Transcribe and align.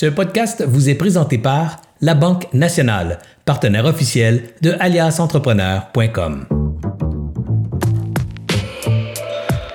Ce 0.00 0.06
podcast 0.06 0.64
vous 0.66 0.88
est 0.88 0.94
présenté 0.94 1.36
par 1.36 1.82
La 2.00 2.14
Banque 2.14 2.46
Nationale, 2.54 3.18
partenaire 3.44 3.84
officiel 3.84 4.44
de 4.62 4.74
aliasentrepreneur.com. 4.80 6.46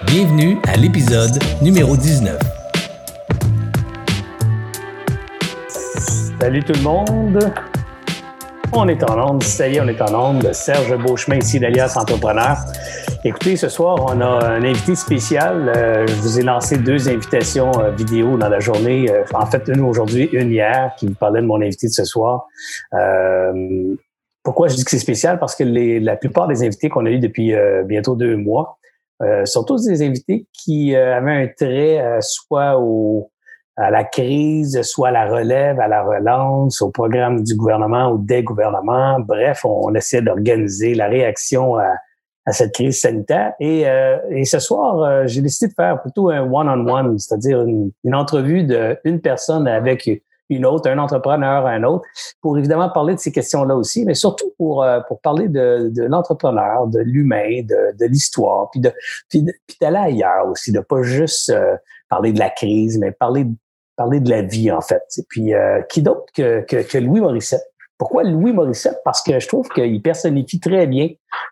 Bienvenue 0.07 0.57
à 0.67 0.77
l'épisode 0.77 1.37
numéro 1.61 1.95
19. 1.95 2.39
Salut 6.39 6.63
tout 6.63 6.73
le 6.73 6.81
monde. 6.81 7.53
On 8.77 8.89
est 8.89 9.09
en 9.09 9.31
onde. 9.31 9.41
Ça 9.41 9.69
y 9.69 9.77
est, 9.77 9.79
on 9.79 9.87
est 9.87 10.01
en 10.01 10.31
onde. 10.31 10.51
Serge 10.51 10.97
Beauchemin 10.97 11.37
ici 11.37 11.61
d'Alias 11.61 11.95
Entrepreneur. 11.95 12.57
Écoutez, 13.23 13.55
ce 13.55 13.69
soir, 13.69 14.05
on 14.09 14.19
a 14.19 14.25
un 14.25 14.63
invité 14.63 14.95
spécial. 14.95 15.69
Euh, 15.69 16.05
je 16.05 16.13
vous 16.15 16.39
ai 16.41 16.43
lancé 16.43 16.77
deux 16.77 17.07
invitations 17.07 17.71
euh, 17.79 17.91
vidéo 17.91 18.37
dans 18.37 18.49
la 18.49 18.59
journée. 18.59 19.09
Euh, 19.09 19.23
en 19.33 19.45
fait, 19.45 19.69
une 19.69 19.79
aujourd'hui, 19.79 20.27
une 20.33 20.51
hier, 20.51 20.93
qui 20.97 21.07
vous 21.07 21.13
parlait 21.13 21.39
de 21.39 21.45
mon 21.45 21.61
invité 21.61 21.87
de 21.87 21.93
ce 21.93 22.03
soir. 22.03 22.47
pourquoi 24.43 24.67
je 24.67 24.75
dis 24.75 24.83
que 24.83 24.91
c'est 24.91 24.99
spécial? 24.99 25.39
Parce 25.39 25.55
que 25.55 25.63
la 25.63 26.17
plupart 26.17 26.49
des 26.49 26.61
invités 26.61 26.89
qu'on 26.89 27.05
a 27.05 27.09
eus 27.09 27.19
depuis 27.19 27.53
bientôt 27.85 28.15
deux 28.15 28.35
mois 28.35 28.77
sont 29.45 29.63
tous 29.63 29.85
des 29.85 30.05
invités 30.05 30.47
qui 30.51 30.95
avaient 30.95 31.43
un 31.43 31.47
trait 31.47 32.19
soit 32.19 32.77
au, 32.77 33.31
à 33.77 33.91
la 33.91 34.03
crise, 34.03 34.81
soit 34.83 35.09
à 35.09 35.11
la 35.11 35.27
relève, 35.27 35.79
à 35.79 35.87
la 35.87 36.03
relance, 36.03 36.81
au 36.81 36.91
programme 36.91 37.43
du 37.43 37.55
gouvernement 37.55 38.11
ou 38.11 38.17
des 38.17 38.43
gouvernements. 38.43 39.19
Bref, 39.19 39.65
on, 39.65 39.89
on 39.89 39.93
essaie 39.95 40.21
d'organiser 40.21 40.95
la 40.95 41.07
réaction 41.07 41.75
à, 41.75 41.95
à 42.45 42.51
cette 42.51 42.73
crise 42.73 43.01
sanitaire. 43.01 43.53
Et, 43.59 43.87
euh, 43.87 44.17
et 44.29 44.45
ce 44.45 44.59
soir, 44.59 45.01
euh, 45.01 45.23
j'ai 45.25 45.41
décidé 45.41 45.67
de 45.69 45.73
faire 45.73 46.01
plutôt 46.01 46.29
un 46.29 46.41
one-on-one, 46.41 47.17
c'est-à-dire 47.17 47.61
une, 47.61 47.91
une 48.03 48.15
entrevue 48.15 48.63
d'une 48.63 49.19
personne 49.19 49.67
avec 49.67 50.09
une 50.49 50.65
autre, 50.65 50.87
un 50.89 50.99
entrepreneur, 50.99 51.65
un 51.65 51.83
autre, 51.83 52.05
pour 52.39 52.55
évidemment 52.57 52.89
parler 52.89 53.15
de 53.15 53.19
ces 53.19 53.31
questions-là 53.31 53.75
aussi, 53.75 54.05
mais 54.05 54.13
surtout 54.13 54.53
pour, 54.59 54.83
euh, 54.83 54.99
pour 55.07 55.19
parler 55.19 55.47
de, 55.47 55.91
l'entrepreneur, 56.07 56.85
de 56.85 56.99
l'humain, 56.99 57.63
de, 57.63 57.97
de 57.97 58.05
l'histoire, 58.05 58.69
puis 58.69 58.79
de 58.79 58.93
puis 59.27 59.43
d'aller 59.81 59.97
ailleurs 59.97 60.47
aussi, 60.47 60.71
de 60.71 60.81
pas 60.81 61.01
juste 61.01 61.51
parler 62.09 62.31
de 62.31 62.37
la 62.37 62.51
crise, 62.51 62.99
mais 62.99 63.11
parler 63.11 63.47
parler 63.95 64.19
de 64.19 64.29
la 64.29 64.41
vie 64.41 64.71
en 64.71 64.81
fait. 64.81 65.03
Et 65.17 65.23
puis 65.27 65.53
qui 65.89 66.01
d'autre 66.01 66.25
que, 66.35 66.61
que, 66.61 66.97
Louis 66.97 67.21
Morissette? 67.21 67.65
Pourquoi 67.97 68.23
Louis 68.23 68.51
Morissette? 68.51 68.99
Parce 69.05 69.21
que 69.21 69.39
je 69.39 69.47
trouve 69.47 69.69
qu'il 69.69 70.01
personnifie 70.01 70.59
très 70.59 70.85
bien 70.85 71.09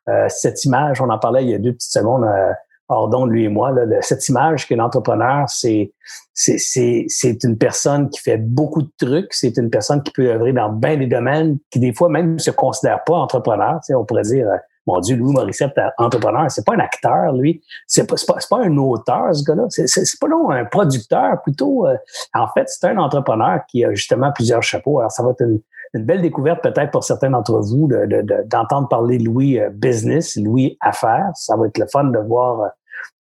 euh, 0.10 0.28
cette 0.30 0.66
image. 0.66 1.02
On 1.02 1.10
en 1.10 1.20
parlait 1.20 1.44
il 1.44 1.50
y 1.50 1.54
a 1.54 1.58
deux 1.58 1.74
petites 1.74 1.92
secondes 1.92 2.26
euh, 2.26 2.52
hors 2.90 3.26
lui 3.26 3.46
et 3.46 3.50
moi. 3.50 3.72
Là, 3.72 4.02
cette 4.02 4.28
image 4.28 4.68
que 4.68 4.76
l'entrepreneur, 4.76 5.48
c'est 5.48 5.94
c'est 6.34 7.44
une 7.44 7.58
personne 7.58 8.10
qui 8.10 8.20
fait 8.20 8.38
beaucoup 8.38 8.82
de 8.82 8.92
trucs. 8.98 9.34
C'est 9.34 9.56
une 9.58 9.70
personne 9.70 10.04
qui 10.04 10.12
peut 10.12 10.30
œuvrer 10.30 10.52
dans 10.52 10.70
bien 10.70 10.98
des 10.98 11.08
domaines, 11.08 11.60
qui 11.70 11.80
des 11.80 11.94
fois 11.94 12.10
même 12.10 12.34
ne 12.34 12.40
se 12.40 12.52
considère 12.52 13.04
pas 13.06 13.16
entrepreneur. 13.16 13.76
Tu 13.76 13.88
sais, 13.88 13.96
on 13.96 14.04
pourrait 14.04 14.24
dire, 14.24 14.50
euh, 14.50 14.58
mon 14.86 15.00
Dieu, 15.00 15.16
Louis 15.16 15.34
Morissette, 15.34 15.74
entrepreneur, 15.98 16.50
c'est 16.50 16.66
pas 16.66 16.74
un 16.76 16.80
acteur, 16.80 17.34
lui. 17.34 17.64
C'est 17.88 18.08
pas, 18.08 18.16
pas, 18.28 18.40
pas 18.50 18.64
un 18.64 18.78
auteur, 18.78 19.34
ce 19.34 19.44
gars-là. 19.44 19.66
C'est 19.70 20.20
pas 20.20 20.28
non 20.28 20.50
un 20.50 20.66
producteur, 20.66 21.42
plutôt. 21.42 21.88
Euh, 21.88 21.96
en 22.34 22.48
fait, 22.48 22.68
c'est 22.68 22.88
un 22.88 22.98
entrepreneur 22.98 23.62
qui 23.68 23.86
a 23.86 23.94
justement 23.94 24.32
plusieurs 24.32 24.64
chapeaux. 24.64 25.00
Alors, 25.00 25.12
ça 25.12 25.24
va 25.24 25.32
être 25.32 25.42
une, 25.42 25.62
une 25.94 26.06
belle 26.06 26.22
découverte 26.22 26.62
peut-être 26.62 26.92
pour 26.92 27.04
certains 27.04 27.30
d'entre 27.30 27.60
vous 27.60 27.88
d'entendre 27.88 28.84
de, 28.84 28.90
parler 28.90 29.20
Louis 29.20 29.60
euh, 29.60 29.70
Business, 29.70 30.36
Louis 30.38 30.78
Affaires. 30.82 31.30
Ça 31.36 31.56
va 31.56 31.68
être 31.68 31.78
le 31.78 31.88
fun 31.88 32.06
de 32.06 32.20
voir, 32.20 32.72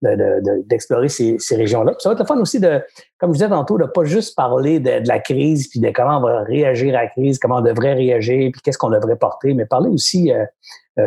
euh, 0.05 0.41
d'explorer 0.67 1.09
ces, 1.09 1.37
ces 1.39 1.57
régions-là. 1.57 1.95
Ça 1.99 2.09
va 2.09 2.15
être 2.15 2.21
le 2.21 2.27
fun 2.27 2.39
aussi 2.39 2.61
de, 2.61 2.81
comme 3.19 3.31
je 3.31 3.39
disais 3.39 3.49
tantôt, 3.49 3.79
de 3.79 3.85
pas 3.85 4.05
juste 4.05 4.37
parler 4.37 4.81
de, 4.81 5.07
la 5.07 5.19
crise, 5.19 5.69
puis 5.69 5.81
de 5.81 5.91
comment 5.91 6.19
on 6.19 6.23
va 6.23 6.43
réagir 6.43 6.97
à 6.97 7.03
la 7.03 7.09
crise, 7.09 7.39
comment 7.39 7.57
on 7.57 7.63
devrait 7.63 7.95
réagir, 7.95 8.51
puis 8.53 8.61
qu'est-ce 8.63 8.79
qu'on 8.79 8.91
devrait 8.91 9.17
porter, 9.17 9.55
mais 9.55 9.67
parler 9.67 9.91
aussi 9.91 10.33
euh, 10.33 10.45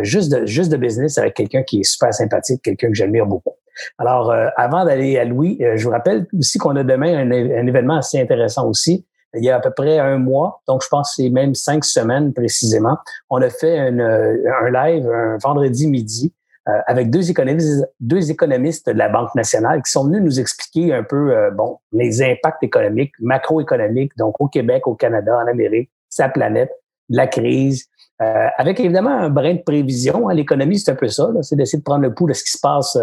juste, 0.01 0.31
de, 0.31 0.45
juste 0.45 0.71
de 0.71 0.77
business 0.77 1.17
avec 1.17 1.33
quelqu'un 1.33 1.63
qui 1.63 1.81
est 1.81 1.83
super 1.83 2.13
sympathique, 2.13 2.61
quelqu'un 2.63 2.89
que 2.89 2.95
j'admire 2.95 3.25
beaucoup. 3.25 3.55
Alors, 3.97 4.33
avant 4.55 4.85
d'aller 4.85 5.17
à 5.17 5.25
Louis, 5.25 5.59
je 5.75 5.83
vous 5.83 5.89
rappelle 5.89 6.27
aussi 6.39 6.57
qu'on 6.57 6.77
a 6.77 6.83
demain 6.85 7.13
un, 7.13 7.29
un, 7.29 7.67
événement 7.67 7.97
assez 7.97 8.17
intéressant 8.21 8.69
aussi 8.69 9.05
il 9.35 9.43
y 9.43 9.49
a 9.49 9.57
à 9.57 9.59
peu 9.59 9.71
près 9.71 9.99
un 9.99 10.17
mois, 10.17 10.61
donc 10.67 10.83
je 10.83 10.87
pense 10.87 11.13
c'est 11.15 11.29
même 11.29 11.55
cinq 11.55 11.83
semaines 11.83 12.33
précisément, 12.33 12.97
on 13.29 13.41
a 13.41 13.49
fait 13.49 13.79
euh, 13.91 14.37
un 14.61 14.69
live 14.69 15.07
un 15.09 15.37
vendredi 15.37 15.87
midi 15.87 16.33
euh, 16.67 16.79
avec 16.87 17.09
deux 17.09 17.29
économistes, 17.29 17.85
deux 17.99 18.31
économistes 18.31 18.89
de 18.89 18.97
la 18.97 19.09
Banque 19.09 19.33
nationale 19.35 19.81
qui 19.83 19.91
sont 19.91 20.05
venus 20.05 20.21
nous 20.21 20.39
expliquer 20.39 20.93
un 20.93 21.03
peu 21.03 21.35
euh, 21.35 21.51
bon 21.51 21.77
les 21.91 22.23
impacts 22.23 22.63
économiques, 22.63 23.13
macroéconomiques, 23.19 24.11
donc 24.17 24.35
au 24.39 24.47
Québec, 24.47 24.87
au 24.87 24.95
Canada, 24.95 25.37
en 25.37 25.47
Amérique, 25.47 25.89
sa 26.09 26.29
planète, 26.29 26.71
la 27.09 27.27
crise, 27.27 27.85
avec 28.17 28.79
évidemment 28.79 29.11
un 29.11 29.29
brin 29.29 29.55
de 29.55 29.61
prévision. 29.61 30.29
Hein, 30.29 30.33
l'économie, 30.33 30.79
c'est 30.79 30.91
un 30.91 30.95
peu 30.95 31.09
ça, 31.09 31.29
c'est 31.41 31.55
d'essayer 31.55 31.79
de 31.79 31.83
prendre 31.83 32.01
le 32.01 32.13
pouls 32.13 32.27
de 32.27 32.33
ce 32.33 32.43
qui 32.43 32.51
se 32.51 32.59
passe 32.59 32.97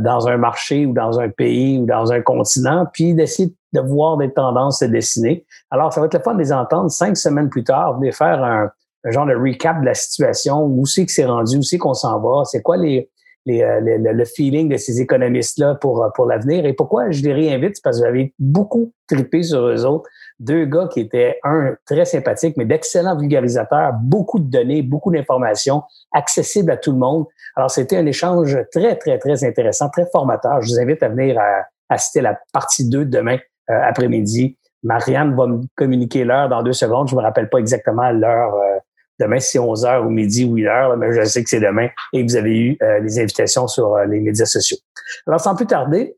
dans 0.00 0.28
un 0.28 0.36
marché 0.36 0.86
ou 0.86 0.92
dans 0.92 1.20
un 1.20 1.28
pays 1.28 1.78
ou 1.78 1.86
dans 1.86 2.12
un 2.12 2.20
continent, 2.20 2.86
puis 2.92 3.14
d'essayer 3.14 3.54
de 3.72 3.80
voir 3.80 4.16
des 4.16 4.32
tendances 4.32 4.80
se 4.80 4.84
dessiner. 4.84 5.46
Alors, 5.70 5.92
ça 5.92 6.00
va 6.00 6.06
être 6.06 6.14
le 6.14 6.20
fun 6.20 6.34
de 6.34 6.40
les 6.40 6.52
entendre 6.52 6.90
cinq 6.90 7.16
semaines 7.16 7.48
plus 7.48 7.64
tard, 7.64 7.98
venir 7.98 8.12
faire 8.12 8.42
un, 8.42 8.70
genre 9.08 9.26
de 9.26 9.34
recap 9.34 9.80
de 9.80 9.86
la 9.86 9.94
situation, 9.94 10.64
où 10.64 10.84
c'est 10.86 11.06
que 11.06 11.12
c'est 11.12 11.24
rendu, 11.24 11.58
où 11.58 11.62
c'est 11.62 11.78
qu'on 11.78 11.94
s'en 11.94 12.20
va, 12.20 12.44
c'est 12.44 12.62
quoi 12.62 12.76
les, 12.76 13.08
les, 13.46 13.62
euh, 13.62 13.80
le 13.80 14.24
feeling 14.24 14.68
de 14.68 14.76
ces 14.76 15.00
économistes-là 15.00 15.76
pour, 15.76 16.06
pour 16.14 16.26
l'avenir. 16.26 16.66
Et 16.66 16.72
pourquoi 16.72 17.10
je 17.10 17.22
les 17.22 17.32
réinvite, 17.32 17.76
c'est 17.76 17.82
parce 17.82 17.98
que 17.98 18.06
j'avais 18.06 18.34
beaucoup 18.38 18.92
trippé 19.08 19.42
sur 19.42 19.66
eux 19.66 19.84
autres. 19.84 20.08
Deux 20.38 20.64
gars 20.64 20.88
qui 20.92 21.00
étaient, 21.00 21.38
un, 21.44 21.74
très 21.86 22.04
sympathiques, 22.04 22.56
mais 22.56 22.64
d'excellents 22.64 23.16
vulgarisateurs, 23.16 23.92
beaucoup 24.02 24.38
de 24.38 24.50
données, 24.50 24.82
beaucoup 24.82 25.12
d'informations, 25.12 25.82
accessibles 26.12 26.70
à 26.70 26.76
tout 26.76 26.92
le 26.92 26.98
monde. 26.98 27.26
Alors, 27.56 27.70
c'était 27.70 27.96
un 27.96 28.06
échange 28.06 28.56
très, 28.72 28.96
très, 28.96 29.18
très 29.18 29.44
intéressant, 29.44 29.88
très 29.88 30.06
formateur. 30.10 30.60
Je 30.62 30.68
vous 30.68 30.80
invite 30.80 31.02
à 31.02 31.08
venir 31.08 31.38
à, 31.38 31.66
assister 31.88 32.20
à 32.20 32.22
la 32.22 32.40
partie 32.52 32.88
2 32.88 33.04
demain 33.04 33.38
euh, 33.70 33.80
après-midi. 33.82 34.56
Marianne 34.82 35.34
va 35.36 35.46
me 35.46 35.60
communiquer 35.76 36.24
l'heure 36.24 36.48
dans 36.48 36.62
deux 36.62 36.72
secondes. 36.72 37.08
Je 37.08 37.16
me 37.16 37.20
rappelle 37.20 37.48
pas 37.50 37.58
exactement 37.58 38.10
l'heure. 38.10 38.54
Euh, 38.54 38.78
demain, 39.20 39.38
c'est 39.38 39.58
11 39.58 39.84
heures 39.84 40.06
ou 40.06 40.10
midi 40.10 40.44
ou 40.44 40.56
1 40.56 40.64
heure, 40.64 40.96
mais 40.96 41.12
je 41.12 41.24
sais 41.24 41.42
que 41.42 41.50
c'est 41.50 41.60
demain 41.60 41.88
et 42.12 42.22
vous 42.22 42.36
avez 42.36 42.56
eu 42.56 42.78
euh, 42.82 43.00
les 43.00 43.18
invitations 43.20 43.68
sur 43.68 43.96
les 43.98 44.20
médias 44.20 44.46
sociaux. 44.46 44.78
Alors, 45.26 45.40
sans 45.40 45.54
plus 45.54 45.66
tarder, 45.66 46.16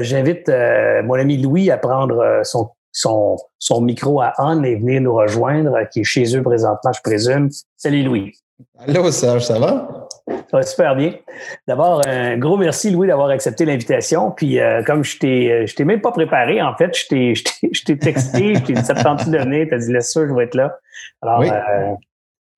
j'invite 0.00 0.48
mon 0.48 1.14
ami 1.14 1.38
Louis 1.38 1.70
à 1.70 1.78
prendre 1.78 2.40
son, 2.44 2.70
son, 2.92 3.36
son 3.58 3.80
micro 3.80 4.20
à 4.20 4.34
on 4.38 4.62
et 4.62 4.76
venir 4.76 5.00
nous 5.00 5.14
rejoindre, 5.14 5.78
qui 5.90 6.00
est 6.00 6.04
chez 6.04 6.36
eux 6.36 6.42
présentement, 6.42 6.92
je 6.92 7.00
présume. 7.02 7.48
Salut 7.76 8.02
Louis. 8.02 8.32
Allô 8.78 9.10
Serge, 9.10 9.46
ça 9.46 9.58
va? 9.58 10.01
Ça 10.28 10.58
va 10.58 10.62
super 10.62 10.94
bien. 10.96 11.14
D'abord, 11.66 12.02
un 12.06 12.36
gros 12.36 12.56
merci, 12.56 12.90
Louis, 12.90 13.08
d'avoir 13.08 13.28
accepté 13.30 13.64
l'invitation. 13.64 14.30
Puis, 14.30 14.60
euh, 14.60 14.82
comme 14.84 15.02
je 15.02 15.18
t'ai, 15.18 15.50
euh, 15.50 15.66
je 15.66 15.74
t'ai 15.74 15.84
même 15.84 16.00
pas 16.00 16.12
préparé, 16.12 16.62
en 16.62 16.74
fait, 16.76 16.96
je 16.96 17.06
t'ai, 17.06 17.34
je 17.72 17.82
t'ai, 17.82 17.98
texté, 17.98 18.54
je 18.54 18.60
t'ai 18.60 18.72
dit, 18.74 18.84
ça 18.84 18.94
te 18.94 19.02
tente 19.02 19.28
de 19.28 19.38
venir? 19.38 19.66
T'as 19.70 19.78
dit, 19.78 19.92
laisse 19.92 20.12
ça, 20.12 20.20
je 20.26 20.32
vais 20.32 20.44
être 20.44 20.54
là. 20.54 20.76
Alors, 21.22 21.40
oui. 21.40 21.48
euh, 21.50 21.94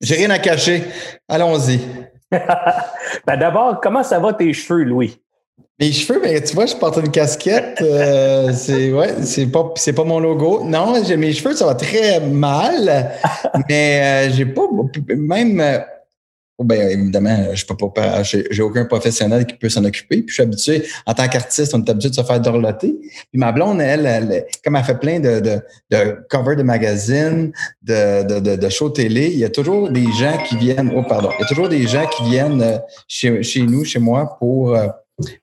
J'ai 0.01 0.17
rien 0.17 0.31
à 0.31 0.39
cacher. 0.39 0.83
Allons-y. 1.29 1.81
ben, 2.31 3.37
d'abord, 3.37 3.81
comment 3.81 4.03
ça 4.03 4.19
va 4.19 4.33
tes 4.33 4.53
cheveux, 4.53 4.85
Louis? 4.85 5.21
Mes 5.81 5.91
cheveux, 5.91 6.21
ben, 6.21 6.41
tu 6.43 6.55
vois, 6.55 6.67
je 6.67 6.77
porte 6.77 6.99
une 6.99 7.11
casquette. 7.11 7.81
Euh, 7.83 8.53
c'est 8.53 8.93
ouais, 8.93 9.23
c'est 9.23 9.47
pas 9.47 9.73
c'est 9.75 9.93
pas 9.93 10.05
mon 10.05 10.21
logo. 10.21 10.63
Non, 10.63 10.93
mes 10.93 11.33
cheveux, 11.33 11.55
ça 11.55 11.67
va 11.67 11.75
très 11.75 12.21
mal. 12.21 13.11
mais 13.69 14.29
euh, 14.29 14.33
j'ai 14.33 14.47
pas 14.47 14.63
même 15.09 15.61
Oh, 16.57 16.63
ben, 16.63 16.89
évidemment, 16.89 17.53
je 17.53 17.67
peux 17.67 17.75
pas, 17.77 18.23
j'ai 18.23 18.63
aucun 18.63 18.85
professionnel 18.85 19.45
qui 19.45 19.57
peut 19.57 19.69
s'en 19.69 19.85
occuper. 19.85 20.19
Puis 20.19 20.29
je 20.29 20.35
suis 20.35 20.43
habitué, 20.45 20.85
en 21.05 21.13
tant 21.13 21.27
qu'artiste, 21.27 21.75
on 21.75 21.83
est 21.83 21.91
habitué 21.91 22.11
de 22.11 22.15
se 22.15 22.23
faire 22.23 22.41
dorloter. 22.41 22.95
Puis 23.01 23.41
ma 23.41 23.51
blonde, 23.51 23.81
elle, 23.81 24.07
elle, 24.07 24.47
comme 24.63 24.77
elle 24.77 24.85
fait 24.85 24.99
plein 25.01 25.19
de, 25.19 25.41
de, 25.41 25.61
de 25.91 26.25
covers 26.31 26.55
de 26.55 26.63
magazines, 26.63 27.53
de, 27.83 28.39
de, 28.39 28.55
de, 28.55 28.69
shows 28.69 28.91
télé, 28.91 29.31
il 29.33 29.39
y 29.39 29.45
a 29.45 29.51
toujours 29.51 29.91
des 29.91 30.07
gens 30.13 30.39
qui 30.49 30.57
viennent, 30.57 30.93
oh 30.95 31.03
pardon, 31.03 31.31
il 31.37 31.41
y 31.41 31.45
a 31.45 31.49
toujours 31.49 31.69
des 31.69 31.89
gens 31.89 32.07
qui 32.07 32.23
viennent 32.31 32.63
euh, 32.63 32.79
chez, 33.09 33.43
chez 33.43 33.63
nous, 33.63 33.85
chez 33.85 33.99
moi, 33.99 34.37
pour, 34.39 34.77
euh, 34.77 34.87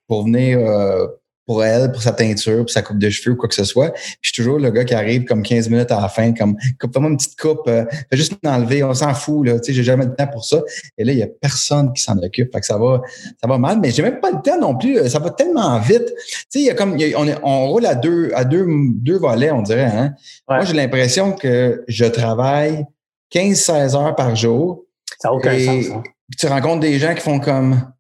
pour 0.08 0.24
venir 0.24 0.60
euh, 0.60 1.08
pour 1.52 1.66
elle, 1.66 1.92
pour 1.92 2.02
sa 2.02 2.14
teinture, 2.14 2.60
pour 2.60 2.70
sa 2.70 2.82
coupe 2.82 2.98
de 2.98 3.10
cheveux 3.10 3.34
ou 3.34 3.38
quoi 3.38 3.50
que 3.50 3.56
ce 3.56 3.66
soit. 3.66 3.92
Puis 3.92 4.20
je 4.22 4.30
suis 4.30 4.42
toujours 4.42 4.58
le 4.58 4.72
gars 4.72 4.86
qui 4.86 4.94
arrive 4.94 5.26
comme 5.26 5.44
15 5.44 5.70
minutes 5.70 5.92
à 5.92 6.00
la 6.00 6.08
fin, 6.08 6.34
comme 6.34 6.56
coupe-moi 6.80 7.10
une 7.10 7.18
petite 7.18 7.38
coupe, 7.38 7.68
euh, 7.68 7.84
fais 8.10 8.16
juste 8.16 8.36
m'enlever, 8.42 8.86
on 8.86 8.94
s'en 8.94 9.14
fout, 9.14 9.46
là, 9.46 9.60
tu 9.60 9.66
sais, 9.66 9.74
j'ai 9.74 9.84
jamais 9.84 10.06
le 10.06 10.16
temps 10.16 10.28
pour 10.28 10.46
ça. 10.46 10.62
Et 10.98 11.04
là, 11.04 11.12
il 11.12 11.20
y 11.20 11.24
a 11.24 11.28
personne 11.28 11.92
qui 11.92 12.02
s'en 12.02 12.18
occupe. 12.20 12.54
Fait 12.54 12.62
que 12.62 12.66
ça 12.66 12.78
va, 12.78 13.02
ça 13.42 13.50
va 13.50 13.58
mal, 13.58 13.80
mais 13.82 13.92
j'ai 13.92 14.02
même 14.02 14.22
pas 14.22 14.32
le 14.32 14.42
temps 14.42 14.58
non 14.58 14.78
plus. 14.78 15.10
Ça 15.10 15.20
va 15.20 15.30
tellement 15.32 15.78
vite. 15.80 16.06
Tu 16.06 16.36
sais, 16.48 16.60
il 16.60 16.66
y 16.68 16.70
a 16.70 16.74
comme, 16.74 16.94
on, 16.94 17.28
est, 17.28 17.38
on 17.44 17.68
roule 17.68 17.86
à 17.86 17.96
deux, 17.96 18.32
à 18.34 18.46
deux, 18.46 18.66
deux 18.96 19.18
volets, 19.18 19.52
on 19.52 19.62
dirait, 19.62 19.92
hein. 19.94 20.14
Moi, 20.48 20.64
j'ai 20.64 20.74
l'impression 20.74 21.34
que 21.34 21.84
je 21.90 22.06
travaille 22.06 22.86
15-16 23.34 23.98
heures 23.98 24.16
par 24.16 24.38
jour. 24.38 24.86
Ça 25.20 25.28
n'a 25.28 25.34
aucun 25.34 25.60
sens. 25.60 25.86
Hein? 25.94 26.04
Tu 26.38 26.48
rencontres 26.48 26.80
des 26.80 26.98
gens 26.98 27.14
qui 27.14 27.22
font 27.22 27.42
comme, 27.42 27.92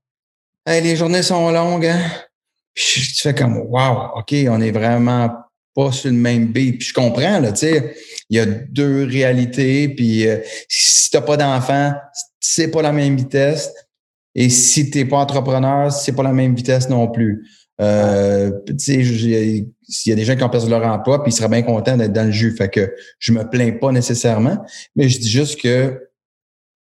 hey, 0.65 0.81
les 0.81 0.95
journées 0.95 1.21
sont 1.21 1.51
longues, 1.51 1.87
hein? 1.87 1.99
Tu 2.73 3.21
fais 3.21 3.33
comme 3.33 3.57
wow, 3.57 4.17
OK, 4.17 4.33
on 4.49 4.61
est 4.61 4.71
vraiment 4.71 5.29
pas 5.75 5.91
sur 5.91 6.09
le 6.09 6.17
même 6.17 6.47
beat. 6.47 6.79
Puis 6.79 6.89
je 6.89 6.93
comprends, 6.93 7.39
là, 7.39 7.51
tu 7.51 7.59
sais, 7.59 7.95
il 8.29 8.37
y 8.37 8.39
a 8.39 8.45
deux 8.45 9.05
réalités, 9.05 9.89
puis 9.89 10.27
euh, 10.27 10.37
si 10.67 11.09
t'as 11.09 11.21
pas 11.21 11.37
d'enfant, 11.37 11.93
c'est 12.39 12.71
pas 12.71 12.81
la 12.81 12.91
même 12.91 13.15
vitesse. 13.15 13.71
Et 14.35 14.49
si 14.49 14.89
t'es 14.89 15.05
pas 15.05 15.17
entrepreneur, 15.17 15.91
c'est 15.91 16.13
pas 16.13 16.23
la 16.23 16.33
même 16.33 16.55
vitesse 16.55 16.89
non 16.89 17.07
plus. 17.09 17.45
Euh, 17.81 18.51
tu 18.67 18.75
sais, 18.77 18.95
il 18.95 19.65
y 20.05 20.11
a 20.11 20.15
des 20.15 20.23
gens 20.23 20.35
qui 20.35 20.43
ont 20.43 20.49
perdu 20.49 20.69
leur 20.69 20.85
emploi, 20.85 21.23
puis 21.23 21.33
ils 21.33 21.35
seraient 21.35 21.49
bien 21.49 21.63
contents 21.63 21.97
d'être 21.97 22.13
dans 22.13 22.25
le 22.25 22.31
jus. 22.31 22.55
Fait 22.55 22.69
que 22.69 22.93
je 23.19 23.33
me 23.33 23.49
plains 23.49 23.71
pas 23.71 23.91
nécessairement, 23.91 24.57
mais 24.95 25.09
je 25.09 25.19
dis 25.19 25.29
juste 25.29 25.59
que 25.59 25.99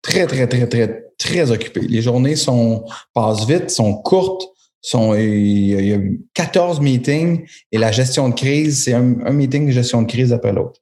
très, 0.02 0.26
très, 0.26 0.46
très, 0.46 0.66
très, 0.66 1.04
très 1.16 1.50
occupé. 1.50 1.80
Les 1.80 2.02
journées 2.02 2.36
sont 2.36 2.84
passent 3.14 3.46
vite, 3.46 3.70
sont 3.70 3.94
courtes. 3.94 4.48
Il 4.94 5.86
y 5.86 5.94
a 5.94 5.98
14 6.34 6.80
meetings 6.80 7.46
et 7.72 7.78
la 7.78 7.90
gestion 7.90 8.28
de 8.28 8.34
crise, 8.34 8.84
c'est 8.84 8.94
un, 8.94 9.32
meeting 9.32 9.66
de 9.66 9.72
gestion 9.72 10.02
de 10.02 10.06
crise 10.06 10.32
après 10.32 10.52
l'autre. 10.52 10.80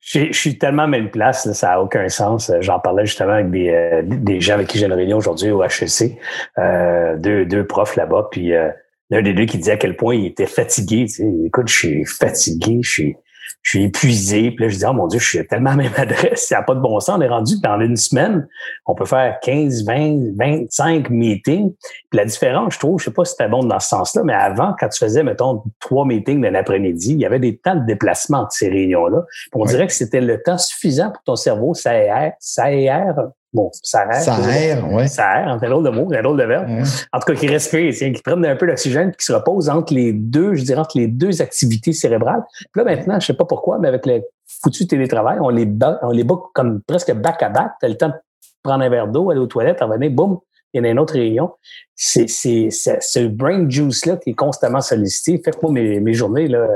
Je, 0.00 0.32
suis 0.32 0.56
tellement 0.56 0.84
à 0.84 0.86
même 0.86 1.10
place, 1.10 1.50
ça 1.52 1.68
n'a 1.68 1.82
aucun 1.82 2.08
sens. 2.08 2.52
J'en 2.60 2.78
parlais 2.78 3.06
justement 3.06 3.32
avec 3.32 3.50
des, 3.50 3.70
euh, 3.70 4.02
des 4.04 4.40
gens 4.40 4.54
avec 4.54 4.68
qui 4.68 4.78
j'ai 4.78 4.86
une 4.86 4.92
réunion 4.92 5.16
aujourd'hui 5.16 5.50
au 5.50 5.64
HEC, 5.64 6.16
euh, 6.58 7.16
deux, 7.18 7.66
profs 7.66 7.96
là-bas, 7.96 8.28
puis 8.30 8.54
euh, 8.54 8.70
l'un 9.10 9.22
des 9.22 9.34
deux 9.34 9.46
qui 9.46 9.58
disait 9.58 9.72
à 9.72 9.76
quel 9.76 9.96
point 9.96 10.14
il 10.14 10.26
était 10.26 10.46
fatigué. 10.46 11.06
Écoute, 11.44 11.68
je 11.68 11.74
suis 11.74 12.04
fatigué, 12.04 12.78
je 12.82 12.90
suis, 12.90 13.16
je 13.62 13.70
suis 13.70 13.84
épuisé. 13.84 14.50
Puis 14.50 14.64
là, 14.64 14.68
je 14.68 14.76
dis, 14.76 14.84
oh 14.86 14.92
mon 14.92 15.06
Dieu, 15.06 15.18
je 15.18 15.28
suis 15.28 15.46
tellement 15.46 15.70
à 15.70 15.76
même 15.76 15.92
adresse. 15.96 16.48
Il 16.50 16.54
n'y 16.54 16.58
a 16.58 16.62
pas 16.62 16.74
de 16.74 16.80
bon 16.80 17.00
sens. 17.00 17.16
On 17.18 17.20
est 17.20 17.28
rendu 17.28 17.60
dans 17.60 17.80
une 17.80 17.96
semaine, 17.96 18.46
on 18.86 18.94
peut 18.94 19.04
faire 19.04 19.38
15, 19.42 19.84
20, 19.84 20.36
25 20.36 21.10
meetings. 21.10 21.72
Puis 22.10 22.18
la 22.18 22.24
différence, 22.24 22.74
je 22.74 22.78
trouve, 22.78 22.98
je 23.00 23.06
sais 23.06 23.10
pas 23.10 23.24
si 23.24 23.32
c'était 23.32 23.48
bon 23.48 23.64
dans 23.64 23.80
ce 23.80 23.88
sens-là, 23.88 24.22
mais 24.24 24.34
avant, 24.34 24.74
quand 24.78 24.88
tu 24.88 24.98
faisais, 24.98 25.22
mettons, 25.22 25.62
trois 25.80 26.04
meetings 26.04 26.40
d'un 26.40 26.54
après-midi, 26.54 27.12
il 27.12 27.20
y 27.20 27.26
avait 27.26 27.38
des 27.38 27.56
temps 27.56 27.76
de 27.76 27.86
déplacement 27.86 28.42
de 28.42 28.50
ces 28.50 28.68
réunions-là. 28.68 29.22
on 29.54 29.64
dirait 29.64 29.86
que 29.86 29.92
c'était 29.92 30.20
le 30.20 30.42
temps 30.42 30.58
suffisant 30.58 31.10
pour 31.10 31.22
ton 31.22 31.36
cerveau 31.36 31.74
ça 31.74 31.92
s'aère, 32.40 33.16
Bon, 33.56 33.70
ça 33.72 34.00
aère. 34.00 34.20
Ça 34.20 34.34
aère, 34.34 34.86
oui. 34.92 35.08
Ça 35.08 35.24
aère, 35.24 35.48
un 35.48 35.56
drôle 35.56 35.82
de 35.82 35.88
mot, 35.88 36.06
un 36.12 36.22
drôle 36.22 36.36
de 36.36 36.44
verbe. 36.44 36.68
En 37.10 37.18
tout 37.18 37.32
cas, 37.32 37.34
qui 37.34 37.46
respire, 37.46 37.90
qui 37.90 38.22
prennent 38.22 38.44
un 38.44 38.54
peu 38.54 38.66
d'oxygène, 38.66 39.12
qui 39.12 39.24
se 39.24 39.32
repose 39.32 39.70
entre 39.70 39.94
les 39.94 40.12
deux, 40.12 40.54
je 40.54 40.62
dirais, 40.62 40.80
entre 40.80 40.98
les 40.98 41.06
deux 41.06 41.40
activités 41.40 41.94
cérébrales. 41.94 42.42
Puis 42.58 42.68
là, 42.76 42.84
maintenant, 42.84 43.18
je 43.18 43.26
sais 43.26 43.32
pas 43.32 43.46
pourquoi, 43.46 43.78
mais 43.78 43.88
avec 43.88 44.04
le 44.04 44.20
foutu 44.62 44.86
télétravail, 44.86 45.38
on 45.40 45.48
les 45.48 45.64
bat, 45.64 45.98
on 46.02 46.10
les 46.10 46.22
bat 46.22 46.34
comme 46.52 46.82
presque 46.82 47.14
back 47.14 47.42
à 47.42 47.48
back. 47.48 47.70
Tu 47.80 47.86
as 47.86 47.88
le 47.88 47.96
temps 47.96 48.08
de 48.08 48.14
prendre 48.62 48.84
un 48.84 48.90
verre 48.90 49.08
d'eau, 49.08 49.30
aller 49.30 49.40
aux 49.40 49.46
toilettes, 49.46 49.80
revenir, 49.80 50.10
boum, 50.10 50.38
il 50.74 50.78
y 50.78 50.80
en 50.82 50.84
a 50.84 50.88
une 50.90 50.98
autre 50.98 51.14
réunion. 51.14 51.52
C'est, 51.94 52.28
c'est, 52.28 52.68
ce 52.70 53.26
brain 53.26 53.70
juice-là 53.70 54.18
qui 54.18 54.30
est 54.30 54.34
constamment 54.34 54.82
sollicité. 54.82 55.40
Fait 55.42 55.52
que 55.52 55.56
moi, 55.62 55.72
mes, 55.72 55.98
mes 56.00 56.12
journées, 56.12 56.48
là, 56.48 56.68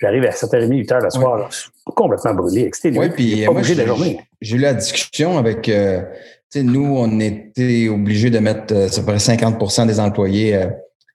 J'arrive 0.00 0.24
à 0.24 0.30
7h30, 0.30 0.86
8h 0.86 1.02
le 1.02 1.10
soir, 1.10 1.50
je 1.50 1.56
suis 1.56 1.70
complètement 1.84 2.34
brûlé, 2.34 2.62
excité. 2.62 2.98
Oui, 2.98 3.10
puis. 3.10 3.46
J'ai 4.40 4.56
eu 4.56 4.58
la 4.58 4.72
discussion 4.72 5.36
avec, 5.36 5.68
euh, 5.68 6.00
tu 6.50 6.60
sais, 6.60 6.62
nous, 6.62 6.96
on 6.96 7.20
était 7.20 7.88
obligés 7.88 8.30
de 8.30 8.38
mettre 8.38 8.74
euh, 8.74 8.86
à 8.86 8.96
peu 8.96 9.02
près 9.02 9.16
50% 9.16 9.86
des 9.86 10.00
employés 10.00 10.54
euh, 10.54 10.68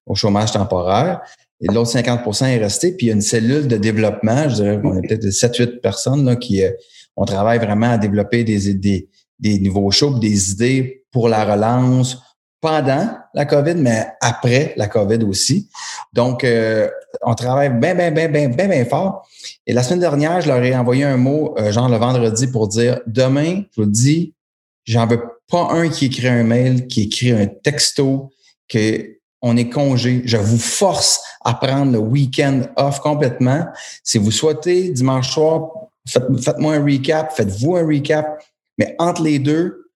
au 0.05 0.13
chômage 0.13 0.51
temporaire. 0.51 1.21
Et 1.61 1.67
l'autre 1.67 1.89
50% 1.91 2.45
est 2.45 2.57
resté. 2.57 2.91
Puis 2.91 3.07
il 3.07 3.09
y 3.09 3.11
a 3.11 3.15
une 3.15 3.21
cellule 3.21 3.67
de 3.67 3.77
développement, 3.77 4.49
je 4.49 4.55
dirais 4.55 4.79
qu'on 4.79 4.97
est 4.97 5.07
peut-être 5.07 5.25
7-8 5.25 5.79
personnes 5.79 6.25
là, 6.25 6.35
qui 6.35 6.61
on 7.15 7.25
travaille 7.25 7.59
vraiment 7.59 7.91
à 7.91 7.97
développer 7.97 8.43
des, 8.43 8.73
des, 8.73 9.09
des 9.39 9.59
nouveaux 9.59 9.89
shows, 9.89 10.19
des 10.19 10.51
idées 10.51 11.05
pour 11.11 11.29
la 11.29 11.45
relance, 11.45 12.21
pendant 12.65 13.09
la 13.35 13.45
COVID, 13.45 13.75
mais 13.75 14.07
après 14.21 14.73
la 14.75 14.88
COVID 14.88 15.23
aussi. 15.23 15.69
Donc, 16.13 16.43
euh, 16.43 16.89
on 17.21 17.33
travaille 17.35 17.69
bien, 17.69 17.95
bien, 17.95 18.12
bien, 18.12 18.27
bien, 18.27 18.50
bien, 18.50 18.67
bien 18.67 18.85
fort. 18.85 19.27
Et 19.65 19.73
la 19.73 19.83
semaine 19.83 20.00
dernière, 20.00 20.41
je 20.41 20.47
leur 20.47 20.63
ai 20.63 20.75
envoyé 20.75 21.03
un 21.03 21.17
mot, 21.17 21.56
euh, 21.57 21.71
genre 21.71 21.89
le 21.89 21.97
vendredi, 21.97 22.47
pour 22.47 22.67
dire 22.67 23.00
demain, 23.07 23.63
je 23.75 23.81
vous 23.81 23.89
dis, 23.89 24.33
j'en 24.85 25.07
veux 25.07 25.21
pas 25.50 25.69
un 25.71 25.89
qui 25.89 26.06
écrit 26.06 26.27
un 26.27 26.44
mail, 26.44 26.88
qui 26.88 27.03
écrit 27.03 27.31
un 27.31 27.47
texto, 27.47 28.31
que 28.67 29.15
on 29.41 29.57
est 29.57 29.69
congé. 29.69 30.23
Je 30.25 30.38
vous 30.38 30.57
force 30.57 31.21
à 31.44 31.53
prendre 31.53 31.91
le 31.91 32.00
week-end 32.00 32.62
off 32.77 33.00
complètement. 33.00 33.67
Si 34.03 34.17
vous 34.17 34.31
souhaitez, 34.31 34.89
dimanche 34.89 35.31
soir, 35.31 35.69
faites-moi 36.07 36.73
un 36.73 36.83
recap, 36.83 37.31
faites-vous 37.31 37.75
un 37.75 37.85
recap. 37.85 38.44
Mais 38.79 38.95
entre 38.97 39.21
les 39.21 39.38
deux, 39.38 39.91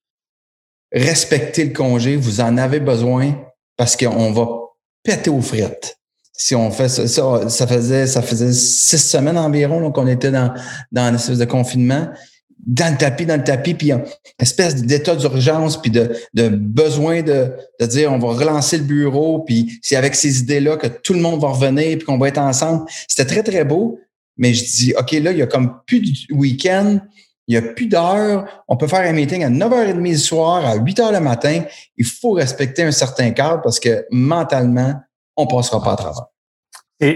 respectez 0.91 1.65
le 1.65 1.73
congé, 1.73 2.15
vous 2.15 2.41
en 2.41 2.57
avez 2.57 2.79
besoin 2.79 3.33
parce 3.75 3.97
qu'on 3.97 4.31
va 4.31 4.47
péter 5.03 5.31
aux 5.31 5.41
frites. 5.41 5.98
Si 6.41 6.55
on 6.55 6.71
fait 6.71 6.87
ça, 6.87 7.05
ça, 7.49 7.67
faisait 7.67 8.07
ça 8.07 8.21
faisait 8.21 8.53
six 8.53 8.97
semaines 8.97 9.37
environ 9.37 9.91
qu'on 9.91 10.07
était 10.07 10.31
dans, 10.31 10.53
dans 10.89 11.09
une 11.09 11.15
espèce 11.15 11.37
de 11.37 11.43
confinement, 11.43 12.07
dans 12.65 12.93
le 12.93 12.97
tapis, 12.97 13.25
dans 13.25 13.35
le 13.35 13.43
tapis, 13.43 13.73
puis 13.73 13.91
une 13.91 14.05
espèce 14.39 14.75
d'état 14.75 15.17
d'urgence, 15.17 15.81
puis 15.81 15.91
de, 15.91 16.15
de 16.33 16.47
besoin 16.47 17.23
de, 17.23 17.51
de 17.81 17.85
dire 17.85 18.13
on 18.13 18.19
va 18.19 18.29
relancer 18.29 18.77
le 18.77 18.85
bureau, 18.85 19.39
puis 19.39 19.79
c'est 19.81 19.97
avec 19.97 20.15
ces 20.15 20.39
idées-là 20.39 20.77
que 20.77 20.87
tout 20.87 21.13
le 21.13 21.19
monde 21.19 21.41
va 21.41 21.49
revenir, 21.49 21.97
puis 21.97 22.05
qu'on 22.05 22.17
va 22.17 22.29
être 22.29 22.37
ensemble. 22.37 22.85
C'était 23.09 23.25
très, 23.25 23.43
très 23.43 23.65
beau, 23.65 23.99
mais 24.37 24.53
je 24.53 24.63
dis, 24.63 24.93
OK, 24.97 25.11
là, 25.11 25.33
il 25.33 25.39
y 25.39 25.41
a 25.41 25.47
comme 25.47 25.81
plus 25.85 25.99
de 25.99 26.33
week-end, 26.33 27.01
il 27.49 27.51
n'y 27.51 27.57
a 27.57 27.73
plus 27.73 27.87
d'heures. 27.87 28.63
On 28.69 28.77
peut 28.77 28.87
faire 28.87 29.01
un 29.01 29.11
meeting 29.11 29.43
à 29.43 29.49
9h30 29.49 30.09
le 30.09 30.17
soir, 30.17 30.65
à 30.65 30.77
8h 30.77 31.11
le 31.11 31.19
matin. 31.19 31.63
Il 31.97 32.05
faut 32.05 32.31
respecter 32.31 32.83
un 32.83 32.91
certain 32.91 33.31
cadre 33.31 33.61
parce 33.61 33.79
que 33.79 34.05
mentalement, 34.09 34.93
on 35.39 35.45
ne 35.45 35.49
passera 35.49 35.81
pas 35.81 35.93
à 35.93 35.95
travers. 35.95 36.25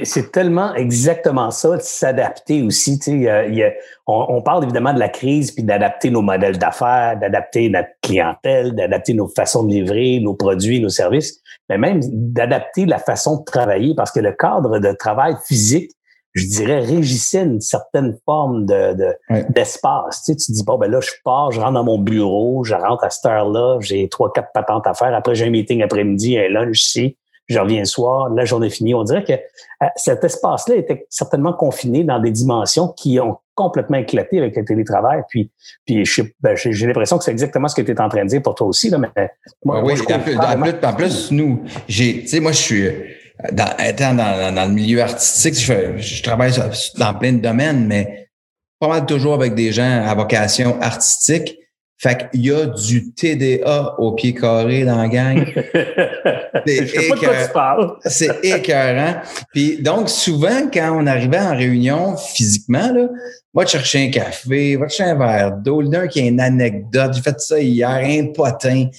C'est 0.04 0.32
tellement 0.32 0.74
exactement 0.76 1.52
ça, 1.52 1.76
de 1.76 1.82
s'adapter 1.82 2.64
aussi. 2.64 3.00
Tu 3.00 3.26
sais, 3.26 3.78
on, 4.08 4.42
parle 4.42 4.64
évidemment 4.64 4.94
de 4.94 5.00
la 5.00 5.10
crise, 5.10 5.52
puis 5.52 5.64
d'adapter 5.64 6.10
nos 6.10 6.22
modèles 6.22 6.58
d'affaires, 6.58 7.20
d'adapter 7.20 7.70
notre 7.70 7.90
clientèle, 8.02 8.76
d'adapter 8.76 9.14
nos 9.14 9.28
façons 9.28 9.64
de 9.64 9.74
livrer, 9.74 10.22
nos 10.22 10.36
produits, 10.36 10.80
nos 10.80 10.88
services, 10.88 11.42
mais 11.68 11.78
même 11.78 12.00
d'adapter 12.02 12.86
la 12.86 12.98
façon 12.98 13.40
de 13.40 13.44
travailler, 13.44 13.94
parce 13.94 14.12
que 14.12 14.22
le 14.22 14.32
cadre 14.32 14.80
de 14.80 14.94
travail 14.94 15.36
physique 15.46 15.92
je 16.34 16.48
dirais, 16.48 16.80
régissait 16.80 17.44
une 17.44 17.62
certaine 17.62 18.18
forme 18.26 18.66
de, 18.66 18.96
d'espace. 19.50 20.24
Tu, 20.24 20.34
sais, 20.34 20.36
tu 20.36 20.52
dis, 20.52 20.64
bon, 20.64 20.80
ben 20.80 20.90
là, 20.90 21.00
je 21.00 21.12
pars, 21.24 21.52
je 21.52 21.60
rentre 21.60 21.74
dans 21.74 21.84
mon 21.84 22.00
bureau, 22.00 22.64
je 22.64 22.74
rentre 22.74 23.04
à 23.04 23.12
cette 23.12 23.26
heure-là, 23.26 23.78
j'ai 23.82 24.10
trois, 24.10 24.32
quatre 24.34 24.52
patentes 24.52 24.88
à 24.88 24.96
faire. 24.96 25.14
Après, 25.14 25.36
j'ai 25.36 25.46
un 25.46 25.52
meeting 25.52 25.84
après-midi, 25.84 26.38
un 26.40 26.50
lunch 26.50 26.82
ici, 26.82 27.18
je 27.48 27.60
reviens 27.60 27.80
le 27.80 27.86
soir, 27.86 28.30
la 28.30 28.46
journée 28.46 28.70
finie. 28.70 28.94
On 28.94 29.04
dirait 29.04 29.24
que 29.24 29.34
euh, 29.34 29.88
cet 29.96 30.24
espace-là 30.24 30.76
était 30.76 31.06
certainement 31.10 31.54
confiné 31.54 32.04
dans 32.04 32.20
des 32.20 32.32
dimensions 32.32 32.90
qui 32.90 33.20
ont 33.20 33.38
complètement 33.56 33.98
éclaté 33.98 34.40
avec 34.40 34.56
le 34.56 34.66
télétravail. 34.66 35.22
Puis, 35.30 35.52
puis 35.86 36.10
ben, 36.42 36.56
j'ai 36.56 36.88
l'impression 36.88 37.18
que 37.18 37.24
c'est 37.24 37.32
exactement 37.32 37.68
ce 37.68 37.76
que 37.76 37.82
tu 37.82 37.92
es 37.92 38.02
en 38.02 38.10
train 38.10 38.24
de 38.24 38.30
dire 38.30 38.42
pour 38.42 38.56
toi 38.56 38.68
aussi. 38.68 38.90
Là, 38.90 38.98
mais 38.98 39.32
moi, 39.64 39.84
oui, 39.84 39.94
en, 39.94 40.20
plus, 40.20 40.38
en, 40.38 40.94
plus, 40.94 41.32
nous, 41.32 41.64
j'ai, 41.88 42.22
tu 42.22 42.28
sais, 42.28 42.40
moi, 42.40 42.52
je 42.52 42.58
suis 42.58 42.90
dans, 43.52 43.78
étant 43.78 44.14
dans, 44.14 44.54
dans, 44.54 44.66
le 44.66 44.74
milieu 44.74 45.02
artistique, 45.02 45.56
je, 45.56 45.98
je, 45.98 46.24
travaille 46.24 46.54
dans 46.98 47.14
plein 47.14 47.34
de 47.34 47.40
domaines, 47.40 47.86
mais 47.86 48.30
pas 48.80 48.88
mal 48.88 49.06
toujours 49.06 49.34
avec 49.34 49.54
des 49.56 49.72
gens 49.72 50.04
à 50.06 50.14
vocation 50.16 50.80
artistique. 50.82 51.58
Fait 52.04 52.30
qu'il 52.30 52.46
y 52.48 52.52
a 52.52 52.66
du 52.66 53.14
TDA 53.14 53.96
au 53.98 54.12
pied 54.12 54.34
carré 54.34 54.84
dans 54.84 54.98
la 54.98 55.08
gang. 55.08 55.46
C'est 58.06 58.44
écœurant. 58.44 59.22
Puis 59.54 59.82
donc, 59.82 60.10
souvent, 60.10 60.70
quand 60.72 61.00
on 61.02 61.08
arrivait 61.08 61.40
en 61.40 61.56
réunion 61.56 62.18
physiquement, 62.18 62.92
là, 62.92 63.08
va 63.54 63.64
te 63.64 63.70
chercher 63.70 64.08
un 64.08 64.12
café, 64.12 64.76
va 64.76 64.88
te 64.88 64.92
chercher 64.92 65.12
un 65.12 65.16
verre 65.16 65.54
d'eau, 65.54 65.82
d'un 65.82 66.08
qui 66.08 66.20
a 66.20 66.26
une 66.26 66.42
anecdote, 66.42 67.14
j'ai 67.14 67.22
fait 67.22 67.40
ça 67.40 67.58
hier, 67.58 67.90
un 67.90 68.34
potin. 68.34 68.90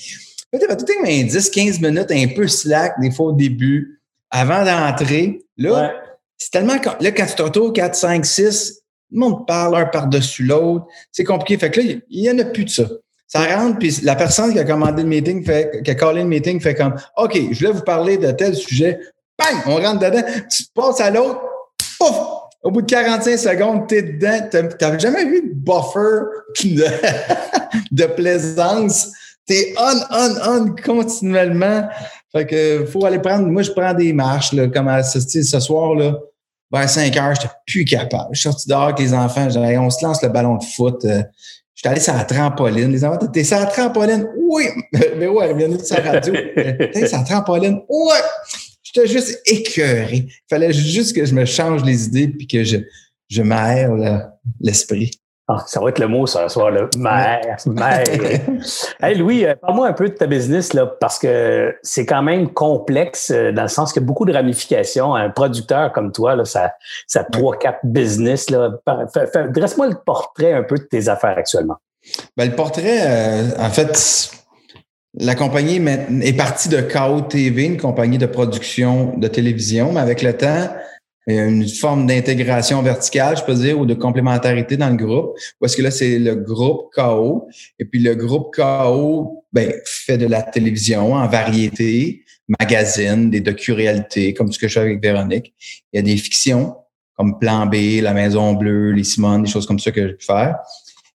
Peut-être 0.51 0.75
tout 0.79 0.87
10, 1.05 1.51
15 1.51 1.81
minutes, 1.83 2.11
un 2.11 2.29
peu 2.35 2.49
slack, 2.49 2.95
des 3.03 3.11
fois 3.11 3.27
au 3.27 3.33
début 3.33 4.01
avant 4.31 4.65
d'entrer, 4.65 5.43
là, 5.59 5.93
c'est 6.39 6.51
tellement. 6.51 6.77
Là, 7.01 7.13
quand 7.13 7.27
tu 7.27 7.35
te 7.35 7.43
retrouves 7.43 7.73
4, 7.73 7.95
5, 7.95 8.25
6, 8.25 8.81
le 9.15 9.21
monde 9.21 9.47
parle 9.47 9.77
un 9.77 9.87
par-dessus 9.87 10.43
l'autre. 10.43 10.87
C'est 11.13 11.25
compliqué. 11.25 11.57
Fait 11.59 11.71
que 11.71 11.81
là, 11.81 11.95
il 12.11 12.23
n'y 12.23 12.31
en 12.31 12.39
a 12.41 12.45
plus 12.45 12.65
de 12.65 12.71
ça. 12.71 12.85
Ça 13.27 13.57
rentre, 13.57 13.79
puis 13.79 13.97
la 14.03 14.17
personne 14.17 14.53
qui 14.53 14.59
a 14.59 14.65
commandé 14.65 15.03
le 15.03 15.09
meeting, 15.09 15.45
fait, 15.45 15.83
qui 15.83 15.91
a 15.91 15.95
callé 15.95 16.23
le 16.23 16.29
meeting, 16.29 16.61
fait 16.61 16.75
comme 16.75 16.95
OK, 17.17 17.35
je 17.51 17.59
voulais 17.59 17.73
vous 17.73 17.83
parler 17.85 18.19
de 18.19 18.31
tel 18.33 18.55
sujet. 18.55 19.01
Bang! 19.39 19.63
On 19.67 19.77
rentre 19.77 20.01
dedans. 20.01 20.23
Tu 20.51 20.65
passes 20.75 21.01
à 21.01 21.11
l'autre. 21.11 21.41
Pouf! 21.99 22.17
Au 22.63 22.71
bout 22.71 22.83
de 22.83 22.87
45 22.87 23.37
secondes, 23.37 23.87
tu 23.89 23.97
es 23.97 24.03
dedans. 24.03 24.49
Tu 24.51 24.85
n'avais 24.85 24.99
jamais 24.99 25.25
vu 25.25 25.43
de 25.43 25.55
buffer 25.55 26.25
de, 26.65 26.85
de 27.93 28.07
plaisance. 28.07 29.11
Tu 29.47 29.55
es 29.55 29.75
on, 29.79 30.01
on, 30.11 30.35
on 30.49 30.75
continuellement. 30.77 31.89
Fait 32.33 32.47
que 32.47 32.85
faut 32.87 33.05
aller 33.05 33.19
prendre. 33.21 33.47
Moi, 33.47 33.63
je 33.63 33.71
prends 33.71 33.95
des 33.95 34.13
marches, 34.13 34.53
là, 34.53 34.69
comme 34.69 34.89
à 34.89 35.03
ce, 35.03 35.21
ce 35.21 35.61
soir, 35.61 35.95
là, 35.95 36.19
vers 36.73 36.89
5 36.89 37.17
heures, 37.17 37.35
j'étais 37.35 37.53
plus 37.67 37.85
capable. 37.85 38.29
Je 38.33 38.41
suis 38.41 38.51
sorti 38.51 38.69
dehors 38.69 38.85
avec 38.85 38.99
les 38.99 39.15
enfants, 39.15 39.49
on 39.49 39.91
se 39.91 40.05
lance 40.05 40.23
le 40.23 40.29
ballon 40.29 40.57
de 40.57 40.65
foot. 40.65 41.05
Euh, 41.05 41.23
J'étais 41.75 41.89
allé 41.89 42.01
sur 42.01 42.15
la 42.15 42.25
trampoline. 42.25 42.93
Les 42.93 43.05
enfants, 43.05 43.27
t'es 43.27 43.43
sur 43.43 43.59
la 43.59 43.67
trampoline? 43.67 44.27
Oui! 44.37 44.65
Mais 45.17 45.27
ouais, 45.27 45.53
bienvenue 45.55 45.85
sur 45.85 45.97
la 45.97 46.13
radio. 46.13 46.33
T'es 46.33 47.07
sur 47.09 47.19
la 47.19 47.25
trampoline? 47.25 47.81
Ouais! 47.89 48.21
J'étais 48.83 49.09
juste 49.09 49.43
écœuré. 49.45 50.27
Il 50.29 50.49
fallait 50.49 50.73
juste 50.73 51.17
que 51.17 51.25
je 51.25 51.35
me 51.35 51.45
change 51.45 51.85
les 51.85 52.07
idées 52.07 52.29
puis 52.29 52.47
que 52.47 52.63
je, 52.63 52.77
je 53.29 53.43
m'aère 53.43 53.91
l'esprit. 54.61 55.11
Ah, 55.47 55.63
ça 55.67 55.79
va 55.79 55.91
être 55.91 55.99
le 55.99 56.09
mot 56.09 56.27
ce 56.27 56.49
soir, 56.49 56.71
là. 56.71 56.89
Mère, 56.97 57.57
mère. 57.67 58.03
hey 59.03 59.15
Louis, 59.15 59.45
euh, 59.45 59.55
parle-moi 59.55 59.89
un 59.89 59.93
peu 59.93 60.09
de 60.09 60.15
ta 60.15 60.27
business, 60.27 60.73
là, 60.73 60.87
parce 60.87 61.19
que 61.19 61.77
c'est 61.83 62.07
quand 62.07 62.23
même 62.23 62.51
complexe 62.51 63.31
euh, 63.31 63.53
dans 63.53 63.63
le 63.63 63.69
sens 63.69 63.93
qu'il 63.93 64.01
y 64.01 64.05
a 64.05 64.07
beaucoup 64.07 64.25
de 64.25 64.33
ramifications. 64.33 65.15
Un 65.15 65.29
producteur 65.29 65.93
comme 65.93 66.13
toi, 66.13 66.35
là, 66.35 66.47
ça, 66.47 66.73
ça 67.07 67.21
a 67.21 67.25
trois, 67.25 67.59
quatre 67.59 67.81
business. 67.85 68.49
Là. 68.49 68.71
Dresse-moi 69.51 69.89
le 69.89 69.97
portrait 70.07 70.55
un 70.55 70.63
peu 70.63 70.77
de 70.77 70.85
tes 70.85 71.09
affaires 71.09 71.37
actuellement. 71.37 71.77
Ben, 72.39 72.49
le 72.49 72.57
portrait, 72.57 73.01
euh, 73.03 73.51
en 73.59 73.69
fait, 73.69 74.31
la 75.19 75.35
compagnie 75.35 75.77
est 76.23 76.37
partie 76.37 76.71
de 76.71 76.81
KO 76.81 77.21
TV, 77.21 77.65
une 77.65 77.77
compagnie 77.77 78.19
de 78.19 78.27
production 78.27 79.15
de 79.19 79.29
télévision, 79.29 79.93
mais 79.93 80.01
avec 80.01 80.23
le 80.23 80.35
temps, 80.35 80.71
une 81.27 81.67
forme 81.69 82.07
d'intégration 82.07 82.83
verticale, 82.83 83.37
je 83.37 83.43
peux 83.43 83.55
dire, 83.55 83.79
ou 83.79 83.87
de 83.87 83.95
complémentarité 83.95 84.77
dans 84.77 84.91
le 84.91 84.97
groupe. 84.97 85.37
Parce 85.61 85.75
que 85.75 85.83
là, 85.83 85.91
c'est 85.91 86.19
le 86.19 86.35
groupe 86.35 86.91
KO. 86.95 87.49
Et 87.79 87.85
puis 87.85 88.01
le 88.01 88.15
groupe 88.15 88.55
KO 88.55 89.45
ben, 89.53 89.73
fait 89.85 90.19
de 90.19 90.27
la 90.27 90.43
télévision 90.43 91.15
en 91.15 91.27
variété, 91.27 92.25
magazine, 92.61 93.31
des 93.31 93.41
docu-réalités, 93.41 94.35
comme 94.35 94.53
ce 94.53 94.59
que 94.59 94.69
je 94.69 94.75
fais 94.75 94.81
avec 94.81 95.03
Véronique. 95.03 95.55
Il 95.93 95.97
y 95.97 95.99
a 95.99 96.03
des 96.03 96.17
fictions, 96.17 96.77
comme 97.17 97.39
Plan 97.39 97.67
B, 97.67 98.03
La 98.03 98.13
Maison 98.13 98.53
Bleue, 98.53 98.93
Les 98.93 99.05
Simone, 99.05 99.45
des 99.45 99.51
choses 99.51 99.67
comme 99.67 99.79
ça 99.79 99.91
que 99.93 100.09
je 100.09 100.13
peux 100.13 100.25
faire. 100.25 100.59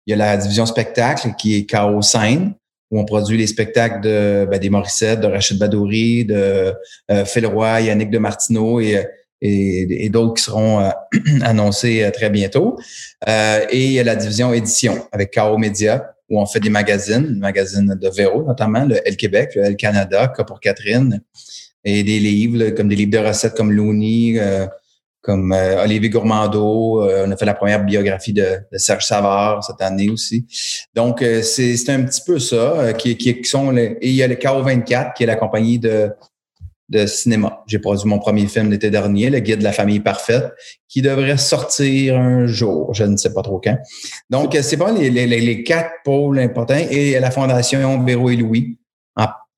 Il 0.07 0.13
y 0.13 0.15
a 0.15 0.17
la 0.17 0.39
division 0.39 0.65
spectacle 0.65 1.35
qui 1.37 1.57
est 1.57 1.71
KO 1.71 2.01
Scène, 2.01 2.55
où 2.91 2.99
on 2.99 3.05
produit 3.05 3.37
les 3.37 3.47
spectacles 3.47 4.01
de 4.01 4.49
ben, 4.51 4.59
des 4.59 4.71
Morissette, 4.71 5.21
de 5.21 5.27
Rachid 5.27 5.59
Badouri, 5.59 6.25
de 6.25 6.73
euh, 7.11 7.25
Phil 7.27 7.47
Roy, 7.47 7.83
Yannick 7.83 8.11
de 8.11 8.19
Martineau 8.19 8.81
et 8.81 9.05
et, 9.41 10.09
d'autres 10.09 10.35
qui 10.35 10.43
seront 10.45 10.81
euh, 10.81 10.91
annoncés 11.43 12.03
euh, 12.03 12.11
très 12.11 12.31
bientôt. 12.31 12.79
Euh, 13.29 13.67
et 13.71 13.85
il 13.87 13.93
y 13.93 14.01
a 14.01 14.05
la 14.05 14.17
division 14.17 14.53
édition 14.53 15.07
avec 15.13 15.31
Caro 15.31 15.59
Media, 15.59 16.13
où 16.29 16.41
on 16.41 16.47
fait 16.47 16.61
des 16.61 16.71
magazines, 16.71 17.27
le 17.27 17.39
magazine 17.39 17.97
de 18.01 18.09
Véro 18.09 18.43
notamment, 18.43 18.85
le 18.85 18.97
El 19.07 19.17
Québec, 19.17 19.53
le 19.55 19.65
El 19.65 19.77
Canada, 19.77 20.33
Cas 20.37 20.45
pour 20.45 20.61
Catherine, 20.61 21.23
et 21.85 22.03
des 22.03 22.19
livres 22.19 22.71
comme 22.71 22.89
des 22.89 22.97
livres 22.97 23.13
de 23.13 23.19
recettes 23.19 23.55
comme 23.55 23.73
Looney, 23.73 24.39
comme 25.23 25.53
Olivier 25.53 26.11
Gourmando. 26.11 27.03
on 27.03 27.31
a 27.31 27.37
fait 27.37 27.47
la 27.47 27.55
première 27.55 27.83
biographie 27.83 28.35
de, 28.35 28.59
Serge 28.73 29.07
Savard 29.07 29.65
cette 29.65 29.81
année 29.81 30.11
aussi. 30.11 30.45
Donc, 30.95 31.25
c'est 31.43 31.89
un 31.89 32.03
petit 32.03 32.21
peu 32.27 32.39
ça 32.39 32.93
qui, 32.93 33.17
qui, 33.17 33.43
sont... 33.45 33.71
Les, 33.71 33.97
et 34.03 34.09
il 34.09 34.15
y 34.15 34.23
a 34.23 34.27
le 34.27 34.35
Caro 34.35 34.63
24, 34.63 35.15
qui 35.15 35.23
est 35.23 35.27
la 35.27 35.37
compagnie 35.37 35.79
de 35.79 36.11
de 36.89 37.07
cinéma. 37.07 37.63
J'ai 37.67 37.79
produit 37.79 38.09
mon 38.09 38.19
premier 38.19 38.47
film 38.47 38.71
l'été 38.71 38.91
dernier, 38.91 39.31
Le 39.31 39.41
Guide 39.41 39.59
de 39.59 39.65
la 39.65 39.73
famille 39.73 40.01
parfaite, 40.01 40.53
qui 40.89 41.03
devrait 41.03 41.37
sortir 41.37 42.17
un 42.19 42.47
jour, 42.47 42.95
je 42.95 43.05
ne 43.05 43.17
sais 43.17 43.33
pas 43.33 43.43
trop 43.43 43.61
quand. 43.63 43.77
Donc, 44.31 44.57
c'est 44.61 44.77
pas 44.77 44.93
les, 44.93 45.11
les, 45.11 45.27
les, 45.27 45.63
quatre 45.63 45.91
pôles 46.05 46.39
importants 46.39 46.79
et 46.91 47.19
la 47.21 47.31
Fondation 47.31 48.03
Véro 48.05 48.31
et 48.31 48.37
Louis, 48.37 48.79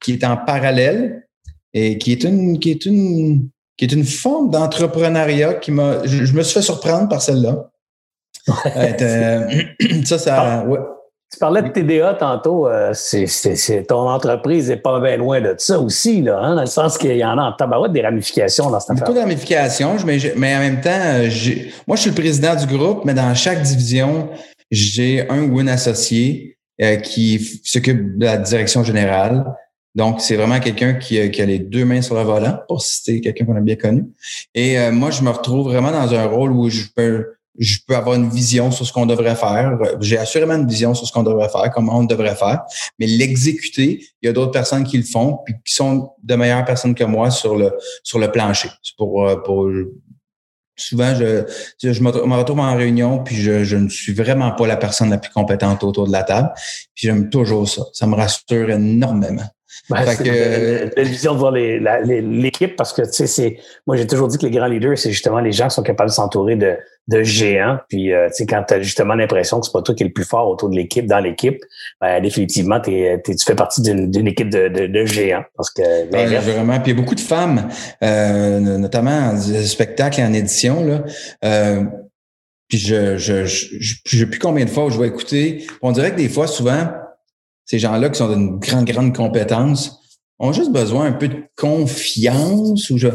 qui 0.00 0.12
est 0.12 0.24
en 0.24 0.36
parallèle 0.36 1.28
et 1.72 1.98
qui 1.98 2.12
est 2.12 2.24
une, 2.24 2.58
qui 2.58 2.70
est 2.70 2.84
une, 2.86 3.48
qui 3.76 3.84
est 3.84 3.92
une 3.92 4.04
forme 4.04 4.50
d'entrepreneuriat 4.50 5.54
qui 5.54 5.70
m'a, 5.70 6.04
je, 6.04 6.32
me 6.32 6.42
suis 6.42 6.54
fait 6.54 6.62
surprendre 6.62 7.08
par 7.08 7.22
celle-là. 7.22 7.70
Euh, 8.76 9.64
ça, 10.04 10.18
ça, 10.18 10.64
ouais. 10.66 10.78
Tu 11.32 11.38
parlais 11.38 11.62
de 11.62 11.68
TDA 11.68 12.14
tantôt. 12.14 12.66
Euh, 12.66 12.90
c'est, 12.92 13.86
ton 13.86 14.08
entreprise 14.08 14.68
n'est 14.68 14.76
pas 14.76 14.98
bien 14.98 15.16
loin 15.16 15.40
de 15.40 15.54
ça 15.58 15.78
aussi, 15.78 16.22
là, 16.22 16.40
hein, 16.40 16.56
dans 16.56 16.62
le 16.62 16.66
sens 16.66 16.98
qu'il 16.98 17.16
y 17.16 17.24
en 17.24 17.38
a 17.38 17.42
en 17.42 17.52
tabarouette 17.52 17.92
des 17.92 18.02
ramifications 18.02 18.68
dans 18.68 18.80
cette 18.80 18.90
affaire. 18.90 19.04
Beaucoup 19.04 19.16
de 19.16 19.22
ramifications, 19.22 19.96
mais, 20.04 20.18
mais 20.36 20.56
en 20.56 20.58
même 20.58 20.80
temps, 20.80 20.90
euh, 20.90 21.28
moi, 21.86 21.96
je 21.96 22.00
suis 22.00 22.10
le 22.10 22.16
président 22.16 22.56
du 22.56 22.66
groupe, 22.66 23.04
mais 23.04 23.14
dans 23.14 23.32
chaque 23.36 23.62
division, 23.62 24.28
j'ai 24.72 25.30
un 25.30 25.44
ou 25.44 25.60
une 25.60 25.68
associé 25.68 26.58
euh, 26.82 26.96
qui 26.96 27.60
s'occupe 27.62 28.18
de 28.18 28.24
la 28.24 28.36
direction 28.36 28.82
générale. 28.82 29.44
Donc, 29.94 30.20
c'est 30.20 30.34
vraiment 30.34 30.58
quelqu'un 30.58 30.94
qui, 30.94 31.30
qui, 31.30 31.42
a 31.42 31.46
les 31.46 31.60
deux 31.60 31.84
mains 31.84 32.02
sur 32.02 32.16
le 32.16 32.22
volant, 32.22 32.58
pour 32.66 32.82
citer 32.82 33.20
quelqu'un 33.20 33.44
qu'on 33.44 33.56
a 33.56 33.60
bien 33.60 33.76
connu. 33.76 34.04
Et 34.54 34.90
moi, 34.90 35.10
je 35.10 35.22
me 35.22 35.30
retrouve 35.30 35.66
vraiment 35.66 35.90
dans 35.90 36.14
un 36.14 36.26
rôle 36.26 36.52
où 36.52 36.70
je 36.70 36.84
peux 36.94 37.26
je 37.60 37.78
peux 37.86 37.94
avoir 37.94 38.16
une 38.16 38.30
vision 38.30 38.70
sur 38.70 38.86
ce 38.86 38.92
qu'on 38.92 39.06
devrait 39.06 39.36
faire. 39.36 39.78
J'ai 40.00 40.16
assurément 40.16 40.54
une 40.54 40.66
vision 40.66 40.94
sur 40.94 41.06
ce 41.06 41.12
qu'on 41.12 41.22
devrait 41.22 41.50
faire, 41.50 41.70
comment 41.72 41.98
on 41.98 42.04
devrait 42.04 42.34
faire, 42.34 42.62
mais 42.98 43.06
l'exécuter, 43.06 44.02
il 44.22 44.26
y 44.26 44.28
a 44.28 44.32
d'autres 44.32 44.50
personnes 44.50 44.84
qui 44.84 44.96
le 44.96 45.04
font, 45.04 45.38
puis 45.44 45.54
qui 45.64 45.74
sont 45.74 46.12
de 46.22 46.34
meilleures 46.34 46.64
personnes 46.64 46.94
que 46.94 47.04
moi 47.04 47.30
sur 47.30 47.56
le 47.56 47.72
sur 48.02 48.18
le 48.18 48.32
plancher. 48.32 48.70
Pour, 48.96 49.28
euh, 49.28 49.36
pour 49.36 49.68
souvent 50.74 51.14
je 51.14 51.44
je 51.82 52.02
me 52.02 52.36
retrouve 52.36 52.60
en 52.60 52.74
réunion 52.74 53.22
puis 53.22 53.36
je, 53.36 53.64
je 53.64 53.76
ne 53.76 53.90
suis 53.90 54.14
vraiment 54.14 54.52
pas 54.52 54.66
la 54.66 54.78
personne 54.78 55.10
la 55.10 55.18
plus 55.18 55.30
compétente 55.30 55.84
autour 55.84 56.06
de 56.06 56.12
la 56.12 56.22
table. 56.22 56.50
Puis 56.94 57.08
j'aime 57.08 57.28
toujours 57.28 57.68
ça. 57.68 57.82
Ça 57.92 58.06
me 58.06 58.14
rassure 58.14 58.70
énormément. 58.70 59.48
Ben, 59.88 60.04
c'est 60.06 60.94
belle 60.94 61.08
vision 61.08 61.34
de 61.34 61.38
voir 61.38 61.52
l'équipe 61.52 62.76
parce 62.76 62.92
que, 62.92 63.02
tu 63.02 63.12
sais, 63.12 63.26
c'est, 63.26 63.58
moi, 63.86 63.96
j'ai 63.96 64.06
toujours 64.06 64.28
dit 64.28 64.38
que 64.38 64.46
les 64.46 64.52
grands 64.52 64.66
leaders, 64.66 64.96
c'est 64.98 65.10
justement 65.10 65.40
les 65.40 65.52
gens 65.52 65.68
qui 65.68 65.74
sont 65.74 65.82
capables 65.82 66.10
de 66.10 66.14
s'entourer 66.14 66.56
de, 66.56 66.76
de 67.08 67.22
géants. 67.22 67.78
Puis, 67.88 68.12
euh, 68.12 68.28
tu 68.28 68.34
sais, 68.34 68.46
quand 68.46 68.62
tu 68.66 68.74
as 68.74 68.82
justement 68.82 69.14
l'impression 69.14 69.58
que 69.58 69.66
c'est 69.66 69.72
pas 69.72 69.82
toi 69.82 69.94
qui 69.94 70.04
es 70.04 70.06
le 70.06 70.12
plus 70.12 70.24
fort 70.24 70.48
autour 70.48 70.68
de 70.68 70.76
l'équipe, 70.76 71.06
dans 71.06 71.18
l'équipe, 71.18 71.60
ben, 72.00 72.22
définitivement, 72.22 72.80
t'es, 72.80 73.20
tu 73.24 73.34
fais 73.44 73.54
partie 73.54 73.82
d'une, 73.82 74.26
équipe 74.26 74.50
de, 74.50 74.68
de, 74.68 75.04
géants. 75.06 75.44
Parce 75.56 75.70
que, 75.70 76.08
vraiment. 76.08 76.78
Puis, 76.80 76.92
il 76.92 76.96
y 76.96 76.98
a 76.98 77.00
beaucoup 77.00 77.16
de 77.16 77.20
femmes, 77.20 77.68
euh, 78.02 78.60
notamment 78.78 79.32
en 79.32 79.36
spectacle 79.36 80.20
et 80.20 80.24
en 80.24 80.32
édition, 80.32 80.84
là. 80.84 81.02
Euh, 81.44 81.82
puis, 82.68 82.78
je, 82.78 83.16
je, 83.16 83.44
je, 83.46 83.66
je, 83.80 83.94
je 84.06 84.18
sais 84.18 84.26
plus 84.26 84.38
combien 84.38 84.64
de 84.64 84.70
fois 84.70 84.84
où 84.84 84.90
je 84.90 85.00
vais 85.00 85.08
écouter. 85.08 85.66
On 85.82 85.90
dirait 85.90 86.12
que 86.12 86.16
des 86.16 86.28
fois, 86.28 86.46
souvent, 86.46 86.86
ces 87.70 87.78
gens-là 87.78 88.08
qui 88.08 88.18
sont 88.18 88.28
d'une 88.28 88.58
grande, 88.58 88.84
grande 88.84 89.16
compétence 89.16 90.00
ont 90.40 90.52
juste 90.52 90.72
besoin 90.72 91.06
un 91.06 91.12
peu 91.12 91.28
de 91.28 91.44
confiance 91.56 92.90
ou 92.90 92.98
je, 92.98 93.06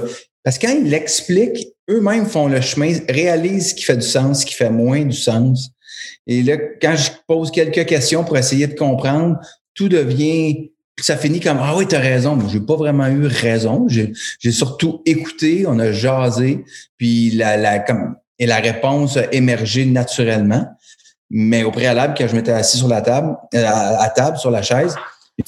parce 0.46 0.58
que 0.58 0.66
quand 0.66 0.74
ils 0.74 0.90
l'expliquent, 0.90 1.68
eux-mêmes 1.90 2.26
font 2.26 2.48
le 2.48 2.62
chemin, 2.62 2.94
réalisent 3.10 3.72
ce 3.72 3.76
qui 3.76 3.84
fait 3.84 3.98
du 3.98 4.08
sens, 4.08 4.42
ce 4.42 4.46
qui 4.46 4.54
fait 4.54 4.70
moins 4.70 5.04
du 5.04 5.18
sens. 5.18 5.72
Et 6.26 6.42
là, 6.42 6.56
quand 6.82 6.96
je 6.96 7.12
pose 7.28 7.52
quelques 7.52 7.86
questions 7.86 8.24
pour 8.24 8.38
essayer 8.38 8.68
de 8.68 8.76
comprendre, 8.76 9.38
tout 9.74 9.90
devient 9.90 10.72
ça 11.02 11.18
finit 11.18 11.42
comme 11.42 11.58
ah 11.60 11.76
oui, 11.76 11.86
tu 11.86 11.96
as 11.96 12.00
raison, 12.00 12.38
mais 12.38 12.46
j'ai 12.50 12.62
pas 12.62 12.78
vraiment 12.78 13.08
eu 13.08 13.26
raison. 13.26 13.90
J'ai, 13.90 14.14
j'ai 14.40 14.54
surtout 14.54 15.02
écouté, 15.06 15.66
on 15.68 15.80
a 15.80 15.92
jasé, 15.92 16.64
puis 16.98 17.32
la, 17.32 17.58
la 17.58 17.80
comme 17.80 18.16
et 18.40 18.46
la 18.46 18.58
réponse 18.58 19.18
a 19.18 19.34
émergé 19.34 19.86
naturellement. 19.86 20.66
Mais 21.30 21.64
au 21.64 21.72
préalable, 21.72 22.14
quand 22.18 22.28
je 22.28 22.36
m'étais 22.36 22.52
assis 22.52 22.78
sur 22.78 22.88
la 22.88 23.02
table, 23.02 23.36
euh, 23.54 23.66
à, 23.66 24.10
table, 24.10 24.38
sur 24.38 24.52
la 24.52 24.62
chaise, 24.62 24.96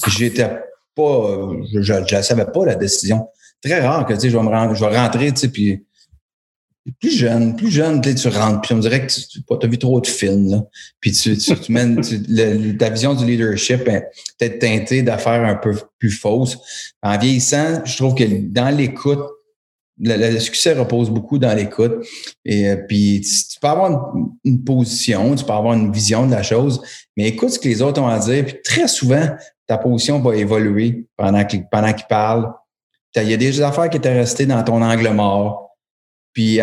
j'étais 0.07 0.49
pas, 0.95 1.49
je 1.73 1.93
ne 1.93 2.21
savais 2.21 2.45
pas 2.45 2.65
la 2.65 2.75
décision. 2.75 3.27
Très 3.61 3.79
rare 3.79 4.05
que, 4.05 4.13
tu 4.13 4.21
sais, 4.21 4.29
je 4.29 4.37
vais 4.37 4.43
me 4.43 4.75
je 4.75 4.83
rentrer, 4.83 5.31
tu 5.31 5.41
sais, 5.41 5.49
puis 5.49 5.83
plus 6.99 7.11
jeune, 7.11 7.55
plus 7.55 7.69
jeune, 7.69 8.01
tu 8.01 8.27
rentres, 8.29 8.61
puis 8.61 8.73
on 8.73 8.79
dirait 8.79 9.05
que 9.05 9.11
tu 9.11 9.41
as 9.61 9.67
vu 9.67 9.77
trop 9.77 9.99
de 9.99 10.07
films. 10.07 10.63
Puis 10.99 11.11
tu 11.11 11.71
mènes, 11.71 12.01
ta 12.77 12.89
vision 12.89 13.13
du 13.13 13.25
leadership 13.25 13.87
est 13.87 14.09
peut-être 14.37 14.59
teintée 14.59 15.01
d'affaires 15.01 15.43
un 15.43 15.55
peu 15.55 15.75
plus 15.99 16.11
fausses. 16.11 16.57
En 17.01 17.17
vieillissant, 17.17 17.83
je 17.85 17.97
trouve 17.97 18.15
que 18.15 18.23
dans 18.23 18.75
l'écoute, 18.75 19.19
le, 19.99 20.39
succès 20.39 20.73
repose 20.73 21.09
beaucoup 21.09 21.37
dans 21.37 21.53
l'écoute. 21.53 22.05
Et 22.45 22.69
euh, 22.69 22.75
puis, 22.87 23.21
tu, 23.21 23.59
peux 23.59 23.67
avoir 23.67 24.13
une, 24.43 24.63
position, 24.63 25.35
tu 25.35 25.43
peux 25.43 25.53
avoir 25.53 25.73
une 25.73 25.91
vision 25.91 26.25
de 26.25 26.31
la 26.31 26.43
chose, 26.43 26.81
mais 27.15 27.27
écoute 27.27 27.49
ce 27.49 27.59
que 27.59 27.67
les 27.67 27.81
autres 27.81 28.01
ont 28.01 28.07
à 28.07 28.19
dire. 28.19 28.45
Puis 28.45 28.57
très 28.63 28.87
souvent, 28.87 29.27
ta 29.65 29.77
position 29.77 30.19
va 30.19 30.35
évoluer 30.35 31.07
pendant 31.17 31.43
qu'ils 31.45 31.67
pendant 31.67 31.93
qu'ils 31.93 32.07
parlent. 32.07 32.51
Il 33.15 33.29
y 33.29 33.33
a 33.33 33.37
des 33.37 33.61
affaires 33.61 33.89
qui 33.89 33.97
étaient 33.97 34.13
restées 34.13 34.45
dans 34.45 34.63
ton 34.63 34.81
angle 34.81 35.09
mort. 35.09 35.75
Puis 36.33 36.59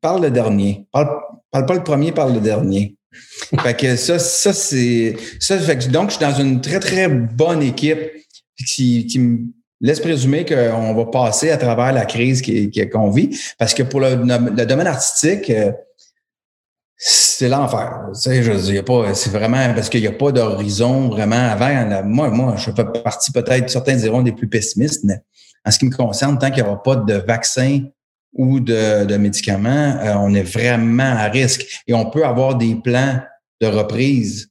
parle 0.00 0.22
le 0.22 0.30
dernier. 0.30 0.86
Parle, 0.90 1.08
parle 1.50 1.66
pas 1.66 1.74
le 1.74 1.84
premier, 1.84 2.10
parle 2.10 2.34
le 2.34 2.40
dernier. 2.40 2.96
fait 3.62 3.76
que 3.76 3.96
ça, 3.96 4.18
ça 4.18 4.52
c'est. 4.52 5.16
Ça, 5.38 5.58
fait 5.58 5.78
que, 5.78 5.88
donc, 5.88 6.10
je 6.10 6.16
suis 6.16 6.24
dans 6.24 6.34
une 6.34 6.60
très, 6.60 6.80
très 6.80 7.08
bonne 7.08 7.62
équipe 7.62 8.00
qui, 8.66 9.06
qui 9.06 9.18
me 9.18 9.38
laisse 9.84 10.00
présumer 10.00 10.46
qu'on 10.46 10.94
va 10.94 11.04
passer 11.04 11.50
à 11.50 11.58
travers 11.58 11.92
la 11.92 12.06
crise 12.06 12.42
qu'on 12.90 13.10
vit. 13.10 13.38
Parce 13.58 13.74
que 13.74 13.82
pour 13.82 14.00
le, 14.00 14.16
domaine 14.64 14.86
artistique, 14.86 15.50
euh, 15.50 15.72
c'est 16.96 17.50
l'enfer. 17.50 18.08
C'est 18.14 19.28
vraiment 19.28 19.74
parce 19.74 19.90
qu'il 19.90 20.00
n'y 20.00 20.06
a 20.06 20.12
pas 20.12 20.32
d'horizon 20.32 21.10
vraiment 21.10 21.50
avant. 21.50 22.02
moi, 22.02 22.30
moi, 22.30 22.54
je 22.56 22.70
fais 22.70 23.02
partie 23.02 23.30
peut-être, 23.30 23.68
certains 23.68 23.96
diront 23.96 24.22
des 24.22 24.32
plus 24.32 24.48
pessimistes, 24.48 25.04
mais 25.04 25.20
en 25.66 25.70
ce 25.70 25.78
qui 25.78 25.84
me 25.84 25.94
concerne, 25.94 26.38
tant 26.38 26.50
qu'il 26.50 26.62
n'y 26.62 26.68
aura 26.68 26.82
pas 26.82 26.96
de 26.96 27.14
vaccin 27.14 27.80
ou 28.32 28.60
de, 28.60 29.16
médicaments, 29.18 29.98
euh, 30.02 30.14
on 30.16 30.34
est 30.34 30.42
vraiment 30.42 31.14
à 31.16 31.28
risque. 31.28 31.82
Et 31.86 31.92
on 31.92 32.08
peut 32.08 32.24
avoir 32.24 32.56
des 32.56 32.74
plans 32.74 33.20
de 33.60 33.66
reprise 33.66 34.48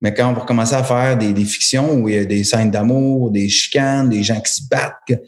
mais 0.00 0.12
quand 0.12 0.30
on 0.30 0.34
va 0.34 0.42
commencer 0.42 0.74
à 0.74 0.84
faire 0.84 1.16
des, 1.16 1.34
fictions 1.44 1.94
où 1.94 2.08
il 2.08 2.14
y 2.14 2.18
a 2.18 2.24
des 2.24 2.44
scènes 2.44 2.70
d'amour, 2.70 3.30
des 3.30 3.48
chicanes, 3.48 4.10
des 4.10 4.22
gens 4.22 4.40
qui 4.40 4.52
se 4.52 4.62
battent, 4.68 5.20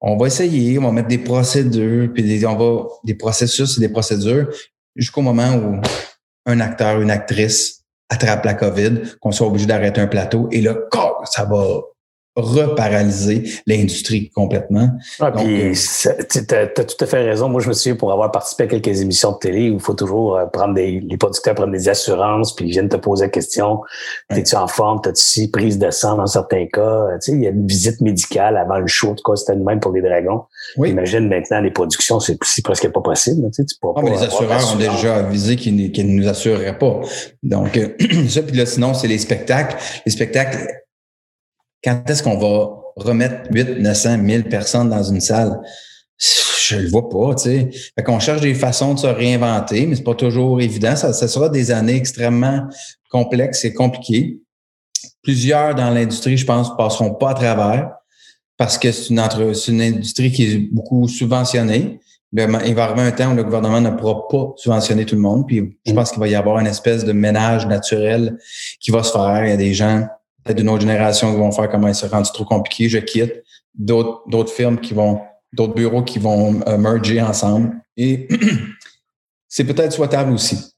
on 0.00 0.16
va 0.16 0.26
essayer, 0.26 0.78
on 0.78 0.82
va 0.82 0.92
mettre 0.92 1.08
des 1.08 1.18
procédures, 1.18 2.12
puis 2.12 2.22
des, 2.22 2.44
on 2.46 2.56
va 2.56 2.88
des 3.04 3.14
processus 3.14 3.76
et 3.76 3.80
des 3.80 3.88
procédures 3.88 4.48
jusqu'au 4.96 5.22
moment 5.22 5.54
où 5.54 5.80
un 6.46 6.60
acteur, 6.60 7.00
une 7.00 7.10
actrice 7.10 7.84
attrape 8.08 8.44
la 8.44 8.54
COVID, 8.54 9.16
qu'on 9.20 9.32
soit 9.32 9.46
obligé 9.46 9.66
d'arrêter 9.66 10.00
un 10.00 10.06
plateau, 10.06 10.48
et 10.50 10.60
là, 10.60 10.76
ça 11.24 11.44
va 11.44 11.80
reparalyser 12.34 13.44
l'industrie 13.66 14.30
complètement. 14.30 14.88
Ah, 15.20 15.32
puis, 15.32 15.72
tu 15.72 16.54
as, 16.54 16.66
tout 16.66 17.04
à 17.04 17.06
fait 17.06 17.24
raison. 17.24 17.48
Moi, 17.48 17.60
je 17.60 17.68
me 17.68 17.74
souviens 17.74 17.96
pour 17.96 18.10
avoir 18.10 18.32
participé 18.32 18.64
à 18.64 18.66
quelques 18.68 19.00
émissions 19.00 19.32
de 19.32 19.38
télé 19.38 19.70
où 19.70 19.74
il 19.74 19.80
faut 19.80 19.94
toujours 19.94 20.36
euh, 20.36 20.46
prendre 20.46 20.74
des, 20.74 21.00
les 21.00 21.16
producteurs 21.16 21.54
prennent 21.54 21.72
des 21.72 21.88
assurances, 21.88 22.54
puis 22.54 22.66
ils 22.66 22.70
viennent 22.70 22.88
te 22.88 22.96
poser 22.96 23.26
la 23.26 23.30
question, 23.30 23.80
es-tu 24.30 24.56
en 24.56 24.66
forme, 24.66 25.00
t'as-tu 25.02 25.48
prise 25.48 25.78
de 25.78 25.90
sang 25.90 26.16
dans 26.16 26.26
certains 26.26 26.66
cas? 26.66 27.06
Tu 27.22 27.32
sais, 27.32 27.32
il 27.32 27.42
y 27.42 27.46
a 27.46 27.50
une 27.50 27.66
visite 27.66 28.00
médicale 28.00 28.56
avant 28.56 28.78
le 28.78 28.86
show, 28.86 29.10
en 29.10 29.14
tout 29.14 29.30
cas, 29.30 29.36
c'était 29.36 29.54
le 29.54 29.64
même 29.64 29.80
pour 29.80 29.92
les 29.92 30.00
dragons. 30.00 30.44
Oui. 30.76 30.90
Imagine 30.90 31.28
maintenant 31.28 31.60
les 31.60 31.70
productions, 31.70 32.18
c'est 32.20 32.38
presque 32.64 32.88
pas 32.88 33.00
possible. 33.00 33.42
Tu 33.50 33.62
sais, 33.62 33.64
tu 33.64 33.74
ah, 33.82 34.00
les 34.02 34.22
assureurs 34.22 34.72
ont 34.72 34.76
déjà 34.76 35.16
avisé 35.16 35.56
qu'ils 35.56 35.76
ne 35.76 36.20
nous 36.20 36.28
assureraient 36.28 36.78
pas. 36.78 37.00
Donc, 37.42 37.78
ça, 38.28 38.42
puis 38.42 38.56
là, 38.56 38.66
sinon, 38.66 38.94
c'est 38.94 39.08
les 39.08 39.18
spectacles. 39.18 39.76
Les 40.06 40.12
spectacles, 40.12 40.66
quand 41.82 42.02
est-ce 42.08 42.22
qu'on 42.22 42.38
va 42.38 42.70
remettre 42.96 43.48
8, 43.50 43.78
900, 43.80 44.18
1000 44.18 44.44
personnes 44.44 44.90
dans 44.90 45.02
une 45.02 45.20
salle? 45.20 45.60
Je 46.18 46.76
le 46.76 46.88
vois 46.88 47.08
pas, 47.08 47.34
tu 47.34 47.42
sais. 47.42 47.70
Fait 47.96 48.04
qu'on 48.04 48.20
cherche 48.20 48.40
des 48.40 48.54
façons 48.54 48.94
de 48.94 49.00
se 49.00 49.06
réinventer, 49.06 49.86
mais 49.86 49.96
c'est 49.96 50.04
pas 50.04 50.14
toujours 50.14 50.60
évident. 50.60 50.94
Ça, 50.94 51.12
ça 51.12 51.26
sera 51.26 51.48
des 51.48 51.70
années 51.72 51.96
extrêmement 51.96 52.68
complexes 53.10 53.64
et 53.64 53.74
compliquées. 53.74 54.40
Plusieurs 55.22 55.74
dans 55.74 55.90
l'industrie, 55.90 56.36
je 56.36 56.46
pense, 56.46 56.76
passeront 56.76 57.14
pas 57.14 57.30
à 57.30 57.34
travers 57.34 57.90
parce 58.56 58.78
que 58.78 58.92
c'est 58.92 59.10
une, 59.10 59.20
entre, 59.20 59.52
une 59.68 59.82
industrie 59.82 60.30
qui 60.30 60.44
est 60.44 60.58
beaucoup 60.72 61.08
subventionnée. 61.08 61.98
il 62.32 62.74
va 62.74 62.84
arriver 62.84 63.02
un 63.02 63.10
temps 63.10 63.32
où 63.32 63.36
le 63.36 63.42
gouvernement 63.42 63.80
ne 63.80 63.90
pourra 63.90 64.28
pas 64.28 64.52
subventionner 64.56 65.04
tout 65.04 65.16
le 65.16 65.20
monde. 65.20 65.46
Puis 65.48 65.76
je 65.84 65.92
mm. 65.92 65.94
pense 65.96 66.10
qu'il 66.12 66.20
va 66.20 66.28
y 66.28 66.36
avoir 66.36 66.60
une 66.60 66.68
espèce 66.68 67.04
de 67.04 67.12
ménage 67.12 67.66
naturel 67.66 68.38
qui 68.78 68.92
va 68.92 69.02
se 69.02 69.10
faire. 69.10 69.44
Il 69.44 69.50
y 69.50 69.52
a 69.52 69.56
des 69.56 69.74
gens 69.74 70.06
peut-être 70.44 70.58
d'une 70.58 70.68
autre 70.68 70.80
génération 70.80 71.32
qui 71.32 71.38
vont 71.38 71.52
faire 71.52 71.68
comment 71.68 71.92
se 71.92 72.06
rendu 72.06 72.30
trop 72.32 72.44
compliqué, 72.44 72.88
je 72.88 72.98
quitte. 72.98 73.42
D'autres, 73.74 74.22
d'autres 74.28 74.52
firmes 74.52 74.78
qui 74.78 74.94
vont, 74.94 75.20
d'autres 75.52 75.74
bureaux 75.74 76.02
qui 76.02 76.18
vont 76.18 76.60
euh, 76.66 76.76
merger 76.76 77.22
ensemble. 77.22 77.72
Et 77.96 78.28
c'est 79.48 79.64
peut-être 79.64 79.92
souhaitable 79.92 80.32
aussi. 80.32 80.74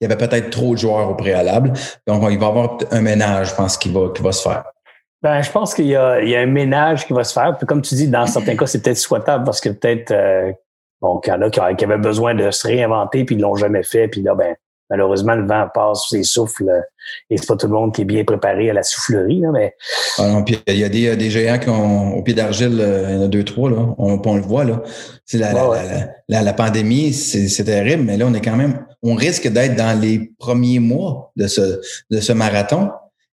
Il 0.00 0.08
y 0.08 0.12
avait 0.12 0.16
peut-être 0.16 0.50
trop 0.50 0.74
de 0.74 0.78
joueurs 0.78 1.08
au 1.08 1.14
préalable. 1.14 1.72
Donc, 2.06 2.22
il 2.30 2.38
va 2.38 2.46
y 2.46 2.48
avoir 2.48 2.78
un 2.90 3.00
ménage, 3.00 3.50
je 3.50 3.54
pense, 3.54 3.78
qui 3.78 3.90
va, 3.90 4.10
qui 4.14 4.22
va 4.22 4.32
se 4.32 4.42
faire. 4.42 4.64
Ben, 5.22 5.40
je 5.40 5.50
pense 5.52 5.72
qu'il 5.74 5.86
y 5.86 5.90
y 5.90 5.96
a 5.96 6.40
un 6.40 6.46
ménage 6.46 7.06
qui 7.06 7.12
va 7.12 7.22
se 7.22 7.32
faire. 7.32 7.56
Puis 7.56 7.66
comme 7.66 7.80
tu 7.80 7.94
dis, 7.94 8.08
dans 8.08 8.26
certains 8.26 8.56
cas, 8.56 8.66
c'est 8.66 8.82
peut-être 8.82 8.98
souhaitable 8.98 9.44
parce 9.44 9.60
que 9.60 9.68
peut-être 9.68 10.10
euh, 10.10 10.52
bon, 11.00 11.20
qu'il 11.20 11.32
y 11.32 11.36
en 11.36 11.42
a 11.42 11.50
qui, 11.50 11.60
avaient 11.60 11.96
besoin 11.96 12.34
de 12.34 12.50
se 12.50 12.66
réinventer 12.66 13.24
puis 13.24 13.36
ils 13.36 13.40
l'ont 13.40 13.54
jamais 13.54 13.84
fait. 13.84 14.08
Puis 14.08 14.22
là, 14.22 14.34
ben, 14.34 14.56
malheureusement, 14.92 15.34
le 15.34 15.46
vent 15.46 15.66
passe 15.74 16.02
sous 16.02 16.16
ses 16.16 16.22
souffles 16.22 16.68
euh, 16.68 16.80
et 17.30 17.38
c'est 17.38 17.46
pas 17.46 17.56
tout 17.56 17.66
le 17.66 17.72
monde 17.72 17.94
qui 17.94 18.02
est 18.02 18.04
bien 18.04 18.24
préparé 18.24 18.68
à 18.68 18.74
la 18.74 18.82
soufflerie. 18.82 19.40
Là, 19.40 19.48
mais... 19.52 19.74
Ah 20.18 20.44
il 20.66 20.78
y 20.78 20.84
a 20.84 20.90
des, 20.90 21.16
des, 21.16 21.30
géants 21.30 21.58
qui 21.58 21.70
ont 21.70 22.14
au 22.14 22.22
pied 22.22 22.34
d'argile, 22.34 22.78
euh, 22.78 23.06
il 23.08 23.14
y 23.16 23.18
en 23.18 23.22
a 23.22 23.28
deux, 23.28 23.42
trois, 23.42 23.70
là. 23.70 23.94
On, 23.96 24.20
on 24.22 24.36
le 24.36 24.42
voit. 24.42 24.64
Là. 24.64 24.82
C'est 25.24 25.38
la, 25.38 25.54
la, 26.28 26.42
la, 26.42 26.52
pandémie, 26.52 27.14
c'est 27.14 27.64
terrible, 27.64 28.02
mais 28.02 28.18
là, 28.18 28.26
on 28.26 28.34
est 28.34 28.42
quand 28.42 28.56
même. 28.56 28.84
On 29.02 29.14
risque 29.14 29.48
d'être 29.48 29.76
dans 29.76 29.98
les 29.98 30.32
premiers 30.38 30.78
mois 30.78 31.32
de 31.36 31.46
ce, 31.46 31.80
de 32.10 32.20
ce 32.20 32.32
marathon. 32.32 32.90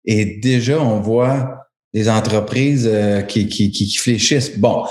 Et 0.03 0.25
déjà, 0.25 0.79
on 0.81 0.99
voit 0.99 1.67
des 1.93 2.09
entreprises 2.09 2.89
euh, 2.91 3.21
qui, 3.21 3.47
qui, 3.47 3.71
qui, 3.71 3.87
qui 3.87 3.97
fléchissent. 3.97 4.59
Bon, 4.59 4.83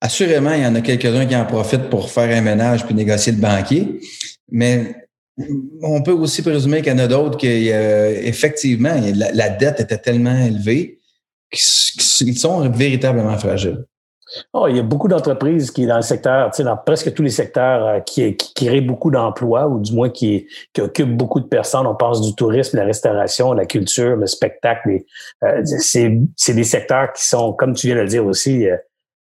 Assurément, 0.00 0.52
il 0.52 0.62
y 0.62 0.66
en 0.66 0.74
a 0.76 0.80
quelques-uns 0.80 1.26
qui 1.26 1.34
en 1.34 1.44
profitent 1.44 1.90
pour 1.90 2.08
faire 2.10 2.36
un 2.36 2.40
ménage 2.40 2.84
puis 2.84 2.94
négocier 2.94 3.32
le 3.32 3.38
banquier. 3.38 4.00
Mais 4.50 5.07
on 5.82 6.02
peut 6.02 6.12
aussi 6.12 6.42
présumer 6.42 6.82
qu'il 6.82 6.92
y 6.92 6.94
en 6.94 6.98
a 6.98 7.06
d'autres 7.06 7.36
qui, 7.36 7.70
euh, 7.70 8.20
effectivement, 8.22 8.94
la, 9.14 9.48
dette 9.48 9.80
était 9.80 9.98
tellement 9.98 10.36
élevée 10.36 10.98
qu'ils 11.50 12.38
sont 12.38 12.68
véritablement 12.68 13.36
fragiles. 13.38 13.84
Oh, 14.52 14.66
il 14.68 14.76
y 14.76 14.78
a 14.78 14.82
beaucoup 14.82 15.08
d'entreprises 15.08 15.70
qui, 15.70 15.86
dans 15.86 15.96
le 15.96 16.02
secteur, 16.02 16.50
tu 16.50 16.62
dans 16.62 16.76
presque 16.76 17.14
tous 17.14 17.22
les 17.22 17.30
secteurs, 17.30 17.86
euh, 17.86 18.00
qui, 18.00 18.36
créent 18.54 18.82
beaucoup 18.82 19.10
d'emplois 19.10 19.66
ou 19.68 19.80
du 19.80 19.94
moins 19.94 20.10
qui, 20.10 20.46
occupent 20.78 21.16
beaucoup 21.16 21.40
de 21.40 21.46
personnes. 21.46 21.86
On 21.86 21.94
pense 21.94 22.20
du 22.20 22.34
tourisme, 22.34 22.76
la 22.76 22.84
restauration, 22.84 23.54
la 23.54 23.64
culture, 23.64 24.16
le 24.16 24.26
spectacle. 24.26 24.98
Euh, 25.44 25.62
c'est 25.86 26.54
des 26.54 26.64
secteurs 26.64 27.12
qui 27.14 27.26
sont, 27.26 27.54
comme 27.54 27.74
tu 27.74 27.86
viens 27.86 27.96
de 27.96 28.02
le 28.02 28.08
dire 28.08 28.26
aussi, 28.26 28.66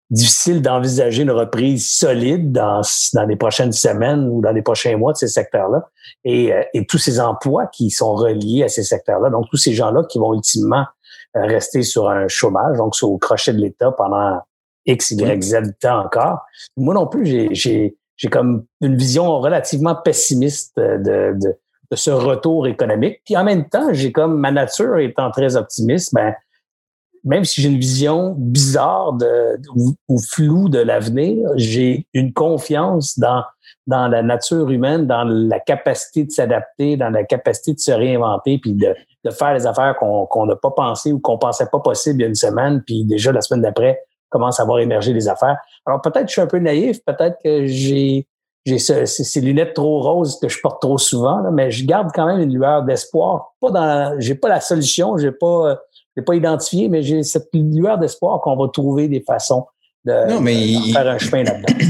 difficile 0.09 0.61
d'envisager 0.61 1.23
une 1.23 1.31
reprise 1.31 1.89
solide 1.89 2.51
dans, 2.51 2.81
dans 3.13 3.25
les 3.25 3.35
prochaines 3.35 3.73
semaines 3.73 4.29
ou 4.29 4.41
dans 4.41 4.51
les 4.51 4.61
prochains 4.61 4.95
mois 4.97 5.11
de 5.11 5.17
ces 5.17 5.27
secteurs-là. 5.27 5.89
Et, 6.23 6.53
euh, 6.53 6.63
et 6.73 6.85
tous 6.85 6.97
ces 6.97 7.19
emplois 7.19 7.67
qui 7.67 7.89
sont 7.89 8.15
reliés 8.15 8.63
à 8.63 8.69
ces 8.69 8.83
secteurs-là. 8.83 9.29
Donc, 9.29 9.45
tous 9.49 9.57
ces 9.57 9.73
gens-là 9.73 10.03
qui 10.09 10.17
vont 10.17 10.33
ultimement 10.33 10.85
euh, 11.35 11.45
rester 11.45 11.83
sur 11.83 12.09
un 12.09 12.27
chômage, 12.27 12.77
donc 12.77 12.95
sur 12.95 13.11
au 13.11 13.17
crochet 13.17 13.53
de 13.53 13.59
l'État 13.59 13.91
pendant 13.91 14.39
X, 14.85 15.11
Y, 15.11 15.43
Z 15.43 15.55
temps 15.79 16.05
encore. 16.05 16.39
Moi 16.77 16.93
non 16.93 17.07
plus, 17.07 17.49
j'ai 17.53 17.95
comme 18.31 18.65
une 18.81 18.95
vision 18.95 19.39
relativement 19.39 19.95
pessimiste 19.95 20.77
de, 20.77 21.33
de, 21.33 21.57
de 21.91 21.95
ce 21.95 22.11
retour 22.11 22.67
économique. 22.67 23.21
Puis 23.25 23.35
en 23.35 23.43
même 23.43 23.67
temps, 23.67 23.89
j'ai 23.91 24.13
comme 24.13 24.39
ma 24.39 24.51
nature 24.51 24.97
étant 24.97 25.29
très 25.31 25.57
optimiste, 25.57 26.13
ben, 26.13 26.33
même 27.27 27.43
si 27.43 27.61
j'ai 27.61 27.67
une 27.67 27.77
vision 27.77 28.33
bizarre 28.37 29.13
de, 29.13 29.59
ou, 29.75 30.17
floue 30.19 30.69
de 30.69 30.79
l'avenir, 30.79 31.49
j'ai 31.55 32.07
une 32.13 32.31
confiance 32.31 33.19
dans, 33.19 33.43
dans 33.85 34.07
la 34.07 34.23
nature 34.23 34.69
humaine, 34.69 35.05
dans 35.05 35.25
la 35.25 35.59
capacité 35.59 36.23
de 36.23 36.31
s'adapter, 36.31 36.95
dans 36.95 37.09
la 37.09 37.25
capacité 37.25 37.73
de 37.73 37.79
se 37.79 37.91
réinventer, 37.91 38.59
puis 38.59 38.73
de, 38.73 38.95
de 39.25 39.29
faire 39.29 39.53
les 39.53 39.67
affaires 39.67 39.95
qu'on 39.97 40.45
n'a 40.45 40.55
pas 40.55 40.71
pensé 40.71 41.11
ou 41.11 41.19
qu'on 41.19 41.37
pensait 41.37 41.67
pas 41.69 41.79
possible 41.79 42.21
il 42.21 42.23
y 42.23 42.25
a 42.25 42.29
une 42.29 42.35
semaine, 42.35 42.81
puis 42.85 43.03
déjà 43.03 43.33
la 43.33 43.41
semaine 43.41 43.61
d'après, 43.61 43.99
commence 44.29 44.59
à 44.59 44.65
voir 44.65 44.79
émerger 44.79 45.13
des 45.13 45.27
affaires. 45.27 45.57
Alors 45.85 46.01
peut-être 46.01 46.23
que 46.23 46.27
je 46.29 46.33
suis 46.33 46.41
un 46.41 46.47
peu 46.47 46.59
naïf, 46.59 47.03
peut-être 47.05 47.37
que 47.43 47.65
j'ai 47.65 48.25
j'ai 48.65 48.79
ces 48.79 49.39
lunettes 49.39 49.73
trop 49.73 50.01
roses 50.01 50.37
que 50.41 50.49
je 50.49 50.59
porte 50.61 50.81
trop 50.81 50.97
souvent, 50.97 51.41
mais 51.53 51.71
je 51.71 51.85
garde 51.85 52.09
quand 52.13 52.25
même 52.25 52.41
une 52.41 52.53
lueur 52.53 52.83
d'espoir. 52.83 53.53
Pas 53.61 53.71
dans, 53.71 54.19
j'ai 54.19 54.35
pas 54.35 54.49
la 54.49 54.59
solution, 54.59 55.15
j'ai 55.15 55.31
pas 55.31 55.79
l'ai 56.17 56.23
pas 56.23 56.35
identifié, 56.35 56.89
mais 56.89 57.03
j'ai 57.03 57.23
cette 57.23 57.49
lueur 57.53 57.97
d'espoir 57.97 58.41
qu'on 58.41 58.55
va 58.55 58.67
trouver 58.71 59.07
des 59.07 59.21
façons 59.21 59.65
de, 60.05 60.13
faire 60.93 61.07
un 61.07 61.17
chemin 61.17 61.43
là-dedans. 61.43 61.73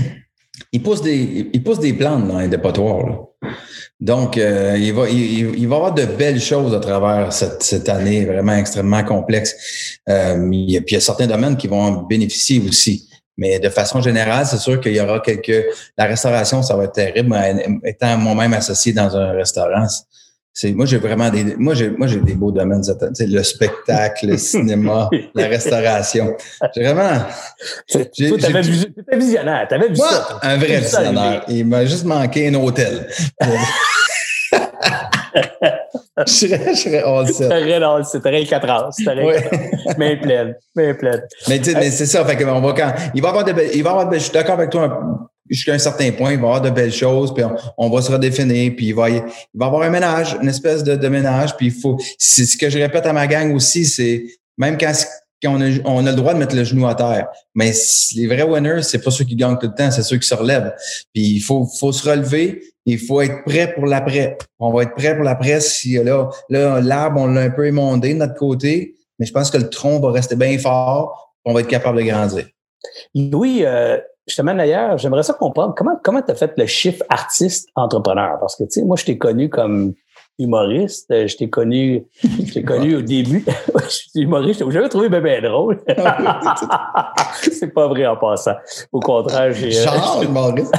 Il 0.74 0.84
pousse 0.84 1.02
des, 1.02 1.50
il 1.54 1.64
pousse 1.64 1.80
des 1.80 1.94
plantes 1.94 2.28
dans 2.28 2.40
les 2.40 2.50
dépotoirs. 2.50 3.28
Donc, 4.00 4.38
euh, 4.38 4.76
il, 4.78 4.94
va, 4.94 5.08
il, 5.10 5.46
va 5.46 5.58
y 5.58 5.66
avoir 5.66 5.94
de 5.94 6.04
belles 6.04 6.42
choses 6.42 6.76
à 6.76 6.80
travers 6.80 7.32
cette, 7.32 7.64
cette 7.64 7.88
année 7.88 8.26
vraiment 8.26 8.54
extrêmement 8.54 9.04
complexe. 9.04 10.00
Euh, 10.10 10.50
il 10.52 10.72
y 10.72 10.78
a, 10.78 10.82
puis 10.82 10.92
il 10.92 10.94
y 10.96 10.98
a 10.98 11.00
certains 11.00 11.26
domaines 11.26 11.56
qui 11.56 11.68
vont 11.68 11.82
en 11.82 11.92
bénéficier 12.04 12.62
aussi. 12.68 13.08
Mais 13.38 13.60
de 13.60 13.70
façon 13.70 14.02
générale, 14.02 14.46
c'est 14.46 14.58
sûr 14.58 14.82
qu'il 14.82 14.94
y 14.94 15.00
aura 15.00 15.20
quelques. 15.22 15.66
La 15.98 16.06
restauration, 16.06 16.62
ça 16.62 16.76
va 16.76 16.86
être 16.86 16.94
terrible. 16.94 17.36
Étant 17.86 18.18
moi-même 18.18 18.54
associé 18.54 18.94
dans 18.94 19.16
un 19.16 19.32
restaurant, 19.32 19.88
moi 20.76 20.86
j'ai 20.86 20.98
vraiment 20.98 21.30
des 21.30 21.56
moi 21.58 21.74
j'ai 21.74 21.90
moi 21.90 22.08
j'ai 22.08 22.20
des 22.20 22.34
beaux 22.34 22.52
domaines 22.52 22.84
le 23.20 23.44
spectacle 23.44 24.28
le 24.28 24.38
cinéma 24.52 25.10
la 25.36 25.48
restauration 25.48 26.36
j'ai 26.76 26.84
vraiment 26.84 27.22
tu 28.14 28.32
t'avais 28.38 28.62
visionnaire 29.14 29.68
t'avais 29.68 29.90
vu 29.90 29.96
moi, 29.98 30.10
ça 30.10 30.40
un 30.42 30.58
vrai 30.58 30.80
visionnaire 30.80 31.44
il 31.48 31.66
m'a 31.66 31.86
juste 31.86 32.06
manqué 32.06 32.48
un 32.50 32.56
hôtel 32.56 33.08
je 36.26 36.32
serais, 36.32 36.74
je 36.74 36.80
serais 36.80 37.04
all 37.04 37.28
set. 37.28 38.06
C'était 38.06 38.46
4 38.46 38.70
heures. 38.70 38.90
C'était 38.92 39.16
Mais 39.98 40.18
pleine. 40.18 40.56
Mais 40.76 40.94
pleine. 40.94 41.22
Mais, 41.48 41.62
mais 41.76 41.92
c'est 41.92 42.06
ça. 42.06 42.26
Fait 42.26 42.36
que 42.36 42.44
on 42.46 42.62
va 42.62 42.74
quand, 42.74 42.94
il 43.14 43.22
va 43.22 43.30
avoir 43.30 43.44
de 43.44 43.54
il 43.74 43.84
va 43.84 43.92
avoir 43.92 44.10
de, 44.10 44.16
je 44.16 44.22
suis 44.22 44.32
d'accord 44.32 44.56
avec 44.56 44.70
toi 44.70 45.30
jusqu'à 45.50 45.74
un 45.74 45.80
certain 45.80 46.12
point, 46.12 46.34
il 46.34 46.38
va 46.38 46.44
y 46.44 46.46
avoir 46.46 46.62
de 46.62 46.70
belles 46.70 46.94
choses, 46.94 47.34
puis 47.34 47.44
on, 47.78 47.90
va 47.90 48.02
se 48.02 48.12
redéfinir, 48.12 48.74
puis 48.76 48.88
il 48.88 48.96
va, 48.96 49.10
il 49.10 49.22
va 49.54 49.66
y 49.66 49.68
avoir 49.68 49.82
un 49.84 49.90
ménage, 49.90 50.38
une 50.42 50.50
espèce 50.50 50.84
de, 50.84 50.96
de 50.96 51.08
ménage, 51.08 51.56
puis 51.56 51.68
il 51.68 51.74
faut. 51.74 51.98
C'est 52.18 52.46
ce 52.46 52.58
que 52.58 52.70
je 52.70 52.80
répète 52.80 53.06
à 53.06 53.14
ma 53.14 53.28
gang 53.28 53.54
aussi, 53.54 53.86
c'est 53.86 54.26
même 54.58 54.78
quand, 54.78 54.92
on, 55.46 55.62
a, 55.62 55.70
on 55.86 56.06
a 56.06 56.12
le 56.12 56.16
droit 56.16 56.34
de 56.34 56.40
mettre 56.40 56.56
le 56.56 56.64
genou 56.64 56.88
à 56.88 56.96
terre, 56.96 57.28
mais 57.56 57.72
les 58.16 58.28
vrais 58.28 58.44
winners, 58.44 58.84
c'est 58.84 59.04
pas 59.04 59.12
ceux 59.12 59.26
qui 59.26 59.36
gagnent 59.36 59.58
tout 59.58 59.68
le 59.68 59.76
temps, 59.76 59.92
c'est 59.92 60.04
ceux 60.04 60.18
qui 60.18 60.28
se 60.28 60.36
relèvent. 60.36 60.74
Puis 61.14 61.24
il 61.24 61.40
faut, 61.40 61.66
faut 61.80 61.92
se 61.92 62.10
relever, 62.10 62.62
il 62.86 63.00
faut 63.00 63.22
être 63.22 63.44
prêt 63.44 63.74
pour 63.74 63.86
l'après. 63.86 64.38
On 64.60 64.72
va 64.72 64.84
être 64.84 64.96
prêt 64.96 65.16
pour 65.16 65.24
l'après 65.24 65.60
si 65.60 65.94
là, 65.94 66.30
là 66.50 66.82
l'arbre, 66.82 67.22
on 67.22 67.28
l'a 67.28 67.42
un 67.42 67.50
peu 67.50 67.68
émondé 67.68 68.14
de 68.14 68.20
notre 68.20 68.36
côté, 68.36 68.96
mais 69.20 69.26
je 69.26 69.34
pense 69.34 69.52
que 69.52 69.58
le 69.58 69.70
tronc 69.70 70.00
va 70.00 70.12
rester 70.12 70.36
bien 70.36 70.58
fort, 70.58 71.36
on 71.46 71.54
va 71.54 71.62
être 71.62 71.68
capable 71.68 71.98
de 71.98 72.04
grandir. 72.04 72.48
Louis, 73.14 73.66
euh, 73.66 73.98
justement 74.28 74.54
d'ailleurs, 74.54 74.98
j'aimerais 74.98 75.24
ça 75.24 75.34
comprendre 75.34 75.74
comment 75.76 75.98
comment 76.04 76.22
tu 76.22 76.32
as 76.32 76.36
fait 76.36 76.54
le 76.58 76.66
chiffre 76.66 77.04
artiste 77.10 77.70
entrepreneur? 77.76 78.38
Parce 78.40 78.56
que 78.56 78.64
tu 78.64 78.80
sais 78.80 78.86
moi 78.86 78.98
je 78.98 79.06
t'ai 79.06 79.18
connu 79.18 79.50
comme 79.50 79.94
humoriste. 80.40 81.10
Euh, 81.12 81.28
je 81.28 81.38
t'ai 81.38 81.50
connu, 81.50 82.06
je 82.24 82.60
connu 82.62 82.96
au 82.96 83.02
début. 83.02 83.44
je 83.84 83.90
suis 83.90 84.10
humoriste. 84.22 84.64
Je 84.66 84.72
jamais 84.72 84.90
trouvé 84.90 85.10
bien, 85.10 85.42
drôle. 85.42 85.80
c'est 87.42 87.74
pas 87.74 87.88
vrai 87.88 88.06
en 88.06 88.18
passant. 88.18 88.56
Au 88.92 89.00
contraire, 89.00 89.52
j'ai. 89.54 89.78
Euh, 89.80 89.84
genre 89.84 90.22
humoriste. 90.24 90.76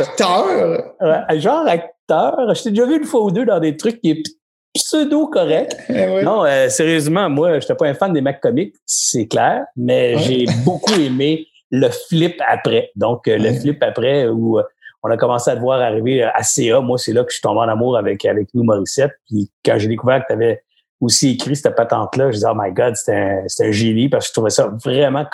acteur. 0.00 0.46
genre 1.36 1.66
acteur. 1.66 2.54
Je 2.54 2.62
t'ai 2.62 2.70
déjà 2.70 2.86
vu 2.86 2.98
une 2.98 3.04
fois 3.04 3.24
ou 3.24 3.30
deux 3.30 3.44
dans 3.44 3.60
des 3.60 3.76
trucs 3.76 4.00
qui 4.00 4.10
est 4.10 4.22
pseudo 4.74 5.28
correct. 5.28 5.76
Eh 5.88 6.22
non, 6.22 6.44
euh, 6.44 6.68
sérieusement, 6.68 7.30
moi, 7.30 7.52
je 7.52 7.64
n'étais 7.64 7.74
pas 7.74 7.86
un 7.86 7.94
fan 7.94 8.12
des 8.12 8.20
mecs 8.20 8.40
comiques, 8.40 8.74
c'est 8.84 9.26
clair, 9.26 9.64
mais 9.76 10.18
j'ai 10.18 10.46
beaucoup 10.64 10.94
aimé 10.94 11.46
le 11.74 11.88
flip 11.88 12.40
après. 12.46 12.90
Donc, 12.96 13.26
le 13.26 13.52
flip 13.52 13.82
après 13.82 14.28
où 14.28 14.60
on 15.02 15.10
a 15.10 15.16
commencé 15.16 15.50
à 15.50 15.56
te 15.56 15.60
voir 15.60 15.80
arriver 15.80 16.22
à 16.22 16.42
CA. 16.42 16.80
Moi, 16.80 16.96
c'est 16.96 17.12
là 17.12 17.22
que 17.24 17.30
je 17.30 17.34
suis 17.34 17.42
tombé 17.42 17.60
en 17.60 17.68
amour 17.68 17.96
avec, 17.96 18.24
avec 18.24 18.48
nous, 18.54 18.64
Morissette. 18.64 19.12
Puis 19.26 19.50
quand 19.64 19.78
j'ai 19.78 19.88
découvert 19.88 20.22
que 20.22 20.28
tu 20.28 20.32
avais 20.32 20.62
aussi 21.00 21.32
écrit 21.32 21.54
cette 21.54 21.74
patente-là, 21.76 22.30
je 22.30 22.36
disais, 22.36 22.46
oh 22.50 22.56
my 22.56 22.72
God, 22.72 22.96
c'est 22.96 23.14
un, 23.14 23.44
un, 23.44 23.70
génie 23.70 24.08
parce 24.08 24.24
que 24.24 24.28
je 24.28 24.32
trouvais 24.32 24.50
ça 24.50 24.72
vraiment 24.82 25.26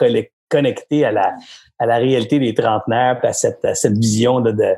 connecté 0.49 1.05
à 1.05 1.13
la, 1.13 1.37
à 1.79 1.87
la 1.87 1.97
réalité 1.99 2.41
des 2.41 2.53
trentenaires, 2.53 3.21
à 3.23 3.33
cette, 3.33 3.65
à 3.65 3.77
cette 3.77 3.97
vision 3.97 4.41
de, 4.41 4.51
de, 4.51 4.75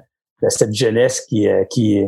cette 0.48 0.75
jeunesse 0.75 1.22
qui, 1.22 1.48
euh, 1.48 1.64
qui, 1.64 2.05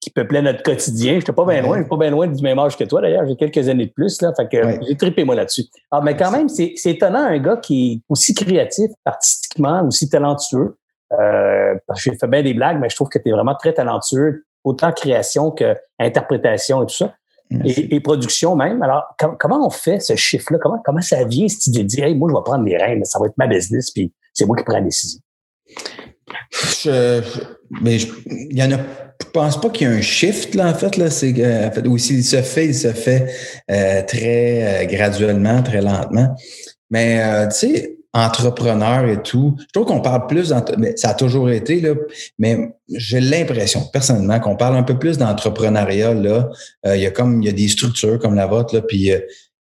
qui 0.00 0.10
peuplait 0.10 0.42
notre 0.42 0.62
quotidien. 0.62 1.12
Je 1.12 1.18
n'étais 1.18 1.32
pas 1.32 1.44
bien 1.44 1.60
loin, 1.62 1.82
pas 1.82 1.96
bien 1.96 2.10
loin 2.10 2.26
du 2.26 2.42
même 2.42 2.58
âge 2.58 2.76
que 2.76 2.84
toi 2.84 3.02
d'ailleurs. 3.02 3.26
J'ai 3.26 3.36
quelques 3.36 3.68
années 3.68 3.86
de 3.86 3.92
plus, 3.92 4.20
là. 4.22 4.32
Fait 4.34 4.48
que 4.48 4.84
j'ai 4.86 4.96
trippé 4.96 5.24
moi 5.24 5.34
là-dessus. 5.34 5.64
Ah, 5.90 6.00
mais 6.02 6.16
quand 6.16 6.30
même, 6.30 6.48
c'est 6.48 6.74
étonnant 6.86 7.24
un 7.24 7.38
gars 7.38 7.56
qui 7.56 7.92
est 7.92 8.00
aussi 8.08 8.34
créatif 8.34 8.90
artistiquement, 9.04 9.86
aussi 9.86 10.08
talentueux. 10.08 10.76
Euh, 11.12 11.74
j'ai 11.96 12.16
fait 12.16 12.28
bien 12.28 12.42
des 12.42 12.54
blagues, 12.54 12.78
mais 12.80 12.88
je 12.88 12.96
trouve 12.96 13.08
que 13.08 13.18
tu 13.18 13.28
es 13.28 13.32
vraiment 13.32 13.54
très 13.54 13.74
talentueux, 13.74 14.44
autant 14.64 14.92
création 14.92 15.50
que 15.50 15.76
interprétation 15.98 16.82
et 16.82 16.86
tout 16.86 16.96
ça. 16.96 17.14
Et, 17.64 17.98
production 17.98 18.54
même. 18.54 18.80
Alors, 18.80 19.02
comment 19.40 19.66
on 19.66 19.70
fait 19.70 19.98
ce 19.98 20.14
chiffre-là? 20.14 20.60
Comment, 20.62 20.80
comment 20.84 21.00
ça 21.00 21.24
vient 21.24 21.48
cette 21.48 21.66
idée 21.66 21.82
de 21.82 21.88
dire, 21.88 22.04
hey, 22.04 22.14
moi, 22.14 22.30
je 22.30 22.36
vais 22.36 22.42
prendre 22.44 22.64
les 22.64 22.76
rênes, 22.76 23.04
ça 23.04 23.18
va 23.18 23.26
être 23.26 23.36
ma 23.36 23.48
business, 23.48 23.90
puis 23.90 24.14
c'est 24.32 24.46
moi 24.46 24.56
qui 24.56 24.62
prends 24.62 24.74
la 24.74 24.82
décision? 24.82 25.20
Je, 26.50 27.22
mais 27.82 27.96
il 27.96 28.56
y 28.56 28.62
en 28.62 28.72
a, 28.72 28.78
je 28.78 29.30
pense 29.32 29.60
pas 29.60 29.70
qu'il 29.70 29.88
y 29.88 29.90
a 29.90 29.94
un 29.94 30.00
shift, 30.00 30.54
là, 30.54 30.68
en 30.68 30.74
fait, 30.74 30.96
là. 30.96 31.10
C'est, 31.10 31.30
en 31.30 31.70
fait, 31.70 31.86
ou 31.86 31.98
s'il 31.98 32.24
se 32.24 32.42
fait, 32.42 32.66
il 32.66 32.74
se 32.74 32.92
fait 32.92 33.26
euh, 33.70 34.02
très 34.06 34.84
euh, 34.84 34.86
graduellement, 34.86 35.62
très 35.62 35.80
lentement. 35.80 36.34
Mais, 36.90 37.22
euh, 37.22 37.46
tu 37.48 37.54
sais, 37.56 38.00
entrepreneur 38.12 39.08
et 39.08 39.22
tout. 39.22 39.56
Je 39.58 39.66
trouve 39.72 39.86
qu'on 39.86 40.00
parle 40.00 40.26
plus, 40.26 40.52
mais 40.78 40.96
ça 40.96 41.10
a 41.10 41.14
toujours 41.14 41.50
été, 41.50 41.80
là, 41.80 41.94
mais 42.38 42.70
j'ai 42.88 43.20
l'impression, 43.20 43.82
personnellement, 43.92 44.40
qu'on 44.40 44.56
parle 44.56 44.76
un 44.76 44.82
peu 44.82 44.98
plus 44.98 45.18
d'entrepreneuriat. 45.18 46.14
Là. 46.14 46.48
Euh, 46.86 46.96
il 46.96 47.02
y 47.02 47.06
a 47.06 47.10
comme 47.10 47.42
il 47.42 47.46
y 47.46 47.48
a 47.48 47.52
des 47.52 47.68
structures 47.68 48.18
comme 48.18 48.34
la 48.34 48.46
vôtre, 48.46 48.74
là, 48.74 48.82
puis, 48.82 49.12
euh, 49.12 49.20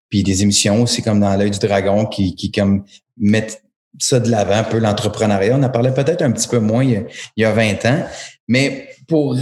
puis 0.09 0.23
des 0.23 0.41
émissions 0.41 0.81
aussi 0.81 1.03
comme 1.03 1.19
dans 1.19 1.35
l'œil 1.35 1.51
du 1.51 1.59
dragon 1.59 2.05
qui, 2.05 2.33
qui 2.35 2.51
comme 2.51 2.85
mettent 3.17 3.61
ça 3.97 4.19
de 4.19 4.29
l'avant, 4.29 4.55
un 4.55 4.63
peu 4.63 4.77
l'entrepreneuriat. 4.77 5.55
On 5.57 5.63
en 5.63 5.69
parlait 5.69 5.93
peut-être 5.93 6.21
un 6.21 6.31
petit 6.31 6.47
peu 6.47 6.59
moins 6.59 6.83
il 6.83 7.05
y 7.37 7.45
a, 7.45 7.51
20 7.51 7.85
ans. 7.85 8.05
Mais 8.47 8.89
pour 9.07 9.35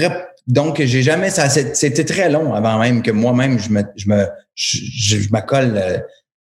donc, 0.47 0.81
j'ai 0.81 1.03
jamais, 1.03 1.29
ça, 1.29 1.49
c'était 1.49 2.05
très 2.05 2.29
long 2.29 2.53
avant 2.53 2.79
même 2.79 3.01
que 3.01 3.11
moi-même, 3.11 3.59
je 3.59 3.69
me, 3.69 3.83
je 3.97 4.07
me, 4.07 4.25
je, 4.55 5.29
m'accole 5.29 5.73
euh, 5.75 5.97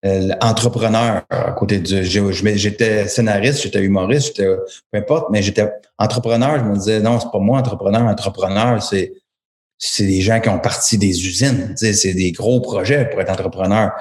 euh, 0.05 0.29
entrepreneur 0.41 1.23
à 1.31 1.51
côté 1.53 1.79
du. 1.79 2.03
J'étais 2.03 3.07
scénariste, 3.07 3.63
j'étais 3.63 3.81
humoriste, 3.81 4.37
j'étais 4.37 4.47
peu 4.91 4.99
importe, 4.99 5.29
mais 5.31 5.41
j'étais 5.41 5.67
entrepreneur. 5.97 6.59
Je 6.59 6.63
me 6.65 6.75
disais 6.75 6.99
non, 6.99 7.19
c'est 7.19 7.31
pas 7.31 7.39
moi 7.39 7.57
entrepreneur. 7.57 8.03
Entrepreneur, 8.03 8.81
c'est 8.83 9.13
c'est 9.79 10.05
des 10.05 10.21
gens 10.21 10.39
qui 10.39 10.49
ont 10.49 10.59
parti 10.59 10.99
des 10.99 11.27
usines. 11.27 11.73
C'est 11.75 12.13
des 12.13 12.31
gros 12.31 12.61
projets 12.61 13.09
pour 13.09 13.21
être 13.21 13.31
entrepreneur. 13.31 13.91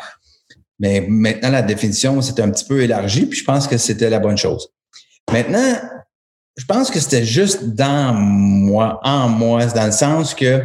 Mais 0.78 1.04
maintenant, 1.08 1.50
la 1.50 1.62
définition, 1.62 2.20
c'était 2.20 2.42
un 2.42 2.50
petit 2.50 2.64
peu 2.64 2.82
élargi, 2.82 3.26
puis 3.26 3.38
je 3.38 3.44
pense 3.44 3.68
que 3.68 3.76
c'était 3.76 4.10
la 4.10 4.18
bonne 4.18 4.36
chose. 4.36 4.68
Maintenant, 5.32 5.78
je 6.56 6.64
pense 6.64 6.90
que 6.90 7.00
c'était 7.00 7.24
juste 7.24 7.64
dans 7.74 8.14
moi, 8.14 9.00
en 9.02 9.28
moi, 9.28 9.66
dans 9.66 9.86
le 9.86 9.92
sens 9.92 10.34
que, 10.34 10.62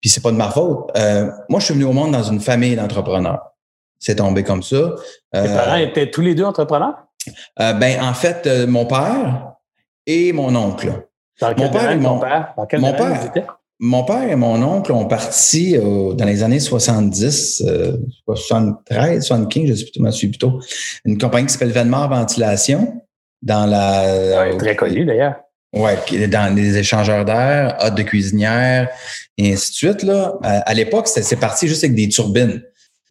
puis 0.00 0.10
c'est 0.10 0.22
pas 0.22 0.32
de 0.32 0.36
ma 0.36 0.50
faute. 0.50 0.90
Euh, 0.96 1.30
moi, 1.48 1.60
je 1.60 1.66
suis 1.66 1.74
venu 1.74 1.84
au 1.84 1.92
monde 1.92 2.12
dans 2.12 2.22
une 2.22 2.40
famille 2.40 2.76
d'entrepreneurs 2.76 3.52
c'est 4.02 4.16
tombé 4.16 4.42
comme 4.42 4.64
ça. 4.64 4.96
Tes 5.32 5.38
euh, 5.38 5.56
parents 5.56 5.76
étaient 5.76 6.10
tous 6.10 6.22
les 6.22 6.34
deux 6.34 6.44
entrepreneurs? 6.44 7.06
Euh, 7.60 7.72
ben, 7.74 8.02
en 8.02 8.12
fait, 8.14 8.48
mon 8.66 8.84
père 8.84 9.52
et 10.06 10.32
mon 10.32 10.54
oncle. 10.56 11.06
Dans 11.40 11.54
mon 11.56 11.70
père, 11.70 11.90
et 11.92 11.96
mon, 11.96 12.18
père? 12.18 12.52
Dans 12.56 12.66
quel 12.66 12.80
mon 12.80 12.92
père, 12.92 13.32
mon 13.84 14.04
père 14.04 14.30
et 14.30 14.36
mon 14.36 14.62
oncle 14.62 14.92
ont 14.92 15.06
parti 15.06 15.76
dans 15.76 16.24
les 16.24 16.44
années 16.44 16.60
70, 16.60 17.64
73, 18.24 19.26
75, 19.26 19.66
je 19.66 19.74
sais 19.74 19.84
plus, 19.84 20.06
je 20.06 20.10
suis 20.12 20.28
plutôt, 20.28 20.60
une 21.04 21.18
compagnie 21.18 21.46
qui 21.46 21.52
s'appelle 21.52 21.72
Venmar 21.72 22.08
Ventilation 22.08 23.02
dans 23.42 23.66
la. 23.66 24.54
très 24.56 24.76
connue 24.76 25.04
d'ailleurs. 25.04 25.34
Oui, 25.74 25.90
dans 26.28 26.54
les 26.54 26.76
échangeurs 26.76 27.24
d'air, 27.24 27.76
hôtes 27.82 27.94
de 27.94 28.02
cuisinière, 28.02 28.88
et 29.36 29.54
ainsi 29.54 29.70
de 29.70 29.74
suite. 29.74 30.02
Là. 30.02 30.38
À, 30.42 30.74
l'époque, 30.74 31.08
c'est 31.08 31.40
parti 31.40 31.66
juste 31.66 31.82
avec 31.82 31.96
des 31.96 32.08
turbines 32.08 32.62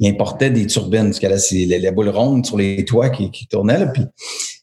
il 0.01 0.10
importait 0.10 0.49
des 0.49 0.65
turbines, 0.65 1.05
parce 1.05 1.19
que 1.19 1.27
là, 1.27 1.38
c'est 1.38 1.65
les, 1.65 1.91
boules 1.91 2.10
rondes 2.10 2.43
sur 2.43 2.57
les 2.57 2.84
toits 2.84 3.12
qui, 3.12 3.47
tournaient. 3.47 3.77
Là, 3.77 3.86
puis 3.86 4.03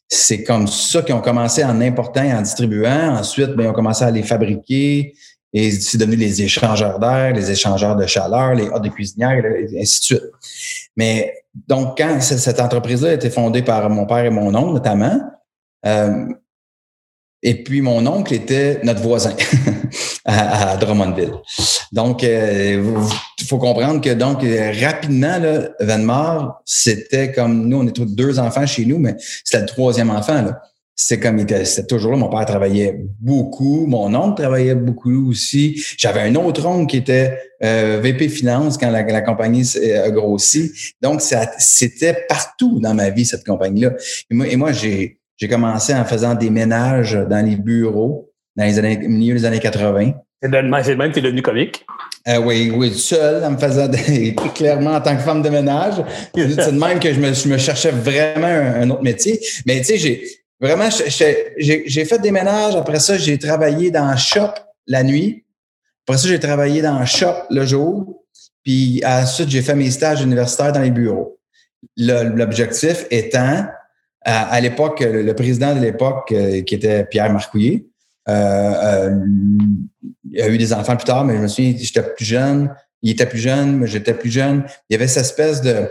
c'est 0.08 0.42
comme 0.42 0.66
ça 0.66 1.02
qu'ils 1.02 1.14
ont 1.14 1.20
commencé 1.20 1.62
en 1.62 1.80
important 1.80 2.24
et 2.24 2.32
en 2.32 2.42
distribuant. 2.42 3.16
Ensuite, 3.16 3.50
ben, 3.50 3.64
ils 3.64 3.68
ont 3.68 3.72
commencé 3.72 4.04
à 4.04 4.10
les 4.10 4.24
fabriquer. 4.24 5.14
Et 5.52 5.70
c'est 5.70 5.98
devenu 5.98 6.16
les 6.16 6.42
échangeurs 6.42 6.98
d'air, 6.98 7.32
les 7.32 7.50
échangeurs 7.50 7.96
de 7.96 8.06
chaleur, 8.06 8.54
les 8.54 8.68
hôtes 8.68 8.82
de 8.82 8.90
cuisinière, 8.90 9.44
et 9.44 9.80
ainsi 9.80 10.00
de 10.00 10.04
suite. 10.04 10.22
Mais 10.96 11.32
donc, 11.66 11.96
quand 11.96 12.20
cette 12.20 12.60
entreprise-là 12.60 13.10
a 13.10 13.14
été 13.14 13.30
fondée 13.30 13.62
par 13.62 13.88
mon 13.88 14.06
père 14.06 14.24
et 14.24 14.30
mon 14.30 14.54
oncle, 14.54 14.74
notamment, 14.74 15.20
euh, 15.86 16.26
et 17.42 17.62
puis, 17.62 17.80
mon 17.80 18.04
oncle 18.06 18.34
était 18.34 18.80
notre 18.82 19.00
voisin 19.00 19.34
à, 20.24 20.76
Drummondville. 20.76 21.34
Donc, 21.92 22.22
il 22.22 22.28
euh, 22.28 23.00
faut 23.48 23.58
comprendre 23.58 24.00
que 24.00 24.12
donc 24.12 24.40
rapidement, 24.42 25.38
là, 25.38 25.68
Venmar, 25.78 26.60
c'était 26.64 27.30
comme 27.30 27.68
nous, 27.68 27.78
on 27.78 27.86
était 27.86 28.04
deux 28.04 28.40
enfants 28.40 28.66
chez 28.66 28.84
nous, 28.84 28.98
mais 28.98 29.14
c'était 29.44 29.60
le 29.60 29.66
troisième 29.66 30.10
enfant. 30.10 30.42
Là. 30.42 30.62
C'était 31.00 31.22
comme 31.22 31.46
c'était 31.48 31.86
toujours 31.86 32.10
là. 32.10 32.18
Mon 32.18 32.28
père 32.28 32.44
travaillait 32.44 33.00
beaucoup, 33.20 33.86
mon 33.86 34.12
oncle 34.16 34.42
travaillait 34.42 34.74
beaucoup 34.74 35.30
aussi. 35.30 35.80
J'avais 35.96 36.22
un 36.22 36.34
autre 36.34 36.66
oncle 36.66 36.90
qui 36.90 36.96
était 36.96 37.38
euh, 37.62 38.00
VP 38.02 38.28
Finance 38.28 38.76
quand 38.76 38.90
la, 38.90 39.04
la, 39.04 39.20
compagnie 39.20 39.64
a 40.04 40.10
grossi. 40.10 40.72
Donc, 41.00 41.20
c'était 41.20 42.26
partout 42.28 42.80
dans 42.80 42.94
ma 42.94 43.10
vie, 43.10 43.24
cette 43.24 43.46
compagnie-là. 43.46 43.92
Et 44.28 44.34
moi, 44.34 44.46
et 44.48 44.56
moi 44.56 44.72
j'ai 44.72 45.20
j'ai 45.36 45.46
commencé 45.46 45.94
en 45.94 46.04
faisant 46.04 46.34
des 46.34 46.50
ménages 46.50 47.14
dans 47.30 47.46
les 47.46 47.54
bureaux 47.54 48.32
dans 48.56 48.64
les 48.64 48.78
années, 48.80 48.98
au 49.04 49.08
milieu 49.08 49.34
des 49.34 49.44
années 49.44 49.60
80. 49.60 50.14
C'est 50.42 50.48
le 50.50 50.96
même 50.96 51.08
que 51.10 51.14
tu 51.14 51.18
es 51.20 51.22
devenu 51.22 51.42
comique? 51.42 51.86
Euh, 52.26 52.38
oui, 52.38 52.72
oui, 52.74 52.92
seul, 52.92 53.44
en 53.44 53.52
me 53.52 53.56
faisant 53.56 53.88
clairement 54.54 54.94
en 54.94 55.00
tant 55.00 55.16
que 55.16 55.22
femme 55.22 55.42
de 55.42 55.48
ménage. 55.48 55.94
C'est 56.34 56.72
de 56.72 56.78
même 56.78 56.98
que 56.98 57.12
je 57.12 57.20
me, 57.20 57.32
je 57.32 57.48
me 57.48 57.56
cherchais 57.56 57.92
vraiment 57.92 58.46
un, 58.46 58.90
autre 58.90 59.02
métier. 59.02 59.40
Mais 59.64 59.78
tu 59.78 59.84
sais, 59.84 59.96
j'ai 59.96 60.22
vraiment, 60.60 60.88
j'ai 60.90 62.04
fait 62.04 62.18
des 62.18 62.30
ménages. 62.30 62.76
Après 62.76 63.00
ça, 63.00 63.16
j'ai 63.16 63.38
travaillé 63.38 63.90
dans 63.90 64.16
shop 64.16 64.52
la 64.86 65.02
nuit. 65.02 65.44
Après 66.06 66.18
ça, 66.18 66.28
j'ai 66.28 66.40
travaillé 66.40 66.82
dans 66.82 67.04
shop 67.04 67.34
le 67.50 67.64
jour. 67.64 68.24
Puis 68.64 69.02
ensuite, 69.04 69.48
j'ai 69.48 69.62
fait 69.62 69.74
mes 69.74 69.90
stages 69.90 70.22
universitaires 70.22 70.72
dans 70.72 70.80
les 70.80 70.90
bureaux. 70.90 71.38
L'objectif 71.96 73.06
étant 73.10 73.66
à, 74.22 74.60
l'époque, 74.60 75.00
le, 75.00 75.32
président 75.32 75.74
de 75.74 75.80
l'époque, 75.80 76.32
euh, 76.32 76.62
qui 76.62 76.74
était 76.74 77.04
Pierre 77.04 77.32
Marcouillet, 77.32 77.86
euh, 78.28 78.32
euh, 78.32 79.20
il 80.30 80.42
a 80.42 80.48
eu 80.48 80.58
des 80.58 80.72
enfants 80.72 80.96
plus 80.96 81.06
tard, 81.06 81.24
mais 81.24 81.36
je 81.36 81.42
me 81.42 81.48
souviens, 81.48 81.74
j'étais 81.78 82.02
plus 82.02 82.24
jeune, 82.24 82.74
il 83.02 83.12
était 83.12 83.26
plus 83.26 83.38
jeune, 83.38 83.78
mais 83.78 83.86
j'étais 83.86 84.12
plus 84.12 84.30
jeune. 84.30 84.64
Il 84.88 84.94
y 84.94 84.96
avait 84.96 85.08
cette 85.08 85.24
espèce 85.24 85.62
de, 85.62 85.90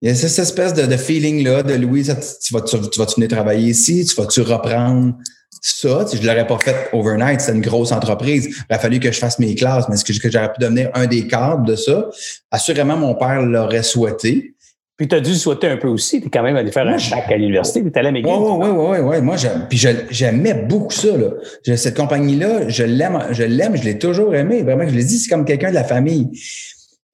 il 0.00 0.06
y 0.06 0.10
avait 0.10 0.18
cette 0.18 0.38
espèce 0.38 0.74
de, 0.74 0.96
feeling-là 0.96 1.62
de 1.64 1.74
Louise, 1.74 2.14
tu 2.40 2.54
vas, 2.54 2.60
tu, 2.60 2.76
vas 2.76 3.06
venir 3.06 3.28
travailler 3.28 3.70
ici, 3.70 4.04
tu 4.04 4.14
vas-tu 4.14 4.42
reprendre 4.42 5.14
ça? 5.60 6.06
je 6.12 6.20
ne 6.20 6.26
l'aurais 6.26 6.46
pas 6.46 6.58
fait 6.58 6.88
overnight, 6.92 7.40
c'est 7.40 7.52
une 7.52 7.60
grosse 7.60 7.90
entreprise. 7.90 8.48
Il 8.70 8.74
a 8.74 8.78
fallu 8.78 9.00
que 9.00 9.10
je 9.10 9.18
fasse 9.18 9.40
mes 9.40 9.54
classes, 9.56 9.88
mais 9.88 9.96
est-ce 9.96 10.04
que, 10.04 10.30
j'aurais 10.30 10.52
pu 10.52 10.60
devenir 10.60 10.90
un 10.94 11.06
des 11.06 11.26
cadres 11.26 11.64
de 11.64 11.74
ça? 11.74 12.08
Assurément, 12.50 12.96
mon 12.96 13.14
père 13.14 13.42
l'aurait 13.42 13.82
souhaité. 13.82 14.54
Puis 14.96 15.06
tu 15.06 15.14
as 15.14 15.20
dû 15.20 15.34
souhaiter 15.34 15.68
un 15.68 15.76
peu 15.76 15.86
aussi. 15.86 16.20
Tu 16.20 16.26
es 16.26 16.30
quand 16.30 16.42
même 16.42 16.56
allé 16.56 16.72
faire 16.72 16.86
un 16.86 16.96
bac 16.96 17.30
à 17.30 17.36
l'université. 17.36 17.82
Tu 17.82 17.88
es 17.88 17.98
allé 17.98 18.08
à 18.08 18.12
McGill. 18.12 18.32
Oui, 18.32 18.68
oui, 18.68 18.68
oui, 18.76 18.98
oui. 19.00 19.20
Moi, 19.20 19.36
puis 19.68 19.78
j'aimais 20.10 20.54
beaucoup 20.54 20.92
ça. 20.92 21.16
Là. 21.16 21.76
Cette 21.76 21.96
compagnie-là, 21.96 22.68
je 22.68 22.82
l'aime, 22.82 23.28
je 23.30 23.44
l'aime, 23.44 23.76
je 23.76 23.84
l'ai 23.84 23.98
toujours 23.98 24.34
aimé. 24.34 24.62
Vraiment, 24.62 24.88
je 24.88 24.94
l'ai 24.94 25.04
dit, 25.04 25.18
c'est 25.18 25.28
comme 25.28 25.44
quelqu'un 25.44 25.70
de 25.70 25.74
la 25.74 25.84
famille. 25.84 26.28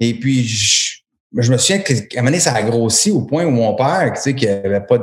Et 0.00 0.14
puis, 0.14 0.44
je, 0.44 1.03
je 1.36 1.52
me 1.52 1.58
souviens 1.58 1.80
qu'à 1.80 1.94
un 1.94 2.16
moment 2.16 2.26
donné, 2.26 2.40
ça 2.40 2.54
a 2.54 2.62
grossi 2.62 3.10
au 3.10 3.22
point 3.22 3.44
où 3.44 3.50
mon 3.50 3.74
père, 3.74 4.12
tu 4.14 4.20
sais, 4.20 4.34
qui 4.34 4.46
n'avait 4.46 4.80
pas 4.80 4.98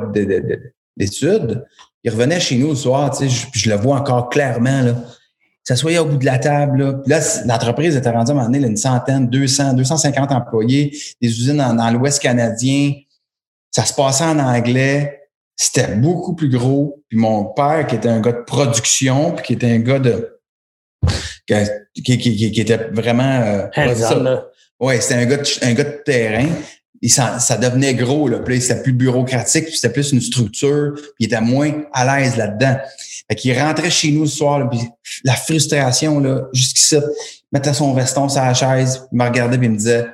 d'études, 0.96 1.64
il 2.04 2.10
revenait 2.10 2.40
chez 2.40 2.56
nous 2.56 2.70
le 2.70 2.74
soir, 2.74 3.10
tu 3.10 3.28
sais, 3.28 3.28
je, 3.28 3.46
je 3.52 3.70
le 3.70 3.76
vois 3.76 3.96
encore 3.96 4.28
clairement, 4.28 4.82
là. 4.82 4.94
s'assoyait 5.62 5.98
au 5.98 6.06
bout 6.06 6.16
de 6.16 6.24
la 6.24 6.38
table. 6.38 7.02
Là, 7.06 7.20
l'entreprise 7.46 7.96
était 7.96 8.10
rendue 8.10 8.30
à 8.30 8.34
un 8.34 8.38
moment 8.38 8.50
donné, 8.50 8.66
une 8.66 8.76
centaine, 8.76 9.28
200, 9.28 9.74
250 9.74 10.32
employés, 10.32 10.96
des 11.20 11.28
usines 11.28 11.58
dans, 11.58 11.90
l'Ouest 11.90 12.20
canadien. 12.20 12.94
Ça 13.70 13.84
se 13.84 13.94
passait 13.94 14.24
en 14.24 14.38
anglais. 14.38 15.28
C'était 15.56 15.94
beaucoup 15.94 16.34
plus 16.34 16.48
gros. 16.48 17.02
Puis 17.08 17.18
mon 17.18 17.44
père, 17.44 17.86
qui 17.86 17.94
était 17.94 18.08
un 18.08 18.20
gars 18.20 18.32
de 18.32 18.42
production, 18.42 19.32
puis 19.32 19.44
qui 19.44 19.52
était 19.52 19.70
un 19.70 19.78
gars 19.78 19.98
de... 19.98 20.40
qui, 21.46 22.18
qui, 22.18 22.18
qui, 22.18 22.60
était 22.60 22.88
vraiment... 22.90 23.22
Euh, 23.22 23.66
ouais, 24.82 25.00
c'était 25.00 25.14
un 25.14 25.24
gars 25.24 25.38
de, 25.38 25.64
un 25.64 25.72
gars 25.72 25.84
de 25.84 26.02
terrain 26.04 26.48
ça, 27.08 27.38
ça, 27.38 27.56
devenait 27.56 27.94
gros, 27.94 28.28
là. 28.28 28.38
Puis 28.38 28.60
c'était 28.60 28.82
plus 28.82 28.92
bureaucratique, 28.92 29.66
puis 29.66 29.76
c'était 29.76 29.92
plus 29.92 30.12
une 30.12 30.20
structure, 30.20 30.92
puis 30.94 31.04
il 31.20 31.26
était 31.26 31.40
moins 31.40 31.84
à 31.92 32.04
l'aise 32.04 32.36
là-dedans. 32.36 32.76
Fait 33.28 33.34
qu'il 33.34 33.58
rentrait 33.58 33.90
chez 33.90 34.12
nous 34.12 34.26
ce 34.26 34.36
soir, 34.36 34.68
puis 34.70 34.80
la 35.24 35.34
frustration, 35.34 36.20
là, 36.20 36.42
jusqu'ici, 36.52 36.96
mettait 37.50 37.74
son 37.74 37.92
veston 37.92 38.28
sur 38.28 38.42
la 38.42 38.54
chaise, 38.54 39.06
il 39.10 39.18
me 39.18 39.24
regardait 39.24 39.58
puis 39.58 39.66
il 39.66 39.72
me 39.72 39.76
disait 39.76 40.06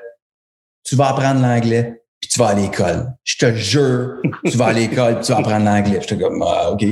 Tu 0.84 0.96
vas 0.96 1.08
apprendre 1.08 1.42
l'anglais 1.42 2.02
tu 2.38 2.44
vas 2.44 2.50
à 2.50 2.54
l'école. 2.54 3.12
Je 3.24 3.36
te 3.36 3.52
jure, 3.54 4.22
tu 4.44 4.56
vas 4.56 4.66
à 4.66 4.72
l'école, 4.72 5.20
tu 5.20 5.32
vas 5.32 5.38
apprendre 5.38 5.64
l'anglais. 5.64 5.98
J'étais 6.00 6.22
comme, 6.22 6.40
ah, 6.46 6.70
OK, 6.70 6.84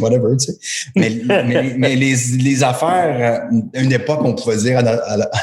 whatever, 0.00 0.34
tu 0.38 0.46
sais. 0.46 0.58
Mais, 0.96 1.10
mais, 1.26 1.74
mais 1.76 1.94
les, 1.94 2.14
les, 2.38 2.64
affaires, 2.64 3.44
à 3.74 3.80
une 3.80 3.92
époque, 3.92 4.20
on 4.22 4.34
pouvait 4.34 4.56
dire 4.56 4.78
à, 4.78 4.82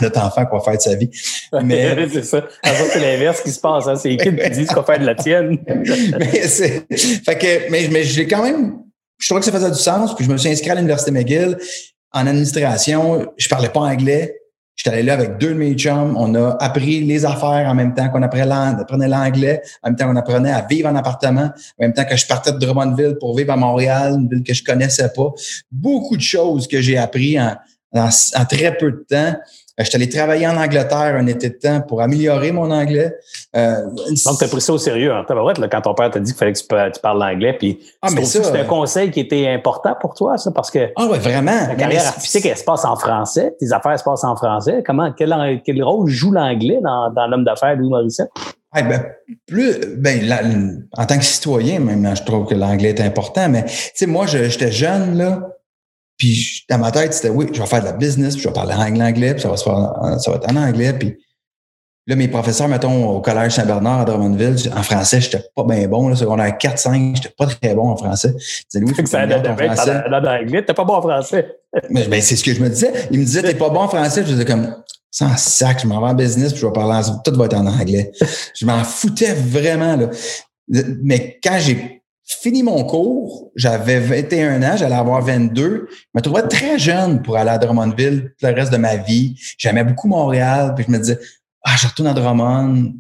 notre, 0.02 0.19
enfant 0.19 0.45
quoi 0.47 0.62
faire 0.62 0.78
de 0.78 0.82
sa 0.82 0.95
vie. 0.95 1.12
Mais 1.63 1.95
c'est 2.12 2.24
ça. 2.24 2.43
c'est 2.63 3.00
l'inverse 3.00 3.41
qui 3.41 3.52
se 3.52 3.60
passe. 3.60 3.88
Hein. 3.88 3.95
C'est 3.97 4.10
les 4.10 4.17
kids 4.17 4.36
qui 4.36 4.50
disent 4.50 4.69
quoi 4.69 4.84
faire 4.84 5.00
de 5.00 5.06
la 5.06 5.15
tienne. 5.15 5.60
mais 6.19 6.47
c'est, 6.47 6.88
fait 6.89 7.38
que, 7.38 7.69
mais, 7.71 7.88
mais 7.91 8.04
j'ai 8.04 8.26
quand 8.26 8.41
même, 8.41 8.80
je 9.19 9.28
trouvais 9.28 9.41
que 9.41 9.45
ça 9.45 9.52
faisait 9.52 9.69
du 9.69 9.78
sens, 9.78 10.15
puis 10.15 10.26
je 10.26 10.32
me 10.32 10.38
suis 10.38 10.50
inscrit 10.50 10.71
à 10.71 10.76
l'Université 10.76 11.12
McGill 11.12 11.56
en 12.13 12.26
administration. 12.26 13.28
Je 13.38 13.47
parlais 13.47 13.69
pas 13.69 13.82
anglais. 13.82 14.40
J'étais 14.75 14.95
allé 14.95 15.03
là 15.03 15.13
avec 15.13 15.38
deux 15.38 15.49
de 15.49 15.60
mes 15.60 15.73
chums. 15.75 16.15
On 16.17 16.34
a 16.34 16.57
appris 16.60 17.01
les 17.01 17.25
affaires 17.25 17.67
en 17.67 17.75
même 17.75 17.93
temps 17.93 18.10
qu'on 18.10 18.23
apprenait 18.23 19.07
l'anglais, 19.07 19.62
en 19.84 19.89
même 19.89 19.95
temps 19.95 20.07
qu'on 20.07 20.15
apprenait 20.15 20.51
à 20.51 20.65
vivre 20.67 20.89
en 20.89 20.95
appartement, 20.95 21.51
en 21.51 21.51
même 21.79 21.93
temps 21.93 22.05
que 22.05 22.15
je 22.15 22.25
partais 22.25 22.51
de 22.51 22.57
Drummondville 22.57 23.17
pour 23.19 23.38
vivre 23.38 23.51
à 23.53 23.57
Montréal, 23.57 24.13
une 24.13 24.27
ville 24.27 24.43
que 24.43 24.53
je 24.53 24.63
connaissais 24.63 25.10
pas. 25.13 25.31
Beaucoup 25.71 26.17
de 26.17 26.21
choses 26.21 26.67
que 26.67 26.81
j'ai 26.81 26.97
appris 26.97 27.39
en, 27.39 27.55
en, 27.93 28.45
très 28.45 28.75
peu 28.77 28.91
de 28.91 29.05
temps. 29.07 29.36
Euh, 29.82 29.84
je 29.84 29.89
suis 29.89 29.96
allé 29.96 30.10
travailler 30.10 30.48
en 30.48 30.58
Angleterre 30.58 31.15
un 31.15 31.28
été 31.28 31.50
de 31.50 31.56
temps 31.56 31.82
pour 31.82 32.02
améliorer 32.02 32.52
mon 32.52 32.72
anglais. 32.72 33.15
Euh, 33.56 33.76
Donc, 34.26 34.38
tu 34.38 34.44
as 34.44 34.48
pris 34.48 34.62
ça 34.62 34.74
au 34.74 34.78
sérieux, 34.78 35.12
hein? 35.12 35.26
là, 35.28 35.67
quand 35.67 35.82
ton 35.82 35.94
père 35.94 36.12
t'a 36.12 36.20
dit 36.20 36.32
qu'il 36.32 36.39
fallait 36.39 36.54
que 36.54 36.60
tu, 36.60 37.02
parles 37.02 37.20
l'anglais. 37.20 37.54
Puis, 37.54 37.80
ah, 38.02 38.10
c'est 38.24 38.60
un 38.60 38.63
conseil 38.65 39.12
qui 39.12 39.20
était 39.20 39.48
important 39.48 39.96
pour 40.00 40.13
toi, 40.13 40.38
ça, 40.38 40.52
parce 40.52 40.72
que. 40.72 40.91
Ah, 40.96 41.08
ouais, 41.08 41.20
vraiment. 41.20 41.67
Ta 41.67 41.76
carrière 41.76 42.08
artistique, 42.08 42.46
elle 42.46 42.58
se 42.58 42.63
passe 42.63 42.86
en 42.86 42.96
français. 42.96 43.56
Tes 43.60 43.72
affaires 43.72 43.98
se 43.98 44.04
passent 44.04 44.24
en 44.24 44.36
français. 44.36 44.84
Comment, 44.86 45.12
quel, 45.12 45.62
quel 45.65 45.84
rôle 45.84 46.10
joue 46.10 46.32
l'anglais 46.32 46.80
dans, 46.82 47.10
dans 47.10 47.28
l'homme 47.28 47.44
d'affaires 47.44 47.76
Louis 47.76 47.89
Morissette? 47.89 48.30
Ah, 48.74 48.84
ben, 48.84 49.04
plus, 49.48 49.98
ben, 49.98 50.86
en 50.98 51.06
tant 51.06 51.17
que 51.17 51.26
citoyen, 51.26 51.80
même, 51.80 52.15
je 52.15 52.24
trouve 52.24 52.48
que 52.48 52.56
l'anglais 52.56 52.89
est 52.89 53.02
important, 53.02 53.50
mais, 53.50 53.65
tu 53.65 53.91
sais, 53.96 54.06
moi, 54.06 54.28
j'étais 54.28 54.72
jeune, 54.72 55.17
là, 55.17 55.41
puis 56.21 56.63
dans 56.69 56.77
ma 56.77 56.91
tête, 56.91 57.15
c'était 57.15 57.29
oui, 57.29 57.47
je 57.51 57.60
vais 57.60 57.65
faire 57.65 57.79
de 57.79 57.86
la 57.86 57.93
business, 57.93 58.36
puis 58.36 58.43
je 58.43 58.47
vais 58.47 58.53
parler 58.53 58.75
anglais, 58.75 59.34
puis 59.34 59.41
ça 59.41 59.49
va 59.49 59.57
se 59.57 59.63
faire, 59.63 60.19
ça 60.19 60.29
va 60.29 60.38
être 60.38 60.51
en 60.51 60.55
anglais. 60.55 60.93
Puis 60.93 61.17
là, 62.05 62.15
mes 62.15 62.27
professeurs, 62.27 62.67
mettons, 62.67 63.10
au 63.10 63.21
Collège 63.21 63.53
Saint-Bernard 63.53 64.01
à 64.01 64.05
Drummondville, 64.05 64.71
en 64.77 64.84
français, 64.84 65.19
j'étais 65.19 65.43
pas 65.55 65.63
bien 65.63 65.88
bon. 65.88 66.10
Là, 66.10 66.15
secondaire 66.15 66.55
4-5, 66.60 67.15
j'étais 67.15 67.34
pas 67.36 67.47
très 67.47 67.73
bon 67.73 67.89
en 67.89 67.97
français. 67.97 68.36
Ils 68.36 68.81
disaient, 68.81 69.01
oui, 69.01 69.07
ça 69.07 69.25
en 69.25 69.57
français. 69.57 70.03
Dans 70.12 70.19
l'anglais, 70.19 70.63
t'es 70.63 70.75
pas 70.75 70.84
bon 70.84 70.93
en 70.93 71.01
français. 71.01 71.57
Mais 71.89 72.07
ben, 72.07 72.21
c'est 72.21 72.36
ce 72.36 72.43
que 72.43 72.53
je 72.53 72.62
me 72.62 72.69
disais. 72.69 72.93
Ils 73.10 73.19
me 73.19 73.25
disaient, 73.25 73.41
t'es 73.41 73.55
pas 73.55 73.69
bon 73.69 73.79
en 73.79 73.88
français. 73.88 74.21
Je 74.23 74.34
disais 74.34 74.45
comme, 74.45 74.75
sans 75.10 75.36
sac, 75.38 75.79
je 75.81 75.88
m'en 75.88 76.01
vais 76.01 76.12
en 76.12 76.13
business, 76.13 76.51
puis 76.51 76.62
je 76.62 76.67
vais 76.67 76.73
parler 76.73 77.03
en 77.03 77.17
tout 77.17 77.36
va 77.36 77.45
être 77.45 77.57
en 77.57 77.65
anglais. 77.65 78.12
je 78.53 78.63
m'en 78.63 78.84
foutais 78.84 79.34
vraiment, 79.34 79.95
là. 79.95 80.10
Mais 81.01 81.39
quand 81.43 81.57
j'ai 81.57 82.00
fini 82.38 82.63
mon 82.63 82.84
cours, 82.84 83.52
j'avais 83.56 84.00
21 84.00 84.62
ans, 84.63 84.78
j'allais 84.78 84.96
avoir 84.96 85.22
22. 85.22 85.88
Je 85.89 85.96
me 86.13 86.22
trouvais 86.22 86.44
très 86.44 86.78
jeune 86.80 87.22
pour 87.22 87.38
aller 87.38 87.50
à 87.50 87.58
Drummondville 87.58 88.34
tout 88.39 88.46
le 88.46 88.54
reste 88.54 88.72
de 88.72 88.78
ma 88.78 88.98
vie. 88.98 89.39
J'aimais 89.58 89.84
beaucoup 89.84 90.08
Montréal, 90.08 90.74
puis 90.76 90.86
je 90.88 90.91
me 90.91 91.00
disais, 91.00 91.20
ah, 91.63 91.76
je 91.78 91.88
retourne 91.88 92.08
à 92.08 92.13
Drummond. 92.13 92.94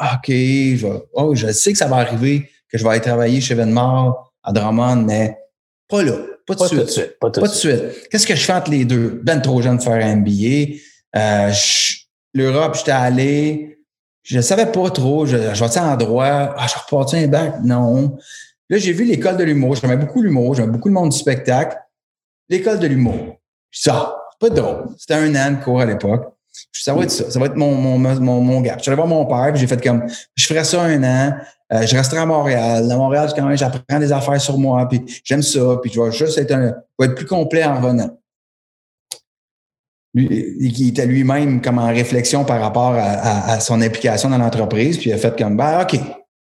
OK, 0.00 0.28
je, 0.28 0.86
oh, 1.12 1.34
je 1.34 1.52
sais 1.52 1.72
que 1.72 1.78
ça 1.78 1.86
va 1.86 1.96
arriver, 1.96 2.50
que 2.68 2.78
je 2.78 2.82
vais 2.82 2.90
aller 2.90 3.00
travailler 3.00 3.40
chez 3.40 3.54
Venmore 3.54 4.32
à 4.42 4.52
Drummond, 4.52 5.04
mais 5.04 5.38
pas 5.88 6.02
là, 6.02 6.16
pas, 6.46 6.54
de, 6.54 6.86
suite, 6.86 7.18
Pas, 7.20 7.30
de 7.30 7.46
suite. 7.48 8.08
Qu'est-ce 8.10 8.26
que 8.26 8.34
je 8.34 8.44
fais 8.44 8.52
entre 8.52 8.70
les 8.70 8.84
deux? 8.84 9.20
Ben 9.22 9.40
trop 9.40 9.62
jeune 9.62 9.78
de 9.78 9.82
faire 9.82 10.04
un 10.04 10.16
MBA. 10.16 10.76
Euh, 11.16 11.52
L'Europe, 12.34 12.76
j'étais 12.76 12.90
allé. 12.90 13.78
Je 14.22 14.40
savais 14.40 14.66
pas 14.66 14.90
trop. 14.90 15.24
Je, 15.24 15.36
je 15.54 15.64
vais 15.64 15.78
en 15.78 15.96
droit? 15.96 16.54
Ah, 16.56 16.66
je 16.68 16.74
repartis 16.78 17.16
un 17.16 17.28
bac? 17.28 17.54
Non. 17.62 18.18
Là, 18.74 18.80
j'ai 18.80 18.92
vu 18.92 19.04
l'école 19.04 19.36
de 19.36 19.44
l'humour. 19.44 19.76
J'aimais 19.76 19.96
beaucoup 19.96 20.20
l'humour. 20.20 20.56
J'aimais 20.56 20.72
beaucoup 20.72 20.88
le 20.88 20.94
monde 20.94 21.10
du 21.10 21.16
spectacle. 21.16 21.78
L'école 22.48 22.80
de 22.80 22.88
l'humour. 22.88 23.36
Ça, 23.70 24.16
pas 24.40 24.50
drôle. 24.50 24.88
C'était 24.98 25.14
un 25.14 25.32
an 25.36 25.52
de 25.52 25.62
cours 25.62 25.80
à 25.80 25.86
l'époque. 25.86 26.34
Ça 26.72 26.92
va 26.92 27.04
être 27.04 27.12
ça. 27.12 27.30
Ça 27.30 27.38
va 27.38 27.46
être 27.46 27.54
mon, 27.54 27.72
mon, 27.76 27.98
mon, 27.98 28.40
mon 28.40 28.60
gars. 28.62 28.74
Je 28.78 28.82
suis 28.82 28.90
allé 28.90 28.96
voir 28.96 29.06
mon 29.06 29.26
père, 29.26 29.52
puis 29.52 29.60
j'ai 29.60 29.68
fait 29.68 29.80
comme, 29.80 30.02
je 30.34 30.44
ferais 30.44 30.64
ça 30.64 30.82
un 30.82 31.04
an. 31.04 31.36
Euh, 31.72 31.86
je 31.86 31.94
resterai 31.96 32.18
à 32.18 32.26
Montréal. 32.26 32.90
À 32.90 32.96
Montréal, 32.96 33.32
quand 33.36 33.46
même, 33.46 33.56
j'apprends 33.56 34.00
des 34.00 34.10
affaires 34.10 34.40
sur 34.40 34.58
moi, 34.58 34.88
puis 34.88 35.04
j'aime 35.22 35.42
ça, 35.42 35.78
puis 35.80 35.92
je 35.92 36.00
vais 36.00 36.10
juste 36.10 36.36
être, 36.36 36.50
un, 36.50 36.74
vais 36.98 37.06
être 37.06 37.14
plus 37.14 37.26
complet 37.26 37.62
en 37.62 37.80
revenant. 37.80 38.18
Il 40.14 40.88
était 40.88 41.06
lui-même 41.06 41.60
comme 41.60 41.78
en 41.78 41.88
réflexion 41.88 42.44
par 42.44 42.60
rapport 42.60 42.94
à, 42.94 43.02
à, 43.02 43.52
à 43.52 43.60
son 43.60 43.80
implication 43.80 44.30
dans 44.30 44.38
l'entreprise, 44.38 44.98
puis 44.98 45.10
il 45.10 45.12
a 45.12 45.18
fait 45.18 45.38
comme, 45.38 45.56
ben, 45.56 45.82
OK, 45.82 45.96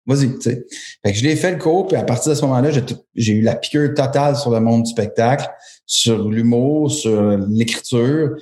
Vas-y, 0.07 0.35
tu 0.35 0.43
sais. 0.43 0.67
Fait 1.05 1.12
que 1.12 1.19
je 1.19 1.25
l'ai 1.25 1.37
fait 1.37 1.53
le 1.53 1.59
cours, 1.59 1.87
puis 1.87 1.97
à 1.97 2.05
partir 2.05 2.31
de 2.31 2.35
ce 2.35 2.43
moment-là, 2.43 2.71
j'ai 3.14 3.33
eu 3.33 3.40
la 3.40 3.57
piqûre 3.57 3.95
totale 3.95 4.37
sur 4.37 4.51
le 4.51 4.61
monde 4.61 4.83
du 4.83 4.90
spectacle, 4.90 5.49
sur 5.87 6.29
l'humour, 6.29 6.90
sur 6.90 7.38
l'écriture. 7.49 8.37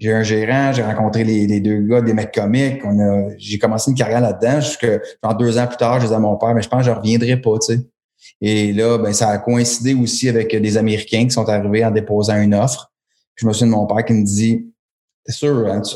J'ai 0.00 0.12
un 0.12 0.24
gérant, 0.24 0.72
j'ai 0.72 0.82
rencontré 0.82 1.22
les, 1.22 1.60
deux 1.60 1.80
gars, 1.82 2.00
des 2.00 2.12
mecs 2.12 2.34
comiques. 2.34 2.84
On 2.84 2.98
a, 2.98 3.28
j'ai 3.38 3.58
commencé 3.58 3.90
une 3.90 3.96
carrière 3.96 4.20
là-dedans. 4.20 4.60
Jusque, 4.60 4.86
genre 5.22 5.36
deux 5.36 5.56
ans 5.56 5.66
plus 5.68 5.76
tard, 5.76 6.00
je 6.00 6.06
disais 6.06 6.16
à 6.16 6.18
mon 6.18 6.36
père, 6.36 6.54
mais 6.54 6.62
je 6.62 6.68
pense 6.68 6.80
que 6.80 6.86
je 6.86 6.90
reviendrai 6.90 7.40
pas, 7.40 7.58
tu 7.60 7.74
sais. 7.74 7.80
Et 8.40 8.72
là, 8.72 8.98
ben, 8.98 9.12
ça 9.12 9.28
a 9.28 9.38
coïncidé 9.38 9.94
aussi 9.94 10.28
avec 10.28 10.54
des 10.54 10.76
Américains 10.76 11.24
qui 11.24 11.30
sont 11.30 11.48
arrivés 11.48 11.84
en 11.84 11.90
déposant 11.90 12.40
une 12.40 12.54
offre. 12.54 12.92
Je 13.36 13.46
me 13.46 13.52
souviens 13.52 13.68
de 13.68 13.72
mon 13.72 13.86
père 13.86 14.04
qui 14.04 14.12
me 14.14 14.24
dit, 14.24 14.72
t'es 15.24 15.32
sûr, 15.32 15.66
hein, 15.68 15.80
tu, 15.80 15.94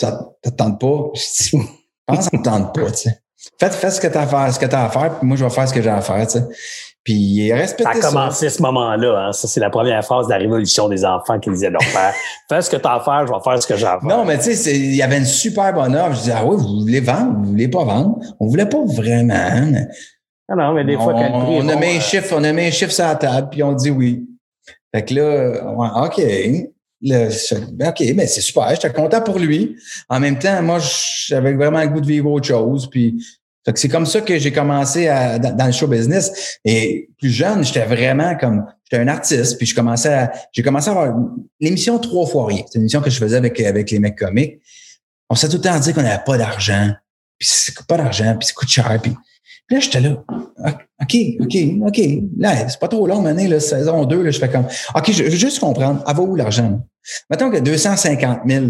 ça 0.00 0.30
te 0.42 0.50
tente 0.50 0.80
pas? 0.80 1.10
Je 1.14 1.20
dis, 1.20 1.50
je 1.52 1.58
pense 2.06 2.24
ça 2.24 2.30
me 2.32 2.42
tente 2.42 2.74
pas, 2.74 2.90
tu 2.90 3.02
sais. 3.02 3.23
Fais, 3.58 3.70
fais 3.70 3.90
ce 3.90 4.00
que 4.00 4.06
tu 4.06 4.16
as 4.18 4.22
à 4.22 4.26
faire, 4.26 4.52
ce 4.52 4.58
que 4.58 4.66
tu 4.66 4.74
as 4.74 4.84
à 4.84 4.88
faire, 4.88 5.18
puis 5.18 5.26
moi, 5.26 5.36
je 5.36 5.44
vais 5.44 5.50
faire 5.50 5.68
ce 5.68 5.74
que 5.74 5.82
j'ai 5.82 5.90
à 5.90 6.00
faire, 6.00 6.26
tu 6.26 6.38
sais. 6.38 6.44
Puis 7.04 7.52
respecter 7.52 8.00
ça. 8.00 8.08
a 8.08 8.10
commencé 8.10 8.48
ce 8.48 8.62
moment-là. 8.62 9.26
Hein. 9.26 9.32
Ça, 9.32 9.46
c'est 9.46 9.60
la 9.60 9.68
première 9.68 10.02
phase 10.02 10.26
de 10.26 10.32
la 10.32 10.38
révolution 10.38 10.88
des 10.88 11.04
enfants 11.04 11.38
qui 11.38 11.50
disaient 11.50 11.68
leur 11.68 11.82
père 11.92 12.14
Fais 12.48 12.62
ce 12.62 12.70
que 12.70 12.76
tu 12.76 12.88
as 12.88 12.94
à 12.94 13.00
faire, 13.00 13.26
je 13.26 13.32
vais 13.32 13.38
faire 13.44 13.62
ce 13.62 13.66
que 13.66 13.76
j'ai 13.76 13.84
à 13.84 14.00
faire. 14.00 14.08
Non, 14.08 14.24
mais 14.24 14.38
tu 14.38 14.54
sais, 14.54 14.74
il 14.74 14.96
y 14.96 15.02
avait 15.02 15.18
une 15.18 15.26
super 15.26 15.74
bonne 15.74 15.94
offre. 15.94 16.14
Je 16.14 16.20
disais, 16.20 16.34
ah 16.34 16.44
oui, 16.46 16.56
vous 16.56 16.80
voulez 16.80 17.00
vendre, 17.00 17.40
vous 17.42 17.50
voulez 17.50 17.68
pas 17.68 17.84
vendre? 17.84 18.18
On 18.40 18.48
voulait 18.48 18.66
pas 18.66 18.82
vraiment. 18.86 19.34
Hein. 19.34 19.84
Ah 20.48 20.54
non, 20.56 20.72
mais 20.72 20.84
des 20.84 20.96
fois, 20.96 21.12
quand 21.12 21.30
on, 21.32 21.58
on 21.58 21.68
a 21.68 21.76
mis 21.76 21.86
un 21.86 21.96
euh, 21.98 22.00
chiffre, 22.00 22.34
on 22.36 22.44
a 22.44 22.52
mis 22.52 22.66
un 22.66 22.70
chiffre 22.70 22.92
sur 22.92 23.04
la 23.04 23.16
table, 23.16 23.48
puis 23.50 23.62
on 23.62 23.72
dit 23.72 23.90
oui. 23.90 24.26
Fait 24.94 25.04
que 25.04 25.14
là, 25.14 26.06
OK. 26.06 26.22
Ben, 27.04 27.88
OK, 27.88 28.02
mais 28.14 28.26
c'est 28.26 28.40
super, 28.40 28.70
j'étais 28.70 28.90
content 28.92 29.20
pour 29.20 29.38
lui. 29.38 29.76
En 30.08 30.18
même 30.20 30.38
temps, 30.38 30.62
moi, 30.62 30.78
j'avais 31.26 31.52
vraiment 31.52 31.82
le 31.82 31.88
goût 31.88 32.00
de 32.00 32.06
vivre 32.06 32.30
autre 32.30 32.46
chose. 32.46 32.88
Puis 32.88 33.22
c'est 33.74 33.88
comme 33.88 34.06
ça 34.06 34.22
que 34.22 34.38
j'ai 34.38 34.52
commencé 34.52 35.08
à, 35.08 35.38
dans, 35.38 35.66
le 35.66 35.72
show 35.72 35.86
business. 35.86 36.58
Et 36.64 37.10
plus 37.18 37.30
jeune, 37.30 37.62
j'étais 37.62 37.84
vraiment 37.84 38.36
comme 38.36 38.64
j'étais 38.84 39.02
un 39.02 39.08
artiste. 39.08 39.58
Puis 39.58 39.66
je 39.66 39.74
commençais 39.74 40.12
à 40.12 40.32
j'ai 40.52 40.62
commencé 40.62 40.88
à 40.88 40.92
avoir 40.92 41.14
l'émission 41.60 41.98
Trois 41.98 42.26
fois 42.26 42.46
rien. 42.46 42.62
C'est 42.66 42.76
une 42.76 42.82
émission 42.82 43.02
que 43.02 43.10
je 43.10 43.18
faisais 43.18 43.36
avec, 43.36 43.60
avec 43.60 43.90
les 43.90 43.98
mecs 43.98 44.16
comiques. 44.16 44.60
On 45.28 45.34
s'est 45.34 45.48
tout 45.48 45.56
le 45.56 45.62
temps 45.62 45.78
dit 45.78 45.92
qu'on 45.92 46.02
n'avait 46.02 46.24
pas 46.24 46.38
d'argent. 46.38 46.90
Puis 47.38 47.48
c'est 47.50 47.86
pas 47.86 47.96
d'argent, 47.96 48.36
puis 48.38 48.46
ça 48.46 48.54
coûte 48.54 48.68
cher. 48.68 48.98
Puis, 49.02 49.14
là, 49.70 49.80
j'étais 49.80 50.00
là. 50.00 50.24
OK, 51.02 51.16
OK, 51.40 51.56
OK. 51.82 52.00
Là, 52.38 52.68
c'est 52.68 52.78
pas 52.78 52.88
trop 52.88 53.06
long, 53.06 53.20
maintenant, 53.20 53.46
là, 53.46 53.60
saison 53.60 54.04
2, 54.04 54.22
là, 54.22 54.30
je 54.30 54.38
fais 54.38 54.48
comme 54.48 54.66
OK, 54.94 55.12
je, 55.12 55.24
veux 55.24 55.30
juste 55.30 55.60
comprendre. 55.60 56.02
À 56.06 56.12
va 56.12 56.22
où 56.22 56.36
l'argent? 56.36 56.80
Mettons 57.30 57.50
que 57.50 57.58
250 57.58 58.40
000. 58.46 58.66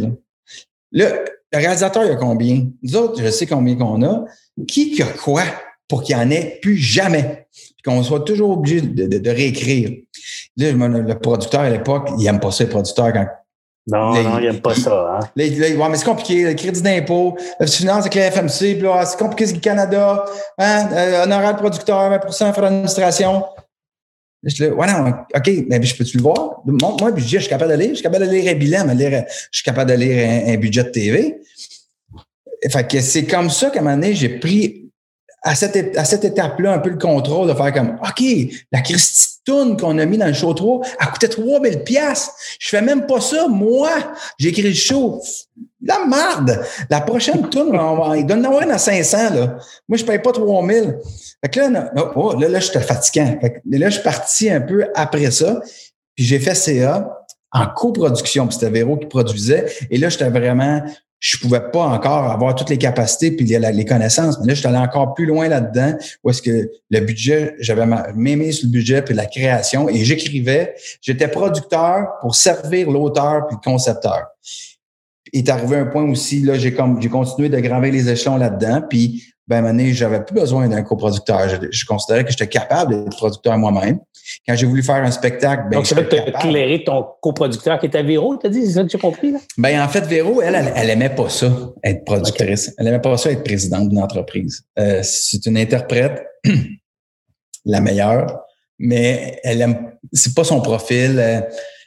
Là, 0.93 1.11
le 1.53 1.59
réalisateur, 1.59 2.05
il 2.05 2.11
a 2.11 2.17
combien? 2.17 2.67
Nous 2.83 2.97
autres, 2.97 3.23
je 3.23 3.31
sais 3.31 3.47
combien 3.47 3.77
qu'on 3.77 4.03
a. 4.03 4.25
Qui 4.67 5.01
a 5.03 5.07
quoi 5.07 5.43
pour 5.89 6.03
qu'il 6.03 6.17
n'y 6.17 6.23
en 6.23 6.31
ait 6.31 6.59
plus 6.61 6.77
jamais? 6.77 7.47
Puis 7.53 7.83
qu'on 7.85 8.03
soit 8.03 8.21
toujours 8.21 8.51
obligé 8.51 8.81
de, 8.81 9.31
réécrire. 9.31 9.91
Là, 10.57 10.73
le 10.73 11.19
producteur 11.19 11.61
à 11.61 11.71
l'époque, 11.71 12.11
il 12.19 12.25
n'aime 12.25 12.41
pas 12.41 12.51
ça, 12.51 12.65
les 12.65 12.71
producteurs, 12.71 13.13
quand 13.13 13.27
non, 13.87 14.23
non, 14.23 14.39
il 14.39 14.47
n'aime 14.47 14.61
pas 14.61 14.75
ça. 14.75 15.19
Hein? 15.21 15.29
mais 15.37 15.51
c'est 15.51 16.05
compliqué. 16.05 16.45
Le 16.45 16.55
crédit 16.55 16.81
d'impôt, 16.81 17.37
la 17.61 17.67
finance 17.67 18.01
avec 18.01 18.15
la 18.15 18.31
FMC, 18.31 18.81
c'est 19.05 19.19
compliqué, 19.19 19.53
le 19.53 19.61
Canada. 19.61 20.25
Hein? 20.57 20.89
Euh, 20.93 21.25
honoraire 21.25 21.57
producteur, 21.57 22.11
20% 22.11 22.53
frais 22.53 22.63
d'administration. 22.63 23.45
Je 24.43 24.55
dis, 24.55 24.71
ouais, 24.71 24.87
non, 24.87 25.11
OK, 25.35 25.51
mais 25.69 25.83
je 25.83 25.97
peux-tu 25.97 26.17
le 26.17 26.23
voir? 26.23 26.63
Montre-moi 26.65 27.11
le 27.11 27.17
budget, 27.17 27.39
je 27.39 27.43
suis 27.43 27.51
capable 27.51 27.73
de 27.73 27.79
lire. 27.79 27.91
Je 27.91 27.95
suis 27.95 28.03
capable 28.03 28.27
de 28.27 28.31
lire 28.31 28.53
un 28.53 28.59
bilan, 28.59 28.85
mais 28.87 28.95
lire, 28.95 29.25
je 29.51 29.59
suis 29.59 29.65
capable 29.65 29.91
de 29.91 29.97
lire 29.97 30.47
un, 30.49 30.57
budget 30.57 30.85
de 30.85 30.89
TV. 30.89 31.41
Fait 32.71 32.89
que 32.89 33.01
c'est 33.01 33.27
comme 33.27 33.51
ça 33.51 33.69
qu'à 33.69 33.81
un 33.81 33.83
moment 33.83 33.97
donné, 33.97 34.15
j'ai 34.15 34.39
pris 34.39 34.91
à 35.43 35.55
cette, 35.55 35.97
à 35.97 36.05
cette 36.07 36.25
étape-là 36.25 36.73
un 36.73 36.79
peu 36.79 36.89
le 36.89 36.97
contrôle 36.97 37.49
de 37.49 37.55
faire 37.55 37.73
comme, 37.73 37.99
OK, 38.03 38.25
la 38.73 38.81
Christie 38.81 39.34
tourne 39.45 39.77
qu'on 39.77 39.99
a 39.99 40.05
mis 40.05 40.19
dans 40.19 40.27
le 40.27 40.33
show 40.33 40.53
3, 40.55 40.81
elle 41.01 41.07
coûtait 41.09 41.29
3000 41.29 41.85
pièces. 41.85 42.31
Je 42.59 42.69
fais 42.69 42.83
même 42.83 43.07
pas 43.07 43.21
ça, 43.21 43.47
moi. 43.49 43.91
J'ai 44.39 44.49
écrit 44.49 44.63
le 44.63 44.75
show. 44.75 45.21
La 45.83 46.07
merde! 46.07 46.65
La 46.89 47.01
prochaine 47.01 47.49
tourne, 47.51 47.79
on 47.79 47.97
va, 47.97 48.17
il 48.17 48.27
donne 48.27 48.45
en 48.47 48.57
à 48.59 48.79
500, 48.79 49.35
là. 49.35 49.59
Moi, 49.89 49.99
je 49.99 50.05
paye 50.05 50.19
pas 50.19 50.33
3000. 50.33 50.99
Fait 51.43 51.51
que 51.51 51.61
là, 51.61 51.93
oh, 52.17 52.35
là, 52.39 52.49
là, 52.49 52.61
j'étais 52.61 52.81
fatiguant. 52.81 53.37
Fait 53.41 53.51
que, 53.53 53.59
là, 53.67 53.89
je 53.89 53.95
suis 53.95 54.03
parti 54.03 54.51
un 54.51 54.61
peu 54.61 54.87
après 54.95 55.31
ça. 55.31 55.61
Puis 56.15 56.25
j'ai 56.25 56.39
fait 56.39 56.55
CA 56.55 57.21
en 57.53 57.67
coproduction. 57.67 58.47
Puis 58.47 58.55
c'était 58.55 58.71
Véro 58.71 58.97
qui 58.97 59.07
produisait. 59.07 59.67
Et 59.91 59.99
là, 59.99 60.09
j'étais 60.09 60.31
vraiment 60.31 60.83
je 61.25 61.39
pouvais 61.39 61.71
pas 61.73 61.85
encore 61.85 62.31
avoir 62.31 62.55
toutes 62.55 62.69
les 62.69 62.77
capacités 62.77 63.31
puis 63.31 63.47
les 63.47 63.85
connaissances. 63.87 64.39
Mais 64.41 64.49
là, 64.49 64.53
je 64.53 64.59
suis 64.59 64.69
allé 64.69 64.77
encore 64.77 65.15
plus 65.15 65.25
loin 65.25 65.49
là-dedans, 65.49 65.97
où 66.23 66.29
est-ce 66.29 66.43
que 66.43 66.71
le 66.91 67.01
budget, 67.01 67.55
j'avais 67.61 67.87
m'aimé 68.15 68.53
sur 68.53 68.67
le 68.67 68.73
budget 68.73 69.01
puis 69.01 69.15
la 69.15 69.25
création 69.25 69.89
et 69.89 70.05
j'écrivais. 70.05 70.75
J'étais 71.01 71.29
producteur 71.29 72.19
pour 72.21 72.35
servir 72.35 72.91
l'auteur 72.91 73.47
puis 73.47 73.57
le 73.59 73.71
concepteur. 73.71 74.27
Il 75.33 75.39
est 75.39 75.49
arrivé 75.49 75.77
un 75.77 75.87
point 75.87 76.05
aussi, 76.05 76.41
là, 76.43 76.59
j'ai 76.59 76.75
comme 76.75 77.01
j'ai 77.01 77.09
continué 77.09 77.49
de 77.49 77.59
graver 77.59 77.91
les 77.91 78.11
échelons 78.11 78.37
là-dedans. 78.37 78.83
Puis 78.87 79.34
ben, 79.47 79.61
moment 79.61 79.93
j'avais 79.93 80.25
plus 80.25 80.35
besoin 80.35 80.69
d'un 80.69 80.83
coproducteur. 80.83 81.49
Je, 81.49 81.57
je, 81.71 81.85
considérais 81.85 82.25
que 82.25 82.31
j'étais 82.31 82.49
capable 82.49 83.05
d'être 83.05 83.17
producteur 83.17 83.59
moi-même. 83.59 83.99
Quand 84.49 84.57
j'ai 84.57 84.67
voulu 84.67 84.83
faire 84.83 84.97
un 84.97 85.11
spectacle, 85.11 85.65
ben, 85.71 85.79
Donc, 85.79 85.87
tu 85.87 85.95
veux 85.95 86.29
éclairer 86.29 86.83
ton 86.85 87.07
coproducteur 87.21 87.79
qui 87.79 87.87
était 87.87 88.03
Véro, 88.03 88.37
t'as 88.37 88.49
dit, 88.49 88.65
c'est 88.67 88.73
ça 88.73 88.83
que 88.83 88.89
j'ai 88.89 88.99
compris, 88.99 89.33
là? 89.33 89.39
Ben, 89.59 89.83
en 89.83 89.89
fait, 89.89 90.07
Véro, 90.07 90.41
elle, 90.41 90.55
elle, 90.55 90.73
elle, 90.75 90.91
aimait 90.91 91.15
pas 91.15 91.29
ça, 91.29 91.53
être 91.83 92.05
productrice. 92.05 92.73
Elle 92.79 92.87
aimait 92.87 93.01
pas 93.01 93.17
ça, 93.19 93.31
être 93.31 93.45
présidente 93.45 93.91
d'une 93.91 94.03
entreprise. 94.03 94.63
Euh, 94.79 95.01
c'est 95.03 95.45
une 95.45 95.59
interprète, 95.59 96.25
la 97.67 97.81
meilleure, 97.81 98.45
mais 98.79 99.41
elle 99.45 99.61
aime, 99.61 99.93
c'est 100.13 100.35
pas 100.35 100.45
son 100.45 100.61
profil. 100.63 101.19
Euh, 101.19 101.41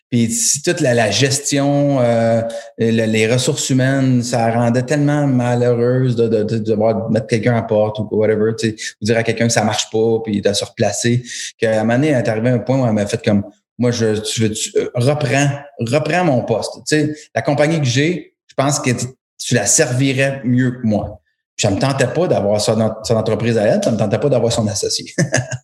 puis 0.09 0.33
toute 0.63 0.79
la, 0.79 1.11
gestion, 1.11 1.99
euh, 1.99 2.41
les 2.77 3.31
ressources 3.31 3.69
humaines, 3.69 4.23
ça 4.23 4.49
rendait 4.51 4.83
tellement 4.83 5.27
malheureuse 5.27 6.15
de, 6.15 6.27
de, 6.27 6.43
de 6.43 6.57
devoir 6.59 7.09
mettre 7.09 7.27
quelqu'un 7.27 7.57
à 7.57 7.61
porte 7.61 7.99
ou 7.99 8.07
whatever, 8.11 8.53
tu 8.57 8.69
sais, 8.69 8.75
ou 9.01 9.05
dire 9.05 9.17
à 9.17 9.23
quelqu'un 9.23 9.47
que 9.47 9.53
ça 9.53 9.65
marche 9.65 9.89
pas, 9.91 10.19
puis 10.23 10.39
de 10.39 10.53
se 10.53 10.63
replacer. 10.63 11.23
Qu'à 11.57 11.81
un 11.81 11.83
moment 11.83 11.95
donné, 11.95 12.09
elle 12.09 12.25
est 12.25 12.29
arrivée 12.29 12.49
à 12.49 12.53
un 12.53 12.59
point 12.59 12.79
où 12.79 12.87
elle 12.87 12.93
m'a 12.93 13.05
fait 13.05 13.23
comme 13.23 13.43
moi, 13.77 13.91
je 13.91 14.19
tu 14.21 14.41
veux 14.41 14.51
tu, 14.51 14.71
euh, 14.77 14.89
reprends, 14.95 15.49
reprends 15.79 16.23
mon 16.23 16.41
poste. 16.43 16.73
Tu 16.87 16.95
sais, 16.95 17.15
la 17.35 17.41
compagnie 17.41 17.79
que 17.79 17.85
j'ai, 17.85 18.33
je 18.47 18.53
pense 18.55 18.79
que 18.79 18.89
tu 18.91 19.55
la 19.55 19.65
servirais 19.65 20.41
mieux 20.43 20.71
que 20.71 20.87
moi. 20.87 21.21
Puis 21.55 21.67
ça 21.67 21.71
me 21.71 21.79
tentait 21.79 22.07
pas 22.07 22.27
d'avoir 22.27 22.61
son, 22.61 22.91
son 23.03 23.15
entreprise 23.15 23.57
à 23.57 23.63
elle, 23.63 23.83
ça 23.83 23.91
me 23.91 23.97
tentait 23.97 24.19
pas 24.19 24.29
d'avoir 24.29 24.51
son 24.51 24.67
associé. 24.67 25.13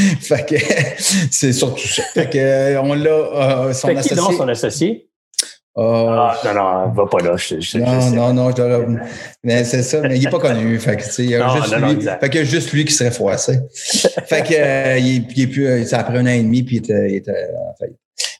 fait 0.20 0.46
que 0.46 0.56
c'est 1.30 1.52
surtout 1.52 1.86
ça. 1.86 2.02
Fait 2.14 2.28
que 2.30 2.38
euh, 2.38 2.80
on 2.82 2.94
l'a 2.94 3.10
euh, 3.10 3.72
son 3.72 3.88
fait 3.88 3.96
associé. 3.96 4.16
Qui 4.16 4.36
son 4.36 4.48
associé? 4.48 5.10
Euh, 5.78 5.82
ah, 5.82 6.36
non, 6.44 6.54
non, 6.54 6.92
va 6.92 7.06
pas 7.06 7.20
là. 7.20 7.36
Je, 7.36 7.60
je, 7.60 7.78
non, 7.78 8.10
non, 8.10 8.34
non, 8.34 8.50
je 8.50 8.56
dois... 8.56 8.86
Mais 9.44 9.62
c'est 9.64 9.82
ça, 9.82 10.00
mais 10.00 10.16
il 10.16 10.24
n'est 10.24 10.30
pas 10.30 10.40
connu. 10.40 10.78
Fait 10.80 10.96
que, 10.96 11.22
il 11.22 11.30
y 11.30 11.36
a 11.36 11.48
juste 11.56 11.78
non, 11.78 11.92
lui. 11.92 12.02
fait 12.02 12.28
que 12.28 12.44
juste 12.44 12.72
lui 12.72 12.84
qui 12.84 12.92
serait 12.92 13.12
froissé. 13.12 13.60
fait 13.74 14.42
que, 14.42 14.54
euh, 14.54 14.98
il, 14.98 15.26
il 15.36 15.42
est 15.42 15.46
plus, 15.46 15.86
ça 15.86 16.00
a 16.00 16.04
pris 16.04 16.18
un 16.18 16.26
an 16.26 16.30
et 16.30 16.42
demi, 16.42 16.64
puis 16.64 16.76
il 16.76 16.78
était, 16.80 17.10
il 17.10 17.14
était 17.16 17.48
en 17.56 17.74
fait. 17.78 17.92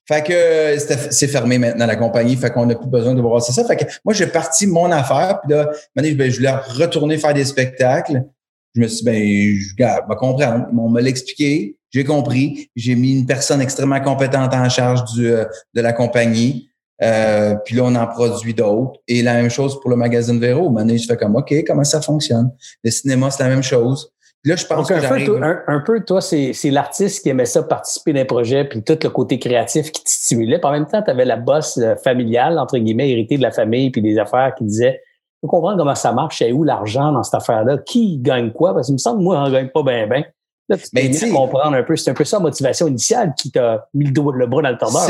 Fait 0.07 0.25
que 0.25 0.97
c'est 1.13 1.29
fermé 1.29 1.59
maintenant 1.59 1.87
la 1.87 1.95
compagnie, 1.95 2.35
fait 2.35 2.51
qu'on 2.51 2.67
n'a 2.67 2.75
plus 2.75 2.89
besoin 2.89 3.15
de 3.15 3.21
voir 3.21 3.41
ça. 3.41 3.65
Fait 3.65 3.77
que 3.77 3.85
moi 4.05 4.13
j'ai 4.13 4.27
parti 4.27 4.67
mon 4.67 4.91
affaire, 4.91 5.41
puis 5.41 5.55
là, 5.55 5.71
ben, 5.95 6.05
je 6.05 6.37
voulais 6.37 6.51
retourner 6.51 7.17
faire 7.17 7.33
des 7.33 7.45
spectacles 7.45 8.25
je 8.75 8.81
me 8.81 8.89
suis 8.89 8.99
dit, 8.99 9.05
ben, 9.05 9.89
je 9.99 10.09
va 10.09 10.15
comprendre. 10.17 10.67
On 10.77 10.89
me 10.89 11.01
l'expliqué, 11.01 11.77
j'ai 11.91 12.05
compris. 12.05 12.71
J'ai 12.77 12.95
mis 12.95 13.19
une 13.19 13.27
personne 13.27 13.61
extrêmement 13.61 14.01
compétente 14.01 14.55
en 14.55 14.69
charge 14.69 15.05
du, 15.13 15.31
euh, 15.31 15.45
de 15.75 15.81
la 15.81 15.93
compagnie. 15.93 16.71
Euh, 17.03 17.55
puis 17.65 17.77
là, 17.77 17.85
on 17.85 17.95
en 17.95 18.07
produit 18.07 18.55
d'autres. 18.55 19.01
Et 19.09 19.23
la 19.23 19.35
même 19.35 19.51
chose 19.51 19.81
pour 19.81 19.91
le 19.91 19.97
magazine 19.97 20.39
Véro. 20.39 20.71
Maintenant, 20.71 20.97
je 20.97 21.07
fais 21.07 21.17
comme, 21.17 21.37
OK, 21.37 21.53
comment 21.67 21.85
ça 21.85 22.01
fonctionne? 22.01 22.51
Le 22.85 22.91
cinéma, 22.91 23.31
c'est 23.31 23.43
la 23.43 23.49
même 23.49 23.63
chose. 23.63 24.13
Puis 24.43 24.51
là, 24.51 24.57
je 24.57 24.65
pense 24.65 24.89
que 24.89 24.95
un 24.95 25.27
peu, 25.27 25.63
un, 25.67 25.81
peu, 25.81 26.03
toi, 26.03 26.23
c'est, 26.23 26.55
l'artiste 26.65 27.23
qui 27.23 27.29
aimait 27.29 27.45
ça, 27.45 27.63
participer 27.63 28.15
d'un 28.15 28.25
projet, 28.25 28.65
puis 28.65 28.83
tout 28.83 28.99
le 29.03 29.11
côté 29.11 29.39
créatif 29.39 29.93
qui 29.93 30.03
te 30.03 30.09
stimulait. 30.09 30.59
Puis 30.59 30.67
en 30.67 30.73
même 30.73 30.87
temps, 30.87 31.03
tu 31.03 31.11
avais 31.11 31.27
la 31.27 31.37
bosse 31.37 31.77
euh, 31.77 31.95
familiale, 31.97 32.59
entre 32.59 32.79
guillemets, 32.79 33.11
héritée 33.11 33.37
de 33.37 33.43
la 33.43 33.51
famille, 33.51 33.91
puis 33.91 34.01
des 34.01 34.19
affaires 34.19 34.55
qui 34.57 34.65
disaient 34.65 35.03
faut 35.41 35.49
comprendre 35.49 35.79
comment 35.79 35.95
ça 35.95 36.13
marche, 36.13 36.43
et 36.43 36.53
où 36.53 36.65
l'argent 36.65 37.13
dans 37.13 37.23
cette 37.23 37.35
affaire-là, 37.35 37.79
qui 37.79 38.19
gagne 38.19 38.53
quoi, 38.53 38.75
parce 38.75 38.87
qu'il 38.87 38.95
me 38.95 38.99
semble 38.99 39.19
que 39.19 39.25
moi, 39.25 39.43
on 39.43 39.51
gagne 39.51 39.69
pas 39.69 39.83
bien, 39.83 40.07
bien. 40.07 40.25
Là, 40.69 40.77
tu 40.77 40.85
Mais 40.93 41.11
comprendre 41.31 41.77
un 41.77 41.83
peu. 41.83 41.97
C'est 41.97 42.11
un 42.11 42.15
peu 42.15 42.25
ça 42.25 42.37
la 42.37 42.45
motivation 42.45 42.87
initiale 42.87 43.35
qui 43.37 43.51
t'a 43.51 43.89
mis 43.93 44.05
le, 44.05 44.13
le 44.13 44.47
bras 44.47 44.63
dans 44.63 44.71
le 44.71 44.79
tordeur. 44.79 45.09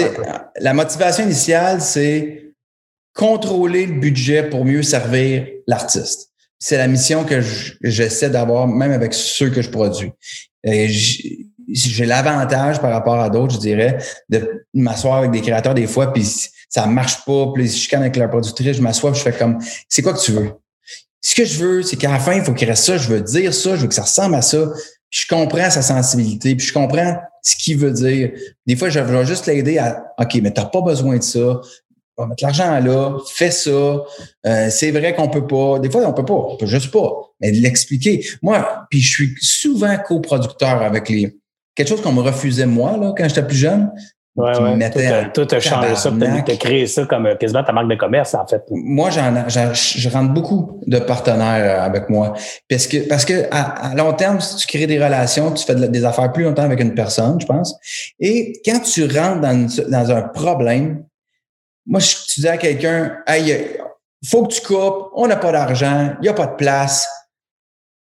La 0.59 0.73
motivation 0.73 1.25
initiale, 1.25 1.83
c'est 1.83 2.55
contrôler 3.15 3.87
le 3.87 4.01
budget 4.01 4.49
pour 4.49 4.65
mieux 4.65 4.83
servir 4.83 5.47
l'artiste. 5.67 6.31
C'est 6.59 6.79
la 6.79 6.89
mission 6.89 7.25
que 7.25 7.41
j'essaie 7.83 8.31
d'avoir, 8.31 8.67
même 8.67 8.93
avec 8.93 9.13
ceux 9.13 9.51
que 9.51 9.61
je 9.61 9.71
produis. 9.71 10.13
J'ai 10.65 12.07
l'avantage 12.07 12.81
par 12.81 12.91
rapport 12.91 13.21
à 13.21 13.29
d'autres, 13.29 13.55
je 13.55 13.61
dirais, 13.61 13.99
de 14.29 14.67
m'asseoir 14.73 15.17
avec 15.19 15.31
des 15.31 15.41
créateurs 15.41 15.75
des 15.75 15.87
fois, 15.87 16.13
puis 16.13 16.27
ça 16.71 16.87
marche 16.87 17.25
pas, 17.25 17.53
puis 17.53 17.67
je 17.67 17.73
chicane 17.73 18.01
avec 18.01 18.17
la 18.17 18.29
productrice, 18.29 18.77
je 18.77 18.83
m'assois, 18.83 19.13
je 19.13 19.21
fais 19.21 19.33
comme, 19.33 19.59
c'est 19.89 20.03
quoi 20.03 20.15
que 20.15 20.21
tu 20.21 20.33
veux? 20.33 20.53
Ce 21.21 21.35
que 21.35 21.45
je 21.45 21.59
veux, 21.59 21.83
c'est 21.83 21.97
qu'à 21.97 22.11
la 22.11 22.19
fin, 22.19 22.35
il 22.35 22.43
faut 22.43 22.55
qu'il 22.55 22.69
reste 22.69 22.85
ça, 22.85 22.97
je 22.97 23.09
veux 23.09 23.21
dire 23.21 23.53
ça, 23.53 23.77
je 23.77 23.83
veux 23.83 23.89
que 23.89 23.95
ça 23.95 24.03
ressemble 24.03 24.37
à 24.37 24.43
ça. 24.43 24.71
Puis 25.11 25.23
je 25.25 25.35
comprends 25.35 25.69
sa 25.69 25.83
sensibilité, 25.83 26.55
puis 26.55 26.67
je 26.67 26.73
comprends 26.73 27.21
ce 27.43 27.57
qu'il 27.57 27.77
veut 27.77 27.91
dire. 27.91 28.31
Des 28.67 28.77
fois, 28.77 28.89
je 28.89 29.01
vais 29.01 29.27
juste 29.27 29.47
l'aider 29.47 29.77
à, 29.79 30.05
OK, 30.19 30.39
mais 30.43 30.53
t'as 30.53 30.67
pas 30.67 30.81
besoin 30.81 31.19
de 31.19 31.23
ça. 31.23 31.61
On 32.17 32.23
va 32.23 32.29
mettre 32.29 32.45
l'argent 32.45 32.79
là, 32.79 33.19
fais 33.27 33.51
ça. 33.51 33.71
Euh, 33.71 34.71
c'est 34.71 34.91
vrai 34.93 35.15
qu'on 35.15 35.29
peut 35.29 35.47
pas. 35.47 35.81
Des 35.81 35.91
fois, 35.91 36.07
on 36.07 36.13
peut 36.13 36.25
pas. 36.25 36.35
On 36.35 36.57
peut 36.57 36.67
juste 36.67 36.93
pas. 36.93 37.11
Mais 37.41 37.51
de 37.51 37.57
l'expliquer. 37.57 38.25
Moi, 38.41 38.87
puis 38.91 39.01
je 39.01 39.11
suis 39.11 39.35
souvent 39.41 39.97
coproducteur 39.99 40.83
avec 40.83 41.09
les. 41.09 41.37
Quelque 41.75 41.89
chose 41.89 42.03
qu'on 42.03 42.13
me 42.13 42.21
refusait 42.21 42.67
moi, 42.67 42.97
là, 42.97 43.13
quand 43.17 43.27
j'étais 43.27 43.47
plus 43.47 43.57
jeune. 43.57 43.91
Ouais, 44.37 44.57
ouais. 44.57 45.31
Toi, 45.33 45.47
tu 45.47 45.55
as 45.57 45.61
changé 45.61 45.97
ça, 45.97 46.13
tu 46.47 46.53
as 46.53 46.57
créé 46.57 46.87
ça 46.87 47.05
comme 47.05 47.27
euh, 47.27 47.35
quasiment 47.35 47.65
ta 47.65 47.73
marque 47.73 47.89
de 47.89 47.97
commerce, 47.97 48.35
en 48.35 48.47
fait. 48.47 48.63
Moi, 48.71 49.11
j'en, 49.11 49.49
je 49.49 50.09
rentre 50.09 50.33
beaucoup 50.33 50.81
de 50.87 50.99
partenaires 51.01 51.81
euh, 51.81 51.85
avec 51.85 52.09
moi. 52.09 52.35
Parce 52.69 52.87
que, 52.87 53.09
parce 53.09 53.25
que 53.25 53.49
à, 53.51 53.93
long 53.97 54.13
terme, 54.13 54.41
si 54.41 54.57
tu 54.57 54.67
crées 54.69 54.87
des 54.87 55.03
relations, 55.03 55.53
tu 55.53 55.65
fais 55.65 55.75
des 55.75 56.05
affaires 56.05 56.33
plus 56.33 56.45
longtemps 56.45 56.63
avec 56.63 56.81
une 56.81 56.95
personne, 56.95 57.41
je 57.41 57.47
pense. 57.47 57.77
Et 58.21 58.61
quand 58.65 58.81
tu 58.81 59.05
rentres 59.05 59.41
dans, 59.41 59.67
dans 59.89 60.11
un 60.13 60.23
problème, 60.23 61.05
moi, 61.85 61.99
je, 61.99 62.15
tu 62.33 62.41
dis 62.41 62.49
à 62.49 62.57
quelqu'un, 62.57 63.17
hey, 63.27 63.79
faut 64.25 64.47
que 64.47 64.55
tu 64.55 64.61
coupes, 64.61 65.09
on 65.15 65.27
n'a 65.27 65.37
pas 65.37 65.51
d'argent, 65.51 66.15
il 66.21 66.23
n'y 66.23 66.29
a 66.29 66.35
pas 66.35 66.47
de 66.47 66.55
place. 66.55 67.09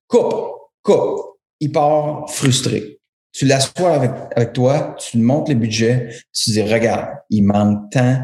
Coupe, 0.09 0.35
coupe. 0.83 1.21
Il 1.61 1.73
part 1.73 2.29
frustré 2.29 2.96
tu 3.37 3.45
l'assois 3.45 3.95
avec, 3.95 4.11
avec 4.35 4.53
toi, 4.55 4.97
tu 4.99 5.19
montres 5.19 5.51
le 5.51 5.59
budget, 5.59 6.09
tu 6.33 6.51
dis, 6.51 6.63
regarde, 6.63 7.09
il 7.29 7.43
manque 7.43 7.91
tant, 7.91 8.23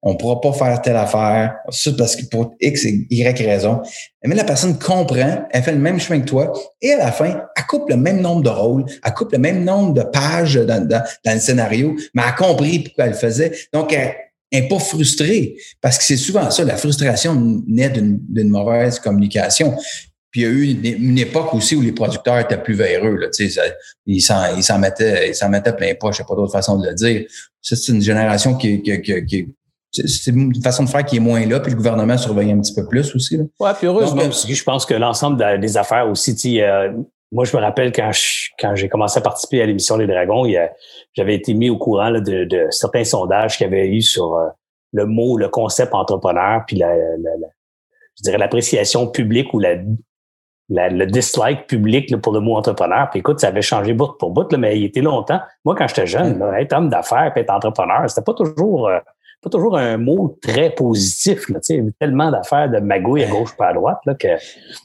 on 0.00 0.12
ne 0.12 0.16
pourra 0.16 0.40
pas 0.40 0.52
faire 0.52 0.80
telle 0.80 0.96
affaire, 0.96 1.56
ça 1.68 1.90
parce 1.96 2.16
que 2.16 2.24
pour 2.26 2.54
X 2.60 2.86
et 2.86 3.06
Y 3.10 3.46
raison. 3.46 3.82
Mais 4.24 4.34
la 4.34 4.44
personne 4.44 4.78
comprend, 4.78 5.44
elle 5.50 5.62
fait 5.62 5.72
le 5.72 5.78
même 5.78 6.00
chemin 6.00 6.20
que 6.20 6.26
toi, 6.26 6.52
et 6.80 6.92
à 6.92 6.98
la 6.98 7.12
fin, 7.12 7.42
elle 7.56 7.66
coupe 7.66 7.90
le 7.90 7.96
même 7.96 8.22
nombre 8.22 8.42
de 8.42 8.48
rôles, 8.48 8.86
elle 9.04 9.12
coupe 9.12 9.32
le 9.32 9.38
même 9.38 9.64
nombre 9.64 9.92
de 9.92 10.02
pages 10.02 10.54
dans, 10.54 10.86
dans, 10.86 11.02
le 11.26 11.40
scénario, 11.40 11.94
mais 12.14 12.22
elle 12.22 12.28
a 12.28 12.32
compris 12.32 12.78
pourquoi 12.80 13.06
elle 13.06 13.14
faisait. 13.14 13.52
Donc, 13.72 13.92
elle 13.92 14.14
n'est 14.50 14.68
pas 14.68 14.78
frustrée, 14.78 15.56
parce 15.82 15.98
que 15.98 16.04
c'est 16.04 16.16
souvent 16.16 16.50
ça, 16.50 16.64
la 16.64 16.76
frustration 16.76 17.62
naît 17.66 17.90
d'une 17.90 18.48
mauvaise 18.48 18.98
communication. 18.98 19.74
Puis 20.34 20.40
il 20.40 20.44
y 20.44 20.46
a 20.48 20.50
eu 20.50 20.96
une, 20.96 21.16
époque 21.16 21.54
aussi 21.54 21.76
où 21.76 21.80
les 21.80 21.92
producteurs 21.92 22.40
étaient 22.40 22.60
plus 22.60 22.74
véreux. 22.74 23.14
Là, 23.14 23.28
ça, 23.30 23.44
ils 24.04 24.20
s'en 24.20 24.56
ils 24.56 24.64
s'en 24.64 24.80
mettaient, 24.80 25.28
ils 25.28 25.34
s'en 25.36 25.48
mettaient 25.48 25.76
plein 25.76 25.94
pas, 25.94 26.10
je 26.10 26.16
sais 26.16 26.24
pas 26.24 26.34
d'autre 26.34 26.50
façon 26.50 26.76
de 26.76 26.88
le 26.88 26.92
dire. 26.92 27.24
Ça, 27.62 27.76
c'est 27.76 27.92
une 27.92 28.02
génération 28.02 28.56
qui, 28.56 28.82
qui, 28.82 29.00
qui, 29.00 29.24
qui 29.26 29.54
c'est 29.92 30.32
une 30.32 30.52
façon 30.60 30.82
de 30.82 30.88
faire 30.88 31.04
qui 31.04 31.18
est 31.18 31.20
moins 31.20 31.46
là, 31.46 31.60
puis 31.60 31.70
le 31.70 31.76
gouvernement 31.76 32.18
surveille 32.18 32.50
un 32.50 32.58
petit 32.58 32.74
peu 32.74 32.84
plus 32.84 33.14
aussi. 33.14 33.38
Oui, 33.60 33.70
puis 33.78 33.86
heureusement 33.86 34.28
je 34.28 34.64
pense 34.64 34.84
que 34.84 34.94
l'ensemble 34.94 35.60
des 35.60 35.76
affaires 35.76 36.08
aussi, 36.10 36.60
euh, 36.60 36.90
moi, 37.30 37.44
je 37.44 37.56
me 37.56 37.62
rappelle 37.62 37.92
quand 37.92 38.10
quand 38.58 38.74
j'ai 38.74 38.88
commencé 38.88 39.20
à 39.20 39.22
participer 39.22 39.62
à 39.62 39.66
l'émission 39.66 39.96
Les 39.96 40.08
Dragons, 40.08 40.52
j'avais 41.12 41.36
été 41.36 41.54
mis 41.54 41.70
au 41.70 41.78
courant 41.78 42.08
là, 42.08 42.18
de, 42.18 42.42
de, 42.42 42.66
certains 42.70 43.04
sondages 43.04 43.56
qu'il 43.56 43.68
y 43.68 43.72
avait 43.72 43.86
eu 43.86 44.02
sur 44.02 44.34
euh, 44.34 44.48
le 44.92 45.06
mot, 45.06 45.38
le 45.38 45.48
concept 45.48 45.94
entrepreneur, 45.94 46.64
puis 46.66 46.76
la, 46.76 46.88
la, 46.88 47.36
la 47.40 47.46
je 48.18 48.24
dirais 48.24 48.38
l'appréciation 48.38 49.06
publique 49.06 49.54
ou 49.54 49.60
la 49.60 49.76
le 50.70 51.04
dislike 51.04 51.66
public 51.66 52.16
pour 52.20 52.32
le 52.32 52.40
mot 52.40 52.56
entrepreneur. 52.56 53.08
Puis 53.10 53.20
écoute, 53.20 53.40
ça 53.40 53.48
avait 53.48 53.62
changé 53.62 53.92
bout 53.92 54.16
pour 54.18 54.30
bout, 54.30 54.50
mais 54.56 54.78
il 54.78 54.84
était 54.84 55.02
longtemps. 55.02 55.40
Moi, 55.64 55.74
quand 55.76 55.86
j'étais 55.88 56.06
jeune, 56.06 56.42
être 56.58 56.72
homme 56.72 56.88
d'affaires 56.88 57.32
et 57.36 57.40
être 57.40 57.50
entrepreneur, 57.50 58.08
c'était 58.08 58.24
pas 58.24 58.34
toujours 58.34 58.88
euh, 58.88 58.98
pas 59.44 59.50
toujours 59.50 59.76
un 59.76 59.98
mot 59.98 60.38
très 60.40 60.70
positif. 60.70 61.50
Là, 61.50 61.58
il 61.68 61.76
y 61.76 61.80
a 61.80 61.82
tellement 62.00 62.30
d'affaires 62.30 62.70
de 62.70 62.78
magouilles 62.78 63.24
à 63.24 63.28
gauche 63.28 63.54
pas 63.56 63.68
à 63.68 63.72
droite 63.74 63.98
là, 64.06 64.14
que. 64.14 64.28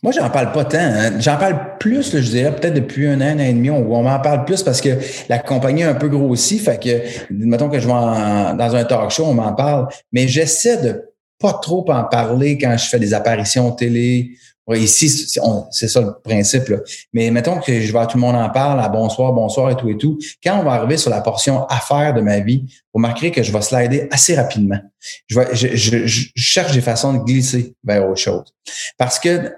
Moi, 0.03 0.11
j'en 0.11 0.29
parle 0.29 0.51
pas 0.51 0.65
tant. 0.65 0.77
Hein. 0.79 1.19
J'en 1.19 1.37
parle 1.37 1.77
plus, 1.79 2.11
je 2.15 2.29
dirais, 2.29 2.53
peut-être 2.53 2.73
depuis 2.73 3.07
un 3.07 3.21
an, 3.21 3.25
un 3.25 3.35
an 3.37 3.39
et 3.39 3.53
demi, 3.53 3.69
où 3.69 3.95
on 3.95 4.03
m'en 4.03 4.19
parle 4.19 4.43
plus 4.43 4.61
parce 4.61 4.81
que 4.81 4.89
la 5.29 5.39
compagnie 5.39 5.83
a 5.83 5.91
un 5.91 5.95
peu 5.95 6.09
grossi. 6.09 6.59
Fait 6.59 6.77
que, 6.77 7.01
mettons 7.31 7.69
que 7.69 7.79
je 7.79 7.87
vais 7.87 7.93
dans 7.93 8.75
un 8.75 8.83
talk 8.83 9.11
show, 9.11 9.25
on 9.27 9.33
m'en 9.33 9.53
parle. 9.53 9.87
Mais 10.11 10.27
j'essaie 10.27 10.81
de 10.81 11.05
pas 11.39 11.53
trop 11.53 11.89
en 11.89 12.03
parler 12.03 12.57
quand 12.57 12.75
je 12.77 12.89
fais 12.89 12.99
des 12.99 13.13
apparitions 13.13 13.71
télé 13.71 14.31
ici, 14.77 15.09
c'est 15.09 15.87
ça 15.87 16.01
le 16.01 16.13
principe. 16.23 16.67
Là. 16.67 16.77
Mais 17.13 17.31
mettons 17.31 17.59
que 17.59 17.79
je 17.79 17.91
vais 17.91 18.07
tout 18.07 18.17
le 18.17 18.21
monde 18.21 18.35
en 18.35 18.49
parle, 18.49 18.79
à 18.79 18.89
bonsoir, 18.89 19.33
bonsoir 19.33 19.71
et 19.71 19.75
tout 19.75 19.89
et 19.89 19.97
tout. 19.97 20.17
Quand 20.43 20.59
on 20.59 20.63
va 20.63 20.73
arriver 20.73 20.97
sur 20.97 21.09
la 21.09 21.21
portion 21.21 21.65
affaires 21.67 22.13
de 22.13 22.21
ma 22.21 22.39
vie, 22.39 22.65
vous 22.93 22.97
remarquerez 22.97 23.31
que 23.31 23.43
je 23.43 23.51
vais 23.51 23.61
slider 23.61 24.07
assez 24.11 24.35
rapidement. 24.35 24.79
Je, 25.27 25.39
vais, 25.39 25.55
je, 25.55 26.05
je, 26.05 26.27
cherche 26.35 26.73
des 26.73 26.81
façons 26.81 27.13
de 27.13 27.19
glisser 27.19 27.75
vers 27.83 28.07
autre 28.07 28.19
chose. 28.19 28.53
Parce 28.97 29.19
que 29.19 29.51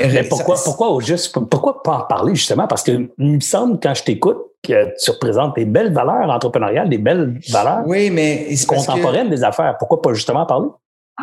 mais 0.00 0.24
pourquoi, 0.24 0.56
pourquoi 0.62 0.90
au 0.90 1.00
juste, 1.00 1.36
pourquoi 1.50 1.82
pas 1.82 1.98
en 1.98 2.02
parler 2.02 2.34
justement? 2.34 2.66
Parce 2.66 2.82
que 2.82 3.10
il 3.18 3.32
me 3.34 3.40
semble, 3.40 3.78
quand 3.78 3.94
je 3.94 4.02
t'écoute, 4.02 4.38
que 4.62 4.94
tu 5.02 5.10
représentes 5.10 5.56
des 5.56 5.64
belles 5.64 5.92
valeurs 5.92 6.30
entrepreneuriales, 6.30 6.88
des 6.88 6.98
belles 6.98 7.40
valeurs 7.50 7.82
oui, 7.86 8.10
mais 8.10 8.48
contemporaines 8.66 9.28
des 9.28 9.42
affaires. 9.42 9.76
Pourquoi 9.78 10.00
pas 10.00 10.14
justement 10.14 10.42
en 10.42 10.46
parler? 10.46 10.68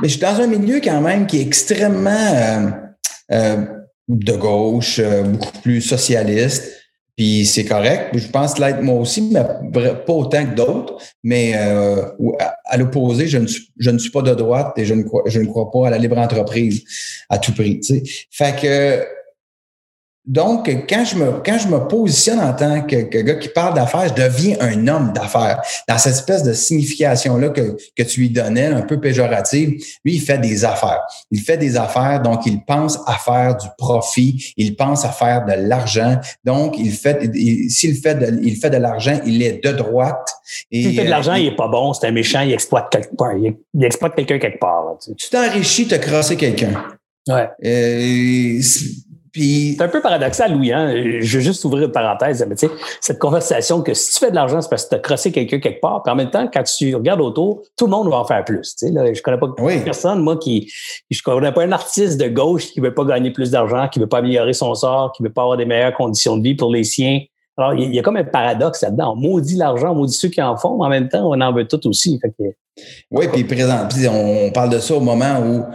Mais 0.01 0.07
je 0.07 0.17
suis 0.17 0.21
dans 0.21 0.39
un 0.39 0.47
milieu 0.47 0.81
quand 0.81 1.01
même 1.01 1.25
qui 1.25 1.39
est 1.39 1.41
extrêmement 1.41 2.09
euh, 2.09 2.67
euh, 2.67 2.71
de 4.09 4.33
gauche, 4.33 4.99
euh, 4.99 5.23
beaucoup 5.23 5.51
plus 5.61 5.81
socialiste. 5.81 6.75
Puis 7.15 7.45
c'est 7.45 7.65
correct. 7.65 8.11
Je 8.13 8.27
pense 8.27 8.57
l'être 8.59 8.81
moi 8.81 8.95
aussi, 8.95 9.21
mais 9.21 9.43
pas 9.73 10.13
autant 10.13 10.45
que 10.45 10.55
d'autres. 10.55 10.97
Mais 11.21 11.53
euh, 11.55 12.01
à, 12.65 12.77
l'opposé, 12.77 13.27
je 13.27 13.37
ne, 13.37 13.47
suis, 13.47 13.71
je 13.77 13.89
ne 13.89 13.97
suis 13.97 14.09
pas 14.09 14.21
de 14.21 14.33
droite 14.33 14.73
et 14.77 14.85
je 14.85 14.93
ne 14.93 15.03
crois, 15.03 15.23
je 15.25 15.39
ne 15.39 15.45
crois 15.45 15.69
pas 15.69 15.87
à 15.87 15.89
la 15.89 15.97
libre 15.97 16.17
entreprise 16.17 16.83
à 17.29 17.37
tout 17.37 17.53
prix. 17.53 17.81
Tu 17.81 17.99
sais. 17.99 18.03
Fait 18.31 18.55
que 18.55 19.05
donc, 20.29 20.69
quand 20.87 21.05
je 21.05 21.15
me, 21.15 21.41
quand 21.43 21.57
je 21.57 21.67
me 21.67 21.87
positionne 21.87 22.39
en 22.39 22.53
tant 22.53 22.81
que, 22.81 22.97
gars 22.97 23.33
qui 23.33 23.49
parle 23.49 23.73
d'affaires, 23.73 24.09
je 24.09 24.13
deviens 24.13 24.57
un 24.59 24.87
homme 24.87 25.11
d'affaires. 25.11 25.59
Dans 25.87 25.97
cette 25.97 26.13
espèce 26.13 26.43
de 26.43 26.53
signification-là 26.53 27.49
que, 27.49 27.75
que 27.97 28.03
tu 28.03 28.19
lui 28.19 28.29
donnais, 28.29 28.67
un 28.67 28.83
peu 28.83 28.99
péjorative, 28.99 29.69
lui, 30.05 30.13
il 30.13 30.21
fait 30.21 30.37
des 30.37 30.63
affaires. 30.63 31.01
Il 31.31 31.39
fait 31.39 31.57
des 31.57 31.75
affaires, 31.77 32.21
donc 32.21 32.45
il 32.45 32.63
pense 32.63 32.99
à 33.07 33.13
faire 33.13 33.57
du 33.57 33.65
profit, 33.75 34.53
il 34.55 34.75
pense 34.75 35.03
à 35.03 35.09
faire 35.09 35.45
de 35.45 35.53
l'argent. 35.67 36.19
Donc, 36.43 36.77
il 36.77 36.91
fait, 36.91 37.31
s'il 37.67 37.95
fait 37.95 38.13
de, 38.13 38.39
il 38.43 38.55
fait 38.57 38.69
de 38.69 38.77
l'argent, 38.77 39.19
il 39.25 39.41
est 39.41 39.65
de 39.65 39.71
droite. 39.71 40.29
S'il 40.71 40.95
fait 40.95 41.05
de 41.05 41.09
l'argent, 41.09 41.33
il 41.33 41.47
est 41.47 41.55
pas 41.55 41.67
bon, 41.67 41.91
c'est 41.93 42.05
un 42.05 42.11
méchant, 42.11 42.41
il 42.41 42.53
exploite 42.53 42.91
quelque 42.91 43.15
part. 43.15 43.33
Il, 43.35 43.83
exploite 43.83 44.13
quelqu'un 44.15 44.37
quelque 44.37 44.59
part. 44.59 44.95
tu 45.17 45.29
t'enrichis, 45.31 45.87
tu 45.87 45.95
as 45.95 45.97
crossé 45.97 46.35
quelqu'un. 46.35 46.83
Ouais. 47.27 47.49
Euh, 47.65 48.61
c'est 49.35 49.81
un 49.81 49.87
peu 49.87 50.01
paradoxal, 50.01 50.53
Louis. 50.53 50.71
Hein? 50.71 51.19
Je 51.21 51.37
veux 51.37 51.43
juste 51.43 51.63
ouvrir 51.65 51.85
une 51.85 51.91
parenthèse. 51.91 52.45
Mais 52.47 52.55
cette 53.01 53.19
conversation 53.19 53.81
que 53.81 53.93
si 53.93 54.13
tu 54.13 54.19
fais 54.19 54.31
de 54.31 54.35
l'argent, 54.35 54.61
c'est 54.61 54.69
parce 54.69 54.85
que 54.85 54.89
tu 54.89 54.95
as 54.95 54.99
crossé 54.99 55.31
quelqu'un 55.31 55.59
quelque 55.59 55.81
part. 55.81 56.03
Puis 56.03 56.11
en 56.11 56.15
même 56.15 56.29
temps, 56.29 56.49
quand 56.51 56.63
tu 56.63 56.95
regardes 56.95 57.21
autour, 57.21 57.63
tout 57.75 57.85
le 57.85 57.91
monde 57.91 58.09
va 58.09 58.17
en 58.17 58.25
faire 58.25 58.43
plus. 58.43 58.75
Tu 58.75 58.87
sais, 58.87 58.91
là, 58.91 59.11
je 59.13 59.21
connais 59.21 59.37
pas 59.37 59.47
personne, 59.83 60.21
moi, 60.21 60.37
qui. 60.37 60.71
Je 61.09 61.21
connais 61.21 61.51
pas 61.51 61.63
un 61.63 61.71
artiste 61.71 62.19
de 62.19 62.27
gauche 62.27 62.67
qui 62.67 62.79
veut 62.79 62.93
pas 62.93 63.05
gagner 63.05 63.31
plus 63.31 63.51
d'argent, 63.51 63.87
qui 63.87 63.99
veut 63.99 64.07
pas 64.07 64.19
améliorer 64.19 64.53
son 64.53 64.73
sort, 64.75 65.11
qui 65.13 65.23
veut 65.23 65.31
pas 65.31 65.41
avoir 65.41 65.57
des 65.57 65.65
meilleures 65.65 65.93
conditions 65.93 66.37
de 66.37 66.43
vie 66.43 66.55
pour 66.55 66.71
les 66.71 66.83
siens. 66.83 67.21
Alors, 67.57 67.73
il 67.73 67.93
y, 67.93 67.99
a 67.99 68.01
comme 68.01 68.15
un 68.15 68.23
paradoxe 68.23 68.83
là-dedans. 68.83 69.13
On 69.13 69.15
maudit 69.17 69.57
l'argent, 69.57 69.91
on 69.91 69.95
maudit 69.95 70.13
ceux 70.13 70.29
qui 70.29 70.41
en 70.41 70.55
font, 70.55 70.77
mais 70.77 70.85
en 70.85 70.89
même 70.89 71.09
temps, 71.09 71.29
on 71.29 71.41
en 71.41 71.51
veut 71.51 71.67
tout 71.67 71.85
aussi. 71.87 72.17
Fait 72.21 72.33
Oui, 73.11 73.27
puis 73.33 73.43
présent. 73.43 73.85
Puis 73.89 74.07
on 74.07 74.49
parle 74.51 74.69
de 74.69 74.79
ça 74.79 74.95
au 74.95 75.01
moment 75.01 75.41
où 75.41 75.65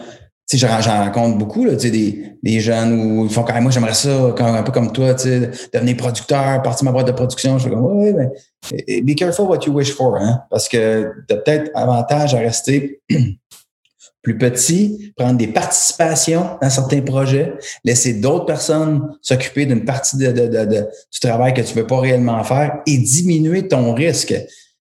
sais, 0.47 0.59
j'en 0.59 1.05
rencontre 1.05 1.39
beaucoup, 1.39 1.65
là, 1.65 1.75
tu 1.75 1.81
sais, 1.81 1.91
des, 1.91 2.37
des 2.43 2.61
jeunes 2.61 2.93
où 2.93 3.25
ils 3.25 3.31
font 3.31 3.43
quand 3.43 3.55
même, 3.55 3.63
moi, 3.63 3.73
j'aimerais 3.73 3.95
ça, 3.95 4.35
quand, 4.37 4.53
un 4.55 4.63
peu 4.63 4.73
comme 4.73 4.93
toi, 4.93 5.15
tu 5.15 5.23
sais, 5.23 5.51
devenir 5.73 5.97
producteur, 5.97 6.63
partir 6.63 6.85
ma 6.85 6.93
boîte 6.93 7.07
de 7.07 7.13
production. 7.13 7.59
Je 7.59 7.65
fais 7.65 7.71
comme, 7.71 7.85
ouais, 7.85 8.13
mais 8.13 9.01
be 9.03 9.15
careful 9.15 9.47
what 9.47 9.61
you 9.67 9.73
wish 9.73 9.93
for, 9.93 10.17
hein, 10.17 10.43
parce 10.51 10.69
que 10.69 11.11
t'as 11.29 11.37
peut-être 11.37 11.71
avantage 11.75 12.35
à 12.35 12.39
rester 12.39 13.01
plus 14.23 14.39
petit, 14.39 15.13
prendre 15.17 15.39
des 15.39 15.49
participations 15.49 16.59
dans 16.61 16.71
certains 16.71 17.03
projets, 17.03 17.53
laisser 17.85 18.15
d'autres 18.15 18.47
personnes 18.47 19.03
s'occuper 19.21 19.67
d'une 19.67 19.85
partie 19.85 20.17
de, 20.17 20.33
de, 20.33 20.47
de, 20.47 20.87
du 21.13 21.21
travail 21.21 21.53
que 21.53 21.61
tu 21.61 21.75
veux 21.75 21.87
pas 21.87 22.01
réellement 22.01 22.43
faire 22.43 22.81
et 22.87 22.97
diminuer 22.97 23.69
ton 23.69 23.93
risque. 23.93 24.35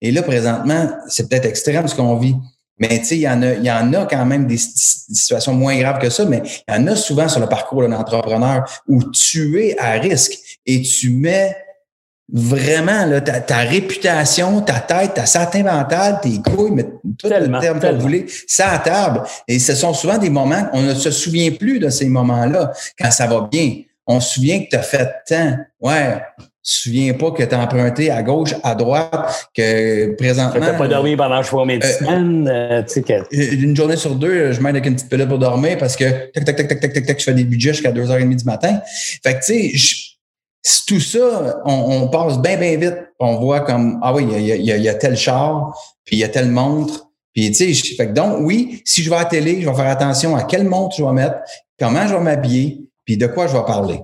Et 0.02 0.12
là, 0.12 0.24
présentement, 0.24 0.90
c'est 1.08 1.30
peut-être 1.30 1.46
extrême 1.46 1.88
ce 1.88 1.96
qu'on 1.96 2.18
vit. 2.18 2.36
Mais 2.80 3.00
tu 3.00 3.06
sais, 3.06 3.16
il 3.18 3.22
y 3.22 3.30
en 3.30 3.42
a, 3.42 3.54
il 3.54 3.64
y 3.64 3.72
en 3.72 3.92
a 3.94 4.06
quand 4.06 4.26
même 4.26 4.46
des, 4.46 4.58
situations 4.58 5.54
moins 5.54 5.78
graves 5.78 6.00
que 6.00 6.10
ça, 6.10 6.26
mais 6.26 6.42
il 6.68 6.74
y 6.74 6.78
en 6.78 6.88
a 6.88 6.96
souvent 6.96 7.28
sur 7.28 7.40
le 7.40 7.48
parcours 7.48 7.82
d'un 7.82 7.94
entrepreneur 7.94 8.64
où 8.88 9.04
tu 9.12 9.62
es 9.64 9.78
à 9.80 9.94
risque 9.94 10.38
et 10.66 10.82
tu 10.82 11.10
mets 11.10 11.56
vraiment 12.32 13.06
là, 13.06 13.22
ta, 13.22 13.58
réputation, 13.60 14.62
ta 14.62 14.80
tête, 14.82 15.14
ta 15.14 15.26
satin 15.26 15.64
mental, 15.64 16.20
tes 16.22 16.42
couilles, 16.42 16.72
mais 16.72 16.84
tout 17.18 17.30
le 17.30 17.60
terme 17.60 17.80
que 17.80 17.94
vous 17.94 18.02
voulez, 18.02 18.26
ça 18.48 18.72
à 18.72 18.80
table. 18.80 19.24
Et 19.48 19.60
ce 19.60 19.74
sont 19.74 19.94
souvent 19.94 20.18
des 20.18 20.30
moments, 20.30 20.68
on 20.74 20.82
ne 20.82 20.94
se 20.94 21.10
souvient 21.10 21.52
plus 21.52 21.80
de 21.80 21.90
ces 21.90 22.08
moments-là 22.08 22.74
quand 23.00 23.12
ça 23.12 23.28
va 23.28 23.48
bien. 23.50 23.82
On 24.06 24.20
se 24.20 24.36
souvient 24.36 24.64
que 24.64 24.70
tu 24.70 24.76
as 24.76 24.84
fait 24.84 25.10
tant. 25.28 25.58
Ouais, 25.80 26.22
te 26.68 26.82
souviens 26.82 27.14
pas 27.14 27.32
que 27.32 27.44
tu 27.44 27.56
as 27.56 27.60
emprunté 27.60 28.12
à 28.12 28.22
gauche, 28.22 28.54
à 28.62 28.76
droite, 28.76 29.50
que 29.56 30.14
présentement. 30.16 30.66
Tu 30.66 30.78
pas 30.78 30.88
dormi 30.88 31.16
pendant 31.16 31.42
je 31.42 31.56
mes 31.66 31.80
euh, 31.84 31.88
semaines. 31.88 32.48
Euh, 32.48 32.84
tu 32.84 32.94
sais 32.94 33.02
que... 33.04 33.56
Une 33.56 33.76
journée 33.76 33.96
sur 33.96 34.16
deux, 34.16 34.52
je 34.52 34.60
m'aide 34.60 34.76
avec 34.76 34.86
une 34.86 34.96
petite 34.96 35.10
pilule 35.10 35.28
pour 35.28 35.40
dormir 35.40 35.78
parce 35.78 35.96
que 35.96 36.30
tac, 36.32 36.44
tac, 36.44 36.56
tac, 36.58 36.68
tac, 36.68 36.80
tac, 36.80 36.94
tac, 36.94 37.06
tac, 37.06 37.20
je 37.20 37.24
fais 37.24 37.34
des 37.34 37.46
budgets 37.46 37.74
jusqu'à 37.74 37.92
2h30 37.92 38.36
du 38.36 38.44
matin. 38.44 38.80
Fait 39.24 39.40
que 39.40 39.46
tu 39.46 39.78
sais, 40.62 40.78
tout 40.88 41.00
ça, 41.00 41.62
on, 41.66 42.10
passe 42.10 42.40
bien, 42.40 42.58
bien 42.58 42.78
vite. 42.78 42.98
On 43.20 43.38
voit 43.38 43.62
comme 43.62 44.00
Ah 44.04 44.14
oui, 44.14 44.28
il 44.30 44.46
y 44.46 44.52
a, 44.52 44.56
y, 44.56 44.72
a, 44.72 44.78
y 44.78 44.90
a, 44.90 44.94
tel 44.94 45.16
char, 45.16 45.74
puis 46.04 46.18
il 46.18 46.20
y 46.20 46.24
a 46.26 46.30
telle 46.30 46.52
montre. 46.52 47.08
Puis 47.34 47.52
tu 47.52 47.74
sais, 47.74 47.96
fait 47.96 48.08
que 48.08 48.14
donc, 48.14 48.40
oui, 48.42 48.82
si 48.84 49.04
je 49.04 49.10
vais 49.10 49.16
à 49.16 49.20
la 49.20 49.26
télé, 49.26 49.62
je 49.62 49.70
vais 49.70 49.76
faire 49.76 49.88
attention 49.88 50.36
à 50.36 50.44
quelle 50.44 50.66
montre 50.66 50.98
je 50.98 51.04
vais 51.04 51.14
mettre, 51.14 51.38
comment 51.80 52.06
je 52.08 52.14
vais 52.14 52.22
m'habiller, 52.22 52.90
puis 53.06 53.16
de 53.16 53.28
quoi 53.28 53.48
je 53.48 53.54
vais 53.54 53.64
parler. 53.64 54.02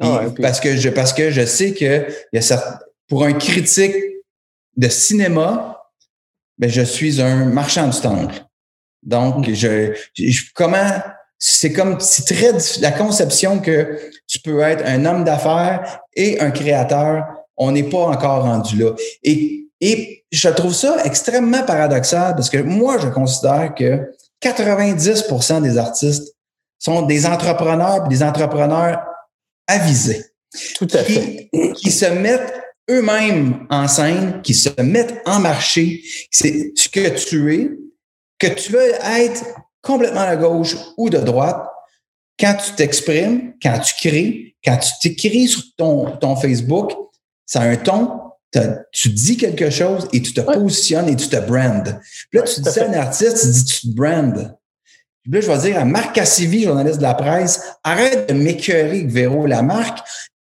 Ah 0.00 0.22
parce, 0.40 0.60
que 0.60 0.76
je, 0.76 0.90
parce 0.90 1.12
que 1.12 1.30
je 1.30 1.44
sais 1.44 1.74
que 1.74 2.06
y 2.32 2.38
a 2.38 2.80
pour 3.08 3.24
un 3.24 3.32
critique 3.32 3.94
de 4.76 4.88
cinéma, 4.88 5.82
ben, 6.58 6.70
je 6.70 6.82
suis 6.82 7.20
un 7.20 7.46
marchand 7.46 7.88
du 7.88 8.00
temple. 8.00 8.34
Donc, 9.02 9.48
mm. 9.48 9.54
je, 9.54 9.92
comment 10.54 11.02
c'est 11.38 11.72
comme 11.72 12.00
c'est 12.00 12.26
très 12.26 12.52
la 12.80 12.92
conception 12.92 13.60
que 13.60 13.98
tu 14.26 14.40
peux 14.40 14.60
être 14.60 14.84
un 14.84 15.04
homme 15.04 15.24
d'affaires 15.24 16.00
et 16.14 16.40
un 16.40 16.50
créateur, 16.50 17.24
on 17.56 17.72
n'est 17.72 17.84
pas 17.84 18.06
encore 18.06 18.42
rendu 18.42 18.76
là. 18.76 18.92
Et, 19.22 19.66
et 19.80 20.24
je 20.32 20.48
trouve 20.48 20.74
ça 20.74 20.96
extrêmement 21.04 21.62
paradoxal 21.62 22.34
parce 22.34 22.50
que 22.50 22.58
moi, 22.58 22.98
je 22.98 23.08
considère 23.08 23.74
que 23.74 24.12
90% 24.42 25.62
des 25.62 25.78
artistes 25.78 26.34
sont 26.78 27.02
des 27.02 27.26
entrepreneurs, 27.26 28.06
des 28.08 28.22
entrepreneurs 28.22 29.00
avisés. 29.68 30.24
Tout 30.74 30.88
à 30.92 31.04
fait. 31.04 31.48
Qui 31.76 31.90
se 31.90 32.06
mettent 32.06 32.52
eux-mêmes 32.90 33.66
en 33.70 33.86
scène, 33.86 34.40
qui 34.42 34.54
se 34.54 34.70
mettent 34.80 35.20
en 35.26 35.38
marché. 35.38 36.02
C'est 36.30 36.72
ce 36.74 36.88
que 36.88 37.08
tu 37.10 37.54
es, 37.54 37.70
que 38.38 38.46
tu 38.54 38.72
veux 38.72 38.92
être 39.04 39.44
complètement 39.82 40.22
à 40.22 40.36
gauche 40.36 40.76
ou 40.96 41.10
de 41.10 41.18
droite. 41.18 41.62
Quand 42.40 42.54
tu 42.54 42.72
t'exprimes, 42.72 43.54
quand 43.62 43.78
tu 43.80 43.94
crées, 44.08 44.56
quand 44.64 44.78
tu 44.78 44.90
t'écris 45.02 45.48
sur 45.48 45.62
ton, 45.76 46.16
ton 46.16 46.36
Facebook, 46.36 46.92
ça 47.44 47.62
a 47.62 47.68
un 47.68 47.76
ton, 47.76 48.10
tu 48.92 49.10
dis 49.10 49.36
quelque 49.36 49.70
chose 49.70 50.08
et 50.12 50.22
tu 50.22 50.32
te 50.32 50.40
positionnes 50.40 51.08
et 51.08 51.16
tu 51.16 51.28
te 51.28 51.36
brandes. 51.36 52.00
Puis 52.30 52.40
là, 52.40 52.42
tu 52.42 52.60
dis 52.60 52.78
à 52.78 52.88
un 52.88 52.92
artiste, 52.94 53.40
tu 53.40 53.48
dis 53.48 53.64
tu 53.64 53.80
te 53.88 53.94
brandes. 53.94 54.54
Puis 55.30 55.40
là, 55.40 55.46
je 55.46 55.52
vais 55.52 55.70
dire 55.70 55.80
à 55.80 55.84
Marc 55.84 56.14
Cassivi, 56.14 56.64
journaliste 56.64 56.98
de 56.98 57.02
la 57.02 57.14
presse, 57.14 57.74
arrête 57.84 58.28
de 58.28 58.34
m'écœurer 58.34 59.06
que 59.06 59.12
Véro 59.12 59.46
la 59.46 59.62
marque. 59.62 59.98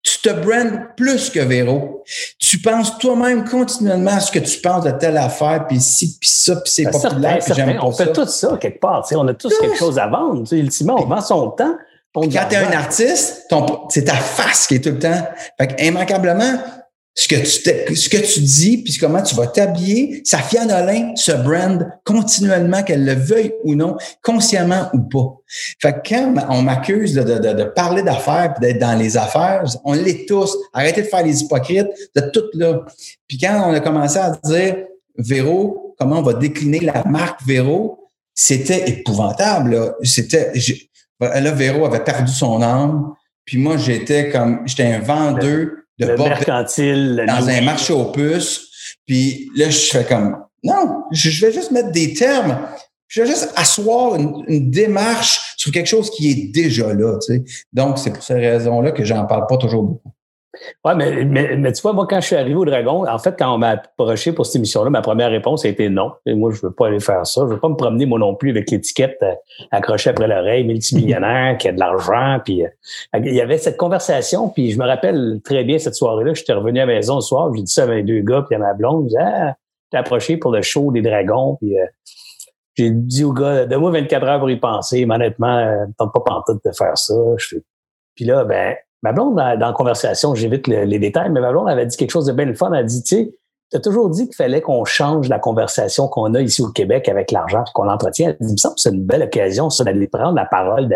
Tu 0.02 0.18
te 0.20 0.30
brandes 0.30 0.80
plus 0.96 1.30
que 1.30 1.40
Véro. 1.40 2.04
Tu 2.38 2.58
penses 2.58 2.98
toi-même 2.98 3.48
continuellement 3.48 4.12
à 4.12 4.20
ce 4.20 4.30
que 4.30 4.38
tu 4.38 4.60
penses 4.60 4.84
de 4.84 4.90
telle 4.90 5.16
affaire, 5.16 5.66
puis 5.66 5.80
ci, 5.80 6.18
puis 6.18 6.28
ça, 6.28 6.56
puis 6.56 6.70
c'est 6.70 6.84
ben, 6.84 6.92
populaire, 6.92 7.38
puis 7.38 7.54
j'aime 7.54 7.76
pas 7.76 7.84
On 7.84 7.92
fait 7.92 8.12
tout 8.12 8.26
ça 8.26 8.58
quelque 8.60 8.80
part. 8.80 9.06
on 9.12 9.28
a 9.28 9.34
tous, 9.34 9.58
quelque 9.58 9.76
chose 9.76 9.98
à 9.98 10.06
vendre. 10.06 10.44
ultimement, 10.52 10.96
on 11.02 11.06
vend 11.06 11.20
son 11.20 11.50
temps. 11.50 11.76
Quand 12.14 12.28
tu 12.28 12.54
es 12.54 12.56
un 12.56 12.72
artiste, 12.72 13.46
c'est 13.90 14.04
ta 14.04 14.14
face 14.14 14.66
qui 14.66 14.76
est 14.76 14.80
tout 14.80 14.90
le 14.90 14.98
temps. 14.98 15.26
Fait 15.58 15.76
immanquablement, 15.82 16.58
ce 17.18 17.26
que 17.26 17.34
tu, 17.34 17.96
ce 17.96 18.08
que 18.08 18.16
tu 18.18 18.40
dis, 18.40 18.78
puis 18.78 18.96
comment 18.96 19.20
tu 19.20 19.34
vas 19.34 19.48
t'habiller, 19.48 20.22
Safia 20.24 20.64
Nolin 20.64 21.16
se 21.16 21.32
brand 21.32 21.84
continuellement, 22.04 22.84
qu'elle 22.84 23.04
le 23.04 23.14
veuille 23.14 23.52
ou 23.64 23.74
non, 23.74 23.96
consciemment 24.22 24.88
ou 24.92 25.00
pas. 25.00 25.34
Fait 25.82 25.94
que 25.94 26.10
quand 26.10 26.32
on 26.48 26.62
m'accuse 26.62 27.14
de, 27.14 27.24
de, 27.24 27.54
de, 27.54 27.64
parler 27.64 28.02
d'affaires 28.02 28.54
puis 28.54 28.68
d'être 28.68 28.78
dans 28.78 28.96
les 28.96 29.16
affaires, 29.16 29.64
on 29.82 29.94
l'est 29.94 30.28
tous. 30.28 30.56
Arrêtez 30.72 31.02
de 31.02 31.08
faire 31.08 31.24
les 31.24 31.42
hypocrites, 31.42 31.88
de 32.14 32.20
tout 32.32 32.44
là. 32.54 32.84
Puis 33.26 33.36
quand 33.36 33.68
on 33.68 33.74
a 33.74 33.80
commencé 33.80 34.18
à 34.18 34.38
dire, 34.44 34.76
Véro, 35.16 35.96
comment 35.98 36.20
on 36.20 36.22
va 36.22 36.34
décliner 36.34 36.78
la 36.78 37.02
marque 37.02 37.44
Véro, 37.44 37.98
c'était 38.32 38.88
épouvantable. 38.90 39.96
C'était, 40.04 40.52
là, 41.20 41.50
Véro 41.50 41.84
avait 41.84 42.04
perdu 42.04 42.30
son 42.32 42.62
âme. 42.62 43.12
Puis 43.44 43.58
moi, 43.58 43.76
j'étais 43.76 44.30
comme, 44.30 44.60
j'étais 44.66 44.84
un 44.84 45.00
vendeur 45.00 45.70
de 45.98 46.06
le 46.06 46.16
mercantile, 46.16 47.24
dans 47.26 47.48
un 47.48 47.60
marché 47.60 47.92
aux 47.92 48.06
puces. 48.06 48.68
Puis 49.06 49.50
là, 49.56 49.70
je 49.70 49.78
fais 49.78 50.04
comme, 50.04 50.36
non, 50.62 51.04
je 51.12 51.44
vais 51.44 51.52
juste 51.52 51.70
mettre 51.70 51.90
des 51.90 52.14
termes. 52.14 52.58
Je 53.08 53.22
vais 53.22 53.28
juste 53.28 53.52
asseoir 53.56 54.16
une, 54.16 54.70
démarche 54.70 55.54
sur 55.56 55.72
quelque 55.72 55.86
chose 55.86 56.10
qui 56.10 56.30
est 56.30 56.52
déjà 56.52 56.92
là. 56.92 57.18
Tu 57.26 57.34
sais. 57.34 57.44
Donc, 57.72 57.98
c'est 57.98 58.12
pour 58.12 58.22
ces 58.22 58.34
raisons-là 58.34 58.92
que 58.92 59.04
j'en 59.04 59.24
parle 59.24 59.46
pas 59.48 59.56
toujours 59.56 59.82
beaucoup. 59.82 60.12
Oui, 60.84 60.92
mais, 60.96 61.56
mais, 61.56 61.72
tu 61.72 61.82
vois, 61.82 61.92
moi, 61.92 62.06
quand 62.08 62.20
je 62.20 62.26
suis 62.26 62.36
arrivé 62.36 62.54
au 62.54 62.64
Dragon, 62.64 63.06
en 63.06 63.18
fait, 63.18 63.36
quand 63.38 63.54
on 63.54 63.58
m'a 63.58 63.70
approché 63.70 64.32
pour 64.32 64.46
cette 64.46 64.56
émission-là, 64.56 64.90
ma 64.90 65.02
première 65.02 65.30
réponse 65.30 65.64
a 65.64 65.68
été 65.68 65.88
non. 65.88 66.12
Et 66.26 66.34
moi, 66.34 66.50
je 66.52 66.60
veux 66.62 66.72
pas 66.72 66.86
aller 66.86 67.00
faire 67.00 67.26
ça. 67.26 67.42
Je 67.42 67.54
veux 67.54 67.60
pas 67.60 67.68
me 67.68 67.76
promener, 67.76 68.06
moi 68.06 68.18
non 68.18 68.34
plus, 68.34 68.50
avec 68.50 68.70
l'étiquette 68.70 69.18
euh, 69.22 69.34
accrochée 69.70 70.10
après 70.10 70.28
l'oreille, 70.28 70.64
multimillionnaire, 70.64 71.58
qui 71.58 71.68
a 71.68 71.72
de 71.72 71.78
l'argent. 71.78 72.38
Puis 72.44 72.64
euh, 72.64 72.68
il 73.14 73.34
y 73.34 73.40
avait 73.40 73.58
cette 73.58 73.76
conversation, 73.76 74.48
puis 74.48 74.70
je 74.70 74.78
me 74.78 74.86
rappelle 74.86 75.40
très 75.44 75.64
bien 75.64 75.78
cette 75.78 75.94
soirée-là. 75.94 76.34
J'étais 76.34 76.52
revenu 76.52 76.80
à 76.80 76.86
la 76.86 76.94
maison 76.94 77.16
le 77.16 77.20
soir, 77.20 77.52
j'ai 77.54 77.62
dit 77.62 77.72
ça 77.72 77.84
avec 77.84 78.04
deux 78.04 78.20
gars, 78.20 78.44
puis 78.46 78.56
à 78.56 78.58
ma 78.58 78.74
blonde. 78.74 79.04
Je 79.04 79.08
disais, 79.08 79.20
ah, 79.22 79.54
t'es 79.90 79.96
approché 79.96 80.36
pour 80.36 80.52
le 80.52 80.62
show 80.62 80.92
des 80.92 81.02
Dragons, 81.02 81.56
puis 81.56 81.78
euh, 81.78 81.84
j'ai 82.78 82.90
dit 82.90 83.24
au 83.24 83.32
gars, 83.32 83.66
donne-moi 83.66 83.90
24 83.90 84.26
heures 84.26 84.38
pour 84.38 84.50
y 84.50 84.56
penser. 84.56 85.04
Mais 85.04 85.16
honnêtement, 85.16 85.58
euh, 85.58 85.86
tente 85.98 86.12
pas 86.12 86.20
pantoute 86.20 86.64
de 86.64 86.70
faire 86.72 86.96
ça. 86.96 87.14
Puis 88.14 88.24
là, 88.24 88.44
ben, 88.44 88.76
Ma 89.02 89.12
blonde, 89.12 89.36
dans, 89.36 89.58
la 89.58 89.72
conversation, 89.72 90.34
j'évite 90.34 90.66
les 90.66 90.98
détails, 90.98 91.30
mais 91.30 91.40
ma 91.40 91.52
blonde 91.52 91.68
avait 91.68 91.86
dit 91.86 91.96
quelque 91.96 92.10
chose 92.10 92.26
de 92.26 92.32
bien 92.32 92.52
fun. 92.54 92.72
Elle 92.72 92.80
a 92.80 92.82
dit, 92.82 93.02
tu 93.02 93.16
sais, 93.16 93.34
tu 93.70 93.76
as 93.76 93.80
toujours 93.80 94.08
dit 94.08 94.26
qu'il 94.26 94.34
fallait 94.34 94.62
qu'on 94.62 94.84
change 94.84 95.28
la 95.28 95.38
conversation 95.38 96.08
qu'on 96.08 96.32
a 96.34 96.40
ici 96.40 96.62
au 96.62 96.68
Québec 96.68 97.08
avec 97.08 97.30
l'argent 97.30 97.64
qu'on 97.74 97.84
l'entretient. 97.84 98.30
Elle 98.30 98.36
dit, 98.40 98.48
il 98.48 98.52
me 98.52 98.56
semble 98.56 98.76
que 98.76 98.80
c'est 98.80 98.90
une 98.90 99.04
belle 99.04 99.22
occasion, 99.22 99.68
ça, 99.68 99.84
d'aller 99.84 100.08
prendre 100.08 100.34
la 100.34 100.46
parole, 100.46 100.88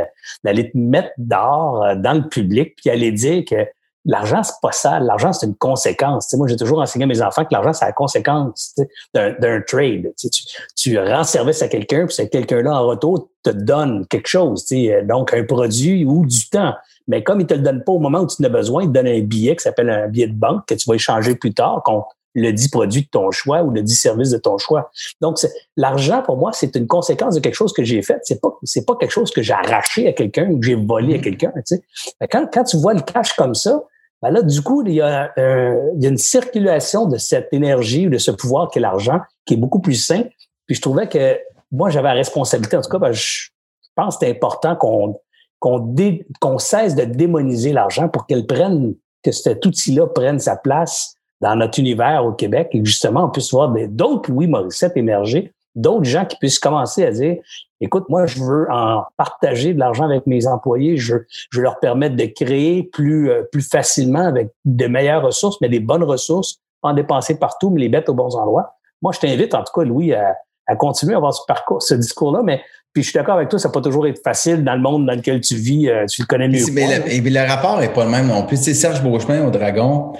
d'aller 0.43 0.71
te 0.71 0.79
mettre 0.79 1.11
dehors 1.19 1.85
euh, 1.85 1.95
dans 1.97 2.15
le 2.15 2.29
public, 2.29 2.75
puis 2.77 2.91
aller 2.91 3.13
dire 3.13 3.45
que 3.49 3.67
l'argent, 4.05 4.43
c'est 4.43 4.61
pas 4.61 4.73
ça. 4.73 5.01
L'argent, 5.01 5.33
c'est 5.33 5.47
une 5.47 5.55
conséquence. 5.55 6.33
moi, 6.35 6.49
j'ai 6.49 6.57
toujours 6.57 6.81
enseigné 6.81 7.05
à 7.05 7.07
mes 7.07 7.23
enfants 7.23 7.45
que 7.45 7.53
l'argent, 7.53 7.73
c'est 7.73 7.85
la 7.85 7.93
conséquence 7.93 8.75
d'un 9.15 9.61
trade. 9.67 10.13
Tu, 10.19 10.29
tu 10.77 10.99
rends 10.99 11.25
service 11.25 11.63
à 11.63 11.69
quelqu'un, 11.69 12.07
puis 12.07 12.15
c'est 12.15 12.29
quelqu'un-là, 12.29 12.75
en 12.75 12.87
retour, 12.87 13.29
te 13.43 13.51
donne 13.51 14.07
quelque 14.07 14.29
chose. 14.29 14.67
Donc, 15.05 15.33
un 15.35 15.45
produit 15.45 16.05
ou 16.05 16.27
du 16.27 16.49
temps. 16.49 16.75
Mais 17.09 17.23
comme 17.23 17.41
il 17.41 17.47
te 17.47 17.55
le 17.55 17.61
donne 17.61 17.83
pas 17.85 17.93
au 17.93 17.99
moment 17.99 18.21
où 18.21 18.27
tu 18.27 18.41
en 18.41 18.45
as 18.45 18.49
besoin, 18.49 18.83
il 18.83 18.89
te 18.89 18.93
donne 18.93 19.09
un 19.09 19.21
billet 19.21 19.57
qui 19.57 19.63
s'appelle 19.63 19.91
un 19.91 20.09
billet 20.09 20.29
de 20.29 20.35
banque 20.35 20.67
que 20.67 20.75
tu 20.75 20.89
vas 20.89 20.95
échanger 20.95 21.35
plus 21.35 21.53
tard 21.53 21.83
contre 21.85 22.09
le 22.35 22.51
dit 22.51 22.69
produit 22.69 23.03
de 23.03 23.09
ton 23.09 23.31
choix 23.31 23.63
ou 23.63 23.71
le 23.71 23.83
dit 23.83 23.95
service 23.95 24.31
de 24.31 24.39
ton 24.39 24.57
choix. 24.57 24.91
Donc, 25.21 25.39
l'argent, 25.77 26.23
pour 26.23 26.37
moi, 26.37 26.53
c'est 26.53 26.75
une 26.77 26.87
conséquence 26.87 27.35
de 27.35 27.41
quelque 27.41 27.55
chose 27.55 27.73
que 27.73 27.85
j'ai 27.85 28.01
fait. 28.03 28.21
C'est 28.23 28.41
pas, 28.41 28.49
c'est 28.63 28.87
pas 28.87 28.97
quelque 28.97 29.11
chose 29.11 29.31
que 29.31 29.43
j'ai 29.43 29.53
arraché 29.53 30.09
à 30.09 30.13
quelqu'un 30.13 30.49
ou 30.51 30.59
que 30.59 30.67
j'ai 30.67 30.75
volé 30.75 31.15
à 31.15 31.19
mm-hmm. 31.19 31.21
quelqu'un, 31.21 31.53
tu 31.57 31.77
sais. 31.77 31.83
Quand, 32.31 32.47
quand 32.51 32.65
tu 32.65 32.79
vois 32.79 32.95
le 32.95 33.03
cash 33.03 33.35
comme 33.35 33.55
ça, 33.55 33.83
ben 34.23 34.31
là, 34.31 34.43
du 34.43 34.63
coup, 34.63 34.85
il 34.87 34.95
y, 34.95 35.01
a, 35.01 35.33
il 35.37 36.03
y 36.03 36.07
a 36.07 36.09
une 36.09 36.17
circulation 36.17 37.07
de 37.07 37.17
cette 37.19 37.49
énergie 37.53 38.07
ou 38.07 38.11
de 38.11 38.19
ce 38.19 38.31
pouvoir 38.31 38.71
qu'est 38.71 38.81
l'argent 38.81 39.21
qui 39.45 39.55
est 39.55 39.57
beaucoup 39.57 39.81
plus 39.81 39.95
sain. 39.95 40.23
Puis 40.67 40.77
je 40.77 40.81
trouvais 40.81 41.09
que 41.09 41.39
moi, 41.73 41.91
j'avais 41.91 42.09
la 42.09 42.15
responsabilité. 42.15 42.77
En 42.77 42.83
tout 42.83 42.91
cas, 42.91 42.99
ben, 42.99 43.13
je 43.13 43.49
pense 43.97 44.17
que 44.17 44.27
c'est 44.27 44.31
important 44.31 44.77
qu'on 44.77 45.19
qu'on 45.59 46.59
cesse 46.59 46.97
de 46.97 47.05
démoniser 47.05 47.73
l'argent 47.73 48.09
pour 48.09 48.27
qu'elle 48.27 48.47
prenne, 48.47 48.95
que 49.23 49.31
cet 49.31 49.65
outil-là 49.65 50.09
prenne 50.09 50.41
sa 50.41 50.57
place 50.57 51.15
dans 51.41 51.55
notre 51.55 51.79
univers 51.79 52.25
au 52.25 52.33
Québec 52.33 52.71
et 52.73 52.85
justement, 52.85 53.27
on 53.27 53.31
puisse 53.31 53.53
voir 53.53 53.73
d'autres 53.89 54.31
Louis 54.31 54.49
Morissette 54.49 54.97
émerger, 54.97 55.53
d'autres 55.75 56.05
gens 56.05 56.25
qui 56.25 56.37
puissent 56.37 56.59
commencer 56.59 57.05
à 57.05 57.11
dire, 57.11 57.37
écoute, 57.81 58.05
moi, 58.09 58.27
je 58.27 58.43
veux 58.43 58.67
en 58.71 59.05
partager 59.17 59.75
de 59.75 59.79
l'argent 59.79 60.05
avec 60.05 60.27
mes 60.27 60.47
employés, 60.47 60.97
je, 60.97 61.17
je 61.51 61.59
veux 61.59 61.63
leur 61.63 61.81
permettre 61.81 62.17
de 62.17 62.27
créer 62.27 62.83
plus, 62.83 63.31
euh, 63.31 63.43
plus 63.51 63.69
facilement 63.69 64.27
avec 64.27 64.51
de 64.65 64.87
meilleures 64.87 65.23
ressources, 65.23 65.61
mais 65.61 65.69
des 65.69 65.81
bonnes 65.81 66.05
ressources, 66.05 66.59
en 66.83 66.93
dépenser 66.93 67.39
partout, 67.39 67.71
mais 67.71 67.81
les 67.81 67.89
mettre 67.89 68.11
aux 68.11 68.15
bons 68.15 68.35
endroits. 68.37 68.75
Moi, 69.01 69.13
je 69.13 69.21
t'invite, 69.21 69.55
en 69.55 69.63
tout 69.63 69.73
cas, 69.75 69.85
Louis, 69.85 70.13
à, 70.13 70.37
à 70.67 70.77
continuer 70.77 71.15
à 71.15 71.17
avoir 71.17 71.35
ce 71.35 71.43
parcours, 71.47 71.83
ce 71.83 71.95
discours-là, 71.95 72.43
mais 72.45 72.61
puis 72.93 73.03
je 73.03 73.09
suis 73.09 73.19
d'accord 73.19 73.37
avec 73.37 73.49
toi, 73.49 73.59
ça 73.59 73.69
peut 73.71 73.81
pas 73.81 73.85
toujours 73.85 74.07
être 74.07 74.21
facile 74.23 74.65
dans 74.65 74.75
le 74.75 74.81
monde 74.81 75.07
dans 75.07 75.15
lequel 75.15 75.41
tu 75.41 75.55
vis, 75.57 75.89
euh, 75.89 76.05
tu 76.07 76.23
le 76.23 76.27
connais 76.27 76.49
mieux. 76.49 76.65
Mais 76.73 76.99
le, 76.99 77.31
le 77.31 77.49
rapport 77.49 77.81
n'est 77.81 77.89
pas 77.89 78.05
le 78.05 78.11
même 78.11 78.27
non 78.27 78.45
plus. 78.45 78.59
Tu 78.59 78.65
sais, 78.65 78.75
Serge 78.75 79.03
Beauchemin 79.03 79.47
au 79.47 79.51
Dragon, 79.51 80.13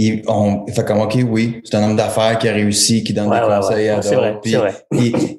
il, 0.00 0.22
on, 0.28 0.64
il 0.68 0.72
fait 0.72 0.84
comme 0.84 1.00
OK, 1.00 1.18
oui, 1.28 1.60
c'est 1.64 1.76
un 1.76 1.82
homme 1.82 1.96
d'affaires 1.96 2.38
qui 2.38 2.48
a 2.48 2.52
réussi, 2.52 3.02
qui 3.02 3.12
donne 3.12 3.30
des 3.30 3.40
conseils 3.40 3.88
à 3.88 3.96
d'autres. 3.96 4.08
C'est 4.44 4.56
vrai, 4.56 4.72
puis, 4.90 5.38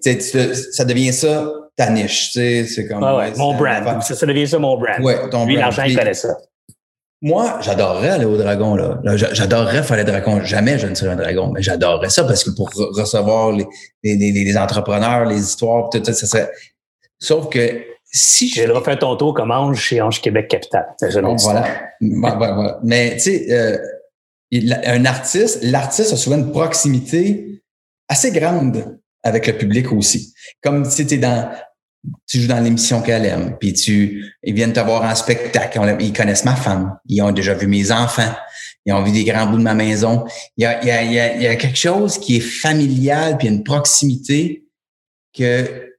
ça 0.74 0.84
devient 0.84 1.14
ça 1.14 1.50
ta 1.78 1.90
niche, 1.90 2.34
tu 2.34 2.40
sais, 2.40 2.66
c'est 2.66 2.86
comme 2.86 3.00
mon 3.00 3.54
brand. 3.54 4.02
Ça, 4.02 4.14
ça, 4.16 4.26
devient 4.26 4.46
ça 4.46 4.60
mon 4.60 4.78
brand. 4.78 5.00
Ouais, 5.02 5.30
ton 5.30 5.46
Lui, 5.46 5.56
l'argent, 5.56 5.84
il 5.84 5.98
connaît 5.98 6.14
ça. 6.14 6.36
Moi, 7.22 7.60
j'adorerais 7.62 8.10
aller 8.10 8.26
au 8.26 8.36
dragon, 8.36 8.76
là. 8.76 9.00
J'adorerais 9.16 9.84
faire 9.84 9.96
les 9.96 10.04
dragons. 10.04 10.44
Jamais 10.44 10.78
je 10.78 10.88
ne 10.88 10.96
serais 10.96 11.12
un 11.12 11.16
dragon, 11.16 11.52
mais 11.54 11.62
j'adorerais 11.62 12.10
ça 12.10 12.26
parce 12.26 12.44
que 12.44 12.50
pour 12.50 12.70
recevoir 12.76 13.54
les, 13.54 13.66
les, 14.04 14.16
les, 14.16 14.58
entrepreneurs, 14.58 15.26
les 15.26 15.40
histoires, 15.40 15.90
tout 15.90 16.04
ça, 16.04 16.12
ça 16.12 16.28
serait. 16.28 16.52
Sauf 17.18 17.48
que 17.50 17.82
si 18.12 18.50
je. 18.50 18.56
J'ai 18.56 18.68
refait 18.68 18.98
ton 18.98 19.16
tour 19.16 19.34
comme 19.34 19.52
Ange 19.52 19.80
chez 19.80 20.02
Ange 20.02 20.22
Québec 20.22 20.50
Capital. 20.50 20.86
Bon, 21.22 21.36
voilà. 21.38 21.66
voilà. 22.02 22.80
Mais, 22.84 23.14
tu 23.14 23.20
sais, 23.20 23.46
euh, 23.52 23.78
un 24.52 25.06
artiste, 25.06 25.60
l'artiste 25.64 26.14
a 26.14 26.18
souvent 26.18 26.38
une 26.38 26.52
proximité 26.52 27.62
assez 28.08 28.32
grande 28.32 29.00
avec 29.24 29.48
le 29.48 29.58
public 29.58 29.92
aussi. 29.92 30.34
Comme 30.62 30.86
si 30.86 31.06
tu 31.06 31.16
es 31.16 31.18
dans 31.18 31.52
tu 32.28 32.40
joues 32.40 32.48
dans 32.48 32.60
l'émission 32.60 33.02
qu'elle 33.02 33.26
aime, 33.26 33.58
puis 33.60 33.74
tu, 33.74 34.34
ils 34.44 34.54
viennent 34.54 34.74
te 34.74 34.80
voir 34.80 35.04
en 35.04 35.16
spectacle, 35.16 35.80
ils 36.00 36.14
connaissent 36.14 36.46
ma 36.46 36.56
femme, 36.56 36.98
ils 37.08 37.22
ont 37.22 37.32
déjà 37.32 37.54
vu 37.54 37.68
mes 37.68 37.92
enfants, 37.92 38.34
ils 38.86 38.94
ont 38.94 39.04
vu 39.04 39.12
des 39.12 39.26
grands 39.26 39.48
bouts 39.48 39.58
de 39.58 39.64
ma 39.64 39.74
maison. 39.74 40.26
Il 40.58 40.64
y 40.64 40.66
a, 40.66 40.82
il 40.82 40.88
y 40.88 40.92
a, 41.20 41.34
il 41.36 41.42
y 41.42 41.48
a, 41.48 41.56
quelque 41.56 41.78
chose 41.78 42.18
qui 42.18 42.38
est 42.38 42.42
familial, 42.42 43.38
puis 43.38 43.48
une 43.48 43.64
proximité 43.64 44.66
que 45.38 45.90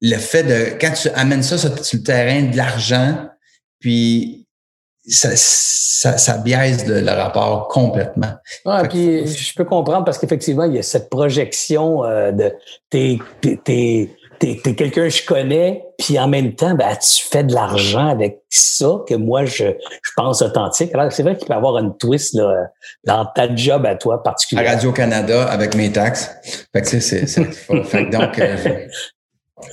le 0.00 0.16
fait 0.16 0.42
de, 0.42 0.78
quand 0.80 0.92
tu 0.92 1.08
amènes 1.10 1.42
ça 1.42 1.58
sur, 1.58 1.70
le 1.70 2.02
terrain 2.02 2.42
de 2.42 2.56
l'argent, 2.56 3.28
puis 3.80 4.41
ça, 5.06 5.30
ça, 5.34 6.18
ça 6.18 6.38
biaise 6.38 6.86
le, 6.86 7.10
rapport 7.10 7.68
complètement. 7.68 8.32
Ah, 8.64 8.84
puis 8.88 9.26
je 9.26 9.54
peux 9.54 9.64
comprendre 9.64 10.04
parce 10.04 10.18
qu'effectivement, 10.18 10.64
il 10.64 10.74
y 10.74 10.78
a 10.78 10.82
cette 10.82 11.10
projection 11.10 12.04
euh, 12.04 12.32
de 12.32 12.52
tes, 12.90 13.20
tes 13.40 14.16
t'es 14.42 14.60
es, 14.64 14.74
quelqu'un 14.74 14.90
que 14.90 15.08
je 15.08 15.24
connais, 15.24 15.84
puis 15.98 16.18
en 16.18 16.26
même 16.26 16.54
temps, 16.54 16.74
ben, 16.74 16.96
tu 16.96 17.24
fais 17.24 17.44
de 17.44 17.54
l'argent 17.54 18.08
avec 18.08 18.40
ça 18.50 18.98
que 19.08 19.14
moi, 19.14 19.44
je, 19.44 19.66
je 19.66 20.10
pense 20.16 20.42
authentique. 20.42 20.92
Alors, 20.94 21.12
c'est 21.12 21.22
vrai 21.22 21.36
qu'il 21.36 21.46
peut 21.46 21.54
y 21.54 21.56
avoir 21.56 21.78
une 21.78 21.96
twist 21.96 22.34
là, 22.34 22.66
dans 23.04 23.24
ta 23.24 23.54
job 23.54 23.86
à 23.86 23.94
toi 23.94 24.22
particulièrement. 24.22 24.68
À 24.68 24.74
Radio-Canada, 24.74 25.44
avec 25.44 25.76
mes 25.76 25.92
taxes. 25.92 26.30
Fait 26.72 26.82
que 26.82 27.00
c'est... 27.00 27.24
donc, 28.10 28.38
euh, 28.38 28.56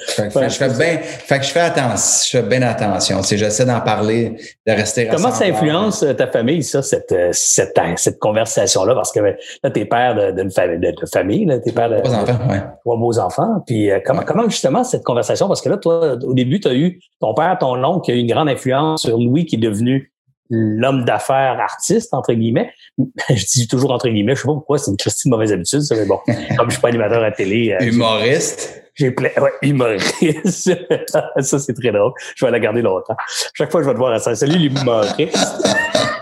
fait 0.07 0.29
que, 0.33 0.49
je 0.49 0.55
fais 0.55 0.69
bien, 0.69 0.97
fait 0.99 1.39
que 1.39 1.45
je 1.45 1.51
fais 1.51 1.59
attention, 1.59 2.25
je 2.25 2.37
fais 2.37 2.43
bien 2.43 2.61
attention. 2.61 3.21
J'essaie 3.21 3.65
d'en 3.65 3.81
parler, 3.81 4.35
de 4.65 4.71
rester 4.71 5.07
Comment 5.07 5.31
ça 5.31 5.45
influence 5.45 6.03
euh, 6.03 6.13
ta 6.13 6.27
famille, 6.27 6.63
ça, 6.63 6.81
cette, 6.81 7.11
euh, 7.11 7.29
cette, 7.31 7.79
cette 7.97 8.19
conversation-là? 8.19 8.95
Parce 8.95 9.11
que 9.11 9.19
là, 9.19 9.69
t'es 9.71 9.85
père 9.85 10.33
d'une 10.33 10.51
famille, 10.51 10.79
de, 10.79 10.93
famille, 11.11 11.45
là, 11.45 11.59
t'es 11.59 11.71
père 11.71 11.89
de 11.89 11.97
trois 11.99 12.15
enfants, 12.15 12.49
ouais. 12.49 12.61
trois 12.81 12.97
beaux 12.97 13.19
enfants. 13.19 13.63
Puis 13.65 13.91
euh, 13.91 13.99
comment, 14.05 14.23
comment 14.23 14.49
justement 14.49 14.83
cette 14.83 15.03
conversation? 15.03 15.47
Parce 15.47 15.61
que 15.61 15.69
là, 15.69 15.77
toi, 15.77 16.13
au 16.23 16.33
début, 16.33 16.59
tu 16.59 16.67
as 16.67 16.73
eu 16.73 16.99
ton 17.19 17.33
père, 17.33 17.57
ton 17.59 17.83
oncle 17.83 18.05
qui 18.05 18.11
a 18.11 18.15
eu 18.15 18.19
une 18.19 18.31
grande 18.31 18.49
influence 18.49 19.01
sur 19.03 19.17
Louis, 19.17 19.45
qui 19.45 19.55
est 19.55 19.59
devenu 19.59 20.11
l'homme 20.49 21.05
d'affaires 21.05 21.59
artiste, 21.59 22.13
entre 22.13 22.33
guillemets. 22.33 22.71
je 23.29 23.45
dis 23.45 23.67
toujours 23.67 23.91
entre 23.91 24.09
guillemets, 24.09 24.35
je 24.35 24.41
sais 24.41 24.47
pas 24.47 24.53
pourquoi, 24.53 24.77
c'est 24.77 24.91
une 24.91 24.97
de 24.97 25.29
mauvaise 25.29 25.51
habitude, 25.51 25.81
ça, 25.81 25.95
mais 25.95 26.05
bon, 26.05 26.19
comme 26.57 26.69
je 26.69 26.73
suis 26.73 26.81
pas 26.81 26.89
animateur 26.89 27.23
à 27.23 27.31
télé. 27.31 27.77
Humoriste. 27.81 28.83
J'ai 28.99 29.11
plein. 29.11 29.29
Ouais, 29.41 29.53
humoriste. 29.61 30.17
ça, 31.07 31.59
c'est 31.59 31.73
très 31.73 31.91
drôle. 31.91 32.11
Je 32.35 32.45
vais 32.45 32.51
la 32.51 32.59
garder 32.59 32.81
longtemps. 32.81 33.15
Chaque 33.53 33.71
fois, 33.71 33.81
je 33.81 33.87
vais 33.87 33.93
te 33.93 33.97
voir 33.97 34.11
à 34.11 34.19
ça. 34.19 34.35
Salut, 34.35 34.57
l'humoriste. 34.57 35.37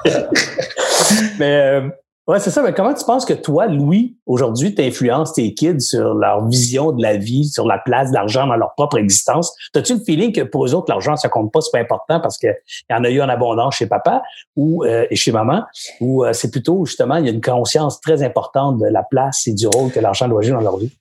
Mais, 1.40 1.60
euh, 1.60 1.90
Ouais, 2.28 2.42
c'est 2.42 2.50
ça. 2.50 2.62
Mais 2.62 2.74
comment 2.74 2.94
tu 2.94 3.06
penses 3.06 3.24
que 3.24 3.34
toi, 3.34 3.68
Louis, 3.68 4.18
aujourd'hui, 4.26 4.76
tu 4.76 4.82
influences 4.82 5.32
tes 5.32 5.54
kids 5.54 5.80
sur 5.80 6.14
leur 6.14 6.46
vision 6.46 6.92
de 6.92 7.02
la 7.02 7.16
vie, 7.16 7.46
sur 7.46 7.66
la 7.66 7.78
place 7.78 8.10
de 8.10 8.16
l'argent 8.16 8.46
dans 8.46 8.58
leur 8.58 8.74
propre 8.76 8.98
existence? 8.98 9.56
As-tu 9.74 9.94
le 9.94 10.02
feeling 10.02 10.34
que 10.34 10.42
pour 10.42 10.66
eux 10.66 10.76
autres, 10.76 10.88
l'argent, 10.90 11.16
ça 11.16 11.30
compte 11.30 11.54
pas, 11.54 11.62
c'est 11.62 11.72
pas 11.72 11.80
important 11.80 12.20
parce 12.20 12.38
qu'il 12.38 12.54
y 12.90 12.94
en 12.94 13.06
a 13.06 13.10
eu 13.10 13.22
en 13.22 13.30
abondance 13.30 13.78
chez 13.78 13.88
papa 13.88 14.24
ou 14.58 14.84
euh, 14.84 15.06
et 15.10 15.16
chez 15.16 15.32
maman, 15.32 15.64
ou 16.02 16.26
euh, 16.26 16.34
c'est 16.34 16.52
plutôt, 16.52 16.86
justement, 16.86 17.16
il 17.16 17.28
y 17.28 17.30
a 17.30 17.32
une 17.32 17.40
conscience 17.40 18.02
très 18.02 18.22
importante 18.24 18.78
de 18.80 18.88
la 18.88 19.04
place 19.04 19.48
et 19.48 19.54
du 19.54 19.66
rôle 19.66 19.90
que 19.90 20.02
l'argent 20.02 20.28
doit 20.28 20.42
jouer 20.42 20.52
dans 20.52 20.60
leur 20.60 20.76
vie? 20.76 20.92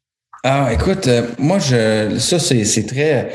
Ah, 0.48 0.72
écoute, 0.72 1.08
euh, 1.08 1.26
moi, 1.38 1.58
je, 1.58 2.18
ça, 2.20 2.38
c'est 2.38 2.86
très, 2.86 3.32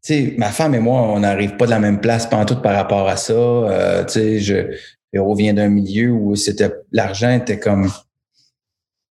tu 0.00 0.14
sais, 0.14 0.34
ma 0.38 0.50
femme 0.50 0.76
et 0.76 0.78
moi, 0.78 1.02
on 1.02 1.18
n'arrive 1.18 1.56
pas 1.56 1.64
de 1.64 1.70
la 1.70 1.80
même 1.80 2.00
place 2.00 2.24
pendant 2.24 2.44
tout 2.44 2.62
par 2.62 2.76
rapport 2.76 3.08
à 3.08 3.16
ça. 3.16 4.04
tu 4.06 4.12
sais, 4.12 4.38
je, 4.38 4.76
Véro 5.12 5.34
vient 5.34 5.54
d'un 5.54 5.68
milieu 5.68 6.12
où 6.12 6.36
c'était 6.36 6.70
l'argent 6.92 7.32
était 7.32 7.58
comme 7.58 7.90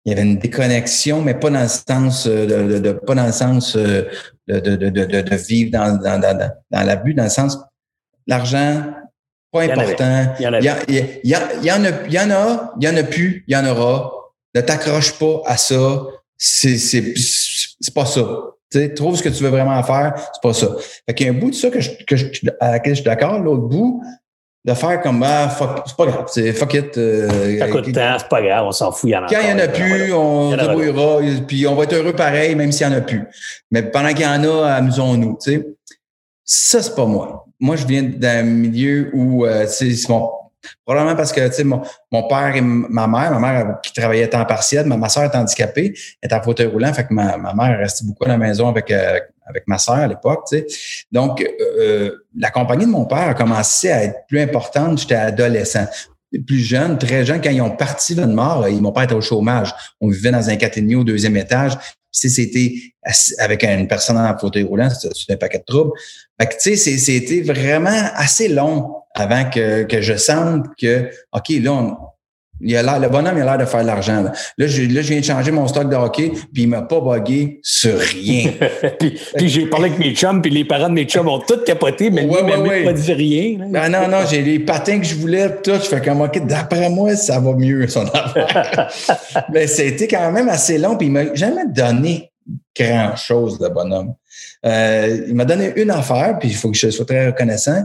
il 0.05 0.11
y 0.11 0.13
avait 0.13 0.29
une 0.29 0.37
déconnexion, 0.37 1.23
mais 1.23 1.33
pas 1.33 1.49
dans 1.49 1.63
le 1.63 1.69
sens 1.69 2.27
euh, 2.27 2.81
de, 2.81 2.93
pas 2.93 3.15
dans 3.15 3.25
le 3.25 3.33
sens 3.33 3.77
euh, 3.77 4.03
de, 4.47 4.59
de, 4.59 4.91
de 4.91 5.37
vivre 5.37 5.71
dans, 5.71 5.97
dans, 5.97 6.21
dans, 6.21 6.51
dans 6.71 6.83
l'abus, 6.83 7.15
dans 7.15 7.25
le 7.25 7.31
sens 7.31 7.57
l'argent, 8.27 8.93
pas 9.51 9.63
important. 9.63 10.35
Il 10.39 10.43
y 10.43 10.49
en 10.49 10.53
a, 10.53 10.59
il 10.61 10.65
y, 11.25 11.31
y, 11.31 11.35
en 11.73 11.85
a, 11.85 11.89
il 12.07 12.13
y 12.13 12.21
en 12.21 12.31
a, 12.31 12.75
il 12.79 12.85
y 12.85 12.89
en 12.91 12.97
a 12.99 13.03
plus, 13.05 13.43
il 13.49 13.55
y 13.55 13.57
en 13.57 13.67
aura. 13.67 14.13
Ne 14.55 14.61
t'accroche 14.61 15.19
pas 15.19 15.41
à 15.47 15.57
ça. 15.57 16.03
C'est, 16.45 16.77
c'est, 16.77 17.15
c'est 17.17 17.95
pas 17.95 18.05
ça. 18.05 18.21
Tu 18.69 18.81
sais, 18.81 18.95
trouve 18.95 19.17
ce 19.17 19.23
que 19.23 19.29
tu 19.29 19.45
veux 19.45 19.51
vraiment 19.51 19.81
faire, 19.85 20.15
c'est 20.17 20.43
pas 20.43 20.53
ça. 20.53 20.75
Fait 21.07 21.15
qu'il 21.15 21.27
y 21.27 21.29
a 21.31 21.33
un 21.33 21.37
bout 21.37 21.51
de 21.51 21.55
ça 21.55 21.71
que 21.71 21.81
je, 21.81 21.91
que 22.05 22.17
je, 22.17 22.27
à 22.59 22.73
laquelle 22.73 22.97
je 22.97 23.01
suis 23.01 23.05
d'accord. 23.05 23.39
L'autre 23.39 23.63
bout, 23.63 24.03
de 24.65 24.75
faire 24.75 25.01
comme 25.03 25.23
ah, 25.23 25.49
fuck, 25.49 25.85
c'est 25.87 25.97
pas 25.97 26.07
grave, 26.07 26.25
c'est 26.27 26.53
fuck 26.53 26.75
it. 26.75 26.99
Euh, 26.99 27.59
ça 27.61 27.69
coûte 27.69 27.93
temps, 27.93 28.17
c'est 28.19 28.29
pas 28.29 28.43
grave, 28.43 28.67
on 28.67 28.73
s'en 28.73 28.91
fout, 28.91 29.11
il 29.11 29.13
y 29.13 29.17
en 29.17 29.23
a 29.23 29.29
Quand 29.29 29.41
il 29.41 29.55
n'y 29.55 29.63
en 29.63 29.65
a 29.65 29.69
plus, 29.69 30.13
on 30.13 30.57
débrouillera, 30.57 31.21
puis 31.47 31.65
on 31.69 31.77
va 31.77 31.85
être 31.85 31.93
heureux 31.93 32.13
pareil, 32.13 32.57
même 32.57 32.73
s'il 32.73 32.89
n'y 32.89 32.95
en 32.95 32.99
a 32.99 33.03
plus. 33.03 33.23
Mais 33.71 33.85
pendant 33.85 34.09
qu'il 34.09 34.23
y 34.23 34.27
en 34.27 34.43
a, 34.43 34.67
amusons-nous, 34.67 35.39
tu 35.41 35.53
sais. 35.53 35.67
Ça, 36.45 36.83
c'est 36.83 36.97
pas 36.97 37.07
moi. 37.07 37.47
Moi, 37.61 37.77
je 37.77 37.87
viens 37.87 38.03
d'un 38.03 38.43
milieu 38.43 39.11
où, 39.15 39.47
euh, 39.47 39.67
c'est 39.69 39.95
Probablement 40.85 41.17
parce 41.17 41.33
que 41.33 41.47
tu 41.49 41.55
sais, 41.55 41.65
mon, 41.65 41.83
mon 42.11 42.29
père 42.29 42.55
et 42.55 42.61
ma 42.61 43.07
mère, 43.07 43.39
ma 43.39 43.39
mère 43.39 43.81
qui 43.83 43.93
travaillait 43.93 44.29
temps 44.29 44.45
partiel, 44.45 44.87
ma, 44.87 44.97
ma 44.97 45.09
soeur 45.09 45.25
est 45.25 45.37
handicapée, 45.37 45.95
est 46.23 46.33
en 46.33 46.43
fauteuil 46.43 46.67
roulant, 46.67 46.93
fait 46.93 47.07
que 47.07 47.15
ma, 47.15 47.37
ma 47.37 47.53
mère 47.55 47.79
restait 47.79 48.05
beaucoup 48.05 48.25
à 48.25 48.29
la 48.29 48.39
maison 48.39 48.69
avec, 48.69 48.91
euh, 48.91 49.19
avec 49.47 49.65
ma 49.67 49.79
soeur 49.79 49.97
à 49.97 50.07
l'époque. 50.07 50.45
Tu 50.49 50.59
sais. 50.59 50.67
Donc, 51.11 51.41
euh, 51.41 51.47
euh, 51.81 52.27
la 52.37 52.51
compagnie 52.51 52.87
de 52.87 52.91
mon 52.91 53.07
père 53.07 53.29
a 53.29 53.35
commencé 53.35 53.91
à 53.91 54.05
être 54.05 54.27
plus 54.29 54.41
importante, 54.41 54.99
j'étais 55.01 55.15
adolescent 55.15 55.87
plus 56.47 56.61
jeune, 56.61 56.99
très 56.99 57.25
jeune, 57.25 57.41
quand 57.41 57.51
ils 57.51 57.61
ont 57.61 57.77
parti 57.77 58.15
de 58.15 58.25
mort, 58.25 58.67
ils 58.69 58.81
m'ont 58.81 58.93
pas 58.93 59.05
été 59.05 59.15
au 59.15 59.21
chômage. 59.21 59.75
On 60.01 60.09
vivait 60.09 60.31
dans 60.31 60.49
un 60.49 60.57
caténier 60.57 60.97
au 60.97 61.05
deuxième 61.05 61.37
étage. 61.37 61.73
Si 62.11 62.31
c'était 62.31 62.75
avec 63.39 63.65
une 63.65 63.89
personne 63.89 64.19
en 64.19 64.37
fauteuil 64.39 64.63
roulant, 64.63 64.89
c'est 64.91 65.33
un 65.33 65.37
paquet 65.37 65.59
de 65.59 65.65
troubles. 65.65 65.93
Fait 66.41 66.47
que, 66.47 66.55
tu 66.55 66.77
sais, 66.77 66.99
c'était 66.99 67.41
vraiment 67.41 68.11
assez 68.15 68.49
long 68.49 69.02
avant 69.15 69.49
que, 69.51 69.85
que 69.85 70.01
je 70.01 70.17
sente 70.17 70.67
que, 70.79 71.11
OK, 71.33 71.49
là, 71.61 71.73
on, 71.73 71.97
il 72.65 72.77
a 72.77 72.99
le 72.99 73.09
bonhomme 73.09 73.37
il 73.37 73.43
a 73.43 73.45
l'air 73.45 73.59
de 73.59 73.65
faire 73.65 73.83
de 73.83 73.87
l'argent. 73.87 74.23
Là. 74.23 74.33
Là, 74.57 74.67
je, 74.67 74.83
là, 74.83 75.03
je 75.03 75.09
viens 75.09 75.21
de 75.21 75.25
changer 75.25 75.51
mon 75.51 75.67
stock 75.67 75.89
de 75.89 75.97
hockey, 75.97 76.31
puis 76.53 76.63
il 76.63 76.69
m'a 76.69 76.83
pas 76.83 77.01
bugué 77.01 77.61
sur 77.63 77.99
rien. 77.99 78.53
puis, 79.01 79.19
puis 79.37 79.49
j'ai 79.49 79.67
parlé 79.67 79.87
avec 79.87 79.99
mes 79.99 80.15
chums, 80.15 80.41
puis 80.41 80.51
les 80.51 80.65
parents 80.65 80.89
de 80.89 80.95
mes 80.95 81.05
chums 81.05 81.29
ont 81.29 81.41
tous 81.41 81.65
capoté, 81.65 82.11
mais 82.11 82.23
lui, 82.23 82.31
ouais, 82.31 82.57
ouais. 82.57 82.85
pas 82.85 82.93
dit 82.93 83.13
rien. 83.13 83.67
Ben 83.69 83.89
non, 83.89 84.09
non, 84.09 84.19
j'ai 84.29 84.43
les 84.43 84.61
patins 84.61 85.01
que 85.01 85.07
je 85.07 85.17
voulais, 85.17 85.49
tout. 85.63 85.73
Je 85.75 85.89
fais 85.89 86.01
comme, 86.01 86.21
OK, 86.21 86.47
d'après 86.47 86.89
moi, 86.89 87.17
ça 87.17 87.41
va 87.41 87.53
mieux, 87.53 87.89
son 87.89 88.07
affaire. 88.07 88.89
mais 89.53 89.67
c'était 89.67 90.09
quand 90.09 90.31
même 90.31 90.49
assez 90.49 90.79
long, 90.79 90.97
puis 90.97 91.09
il 91.09 91.13
m'a 91.13 91.35
jamais 91.35 91.67
donné 91.67 92.31
grand-chose, 92.79 93.59
le 93.61 93.69
bonhomme. 93.69 94.15
Euh, 94.65 95.25
il 95.27 95.35
m'a 95.35 95.45
donné 95.45 95.73
une 95.77 95.91
affaire, 95.91 96.39
puis 96.39 96.51
il 96.51 96.55
faut 96.55 96.71
que 96.71 96.77
je 96.77 96.91
sois 96.91 97.05
très 97.05 97.27
reconnaissant 97.27 97.83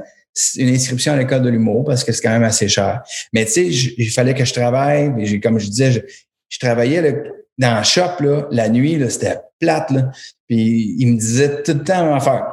une 0.58 0.70
inscription 0.70 1.14
à 1.14 1.18
l'école 1.18 1.42
de 1.42 1.50
l'humour 1.50 1.86
parce 1.86 2.04
que 2.04 2.12
c'est 2.12 2.22
quand 2.22 2.32
même 2.32 2.44
assez 2.44 2.68
cher. 2.68 3.02
Mais 3.34 3.46
tu 3.46 3.52
sais, 3.52 3.66
il 3.66 4.10
fallait 4.10 4.34
que 4.34 4.46
je 4.46 4.54
travaille. 4.54 5.40
Comme 5.42 5.60
je 5.60 5.68
disais, 5.68 6.04
je, 6.50 6.60
travaillais 6.60 7.24
dans 7.58 7.78
le 7.78 7.84
shop 7.84 8.22
là, 8.22 8.48
la 8.52 8.70
nuit, 8.70 9.04
c'était 9.10 9.38
plate. 9.60 9.92
Là. 9.92 10.12
Puis 10.48 10.96
il 11.00 11.08
me 11.14 11.18
disait 11.18 11.64
tout 11.64 11.74
le 11.74 11.84
temps 11.84 12.16
à 12.16 12.20
faire. 12.20 12.52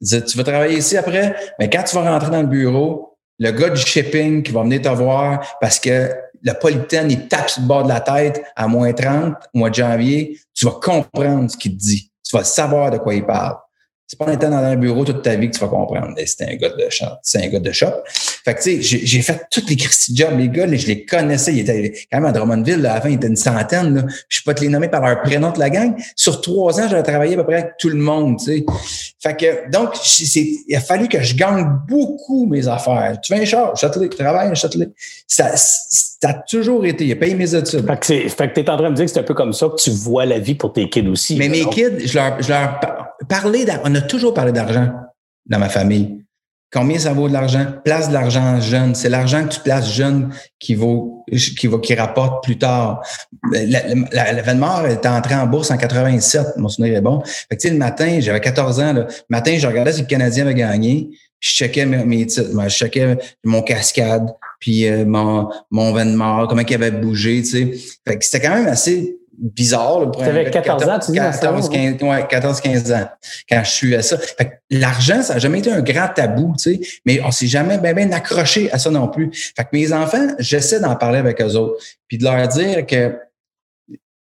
Il 0.00 0.04
disait, 0.04 0.24
tu 0.24 0.36
vas 0.36 0.44
travailler 0.44 0.78
ici 0.78 0.96
après, 0.96 1.36
mais 1.58 1.70
quand 1.70 1.84
tu 1.84 1.94
vas 1.94 2.10
rentrer 2.10 2.30
dans 2.30 2.42
le 2.42 2.48
bureau, 2.48 3.16
le 3.38 3.50
gars 3.50 3.70
du 3.70 3.80
shipping 3.80 4.42
qui 4.42 4.52
va 4.52 4.62
venir 4.62 4.82
te 4.82 4.88
voir 4.88 5.56
parce 5.60 5.78
que 5.78 6.10
le 6.42 6.52
polytène, 6.54 7.10
il 7.10 7.28
tape 7.28 7.50
sur 7.50 7.62
le 7.62 7.68
bord 7.68 7.84
de 7.84 7.88
la 7.88 8.00
tête 8.00 8.42
à 8.56 8.66
moins 8.66 8.92
30 8.92 9.34
au 9.54 9.58
mois 9.58 9.70
de 9.70 9.74
janvier, 9.74 10.38
tu 10.54 10.64
vas 10.64 10.72
comprendre 10.72 11.50
ce 11.50 11.56
qu'il 11.56 11.72
te 11.72 11.78
dit. 11.78 12.10
Tu 12.24 12.36
vas 12.36 12.44
savoir 12.44 12.90
de 12.90 12.98
quoi 12.98 13.14
il 13.14 13.24
parle. 13.24 13.56
C'est 14.12 14.18
pas 14.18 14.26
en 14.26 14.32
étant 14.32 14.50
dans 14.50 14.58
un 14.58 14.76
bureau 14.76 15.06
toute 15.06 15.22
ta 15.22 15.36
vie 15.36 15.48
que 15.48 15.54
tu 15.54 15.60
vas 15.60 15.68
comprendre. 15.68 16.14
C'est 16.26 16.42
un 16.42 16.54
gars 16.56 16.68
de 16.68 16.84
shop. 16.90 17.06
C'est 17.22 17.42
un 17.42 17.48
gars 17.48 17.60
de 17.60 17.72
shop. 17.72 17.86
Fait 18.44 18.54
que, 18.54 18.62
tu 18.62 18.82
sais, 18.82 19.06
j'ai 19.06 19.22
fait 19.22 19.46
tous 19.50 19.66
les 19.70 19.74
Christy 19.74 20.14
jobs. 20.14 20.38
Les 20.38 20.50
gars, 20.50 20.66
je 20.70 20.86
les 20.86 21.06
connaissais. 21.06 21.54
Ils 21.54 21.60
étaient 21.60 21.94
quand 22.12 22.18
même 22.18 22.26
à 22.26 22.32
Drummondville. 22.32 22.82
Là, 22.82 22.92
avant, 22.92 23.08
ils 23.08 23.14
étaient 23.14 23.28
une 23.28 23.36
centaine. 23.36 23.94
Là. 23.94 24.02
Je 24.28 24.42
peux 24.42 24.52
pas 24.52 24.54
te 24.54 24.60
les 24.60 24.68
nommer 24.68 24.88
par 24.88 25.00
leur 25.00 25.22
prénom 25.22 25.50
de 25.50 25.58
la 25.58 25.70
gang. 25.70 25.94
Sur 26.14 26.42
trois 26.42 26.78
ans, 26.78 26.88
j'avais 26.90 27.02
travaillé 27.02 27.32
à 27.32 27.36
peu 27.38 27.44
près 27.44 27.54
avec 27.54 27.78
tout 27.78 27.88
le 27.88 27.96
monde, 27.96 28.38
tu 28.38 28.44
sais. 28.44 28.66
Fait 29.18 29.34
que, 29.34 29.70
donc, 29.70 29.94
il 30.34 30.76
a 30.76 30.80
fallu 30.80 31.08
que 31.08 31.22
je 31.22 31.34
gagne 31.34 31.64
beaucoup 31.88 32.44
mes 32.44 32.68
affaires. 32.68 33.16
Tu 33.22 33.32
fais 33.32 33.40
un 33.40 33.46
char, 33.46 33.74
Châtelet, 33.78 34.10
tu 34.10 34.18
travailles 34.18 34.54
Châtelet. 34.54 34.88
Ça, 35.26 35.56
ça 35.56 36.28
a 36.28 36.34
toujours 36.34 36.84
été. 36.84 37.06
Il 37.06 37.12
a 37.12 37.16
payé 37.16 37.34
mes 37.34 37.54
études. 37.54 37.86
Fait 37.86 37.98
que, 37.98 38.28
fait 38.28 38.48
que 38.48 38.54
tu 38.54 38.60
es 38.60 38.68
en 38.68 38.76
train 38.76 38.88
de 38.88 38.90
me 38.90 38.96
dire 38.96 39.06
que 39.06 39.10
c'est 39.10 39.20
un 39.20 39.22
peu 39.22 39.32
comme 39.32 39.54
ça 39.54 39.68
que 39.68 39.80
tu 39.80 39.90
vois 39.90 40.26
la 40.26 40.38
vie 40.38 40.54
pour 40.54 40.74
tes 40.74 40.90
kids 40.90 41.08
aussi. 41.08 41.36
Mais 41.36 41.48
mes 41.48 41.64
kids, 41.64 42.06
je 42.06 42.18
leur, 42.18 42.42
je 42.42 42.50
leur 42.50 42.78
parlais, 43.24 43.66
on 43.84 43.94
a 43.94 44.00
toujours 44.00 44.34
parlé 44.34 44.52
d'argent 44.52 44.90
dans 45.46 45.58
ma 45.58 45.68
famille. 45.68 46.22
Combien 46.72 46.98
ça 46.98 47.12
vaut 47.12 47.28
de 47.28 47.34
l'argent? 47.34 47.66
Place 47.84 48.08
de 48.08 48.14
l'argent 48.14 48.58
jeune. 48.58 48.94
C'est 48.94 49.10
l'argent 49.10 49.44
que 49.44 49.52
tu 49.52 49.60
places 49.60 49.92
jeune 49.92 50.30
qui 50.58 50.74
vaut, 50.74 51.26
qui 51.30 51.94
rapporte 51.94 52.42
plus 52.42 52.56
tard. 52.56 53.02
L'événement 53.52 54.82
était 54.86 55.08
entré 55.08 55.34
en 55.34 55.46
bourse 55.46 55.70
en 55.70 55.76
87. 55.76 56.56
Mon 56.56 56.68
souvenir 56.68 56.96
est 56.96 57.02
bon. 57.02 57.22
Fait 57.50 57.58
que, 57.58 57.68
le 57.68 57.76
matin, 57.76 58.20
j'avais 58.20 58.40
14 58.40 58.80
ans, 58.80 58.92
Le 58.94 59.06
matin, 59.28 59.54
je 59.58 59.66
regardais 59.66 59.92
si 59.92 60.00
le 60.00 60.06
Canadien 60.06 60.46
avait 60.46 60.54
gagné. 60.54 61.10
je 61.40 61.50
checkais 61.50 61.84
mes, 61.84 62.26
titres. 62.26 62.48
Je 62.50 62.68
checkais 62.68 63.18
mon 63.44 63.60
cascade, 63.60 64.30
puis 64.58 64.88
euh, 64.88 65.04
mon, 65.04 65.50
mon 65.70 65.92
comment 66.46 66.62
il 66.62 66.74
avait 66.74 66.90
bougé, 66.90 67.42
tu 67.42 67.48
sais. 67.48 67.72
Fait 68.08 68.16
que 68.16 68.24
c'était 68.24 68.40
quand 68.40 68.54
même 68.54 68.68
assez 68.68 69.18
bizarre. 69.42 70.10
Tu 70.12 70.22
avais 70.22 70.50
14, 70.50 70.88
ans, 70.88 70.98
tu 71.00 71.10
dis? 71.10 71.18
14, 71.18 71.68
15, 71.68 72.02
ouais, 72.02 72.26
14, 72.28 72.60
15 72.60 72.92
ans, 72.92 73.08
quand 73.48 73.64
je 73.64 73.70
suis 73.70 73.94
à 73.94 74.02
ça. 74.02 74.16
l'argent, 74.70 75.22
ça 75.22 75.34
n'a 75.34 75.38
jamais 75.40 75.58
été 75.58 75.70
un 75.70 75.82
grand 75.82 76.08
tabou, 76.08 76.54
tu 76.56 76.76
sais, 76.76 76.80
mais 77.04 77.20
on 77.22 77.32
s'est 77.32 77.48
jamais 77.48 77.78
bien, 77.78 77.92
bien 77.92 78.12
accroché 78.12 78.70
à 78.72 78.78
ça 78.78 78.90
non 78.90 79.08
plus. 79.08 79.30
Fait 79.56 79.64
que 79.64 79.68
mes 79.72 79.92
enfants, 79.92 80.28
j'essaie 80.38 80.80
d'en 80.80 80.94
parler 80.94 81.18
avec 81.18 81.42
eux 81.42 81.56
autres, 81.56 81.82
puis 82.06 82.18
de 82.18 82.24
leur 82.24 82.46
dire 82.48 82.86
que, 82.86 83.18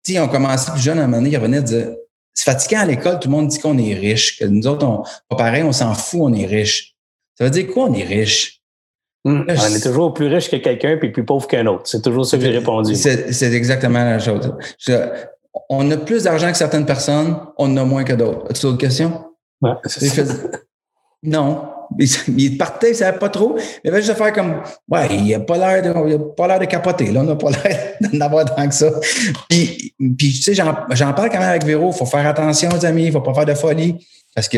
tu 0.03 0.13
sais, 0.13 0.19
on 0.19 0.27
commencé 0.27 0.71
plus 0.71 0.81
jeune 0.81 0.99
à 0.99 1.03
un 1.03 1.07
moment 1.07 1.17
donné, 1.17 1.29
ils 1.29 1.37
revenaient 1.37 1.61
dire, 1.61 1.89
c'est 2.33 2.45
fatigant 2.45 2.81
à 2.81 2.85
l'école, 2.85 3.19
tout 3.19 3.27
le 3.27 3.35
monde 3.35 3.47
dit 3.47 3.59
qu'on 3.59 3.77
est 3.77 3.93
riche, 3.93 4.39
que 4.39 4.45
nous 4.45 4.65
autres, 4.65 4.85
on, 4.85 5.03
pas 5.29 5.35
pareil, 5.35 5.61
on 5.61 5.71
s'en 5.71 5.93
fout, 5.93 6.21
on 6.23 6.33
est 6.33 6.47
riche. 6.47 6.95
Ça 7.37 7.43
veut 7.43 7.51
dire 7.51 7.67
quoi, 7.67 7.85
on 7.85 7.93
est 7.93 8.03
riche? 8.03 8.62
Hmm. 9.25 9.43
on 9.47 9.73
est 9.73 9.83
toujours 9.83 10.13
plus 10.13 10.27
riche 10.27 10.51
que 10.51 10.57
quelqu'un 10.57 10.97
puis 10.97 11.09
plus 11.11 11.23
pauvre 11.23 11.47
qu'un 11.47 11.65
autre. 11.67 11.83
C'est 11.85 12.01
toujours 12.01 12.25
ça 12.25 12.37
que 12.37 12.43
j'ai 12.43 12.57
répondu. 12.57 12.95
C'est 12.95 13.53
exactement 13.53 14.03
la 14.03 14.19
chose. 14.19 14.53
on 15.69 15.89
a 15.91 15.97
plus 15.97 16.23
d'argent 16.23 16.51
que 16.51 16.57
certaines 16.57 16.85
personnes, 16.85 17.37
on 17.57 17.71
en 17.71 17.77
a 17.77 17.85
moins 17.85 18.03
que 18.03 18.13
d'autres. 18.13 18.45
As-tu 18.49 18.63
d'autres 18.63 18.79
questions? 18.79 19.25
Ouais, 19.61 19.71
non. 21.23 21.69
Il, 22.37 22.57
partait, 22.57 22.91
il 22.91 22.95
savait 22.95 23.17
pas 23.17 23.29
trop. 23.29 23.57
Il 23.83 23.89
avait 23.89 24.01
juste 24.01 24.17
faire 24.17 24.33
comme, 24.33 24.61
ouais, 24.89 25.07
il 25.11 25.33
a 25.33 25.39
pas 25.39 25.57
l'air 25.57 25.81
de, 25.81 26.09
il 26.09 26.15
a 26.15 26.19
pas 26.19 26.47
l'air 26.47 26.59
de 26.59 26.65
capoter, 26.65 27.11
là. 27.11 27.21
On 27.21 27.23
n'a 27.23 27.35
pas 27.35 27.49
l'air 27.63 27.93
d'en 28.01 28.21
avoir 28.21 28.45
tant 28.45 28.67
que 28.67 28.73
ça. 28.73 28.89
Puis, 29.47 29.93
puis 29.97 30.33
tu 30.33 30.41
sais, 30.41 30.53
j'en 30.53 31.13
parle 31.13 31.29
quand 31.29 31.39
même 31.39 31.49
avec 31.49 31.63
Véro. 31.63 31.91
Il 31.91 31.97
faut 31.97 32.05
faire 32.05 32.27
attention, 32.27 32.69
aux 32.71 32.85
amis. 32.85 33.05
Il 33.05 33.11
faut 33.11 33.21
pas 33.21 33.33
faire 33.33 33.45
de 33.45 33.53
folie. 33.53 34.05
Parce 34.35 34.49
que 34.49 34.57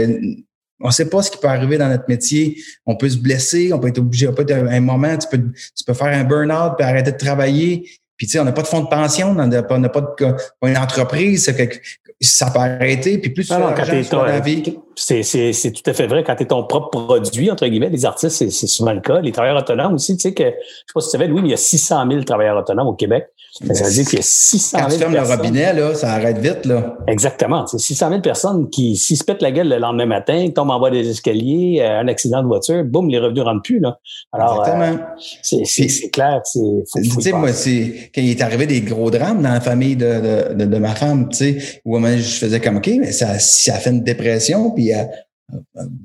on 0.82 0.88
ne 0.88 0.94
sait 0.94 1.10
pas 1.10 1.22
ce 1.22 1.32
qui 1.32 1.38
peut 1.38 1.48
arriver 1.48 1.78
dans 1.78 1.88
notre 1.88 2.06
métier. 2.08 2.58
On 2.86 2.96
peut 2.96 3.10
se 3.10 3.18
blesser, 3.18 3.72
on 3.74 3.80
peut 3.80 3.88
être 3.88 4.00
obligé, 4.00 4.28
peut 4.32 4.44
être 4.44 4.52
un 4.52 4.80
moment, 4.82 5.18
tu 5.18 5.28
peux, 5.30 5.42
tu 5.42 5.84
peux 5.86 5.94
faire 5.94 6.08
un 6.08 6.24
burn-out 6.24 6.74
puis 6.78 6.86
arrêter 6.86 7.12
de 7.12 7.18
travailler. 7.18 7.90
Puis, 8.18 8.28
tu 8.28 8.34
sais, 8.34 8.40
on 8.40 8.46
n'a 8.46 8.54
pas 8.54 8.62
de 8.62 8.68
fonds 8.68 8.82
de 8.82 8.88
pension, 8.88 9.36
on 9.38 9.48
n'a 9.48 9.62
pas, 9.64 9.78
de, 9.78 10.36
une 10.64 10.78
entreprise, 10.78 11.52
ça 12.22 12.50
peut 12.52 12.60
arrêter. 12.60 13.18
Puis 13.18 13.30
plus 13.30 13.48
tu 13.48 13.54
as 13.54 13.60
dans 13.60 14.26
la 14.26 14.40
vie, 14.40 14.78
c'est 14.96 15.72
tout 15.72 15.90
à 15.90 15.94
fait 15.94 16.08
vrai. 16.08 16.24
Quand 16.24 16.36
tu 16.36 16.44
es 16.44 16.48
ton 16.48 16.64
propre 16.64 16.90
produit, 16.90 17.52
entre 17.52 17.68
guillemets, 17.68 17.90
les 17.90 18.06
artistes, 18.06 18.50
c'est 18.50 18.68
souvent 18.68 18.94
le 18.94 19.02
cas. 19.02 19.20
Les 19.22 19.32
travailleurs 19.32 19.58
autonomes 19.58 19.96
aussi, 19.96 20.16
tu 20.16 20.22
sais 20.22 20.34
que, 20.34 20.44
je 20.44 20.50
sais 20.50 20.94
pas 20.94 21.02
si 21.02 21.08
tu 21.08 21.12
savais, 21.12 21.28
Louis, 21.28 21.42
mais 21.42 21.50
il 21.50 21.52
y 21.52 21.56
a 21.56 21.58
600 21.58 22.06
000 22.10 22.24
travailleurs 22.24 22.58
autonomes 22.58 22.88
au 22.88 22.94
Québec. 22.94 23.28
Ça 23.74 23.86
veut 23.86 23.92
dire 23.92 24.06
qu'il 24.06 24.18
y 24.18 24.22
a 24.22 24.26
600 24.26 24.78
000 24.78 24.84
Quand 24.84 24.94
tu 24.94 25.00
fermes 25.00 25.14
le 25.14 25.22
robinet, 25.22 25.74
là, 25.74 25.96
ça 25.96 26.12
arrête 26.12 26.38
vite, 26.40 26.66
là. 26.66 26.98
Exactement. 27.08 27.66
C'est 27.68 27.80
600 27.80 28.10
000 28.10 28.22
personnes 28.22 28.70
qui, 28.70 28.98
s'ils 28.98 29.18
se 29.18 29.24
pètent 29.24 29.42
la 29.42 29.52
gueule 29.52 29.70
le 29.70 29.78
lendemain 29.78 30.06
matin, 30.06 30.50
tombent 30.54 30.72
en 30.72 30.80
bas 30.80 30.90
des 30.90 31.10
escaliers, 31.10 31.80
euh, 31.82 32.02
un 32.02 32.08
accident 32.10 32.42
de 32.42 32.48
voiture, 32.48 32.84
boum, 32.84 33.10
les 33.10 33.18
revenus 33.18 33.44
rentrent 33.44 33.62
plus, 33.62 33.80
là. 33.80 33.98
Alors, 34.34 34.60
Exactement. 34.60 35.06
Euh, 35.14 35.62
c'est 35.64 36.10
clair. 36.10 36.42
Tu 36.52 36.60
sais, 37.22 37.32
moi, 37.32 37.54
c'est, 37.54 38.12
quand 38.14 38.22
il 38.22 38.32
est 38.32 38.42
arrivé 38.42 38.68
des 38.68 38.82
gros 38.82 39.10
drames 39.10 39.42
dans 39.42 39.54
la 39.54 39.62
famille 39.62 39.96
de, 39.96 40.54
de, 40.54 40.66
de, 40.66 40.78
ma 40.78 40.94
femme, 40.94 41.30
tu 41.30 41.38
sais, 41.38 41.80
où 41.86 41.98
moi, 41.98 42.18
je 42.18 42.38
faisais 42.38 42.60
comme, 42.60 42.78
OK, 42.78 42.90
mais 43.00 43.14
ça, 43.14 43.40
ça 43.40 43.74
fait 43.76 43.92
une 43.92 44.04
dépression, 44.04 44.72
puis 44.72 44.85
euh, 44.94 45.04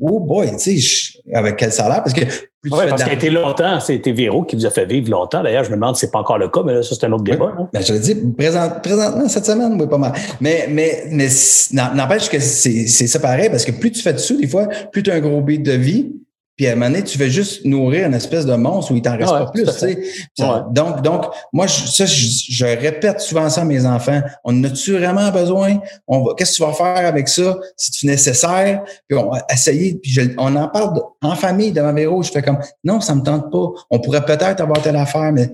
oh 0.01 0.21
boy, 0.21 0.51
tu 0.57 0.81
sais, 0.81 1.19
avec 1.33 1.57
quel 1.57 1.73
salaire? 1.73 2.03
Parce 2.03 2.15
que 2.15 2.25
parce 2.69 3.03
qu'il 3.03 3.11
a 3.11 3.15
été 3.15 3.31
longtemps, 3.31 3.81
c'était 3.81 4.13
Véro 4.13 4.43
qui 4.43 4.55
vous 4.55 4.67
a 4.67 4.71
fait 4.71 4.85
vivre 4.85 5.11
longtemps. 5.11 5.43
D'ailleurs, 5.43 5.65
je 5.65 5.71
me 5.71 5.77
demande 5.77 5.97
si 5.97 6.01
c'est 6.01 6.11
pas 6.11 6.19
encore 6.19 6.37
le 6.37 6.49
cas, 6.49 6.61
mais 6.63 6.75
là, 6.75 6.83
ça, 6.83 6.95
c'est 6.95 7.07
un 7.07 7.13
autre 7.13 7.25
débat. 7.25 7.55
Hein. 7.59 7.69
Ben, 7.73 7.83
je 7.83 7.95
le 7.95 7.99
dis, 7.99 8.15
présent, 8.15 8.71
présentement, 8.83 9.29
cette 9.29 9.47
semaine, 9.47 9.81
oui, 9.81 9.87
pas 9.87 9.97
mal. 9.97 10.13
Mais, 10.43 10.67
mais, 10.69 11.05
mais 11.11 11.29
n'empêche 11.73 12.29
que 12.29 12.39
c'est, 12.39 12.87
c'est 12.87 13.07
ça 13.07 13.19
pareil, 13.19 13.49
parce 13.49 13.65
que 13.65 13.73
plus 13.73 13.93
tu 13.93 14.03
fais 14.03 14.13
dessus, 14.13 14.37
des 14.37 14.47
fois, 14.47 14.67
plus 14.93 15.03
tu 15.03 15.11
as 15.11 15.15
un 15.15 15.21
gros 15.21 15.41
beat 15.41 15.63
de 15.63 15.73
vie, 15.73 16.13
puis 16.57 16.67
à 16.67 16.73
un 16.73 16.75
moment 16.75 16.91
donné, 16.91 17.05
tu 17.05 17.17
veux 17.17 17.29
juste 17.29 17.65
nourrir 17.65 18.07
une 18.07 18.15
espèce 18.15 18.45
de 18.45 18.55
monstre 18.55 18.93
où 18.93 18.97
il 18.97 19.03
t'en 19.03 19.17
reste 19.17 19.31
pas 19.31 19.51
plus. 19.51 19.65
Tu 19.65 19.73
sais. 19.73 19.99
Donc, 20.39 21.03
donc, 21.03 21.25
moi, 21.53 21.67
je, 21.67 21.87
ça, 21.87 22.05
je, 22.05 22.65
répète 22.65 23.21
souvent 23.21 23.49
ça 23.49 23.63
à 23.63 23.65
mes 23.65 23.87
enfants. 23.87 24.21
On 24.45 24.63
a-tu 24.65 24.93
vraiment 24.93 25.31
besoin? 25.31 25.81
On 26.07 26.23
va, 26.23 26.35
qu'est-ce 26.37 26.53
que 26.53 26.57
tu 26.57 26.63
vas 26.63 26.73
faire 26.73 27.07
avec 27.07 27.29
ça? 27.29 27.57
Si 27.77 27.91
tu 27.93 28.07
nécessaire? 28.07 28.83
Puis 29.09 29.19
on 29.19 29.31
va 29.31 29.39
essayer. 29.51 29.99
Puis 30.03 30.19
on 30.37 30.55
en 30.55 30.69
parle 30.69 31.01
en 31.23 31.35
famille 31.35 31.73
devant 31.73 31.95
Véro. 31.95 32.23
Je 32.23 32.31
fais 32.31 32.43
comme 32.43 32.59
non, 32.85 33.01
ça 33.01 33.15
me 33.15 33.23
tente 33.23 33.51
pas. 33.51 33.67
On 33.91 33.99
pourrait 33.99 34.25
peut-être 34.25 34.61
avoir 34.61 34.83
telle 34.83 34.97
affaire, 34.97 35.33
mais 35.33 35.51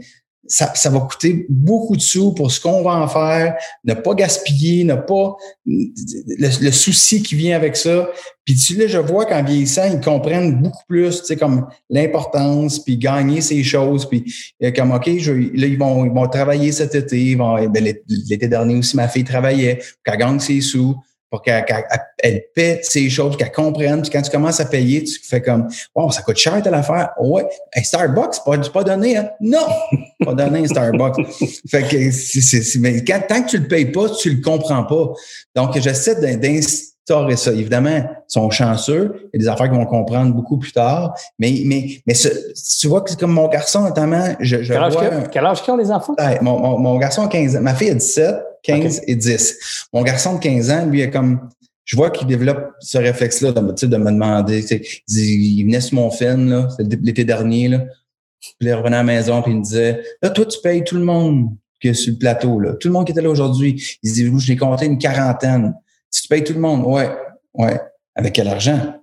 ça, 0.49 0.73
ça, 0.75 0.91
va 0.91 1.01
coûter 1.01 1.47
beaucoup 1.49 1.97
de 1.97 2.01
sous 2.01 2.33
pour 2.33 2.51
ce 2.51 2.61
qu'on 2.61 2.83
va 2.83 2.93
en 2.93 3.09
faire, 3.09 3.57
ne 3.85 3.95
pas 3.95 4.15
gaspiller, 4.15 4.85
ne 4.85 4.95
pas 4.95 5.37
le, 5.65 6.71
souci 6.71 7.23
qui 7.23 7.35
vient 7.35 7.57
avec 7.57 7.77
ça. 7.77 8.09
Puis 8.45 8.55
tu 8.55 8.77
là, 8.77 8.87
je 8.87 8.99
vois 8.99 9.27
qu'en 9.27 9.43
vieillissant, 9.43 9.85
ils 9.93 10.01
comprennent 10.01 10.61
beaucoup 10.61 10.85
plus, 10.89 11.21
tu 11.21 11.27
sais, 11.27 11.37
comme 11.37 11.67
l'importance, 11.91 12.79
puis 12.79 12.97
gagner 12.97 13.41
ces 13.41 13.65
choses, 13.65 14.09
puis 14.09 14.25
euh, 14.63 14.71
comme 14.71 14.93
ok, 14.93 15.19
je, 15.19 15.33
là 15.33 15.67
ils 15.67 15.79
vont 15.79 16.05
ils 16.05 16.13
vont 16.13 16.29
travailler 16.29 16.73
cet 16.73 16.95
été, 16.95 17.21
ils 17.21 17.39
vont, 17.39 17.69
ben, 17.69 17.95
l'été 18.29 18.49
dernier 18.49 18.77
aussi 18.77 18.97
ma 18.97 19.09
fille 19.09 19.25
travaillait, 19.25 19.81
qu'elle 20.05 20.19
gagne 20.19 20.39
ses 20.39 20.61
sous 20.61 20.97
pour 21.31 21.43
qu'elle 21.43 22.43
paie 22.55 22.81
ces 22.83 23.11
choses, 23.11 23.37
qu'elle 23.37 23.53
comprenne. 23.53 24.03
Puis 24.03 24.11
quand 24.11 24.23
tu 24.23 24.31
commences 24.31 24.61
à 24.61 24.65
payer, 24.65 25.03
tu 25.03 25.19
fais 25.23 25.43
comme 25.43 25.69
Wow, 25.95 26.11
ça 26.11 26.23
coûte 26.23 26.37
cher 26.37 26.63
telle 26.63 26.75
affaire. 26.75 27.11
Ouais. 27.21 27.47
Hey, 27.73 27.85
Starbucks, 27.85 28.45
pas, 28.45 28.59
pas 28.59 28.85
donné, 28.85 29.17
hein? 29.17 29.31
Non! 29.41 29.67
pas 30.25 30.35
donné 30.35 30.67
Starbucks. 30.69 31.17
fait 31.69 31.83
que 31.83 32.11
c'est, 32.11 32.79
mais 32.79 33.05
quand, 33.05 33.21
tant 33.29 33.43
que 33.43 33.49
tu 33.49 33.59
le 33.59 33.67
payes 33.67 33.87
pas, 33.87 34.09
tu 34.11 34.31
le 34.31 34.41
comprends 34.41 34.85
pas. 34.85 35.13
Donc, 35.57 35.77
j'essaie 35.79 36.37
d'instaurer 36.37 37.37
ça. 37.37 37.53
Évidemment, 37.53 37.91
ils 37.91 38.09
sont 38.29 38.49
chanceux. 38.51 39.29
Il 39.35 39.41
y 39.41 39.47
a 39.47 39.47
des 39.47 39.49
affaires 39.49 39.69
qu'ils 39.69 39.79
vont 39.79 39.87
comprendre 39.87 40.33
beaucoup 40.33 40.59
plus 40.59 40.73
tard. 40.73 41.17
Mais, 41.41 41.63
mais, 41.65 42.03
mais 42.07 42.15
tu 42.15 42.87
vois 42.87 43.01
que 43.01 43.11
c'est 43.11 43.19
comme 43.19 43.33
mon 43.33 43.49
garçon, 43.49 43.81
notamment, 43.81 44.37
je, 44.39 44.63
je 44.63 44.73
quel, 44.73 44.83
âge 44.83 44.95
quel 45.33 45.45
âge 45.45 45.59
ont 45.69 45.77
les 45.77 45.91
enfants? 45.91 46.15
mon, 46.41 46.61
mon, 46.61 46.79
mon 46.79 46.97
garçon 46.99 47.23
a 47.23 47.29
15 47.29 47.57
ans. 47.57 47.63
Ma 47.63 47.75
fille 47.75 47.91
a 47.91 47.95
17. 47.95 48.37
15 48.67 49.03
et 49.07 49.17
10. 49.17 49.89
Mon 49.93 50.03
garçon 50.03 50.35
de 50.35 50.41
15 50.41 50.71
ans, 50.71 50.87
lui, 50.87 51.01
est 51.01 51.11
comme, 51.11 51.49
je 51.85 51.97
vois 51.97 52.11
qu'il 52.11 52.27
développe 52.27 52.73
ce 52.81 52.99
réflexe-là 52.99 53.53
de, 53.53 53.61
de 53.61 53.97
me 53.97 54.11
demander. 54.11 54.65
Il, 55.09 55.65
venait 55.65 55.81
sur 55.81 55.95
mon 55.95 56.11
film, 56.11 56.51
là, 56.51 56.69
l'été 56.79 57.25
dernier, 57.25 57.69
là. 57.69 57.85
Puis 58.41 58.69
il 58.69 58.75
revenait 58.75 58.97
à 58.97 59.01
la 59.01 59.05
maison, 59.05 59.43
puis 59.43 59.53
il 59.53 59.59
me 59.59 59.63
disait, 59.63 60.03
là, 60.23 60.31
toi, 60.31 60.45
tu 60.45 60.59
payes 60.63 60.85
tout 60.85 60.97
le 60.97 61.05
monde 61.05 61.49
qui 61.81 61.89
est 61.89 61.95
sur 61.95 62.13
le 62.13 62.19
plateau, 62.19 62.61
là. 62.61 62.75
Tout 62.75 62.89
le 62.89 62.93
monde 62.93 63.07
qui 63.07 63.13
était 63.13 63.23
là 63.23 63.31
aujourd'hui. 63.31 63.99
Il 64.03 64.13
dit, 64.13 64.25
je 64.39 64.49
l'ai 64.49 64.57
compté 64.57 64.87
une 64.87 64.99
quarantaine. 64.99 65.75
Tu 66.13 66.29
payes 66.29 66.45
tout 66.45 66.53
le 66.53 66.61
monde, 66.61 66.85
ouais, 66.87 67.11
ouais. 67.55 67.81
Avec 68.15 68.33
quel 68.35 68.49
argent? 68.49 68.95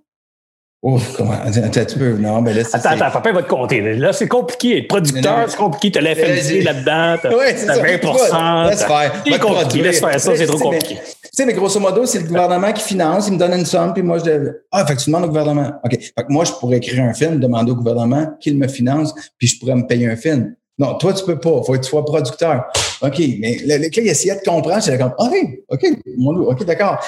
Oh, 0.85 0.99
comment? 1.15 1.31
Attends, 1.31 1.85
tu 1.85 1.97
peux. 1.97 2.17
Non, 2.17 2.41
mais 2.41 2.53
là, 2.53 2.63
attends, 2.73 2.89
attends, 2.89 3.09
papa 3.09 3.31
va 3.31 3.43
te 3.43 3.47
compter. 3.47 3.79
Là, 3.95 4.11
c'est 4.11 4.27
compliqué. 4.27 4.79
Être 4.79 4.89
producteur, 4.89 5.45
c'est 5.47 5.55
compliqué. 5.55 5.91
Tu 5.91 5.97
as 5.97 6.01
la 6.01 6.13
FMC 6.13 6.61
là-dedans. 6.61 7.17
Tu 7.21 7.27
as, 7.27 7.77
20 7.77 8.69
Laisse 8.69 8.83
faire. 8.83 9.13
C'est 9.25 9.39
compliqué. 9.39 9.81
Laisse 9.81 9.99
faire 10.01 10.19
ça, 10.19 10.35
c'est 10.35 10.45
trop 10.45 10.57
compliqué. 10.57 10.95
Tu 10.95 11.29
sais, 11.31 11.45
mais 11.45 11.53
grosso 11.53 11.79
modo, 11.79 12.05
c'est 12.05 12.19
le 12.19 12.27
gouvernement 12.27 12.73
qui 12.73 12.83
finance, 12.83 13.27
il 13.27 13.33
me 13.33 13.39
donne 13.39 13.53
une 13.53 13.65
somme, 13.65 13.93
puis 13.93 14.03
moi, 14.03 14.19
je 14.23 14.51
Ah, 14.71 14.85
fait 14.85 14.95
que 14.95 14.99
tu 14.99 15.09
demandes 15.09 15.23
au 15.23 15.27
gouvernement. 15.29 15.71
OK. 15.83 15.91
Fait 15.99 16.11
que 16.11 16.31
moi, 16.31 16.43
je 16.43 16.51
pourrais 16.51 16.77
écrire 16.77 17.01
un 17.01 17.13
film, 17.13 17.39
demander 17.39 17.71
au 17.71 17.75
gouvernement 17.75 18.27
qu'il 18.41 18.57
me 18.57 18.67
finance, 18.67 19.15
puis 19.37 19.47
je 19.47 19.57
pourrais 19.59 19.75
me 19.75 19.87
payer 19.87 20.07
un 20.07 20.17
film. 20.17 20.53
Non, 20.77 20.95
toi, 20.95 21.13
tu 21.13 21.23
peux 21.23 21.39
pas. 21.39 21.61
Faut 21.63 21.73
que 21.73 21.77
tu 21.77 21.89
sois 21.89 22.03
producteur. 22.03 22.65
OK. 23.01 23.19
Mais 23.39 23.57
le, 23.65 23.77
le 23.77 23.87
il 23.97 24.07
essayait 24.07 24.35
de 24.35 24.41
comprendre. 24.41 24.83
J'étais 24.83 24.97
comme, 24.97 25.13
OK, 25.17 25.33
OK, 25.69 25.85
mon 26.17 26.35
OK, 26.41 26.65
d'accord. 26.65 26.99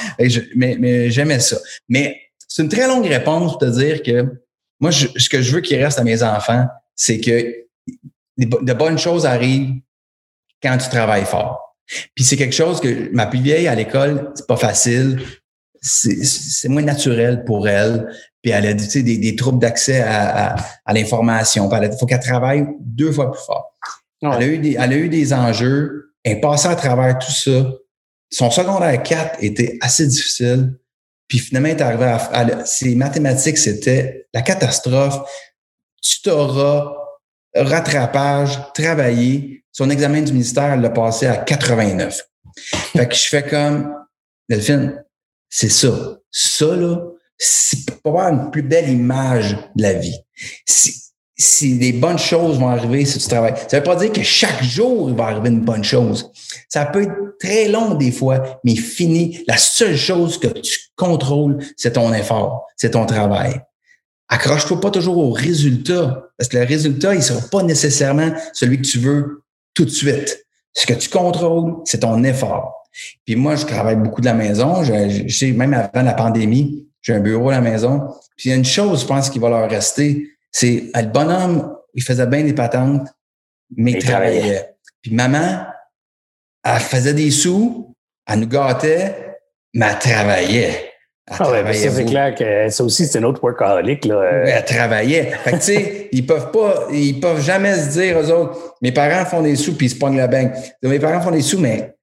Mais, 0.55 0.77
mais 0.79 1.09
j'aimais 1.11 1.39
ça. 1.39 1.57
Mais 1.89 2.15
c'est 2.55 2.63
une 2.63 2.69
très 2.69 2.87
longue 2.87 3.05
réponse 3.05 3.51
pour 3.51 3.57
te 3.57 3.65
dire 3.65 4.01
que 4.01 4.41
moi, 4.79 4.89
ce 4.89 5.27
que 5.27 5.41
je 5.41 5.51
veux 5.51 5.59
qu'il 5.59 5.83
reste 5.83 5.99
à 5.99 6.05
mes 6.05 6.23
enfants, 6.23 6.65
c'est 6.95 7.19
que 7.19 7.53
de 8.37 8.73
bonnes 8.73 8.97
choses 8.97 9.25
arrivent 9.25 9.73
quand 10.63 10.77
tu 10.77 10.87
travailles 10.87 11.25
fort. 11.25 11.75
Puis 12.15 12.23
c'est 12.23 12.37
quelque 12.37 12.55
chose 12.55 12.79
que 12.79 13.13
ma 13.13 13.25
plus 13.25 13.41
vieille 13.41 13.67
à 13.67 13.75
l'école, 13.75 14.31
c'est 14.35 14.47
pas 14.47 14.55
facile. 14.55 15.21
C'est 15.81 16.69
moins 16.69 16.81
naturel 16.81 17.43
pour 17.43 17.67
elle. 17.67 18.07
Puis 18.41 18.53
elle 18.53 18.67
a 18.67 18.73
des, 18.73 19.17
des 19.17 19.35
troubles 19.35 19.59
d'accès 19.59 19.99
à, 19.99 20.55
à, 20.85 20.93
l'information. 20.93 21.69
Il 21.69 21.97
faut 21.99 22.05
qu'elle 22.05 22.21
travaille 22.21 22.65
deux 22.79 23.11
fois 23.11 23.33
plus 23.33 23.43
fort. 23.45 23.77
Elle, 24.21 24.29
a 24.29 24.47
eu 24.47 24.59
des, 24.59 24.77
elle 24.79 24.93
a 24.93 24.95
eu 24.95 25.09
des 25.09 25.33
enjeux. 25.33 26.13
Elle 26.23 26.37
est 26.37 26.39
passée 26.39 26.69
à 26.69 26.75
travers 26.77 27.19
tout 27.19 27.33
ça. 27.33 27.69
Son 28.31 28.49
secondaire 28.49 29.03
4 29.03 29.43
était 29.43 29.77
assez 29.81 30.07
difficile. 30.07 30.73
Puis 31.27 31.39
finalement, 31.39 31.69
est 31.69 31.81
arrivé 31.81 32.05
à, 32.05 32.17
à, 32.31 32.65
ces 32.65 32.95
mathématiques, 32.95 33.57
c'était 33.57 34.27
la 34.33 34.41
catastrophe. 34.41 35.19
Tutorat, 36.01 36.95
rattrapage, 37.55 38.59
travailler. 38.73 39.63
Son 39.71 39.89
examen 39.89 40.21
du 40.21 40.31
ministère, 40.33 40.73
elle 40.73 40.81
l'a 40.81 40.89
passé 40.89 41.25
à 41.25 41.37
89. 41.37 42.21
fait 42.93 43.07
que 43.07 43.15
je 43.15 43.27
fais 43.27 43.47
comme, 43.47 43.93
Delphine, 44.47 45.03
c'est 45.49 45.69
ça. 45.69 46.17
Ça, 46.31 46.75
là, 46.75 46.97
c'est 47.37 47.89
pour 47.89 48.11
avoir 48.11 48.33
une 48.33 48.51
plus 48.51 48.61
belle 48.61 48.89
image 48.89 49.57
de 49.75 49.81
la 49.81 49.93
vie. 49.93 50.17
Si 51.37 51.77
des 51.77 51.91
bonnes 51.91 52.17
choses 52.17 52.57
vont 52.57 52.69
arriver 52.69 53.05
si 53.05 53.19
tu 53.19 53.27
travailles. 53.27 53.55
Ça 53.67 53.77
veut 53.77 53.83
pas 53.83 53.95
dire 53.95 54.11
que 54.11 54.23
chaque 54.23 54.63
jour, 54.63 55.09
il 55.09 55.15
va 55.15 55.25
arriver 55.25 55.49
une 55.49 55.61
bonne 55.61 55.83
chose. 55.83 56.31
Ça 56.69 56.85
peut 56.85 57.03
être 57.03 57.37
très 57.39 57.67
long 57.67 57.95
des 57.95 58.11
fois, 58.11 58.59
mais 58.63 58.75
fini. 58.75 59.43
La 59.47 59.57
seule 59.57 59.97
chose 59.97 60.39
que 60.39 60.47
tu 60.47 60.79
contrôles, 60.95 61.57
c'est 61.75 61.93
ton 61.93 62.13
effort, 62.13 62.65
c'est 62.77 62.91
ton 62.91 63.05
travail. 63.05 63.61
Accroche-toi 64.29 64.79
pas 64.79 64.91
toujours 64.91 65.17
au 65.17 65.31
résultat, 65.31 66.29
parce 66.37 66.47
que 66.49 66.57
le 66.57 66.63
résultat, 66.63 67.13
il 67.13 67.21
sera 67.21 67.41
pas 67.49 67.63
nécessairement 67.63 68.31
celui 68.53 68.77
que 68.77 68.87
tu 68.87 68.97
veux 68.97 69.43
tout 69.73 69.85
de 69.85 69.89
suite. 69.89 70.45
Ce 70.73 70.85
que 70.85 70.93
tu 70.93 71.09
contrôles, 71.09 71.75
c'est 71.85 71.99
ton 71.99 72.23
effort. 72.23 72.73
Puis 73.25 73.35
moi, 73.35 73.55
je 73.55 73.65
travaille 73.65 73.97
beaucoup 73.97 74.21
de 74.21 74.25
la 74.25 74.33
maison. 74.33 74.83
Je, 74.83 75.51
même 75.53 75.73
avant 75.73 76.01
la 76.01 76.13
pandémie, 76.13 76.87
j'ai 77.01 77.13
un 77.13 77.19
bureau 77.19 77.49
à 77.49 77.53
la 77.53 77.61
maison. 77.61 78.01
Puis 78.35 78.49
il 78.49 78.49
y 78.49 78.53
a 78.53 78.57
une 78.57 78.65
chose, 78.65 79.01
je 79.01 79.05
pense, 79.05 79.29
qui 79.29 79.39
va 79.39 79.49
leur 79.49 79.69
rester, 79.69 80.27
c'est 80.55 80.89
le 80.95 81.07
bonhomme, 81.07 81.75
il 81.93 82.01
faisait 82.01 82.25
bien 82.27 82.41
des 82.41 82.53
patentes, 82.53 83.09
mais 83.75 83.91
il, 83.91 84.01
travaillait. 84.01 84.77
Puis 85.01 85.13
maman, 85.13 85.65
elle 86.63 86.79
faisait 86.79 87.13
des 87.13 87.29
sous, 87.29 87.93
elle 88.25 88.39
nous 88.39 88.47
gâtait, 88.47 89.35
mais 89.73 89.87
elle 89.87 89.99
travaillait. 89.99 90.91
ah 91.29 91.51
ouais, 91.51 91.73
c'est 91.73 92.05
clair 92.05 92.33
que 92.35 92.69
ça 92.69 92.85
aussi, 92.85 93.05
c'est 93.05 93.19
un 93.19 93.23
autre 93.23 93.43
workaholic. 93.43 94.05
Là. 94.05 94.23
Elle 94.45 94.63
travaillait. 94.63 95.31
Fait 95.43 95.51
que, 95.51 95.55
tu 95.57 95.61
sais, 95.61 96.09
ils 96.13 96.25
peuvent 96.25 96.51
pas, 96.51 96.87
ils 96.89 97.19
peuvent 97.19 97.43
jamais 97.43 97.75
se 97.75 97.89
dire 97.89 98.15
aux 98.15 98.31
autres, 98.31 98.75
mes 98.81 98.93
parents 98.93 99.25
font 99.25 99.41
des 99.41 99.57
sous 99.57 99.75
puis 99.75 99.87
ils 99.87 99.89
se 99.89 99.95
pognent 99.97 100.15
la 100.15 100.27
banque. 100.27 100.53
Mes 100.83 100.99
parents 100.99 101.19
font 101.19 101.31
des 101.31 101.41
sous, 101.41 101.59
mais 101.59 101.95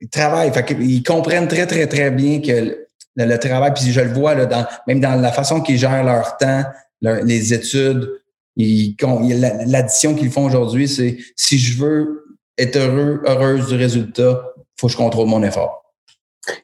ils 0.00 0.08
travaillent. 0.08 0.52
Fait 0.52 0.64
qu'ils 0.64 1.04
comprennent 1.04 1.46
très, 1.46 1.68
très, 1.68 1.86
très 1.86 2.10
bien 2.10 2.40
que 2.40 2.84
le, 3.14 3.38
travail, 3.38 3.72
puis 3.72 3.92
je 3.92 4.00
le 4.00 4.12
vois 4.12 4.34
là, 4.34 4.46
dans, 4.46 4.66
même 4.88 4.98
dans 4.98 5.14
la 5.14 5.30
façon 5.30 5.60
qu'ils 5.60 5.78
gèrent 5.78 6.02
leur 6.02 6.36
temps, 6.36 6.64
les 7.02 7.52
études, 7.52 8.20
l'addition 8.56 10.14
qu'ils 10.14 10.30
font 10.30 10.46
aujourd'hui, 10.46 10.88
c'est 10.88 11.18
si 11.36 11.58
je 11.58 11.78
veux 11.78 12.38
être 12.58 12.76
heureux, 12.76 13.22
heureuse 13.26 13.66
du 13.68 13.76
résultat, 13.76 14.42
faut 14.78 14.86
que 14.86 14.92
je 14.92 14.96
contrôle 14.96 15.28
mon 15.28 15.42
effort. 15.42 15.82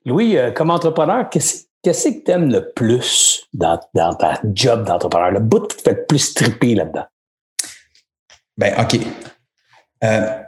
Louis, 0.05 0.37
euh, 0.37 0.51
comme 0.51 0.71
entrepreneur, 0.71 1.29
qu'est-ce 1.31 1.65
que 1.85 2.25
tu 2.25 2.31
aimes 2.31 2.51
le 2.51 2.73
plus 2.73 3.47
dans, 3.53 3.81
dans 3.95 4.15
ta 4.15 4.41
job 4.53 4.85
d'entrepreneur? 4.85 5.31
Le 5.31 5.41
bout 5.41 5.67
qui 5.67 5.77
te 5.77 5.83
fait 5.83 5.95
le 5.95 6.07
plus 6.07 6.35
triper 6.35 6.75
là-dedans? 6.75 7.07
Ben, 8.57 8.75
OK. 8.81 8.99
Euh, 10.05 10.43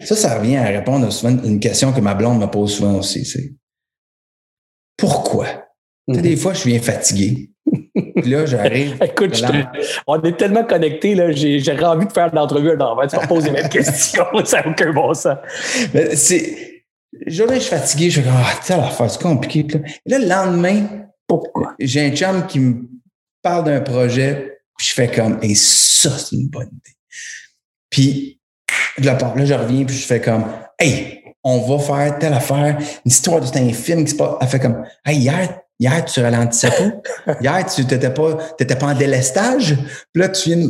ça, 0.00 0.16
ça 0.16 0.38
revient 0.38 0.56
à 0.56 0.66
répondre 0.66 1.06
à 1.06 1.28
une 1.28 1.60
question 1.60 1.92
que 1.92 2.00
ma 2.00 2.14
blonde 2.14 2.40
me 2.40 2.46
pose 2.46 2.76
souvent 2.76 2.98
aussi. 2.98 3.24
C'est 3.24 3.54
pourquoi? 4.96 5.59
Des 6.18 6.36
fois, 6.36 6.52
je 6.54 6.64
viens 6.64 6.80
fatigué. 6.80 7.50
Puis 7.94 8.30
là, 8.30 8.46
j'arrive. 8.46 8.96
Écoute, 9.02 9.36
je 9.36 9.44
te- 9.44 10.02
on 10.06 10.20
est 10.22 10.36
tellement 10.36 10.64
connectés, 10.64 11.14
là, 11.14 11.30
j'ai 11.32 11.58
j'aurais 11.60 11.84
envie 11.84 12.06
de 12.06 12.12
faire 12.12 12.34
l'entrevue 12.34 12.72
un 12.72 12.80
envers. 12.80 13.08
Tu 13.08 13.16
vas 13.16 13.26
poser 13.26 13.50
les 13.50 13.60
mêmes 13.60 13.68
questions, 13.70 14.24
ça 14.44 14.60
n'a 14.62 14.68
aucun 14.68 14.92
bon 14.92 15.14
sens. 15.14 15.36
Mais 15.94 16.16
c'est. 16.16 16.66
Journée, 17.26 17.56
je 17.56 17.60
suis 17.62 17.70
fatigué, 17.76 18.08
je 18.10 18.20
fais 18.20 18.28
comme, 18.28 18.36
ah, 18.38 18.52
tu 18.64 18.72
sais, 18.72 19.08
c'est 19.08 19.22
compliqué. 19.22 19.66
Là, 19.74 19.80
Et 20.06 20.10
là, 20.10 20.18
le 20.18 20.26
lendemain, 20.28 20.86
Pourquoi? 21.26 21.74
j'ai 21.80 22.00
un 22.06 22.14
chum 22.14 22.46
qui 22.46 22.60
me 22.60 22.82
parle 23.42 23.64
d'un 23.64 23.80
projet, 23.80 24.58
puis 24.78 24.86
je 24.88 24.92
fais 24.94 25.10
comme, 25.10 25.38
et 25.42 25.54
ça, 25.56 26.10
c'est 26.16 26.36
une 26.36 26.48
bonne 26.48 26.68
idée. 26.68 26.96
Puis, 27.90 28.40
de 28.98 29.06
la 29.06 29.16
part, 29.16 29.36
là, 29.36 29.44
je 29.44 29.54
reviens, 29.54 29.84
puis 29.84 29.96
je 29.96 30.06
fais 30.06 30.20
comme, 30.20 30.44
hey, 30.78 31.24
on 31.42 31.58
va 31.58 31.82
faire 31.82 32.18
telle 32.18 32.32
affaire, 32.32 32.78
une 32.78 33.10
histoire 33.10 33.40
de 33.40 33.58
un 33.58 33.72
film 33.72 34.04
qui 34.04 34.12
se 34.12 34.16
passe. 34.16 34.34
Elle 34.40 34.48
fait 34.48 34.60
comme, 34.60 34.84
hey, 35.04 35.18
hier, 35.18 35.58
hier, 35.80 36.04
tu 36.04 36.20
ralentissais 36.20 36.70
pas. 36.70 37.34
Hier, 37.40 37.66
tu 37.66 37.80
n'étais 37.80 38.10
pas, 38.10 38.34
t'étais 38.56 38.76
pas 38.76 38.88
en 38.88 38.94
délestage. 38.94 39.76
Puis 40.12 40.22
là, 40.22 40.28
tu 40.28 40.54
viens, 40.54 40.68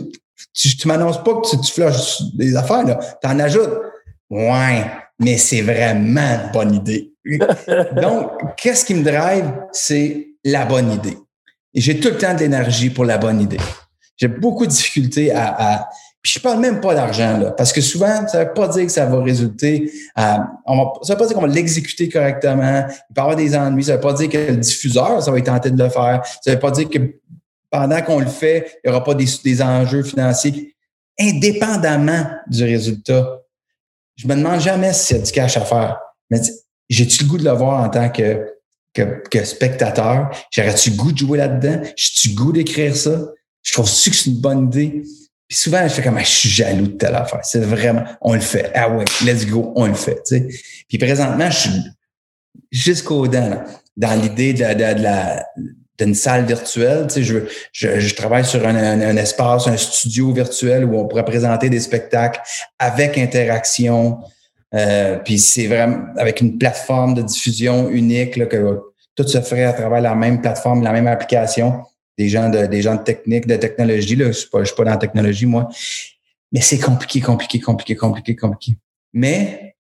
tu, 0.54 0.76
tu 0.76 0.88
m'annonces 0.88 1.22
pas 1.22 1.34
que 1.34 1.50
tu, 1.50 1.61
tu 1.61 1.72
flushes 1.72 2.22
des 2.34 2.56
affaires, 2.56 2.84
là. 2.84 2.98
T'en 3.20 3.38
ajoutes. 3.40 3.78
Ouais, 4.30 4.86
mais 5.18 5.36
c'est 5.36 5.61
vraiment 5.61 6.20
une 6.20 6.50
bonne 6.52 6.74
idée. 6.74 7.12
Donc, 8.00 8.30
qu'est-ce 8.56 8.84
qui 8.84 8.94
me 8.94 9.02
drive? 9.02 9.52
C'est 9.72 10.28
la 10.44 10.64
bonne 10.64 10.92
idée. 10.92 11.18
Et 11.74 11.80
j'ai 11.80 12.00
tout 12.00 12.08
le 12.08 12.16
temps 12.16 12.32
de 12.32 12.38
l'énergie 12.38 12.90
pour 12.90 13.04
la 13.04 13.18
bonne 13.18 13.40
idée. 13.40 13.61
J'ai 14.16 14.28
beaucoup 14.28 14.66
de 14.66 14.70
difficultés 14.70 15.32
à 15.32 15.88
puis 16.22 16.32
je 16.32 16.38
parle 16.40 16.60
même 16.60 16.80
pas 16.80 16.94
d'argent, 16.94 17.38
là, 17.38 17.50
parce 17.52 17.72
que 17.72 17.80
souvent, 17.80 18.26
ça 18.28 18.44
veut 18.44 18.52
pas 18.52 18.68
dire 18.68 18.84
que 18.84 18.92
ça 18.92 19.06
va 19.06 19.22
résulter 19.22 19.90
à, 20.14 20.50
on 20.66 20.76
va, 20.76 20.92
ça 21.02 21.14
veut 21.14 21.18
pas 21.18 21.26
dire 21.26 21.34
qu'on 21.34 21.42
va 21.42 21.48
l'exécuter 21.48 22.08
correctement. 22.10 22.84
Il 22.88 23.14
peut 23.14 23.18
y 23.18 23.20
avoir 23.20 23.36
des 23.36 23.56
ennuis. 23.56 23.84
Ça 23.84 23.94
veut 23.94 24.00
pas 24.00 24.12
dire 24.12 24.28
que 24.28 24.36
le 24.36 24.56
diffuseur, 24.56 25.22
ça 25.22 25.30
va 25.30 25.38
être 25.38 25.46
tenté 25.46 25.70
de 25.70 25.82
le 25.82 25.88
faire. 25.88 26.22
Ça 26.42 26.52
veut 26.52 26.58
pas 26.58 26.70
dire 26.72 26.90
que 26.90 26.98
pendant 27.70 28.02
qu'on 28.02 28.18
le 28.18 28.26
fait, 28.26 28.80
il 28.84 28.88
y 28.88 28.90
aura 28.90 29.02
pas 29.02 29.14
des, 29.14 29.26
des 29.44 29.62
enjeux 29.62 30.02
financiers. 30.02 30.74
Indépendamment 31.18 32.26
du 32.48 32.64
résultat, 32.64 33.40
je 34.16 34.26
me 34.26 34.34
demande 34.34 34.60
jamais 34.60 34.92
s'il 34.92 35.16
y 35.16 35.20
a 35.20 35.22
du 35.22 35.32
cash 35.32 35.56
à 35.56 35.62
faire. 35.62 35.98
Mais 36.30 36.40
tu- 36.40 36.52
j'ai-tu 36.88 37.24
le 37.24 37.28
goût 37.30 37.38
de 37.38 37.44
le 37.44 37.52
voir 37.52 37.82
en 37.82 37.88
tant 37.88 38.10
que, 38.10 38.46
que, 38.92 39.22
que 39.30 39.44
spectateur? 39.44 40.30
J'aurais-tu 40.50 40.90
le 40.90 40.96
goût 40.96 41.12
de 41.12 41.18
jouer 41.18 41.38
là-dedans? 41.38 41.80
J'ai-tu 41.96 42.30
le 42.30 42.34
goût 42.34 42.52
d'écrire 42.52 42.94
ça? 42.94 43.18
Je 43.62 43.72
trouve 43.72 43.86
que 43.86 43.90
c'est 43.90 44.26
une 44.26 44.40
bonne 44.40 44.64
idée? 44.66 45.02
Puis 45.51 45.59
souvent, 45.59 45.82
je 45.82 45.92
fais 45.94 46.03
comme, 46.03 46.16
Ah, 46.16 46.22
je 46.22 46.28
suis 46.28 46.48
jaloux 46.48 46.86
de 46.86 46.92
telle 46.92 47.16
affaire. 47.16 47.40
C'est 47.42 47.59
vraiment, 47.64 48.05
on 48.20 48.34
le 48.34 48.40
fait. 48.40 48.70
Ah 48.72 48.88
ouais, 48.88 49.05
let's 49.24 49.44
go, 49.44 49.72
on 49.74 49.86
le 49.86 49.94
fait. 49.94 50.22
Puis 50.88 50.96
présentement, 50.96 51.51
je 51.51 51.59
suis 51.59 51.82
jusqu'aux 52.70 53.26
dents 53.26 53.51
là, 53.51 53.64
dans 53.96 54.14
l'idée 54.14 54.53
de, 54.53 54.62
de, 54.62 54.98
de 54.98 55.03
la 55.03 55.44
d'une 55.98 56.14
salle 56.14 56.46
virtuelle. 56.46 57.09
Tu 57.09 57.14
sais, 57.14 57.22
je, 57.24 57.38
je, 57.72 57.98
je 57.98 58.14
travaille 58.14 58.44
sur 58.44 58.64
un, 58.66 58.76
un, 58.76 59.01
un 59.01 59.16
espace, 59.16 59.66
un 59.66 59.76
studio 59.76 60.32
virtuel 60.32 60.84
où 60.84 60.96
on 60.96 61.09
pourrait 61.09 61.24
présenter 61.24 61.68
des 61.68 61.80
spectacles 61.80 62.40
avec 62.78 63.18
interaction. 63.18 64.20
Euh, 64.72 65.18
puis 65.18 65.40
c'est 65.40 65.66
vraiment 65.66 66.07
avec 66.16 66.40
une 66.40 66.59
plateforme 66.59 67.14
de 67.14 67.22
diffusion 67.22 67.90
unique 67.90 68.36
là, 68.36 68.46
que 68.46 68.80
tout 69.16 69.26
se 69.26 69.40
ferait 69.40 69.64
à 69.64 69.72
travers 69.72 70.01
la 70.01 70.14
même 70.14 70.40
plateforme, 70.40 70.84
la 70.84 70.92
même 70.92 71.09
application 71.09 71.82
des 72.20 72.28
gens 72.28 72.50
de, 72.50 72.66
des 72.66 72.82
gens 72.82 72.96
de 72.96 73.02
technique, 73.02 73.46
de 73.46 73.56
technologie. 73.56 74.14
Là. 74.16 74.24
Je 74.26 74.28
ne 74.28 74.32
suis, 74.34 74.50
pas- 74.50 74.60
je 74.60 74.66
suis 74.66 74.76
pas 74.76 74.84
dans 74.84 74.90
la 74.90 74.96
technologie, 74.98 75.46
moi. 75.46 75.68
Mais 76.52 76.60
c'est 76.60 76.78
compliqué, 76.78 77.20
compliqué, 77.20 77.58
compliqué, 77.60 77.96
compliqué, 77.96 78.36
compliqué. 78.36 78.76
Mais 79.14 79.74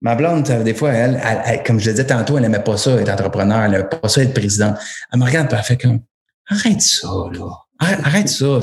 ma 0.00 0.14
blonde, 0.16 0.42
des 0.64 0.74
fois, 0.74 0.92
elle, 0.92 1.62
comme 1.64 1.78
je 1.78 1.86
le 1.90 1.92
disais 1.92 2.06
tantôt, 2.06 2.36
elle 2.36 2.42
n'aimait 2.42 2.58
pas 2.70 2.76
ça, 2.76 2.90
être 3.00 3.08
entrepreneur, 3.08 3.62
elle 3.62 3.70
n'aimait 3.70 3.88
pas 3.88 4.08
ça, 4.08 4.22
être 4.22 4.34
présidente. 4.34 4.76
Elle 5.12 5.20
me 5.20 5.24
regarde 5.24 5.52
et 5.52 5.56
elle 5.56 5.62
fait 5.62 5.80
comme 5.80 6.00
Arrête 6.48 6.82
ça, 6.82 7.08
là. 7.32 7.50
Arrête, 7.78 8.28
ça. 8.28 8.60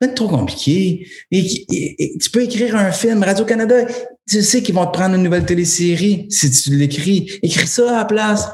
C'est 0.00 0.14
trop 0.14 0.28
compliqué. 0.28 1.06
Tu 1.30 2.30
peux 2.32 2.42
écrire 2.42 2.74
un 2.76 2.90
film. 2.92 3.22
Radio-Canada, 3.22 3.84
tu 4.28 4.42
sais 4.42 4.62
qu'ils 4.62 4.74
vont 4.74 4.86
te 4.86 4.92
prendre 4.92 5.14
une 5.16 5.22
nouvelle 5.22 5.44
télésérie 5.46 6.26
si 6.30 6.50
tu 6.50 6.70
l'écris. 6.76 7.38
Écris 7.42 7.68
ça 7.68 7.90
à 7.90 7.98
la 7.98 8.04
place. 8.06 8.48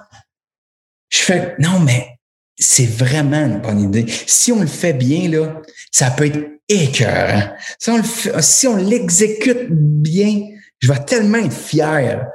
Je 1.11 1.19
fais 1.19 1.55
non, 1.59 1.79
mais 1.81 2.18
c'est 2.59 2.89
vraiment 2.89 3.45
une 3.45 3.61
bonne 3.61 3.81
idée. 3.81 4.07
Si 4.27 4.53
on 4.53 4.61
le 4.61 4.67
fait 4.67 4.93
bien, 4.93 5.29
là, 5.29 5.61
ça 5.93 6.11
peut 6.11 6.27
être 6.27 6.41
écœurant. 6.69 7.51
Si 7.79 7.91
on 7.91 7.97
le 7.99 8.03
fait- 8.03 8.43
si 8.43 8.67
on 8.67 8.77
l'exécute 8.77 9.69
bien, 9.71 10.43
je 10.81 10.93
vais 10.93 10.99
tellement 11.05 11.39
être 11.39 11.53
fier. 11.53 12.27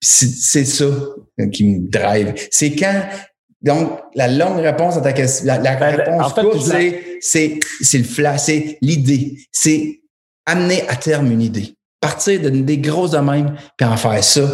C'est 0.00 0.64
ça 0.64 0.86
qui 1.52 1.64
me 1.64 1.88
drive. 1.90 2.34
C'est 2.50 2.74
quand, 2.74 3.02
donc, 3.62 3.98
la 4.14 4.28
longue 4.28 4.58
réponse 4.60 4.96
à 4.96 5.00
ta 5.00 5.12
question, 5.12 5.46
la, 5.46 5.58
la 5.58 5.76
Ben, 5.76 5.96
réponse 5.96 6.22
en 6.22 6.34
fait, 6.34 6.40
courte, 6.42 6.72
c'est, 7.20 7.60
c'est 7.80 7.98
le 7.98 8.04
flash, 8.04 8.40
c'est 8.42 8.78
l'idée. 8.80 9.36
C'est 9.52 10.00
amener 10.46 10.88
à 10.88 10.96
terme 10.96 11.30
une 11.32 11.42
idée. 11.42 11.74
Partir 12.00 12.40
d'une 12.40 12.56
idée 12.56 12.78
grosse 12.78 13.10
de 13.10 13.18
même, 13.18 13.56
puis 13.76 13.86
en 13.86 13.96
faire 13.96 14.22
ça, 14.22 14.48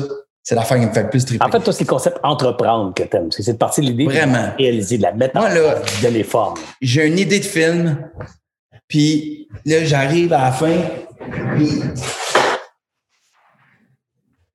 c'est 0.45 0.55
l'affaire 0.55 0.78
qui 0.78 0.84
me 0.86 0.92
fait 0.92 1.03
le 1.05 1.11
plus 1.11 1.24
triper. 1.24 1.42
En 1.42 1.51
fait, 1.51 1.61
toi, 1.61 1.72
c'est 1.72 1.84
le 1.84 1.88
concept 1.88 2.18
entreprendre 2.22 2.92
que 2.92 3.03
t'aimes. 3.03 3.32
C'est 3.32 3.51
de 3.51 3.57
partir 3.57 3.82
de 3.82 3.88
l'idée, 3.88 4.05
de 4.05 4.11
Vraiment. 4.11 4.32
la 4.34 4.51
réaliser, 4.51 4.99
de 4.99 5.03
la 5.03 5.12
mettre 5.12 5.36
en 5.38 5.40
Moi, 5.40 5.49
là, 5.55 5.76
place, 5.80 6.12
de 6.12 6.22
forme. 6.22 6.59
j'ai 6.82 7.07
une 7.07 7.18
idée 7.18 7.40
de 7.40 7.45
film, 7.45 8.11
puis 8.86 9.49
là, 9.64 9.82
j'arrive 9.86 10.34
à 10.34 10.42
la 10.42 10.53
fin, 10.53 10.76
puis 11.57 11.80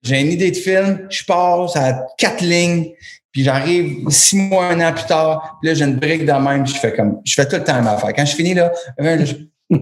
j'ai 0.03 0.21
une 0.21 0.31
idée 0.31 0.51
de 0.51 0.57
film, 0.57 1.07
je 1.09 1.23
passe 1.25 1.75
à 1.75 2.05
quatre 2.19 2.41
lignes, 2.41 2.91
puis 3.31 3.43
j'arrive 3.43 4.07
six 4.09 4.35
mois, 4.37 4.67
un 4.67 4.79
an 4.87 4.93
plus 4.93 5.05
tard, 5.07 5.57
puis 5.59 5.69
là, 5.69 5.73
j'ai 5.75 5.85
une 5.85 5.95
brique 5.95 6.23
de 6.23 6.31
même, 6.31 6.65
puis 6.65 6.73
je 6.75 6.79
fais 6.79 6.93
comme, 6.95 7.19
je 7.25 7.33
fais 7.33 7.47
tout 7.47 7.55
le 7.55 7.63
temps 7.63 7.81
ma 7.81 7.93
affaire. 7.93 8.13
Quand 8.15 8.25
je 8.25 8.35
finis, 8.35 8.53
là, 8.53 8.71
là, 8.99 9.25
je... 9.25 9.33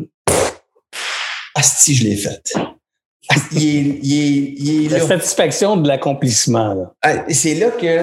Asti, 1.56 1.96
je 1.96 2.04
l'ai 2.06 2.16
faite. 2.16 2.54
Il 3.52 4.00
il 4.04 4.84
il 4.86 4.92
La 4.92 5.00
satisfaction 5.02 5.78
de 5.78 5.88
l'accomplissement. 5.88 6.94
Ah, 7.02 7.26
et 7.28 7.34
C'est 7.34 7.56
là 7.56 7.70
que, 7.72 8.02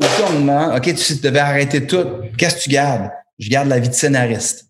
au 0.00 0.04
et 0.04 0.38
mesure, 0.40 0.74
OK, 0.76 0.94
tu 0.94 1.14
devais 1.16 1.38
arrêter 1.38 1.86
tout. 1.86 2.04
Qu'est-ce 2.36 2.56
que 2.56 2.60
tu 2.62 2.70
gardes? 2.70 3.10
Je 3.38 3.48
garde 3.48 3.68
la 3.68 3.78
vie 3.78 3.88
de 3.88 3.94
scénariste. 3.94 4.66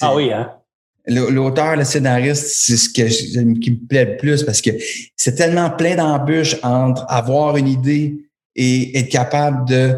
Ah 0.00 0.14
oui, 0.14 0.32
hein? 0.32 0.50
L'auteur, 1.06 1.74
le 1.76 1.84
scénariste, 1.84 2.46
c'est 2.46 2.76
ce 2.76 2.88
que 2.88 3.08
je- 3.08 3.58
qui 3.60 3.70
me 3.72 3.86
plaît 3.88 4.04
le 4.04 4.16
plus 4.18 4.44
parce 4.44 4.60
que 4.60 4.70
c'est 5.16 5.34
tellement 5.34 5.68
plein 5.70 5.96
d'embûches 5.96 6.56
entre 6.62 7.04
avoir 7.08 7.56
une 7.56 7.66
idée 7.68 8.16
et 8.54 8.96
être 8.98 9.08
capable 9.08 9.68
de 9.68 9.96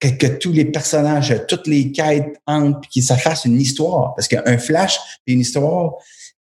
que, 0.00 0.08
que 0.08 0.26
tous 0.26 0.50
les 0.52 0.64
personnages, 0.64 1.34
toutes 1.46 1.66
les 1.68 1.92
quêtes 1.92 2.34
entrent 2.46 2.80
puis 2.80 3.00
que 3.00 3.06
ça 3.06 3.16
fasse 3.16 3.44
une 3.44 3.60
histoire. 3.60 4.14
Parce 4.16 4.26
qu'un 4.26 4.58
flash 4.58 4.98
et 5.26 5.34
une 5.34 5.40
histoire, 5.40 5.92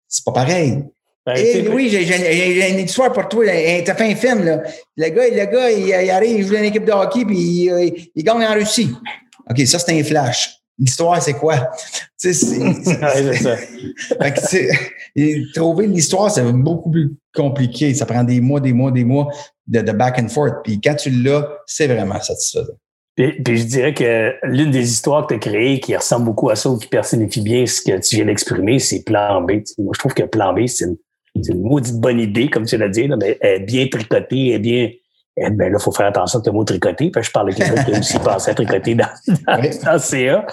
c'est 0.07 0.25
pas 0.25 0.33
pareil. 0.33 0.85
Ben, 1.27 1.35
tu 1.35 1.41
sais, 1.43 1.69
oui, 1.69 1.89
j'ai 1.91 2.71
une 2.71 2.79
histoire 2.79 3.13
pour 3.13 3.29
toi. 3.29 3.45
Hey, 3.47 3.83
T'as 3.83 3.95
fait 3.97 4.13
un 4.13 4.15
film, 4.15 4.45
là. 4.45 4.63
Le 4.97 5.09
gars, 5.09 5.29
le 5.29 5.51
gars 5.53 5.71
il, 5.73 5.89
il 5.89 6.11
arrive, 6.11 6.39
il 6.39 6.47
joue 6.47 6.53
dans 6.53 6.59
une 6.61 6.67
équipe 6.67 6.85
de 6.85 6.93
hockey, 6.93 7.25
puis 7.25 7.37
il, 7.37 8.11
il 8.15 8.23
gagne 8.23 8.45
en 8.45 8.55
Russie. 8.55 8.91
OK, 9.51 9.59
ça, 9.67 9.79
c'est 9.81 9.99
un 9.99 10.05
flash. 10.05 10.53
L'histoire, 10.79 11.21
c'est 11.23 11.33
quoi? 11.33 11.71
Tu 12.21 12.33
sais, 12.33 12.47
c'est- 14.39 14.69
trouver 15.55 15.87
l'histoire, 15.87 16.31
c'est 16.31 16.43
beaucoup 16.53 16.91
plus 16.91 17.15
compliqué. 17.35 17.95
Ça 17.95 18.07
prend 18.07 18.23
des 18.25 18.41
mois, 18.41 18.61
des 18.61 18.73
mois, 18.73 18.91
des 18.93 19.05
mois 19.05 19.29
de, 19.67 19.81
de 19.81 19.93
back 19.93 20.19
and 20.21 20.29
forth. 20.29 20.55
Puis 20.63 20.81
quand 20.81 20.95
tu 20.95 21.11
l'as, 21.11 21.49
c'est 21.67 21.87
vraiment 21.87 22.21
satisfaisant. 22.21 22.75
Puis, 23.17 23.43
puis 23.43 23.57
je 23.59 23.65
dirais 23.65 23.95
que 23.95 24.35
l'une 24.45 24.71
des 24.71 24.91
histoires 24.91 25.27
que 25.27 25.35
tu 25.35 25.49
as 25.49 25.51
créées 25.51 25.81
qui 25.81 25.97
ressemble 25.97 26.27
beaucoup 26.27 26.51
à 26.51 26.57
ça 26.57 26.69
ou 26.69 26.77
qui 26.77 26.87
personnifie 26.89 27.41
bien 27.41 27.65
ce 27.67 27.81
que 27.81 27.99
tu 27.99 28.17
viens 28.17 28.27
d'exprimer, 28.27 28.79
c'est 28.79 29.03
Plan 29.03 29.41
B. 29.41 29.53
Moi, 29.79 29.93
je 29.95 29.99
trouve 29.99 30.13
que 30.13 30.25
Plan 30.25 30.53
B, 30.53 30.67
c'est 30.67 30.85
une, 30.85 30.97
c'est 31.43 31.53
une 31.53 31.63
maudite 31.63 31.97
bonne 32.01 32.21
idée, 32.21 32.49
comme 32.49 32.65
tu 32.67 32.77
l'as 32.77 32.89
dit, 32.89 33.07
là, 33.09 33.17
mais 33.21 33.39
elle 33.41 33.63
est 33.63 33.65
bien 33.65 33.87
tricotée, 33.89 34.49
elle 34.49 34.55
est 34.55 34.59
bien. 34.59 34.91
eh 35.37 35.51
ben 35.51 35.71
là, 35.71 35.79
il 35.79 35.83
faut 35.83 35.93
faire 35.93 36.07
attention 36.07 36.39
avec 36.39 36.47
le 36.47 36.53
mot 36.53 36.65
tricoter. 36.65 37.11
Puis 37.11 37.23
je 37.23 37.31
parle 37.31 37.51
de 37.51 37.57
quelqu'un 37.57 37.85
qui 37.85 37.95
a 37.95 37.99
aussi 37.99 38.19
pensé 38.19 38.51
à 38.51 38.55
tricoter 38.55 38.95
dans, 38.95 39.07
dans, 39.47 39.61
Oui. 39.61 39.69
dans 39.85 39.99
CA. 39.99 40.47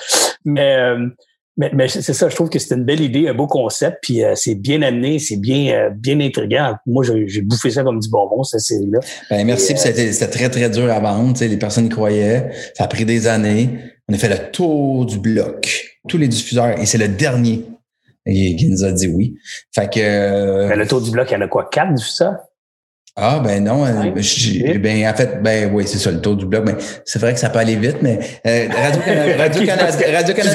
Mais, 0.45 0.75
euh, 0.75 1.07
mais, 1.55 1.69
mais 1.73 1.87
c'est 1.87 2.01
ça, 2.13 2.29
je 2.29 2.35
trouve 2.35 2.49
que 2.49 2.57
c'est 2.57 2.73
une 2.75 2.83
belle 2.83 2.99
idée, 3.01 3.27
un 3.27 3.33
beau 3.35 3.45
concept, 3.45 3.99
puis 4.01 4.23
euh, 4.23 4.33
c'est 4.35 4.55
bien 4.55 4.81
amené, 4.81 5.19
c'est 5.19 5.37
bien, 5.37 5.73
euh, 5.75 5.89
bien 5.91 6.19
intriguant. 6.19 6.73
Moi, 6.87 7.03
j'ai 7.27 7.41
bouffé 7.41 7.69
ça 7.69 7.83
comme 7.83 7.99
du 7.99 8.09
bonbon, 8.09 8.41
cette 8.43 8.61
série-là. 8.61 8.99
Ben, 9.29 9.45
merci. 9.45 9.73
puis 9.75 9.81
C'était 9.81 10.27
très, 10.27 10.49
très 10.49 10.69
dur 10.69 10.91
à 10.91 10.99
vendre. 10.99 11.33
Les 11.39 11.57
personnes 11.57 11.85
y 11.85 11.89
croyaient. 11.89 12.49
Ça 12.73 12.85
a 12.85 12.87
pris 12.87 13.05
des 13.05 13.27
années. 13.27 13.69
On 14.09 14.13
a 14.13 14.17
fait 14.17 14.29
le 14.29 14.51
tour 14.51 15.05
du 15.05 15.19
bloc. 15.19 15.85
Tous 16.09 16.17
les 16.17 16.27
diffuseurs. 16.27 16.77
Et 16.79 16.85
c'est 16.85 16.97
le 16.97 17.07
dernier 17.07 17.63
qui 18.27 18.55
qui 18.55 18.69
nous 18.69 18.83
a 18.83 18.91
dit 18.91 19.07
oui. 19.07 19.35
Fait 19.73 19.89
que... 19.89 19.99
euh, 19.99 20.67
Mais 20.69 20.75
le 20.75 20.87
tour 20.87 21.01
du 21.01 21.11
bloc, 21.11 21.27
il 21.29 21.33
y 21.33 21.37
en 21.37 21.41
a 21.41 21.47
quoi, 21.47 21.69
quatre, 21.71 21.93
du 21.93 22.03
ça? 22.03 22.45
Ah 23.15 23.39
ben 23.43 23.63
non, 23.63 23.85
euh, 23.85 23.89
ben 24.79 25.07
en 25.07 25.13
fait, 25.13 25.39
ben 25.43 25.71
oui, 25.71 25.83
c'est 25.85 25.99
ça, 25.99 26.09
le 26.09 26.19
tour 26.19 26.35
du 26.35 26.47
bloc. 26.47 26.65
Ben, 26.65 26.75
c'est 27.05 27.19
vrai 27.19 27.31
que 27.33 27.39
ça 27.39 27.51
peut 27.51 27.59
aller 27.59 27.75
vite, 27.75 27.97
mais 28.01 28.17
euh, 28.47 28.67
Radio-Canada 29.37 29.85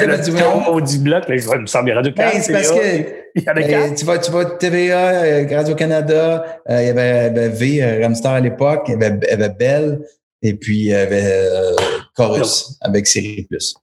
m'a 0.07 0.17
dit 0.17 0.31
le 0.31 0.35
oui. 0.37 0.63
tour 0.65 0.81
du 0.81 0.97
bloc, 0.99 1.29
là, 1.29 1.37
je- 1.37 1.47
il 1.55 1.61
me 1.61 1.65
semble, 1.67 1.91
Radio 1.91 2.11
Ben, 2.15 2.31
c'est 2.41 2.51
parce 2.51 2.71
que 2.71 3.19
Il 3.35 3.43
y 3.43 3.49
en 3.49 3.53
a 3.53 3.61
ben, 3.61 3.95
tu 3.95 4.03
vas, 4.03 4.17
tu 4.17 4.31
vas 4.31 4.43
TVA, 4.43 5.09
euh, 5.23 5.47
Radio-Canada, 5.49 6.61
euh, 6.69 6.81
il 6.81 6.87
y 6.87 6.89
avait, 6.89 7.29
ben, 7.29 7.49
V, 7.49 8.01
Ramstar 8.03 8.33
à 8.33 8.39
l'époque, 8.41 8.85
il 8.87 8.91
y 8.91 8.95
avait, 8.95 9.19
il 9.25 9.29
avait 9.33 9.49
Bell, 9.57 9.99
et 10.41 10.53
puis 10.55 10.79
il 10.79 10.85
y 10.87 10.93
avait 10.93 11.21
euh, 11.23 11.75
Chorus 12.15 12.77
avec 12.81 13.07
Série 13.07 13.45
Plus. 13.49 13.75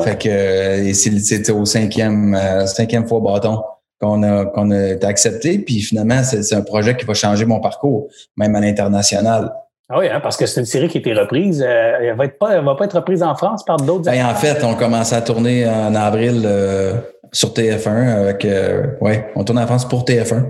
Fait 0.00 0.18
que 0.18 0.28
euh, 0.28 0.92
c'était 0.94 1.52
au 1.52 1.64
cinquième, 1.64 2.34
euh, 2.34 2.66
cinquième 2.66 3.06
fois 3.06 3.20
bâton 3.20 3.62
qu'on 4.00 4.22
a, 4.22 4.46
qu'on 4.46 4.70
a 4.70 4.88
été 4.90 5.06
accepté. 5.06 5.58
Puis 5.58 5.80
finalement, 5.80 6.22
c'est 6.22 6.54
un 6.54 6.62
projet 6.62 6.96
qui 6.96 7.04
va 7.04 7.14
changer 7.14 7.44
mon 7.44 7.60
parcours, 7.60 8.08
même 8.36 8.54
à 8.56 8.60
l'international. 8.60 9.52
Ah 9.92 9.98
oui, 9.98 10.06
hein, 10.08 10.20
parce 10.22 10.36
que 10.36 10.46
c'est 10.46 10.60
une 10.60 10.66
série 10.66 10.88
qui 10.88 10.98
a 10.98 11.00
été 11.00 11.12
reprise. 11.12 11.64
Euh, 11.66 11.92
elle 12.00 12.16
va 12.16 12.26
être 12.26 12.38
pas, 12.38 12.56
elle 12.56 12.64
va 12.64 12.76
pas 12.76 12.84
être 12.84 12.94
reprise 12.94 13.24
en 13.24 13.34
France 13.34 13.64
par 13.64 13.76
d'autres. 13.76 14.04
Ben, 14.04 14.24
en 14.24 14.34
fait, 14.36 14.62
on 14.62 14.74
commence 14.74 15.12
à 15.12 15.20
tourner 15.20 15.68
en 15.68 15.96
avril 15.96 16.42
euh, 16.44 16.94
sur 17.32 17.52
TF1 17.52 18.20
avec, 18.20 18.44
euh, 18.44 18.86
ouais, 19.00 19.32
on 19.34 19.42
tourne 19.42 19.58
en 19.58 19.66
France 19.66 19.88
pour 19.88 20.04
TF1 20.04 20.44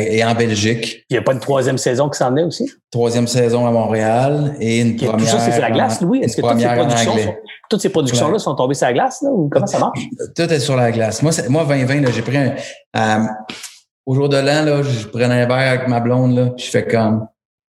et 0.00 0.24
en 0.24 0.34
Belgique. 0.34 1.04
Il 1.08 1.14
n'y 1.14 1.18
a 1.18 1.22
pas 1.22 1.32
une 1.32 1.38
troisième 1.38 1.78
saison 1.78 2.08
qui 2.08 2.18
s'en 2.18 2.36
est 2.36 2.42
aussi? 2.42 2.68
Troisième 2.90 3.28
saison 3.28 3.68
à 3.68 3.70
Montréal 3.70 4.54
et 4.58 4.80
une 4.80 4.96
première. 4.96 5.16
Tout 5.16 5.26
ça, 5.26 5.38
c'est 5.38 5.60
la 5.60 5.70
glace, 5.70 6.00
Louis. 6.00 6.22
Est-ce 6.24 6.36
que 6.36 6.42
toutes 6.42 6.58
ces 6.58 6.66
productions, 6.66 7.16
sont, 7.18 7.34
toutes 7.68 7.80
ces 7.80 7.88
productions-là 7.88 8.38
sont 8.38 8.54
tombées 8.54 8.74
sur 8.74 8.86
la 8.86 8.92
glace, 8.92 9.22
là, 9.22 9.30
ou 9.30 9.48
comment 9.48 9.66
ça 9.66 9.78
marche? 9.78 10.00
Tout 10.34 10.42
est 10.42 10.60
sur 10.60 10.76
la 10.76 10.92
glace. 10.92 11.22
Moi, 11.22 11.32
moi 11.48 11.64
2020, 11.64 12.10
j'ai 12.12 12.22
pris 12.22 12.38
un. 12.94 13.28
au 14.04 14.14
jour 14.14 14.28
de 14.28 14.36
l'an, 14.36 14.64
là, 14.64 14.82
je 14.82 15.06
prenais 15.06 15.42
un 15.42 15.46
verre 15.46 15.70
avec 15.70 15.88
ma 15.88 16.00
blonde, 16.00 16.36
là, 16.36 16.46
puis 16.50 16.64
je 16.66 16.70
fais 16.70 16.86
comme 16.86 17.26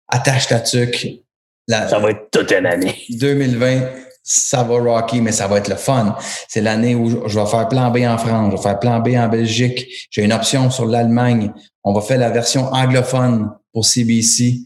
attache 0.08 0.48
ta 0.48 0.60
tuque. 0.60 1.24
ça 1.68 2.00
va 2.00 2.12
être 2.12 2.30
toute 2.32 2.52
une 2.52 2.66
année. 2.66 2.96
2020, 3.10 3.82
ça 4.24 4.64
va 4.64 4.78
rocky, 4.78 5.22
mais 5.22 5.32
ça 5.32 5.48
va 5.48 5.58
être 5.58 5.70
le 5.70 5.76
fun. 5.76 6.16
C'est 6.48 6.62
l'année 6.62 6.96
où 6.96 7.28
je 7.28 7.40
vais 7.40 7.46
faire 7.46 7.68
plan 7.68 7.90
B 7.92 8.00
en 8.00 8.18
France, 8.18 8.52
je 8.52 8.58
vais 8.58 8.62
faire 8.62 8.80
plan 8.80 9.00
B 9.00 9.10
en 9.16 9.28
Belgique. 9.28 9.88
J'ai 10.12 10.24
une 10.24 10.34
option 10.34 10.70
sur 10.70 10.86
l'Allemagne. 10.86 11.52
On 11.84 11.94
va 11.94 12.02
faire 12.02 12.20
la 12.20 12.30
version 12.30 12.66
anglophone 12.74 13.50
pour 13.72 13.86
CBC 13.86 14.60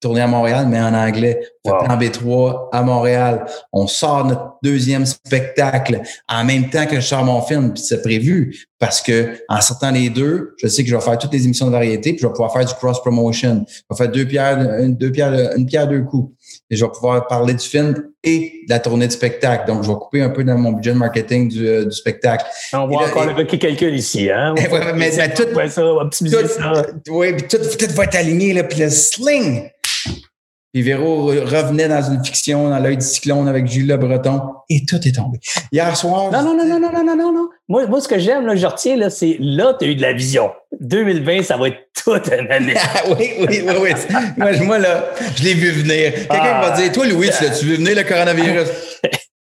tourner 0.00 0.20
à 0.20 0.26
Montréal, 0.26 0.66
mais 0.68 0.80
en 0.80 0.94
anglais. 0.94 1.40
Plan 1.64 1.96
B3 1.96 2.70
à 2.72 2.82
Montréal. 2.82 3.46
On 3.72 3.86
sort 3.86 4.26
notre 4.26 4.56
deuxième 4.62 5.06
spectacle 5.06 6.00
en 6.28 6.44
même 6.44 6.70
temps 6.70 6.86
que 6.86 6.96
je 6.96 7.00
sors 7.06 7.24
mon 7.24 7.40
film, 7.40 7.72
puis 7.72 7.82
c'est 7.82 8.02
prévu 8.02 8.66
parce 8.82 9.00
que 9.00 9.36
en 9.48 9.60
sortant 9.60 9.92
les 9.92 10.10
deux, 10.10 10.56
je 10.60 10.66
sais 10.66 10.82
que 10.82 10.90
je 10.90 10.96
vais 10.96 11.00
faire 11.00 11.16
toutes 11.16 11.32
les 11.32 11.44
émissions 11.44 11.66
de 11.66 11.70
variété, 11.70 12.14
puis 12.14 12.18
je 12.20 12.26
vais 12.26 12.32
pouvoir 12.32 12.52
faire 12.52 12.64
du 12.64 12.74
cross 12.74 13.00
promotion. 13.00 13.64
Je 13.68 13.82
vais 13.88 13.96
faire 13.96 14.10
deux 14.10 14.26
pierres, 14.26 14.58
une, 14.80 14.96
deux 14.96 15.12
pierres, 15.12 15.52
une 15.56 15.66
pierre 15.66 15.86
deux 15.86 16.02
coups. 16.02 16.34
Et 16.68 16.74
je 16.74 16.84
vais 16.84 16.90
pouvoir 16.90 17.28
parler 17.28 17.54
du 17.54 17.64
film 17.64 17.94
et 18.24 18.64
de 18.66 18.70
la 18.70 18.80
tournée 18.80 19.06
de 19.06 19.12
spectacle. 19.12 19.68
Donc, 19.68 19.84
je 19.84 19.88
vais 19.88 19.94
couper 19.94 20.22
un 20.22 20.30
peu 20.30 20.42
dans 20.42 20.58
mon 20.58 20.72
budget 20.72 20.92
de 20.92 20.98
marketing 20.98 21.48
du, 21.48 21.66
euh, 21.66 21.84
du 21.84 21.92
spectacle. 21.92 22.44
On 22.72 22.88
va 22.88 23.06
encore 23.06 23.30
évoquer 23.30 23.58
quelqu'un 23.58 23.88
ici, 23.88 24.30
hein? 24.30 24.54
ouais, 24.72 24.92
mais, 24.94 25.10
tout, 25.10 25.44
ça, 25.68 25.84
on 25.84 25.96
va 25.96 26.02
optimiser 26.02 26.48
ça. 26.48 26.86
Oui, 27.08 27.34
puis 27.34 27.46
tout, 27.46 27.58
tout 27.58 27.94
va 27.94 28.04
être 28.04 28.16
aligné, 28.16 28.52
là, 28.52 28.64
puis 28.64 28.80
le 28.80 28.90
sling 28.90 29.68
puis 30.72 30.80
Véro 30.80 31.26
revenait 31.26 31.88
dans 31.88 32.02
une 32.02 32.24
fiction, 32.24 32.70
dans 32.70 32.78
l'œil 32.78 32.96
du 32.96 33.04
cyclone 33.04 33.46
avec 33.46 33.66
Jules 33.66 33.86
Le 33.86 33.98
Breton, 33.98 34.40
et 34.70 34.86
tout 34.86 34.96
est 35.06 35.14
tombé. 35.14 35.38
Hier 35.70 35.94
soir. 35.94 36.32
Non, 36.32 36.42
non, 36.42 36.56
non, 36.56 36.64
non, 36.66 36.80
non, 36.80 36.90
non, 36.90 37.04
non, 37.04 37.16
non, 37.16 37.32
non. 37.32 37.48
Moi, 37.68 37.86
moi 37.86 38.00
ce 38.00 38.08
que 38.08 38.18
j'aime, 38.18 38.46
là, 38.46 38.56
je 38.56 38.66
retiens, 38.66 38.96
là, 38.96 39.10
c'est 39.10 39.36
là, 39.38 39.76
tu 39.78 39.84
as 39.84 39.88
eu 39.88 39.94
de 39.96 40.02
la 40.02 40.14
vision. 40.14 40.50
2020, 40.80 41.42
ça 41.42 41.58
va 41.58 41.68
être 41.68 41.88
toute 42.04 42.26
une 42.28 42.50
année. 42.50 42.74
oui, 43.18 43.32
oui, 43.40 43.62
oui, 43.66 43.74
oui. 43.82 43.90
moi, 44.38 44.52
moi, 44.62 44.78
là, 44.78 45.10
je 45.36 45.44
l'ai 45.44 45.54
vu 45.54 45.70
venir. 45.72 46.14
Quelqu'un 46.14 46.60
va 46.60 46.72
ah. 46.72 46.80
dire, 46.80 46.90
toi, 46.90 47.06
Louis, 47.06 47.28
tu 47.36 47.44
l'as-tu 47.44 47.66
vu 47.66 47.76
venir 47.76 47.94
le 47.96 48.02
coronavirus? 48.04 48.68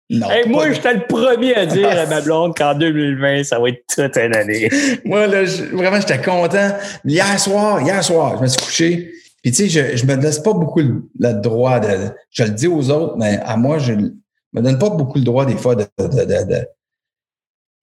Non. 0.10 0.28
moi, 0.48 0.72
j'étais 0.72 0.94
le 0.94 1.08
premier 1.08 1.56
à 1.56 1.66
dire 1.66 1.90
à 1.90 2.06
ma 2.06 2.22
blonde 2.22 2.56
qu'en 2.56 2.76
2020, 2.76 3.46
ça 3.46 3.58
va 3.58 3.70
être 3.70 3.84
toute 3.96 4.16
une 4.18 4.36
année. 4.36 4.70
moi, 5.06 5.26
là, 5.26 5.44
vraiment, 5.72 6.00
j'étais 6.00 6.22
content. 6.22 6.78
Hier 7.04 7.40
soir, 7.40 7.82
hier 7.82 8.04
soir, 8.04 8.36
je 8.38 8.44
me 8.44 8.48
suis 8.48 8.62
couché. 8.62 9.14
Puis 9.44 9.52
tu 9.52 9.70
sais, 9.70 9.70
je, 9.70 9.98
je 9.98 10.06
me 10.06 10.16
laisse 10.16 10.40
pas 10.40 10.54
beaucoup 10.54 10.80
le, 10.80 11.34
droit 11.34 11.82
de. 11.82 12.10
Je 12.32 12.44
le 12.44 12.52
dis 12.52 12.68
aux 12.68 12.90
autres, 12.90 13.18
mais 13.18 13.40
à 13.44 13.58
moi, 13.58 13.78
je 13.78 13.92
me 13.92 14.62
donne 14.62 14.80
pas 14.80 14.90
beaucoup 14.90 15.18
le 15.18 15.26
droit 15.26 15.46
des 15.46 15.58
fois 15.58 15.76
de, 15.76 15.86
de, 16.00 16.06
de, 16.08 16.66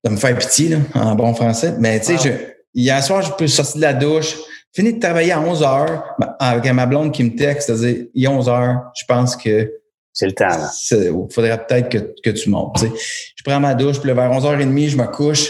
de, 0.05 0.11
me 0.11 0.17
faire 0.17 0.37
pitié, 0.39 0.71
là, 0.71 0.79
en 0.95 1.15
bon 1.15 1.35
français. 1.35 1.75
Mais 1.79 2.01
tu 2.01 2.17
sais, 2.17 2.57
hier 2.73 3.05
soir, 3.05 3.21
je 3.21 3.33
peux 3.33 3.47
sortir 3.47 3.77
de 3.77 3.83
la 3.83 3.93
douche, 3.93 4.39
fini 4.73 4.95
de 4.95 5.01
travailler 5.01 5.33
à 5.33 5.41
11 5.41 5.63
heures 5.63 6.17
avec 6.39 6.73
ma 6.73 6.87
blonde 6.87 7.13
qui 7.13 7.25
me 7.25 7.37
texte, 7.37 7.67
c'est-à-dire, 7.67 8.07
il 8.15 8.25
est 8.25 8.29
11 8.29 8.49
heures, 8.49 8.91
je 8.99 9.05
pense 9.07 9.37
que. 9.37 9.71
C'est 10.15 10.27
le 10.27 10.33
temps, 10.33 10.49
là. 10.49 10.71
Il 10.91 11.27
faudrait 11.31 11.67
peut-être 11.67 11.89
que, 11.89 12.15
que 12.23 12.31
tu 12.31 12.49
montes. 12.49 12.79
sais. 12.79 12.91
Je 13.37 13.45
prends 13.45 13.61
ma 13.61 13.75
douche, 13.75 14.01
puis 14.01 14.13
vers 14.13 14.31
11h30, 14.31 14.89
je 14.89 14.97
me 14.97 15.07
couche. 15.07 15.47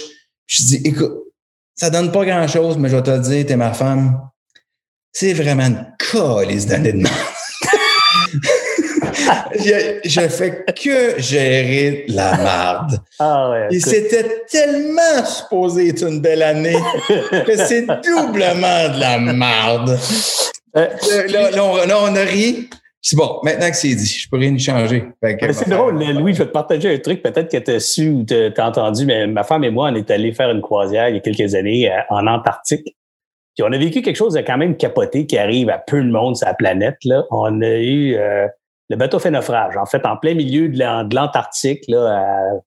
Je 0.46 0.64
dis, 0.64 0.80
écoute, 0.84 1.12
ça 1.76 1.88
donne 1.88 2.11
pas 2.11 2.26
grand-chose, 2.26 2.76
mais 2.76 2.88
je 2.88 2.96
vais 2.96 3.02
te 3.02 3.11
le 3.11 3.20
dire, 3.20 3.46
t'es 3.46 3.56
ma 3.56 3.72
femme 3.72 4.20
c'est 5.12 5.32
vraiment 5.32 5.66
une 5.66 5.86
colise 6.11 6.66
d'année 6.66 6.92
de 6.92 7.04
je, 9.58 10.00
je 10.04 10.28
fais 10.28 10.64
que 10.64 11.20
gérer 11.20 12.04
la 12.08 12.36
marde. 12.36 12.98
Ah 13.18 13.50
ouais, 13.50 13.68
Et 13.70 13.80
c'était 13.80 14.44
tellement 14.50 15.24
supposé 15.24 15.88
être 15.88 16.06
une 16.06 16.20
belle 16.20 16.42
année 16.42 16.76
que 17.08 17.56
c'est 17.56 17.82
doublement 18.04 18.88
de 18.94 19.00
la 19.00 19.18
marde. 19.18 19.98
Euh, 20.76 20.86
là, 21.28 21.50
là, 21.50 21.64
on, 21.64 22.14
a 22.14 22.20
ri. 22.20 22.68
C'est 23.02 23.16
bon, 23.16 23.40
maintenant 23.42 23.70
que 23.70 23.76
c'est 23.76 23.94
dit, 23.94 24.06
je 24.06 24.28
peux 24.28 24.36
rien 24.36 24.54
y 24.54 24.61
changer. 24.61 25.04
C'est 25.22 25.68
drôle, 25.68 26.04
Louis, 26.04 26.34
je 26.34 26.40
vais 26.40 26.46
te 26.46 26.52
partager 26.52 26.94
un 26.94 26.98
truc 26.98 27.22
peut-être 27.22 27.50
que 27.50 27.56
tu 27.56 27.70
as 27.70 27.80
su 27.80 28.11
ou 28.11 28.24
tu 28.24 28.34
as 28.34 28.66
entendu, 28.66 29.06
mais 29.06 29.26
ma 29.26 29.42
femme 29.42 29.64
et 29.64 29.70
moi, 29.70 29.88
on 29.90 29.94
est 29.94 30.11
allés 30.11 30.32
faire 30.32 30.50
une 30.50 30.61
croisière 30.61 31.08
il 31.08 31.16
y 31.16 31.18
a 31.18 31.20
quelques 31.20 31.54
années 31.54 31.90
euh, 31.90 31.98
en 32.11 32.26
Antarctique 32.26 32.94
on 33.62 33.72
a 33.72 33.78
vécu 33.78 34.02
quelque 34.02 34.16
chose 34.16 34.34
de 34.34 34.40
quand 34.40 34.58
même 34.58 34.76
capoté 34.76 35.26
qui 35.26 35.38
arrive 35.38 35.70
à 35.70 35.78
peu 35.78 36.02
de 36.02 36.11
monde 36.11 36.36
sur 36.36 36.46
la 36.46 36.54
planète. 36.54 36.98
Là. 37.04 37.24
On 37.30 37.61
a 37.62 37.76
eu 37.76 38.16
euh, 38.16 38.46
le 38.88 38.96
bateau 38.96 39.18
fait 39.18 39.30
naufrage. 39.30 39.76
En 39.76 39.86
fait, 39.86 40.04
en 40.04 40.16
plein 40.16 40.34
milieu 40.34 40.68
de 40.68 41.14
l'Antarctique, 41.14 41.84
là, 41.88 42.61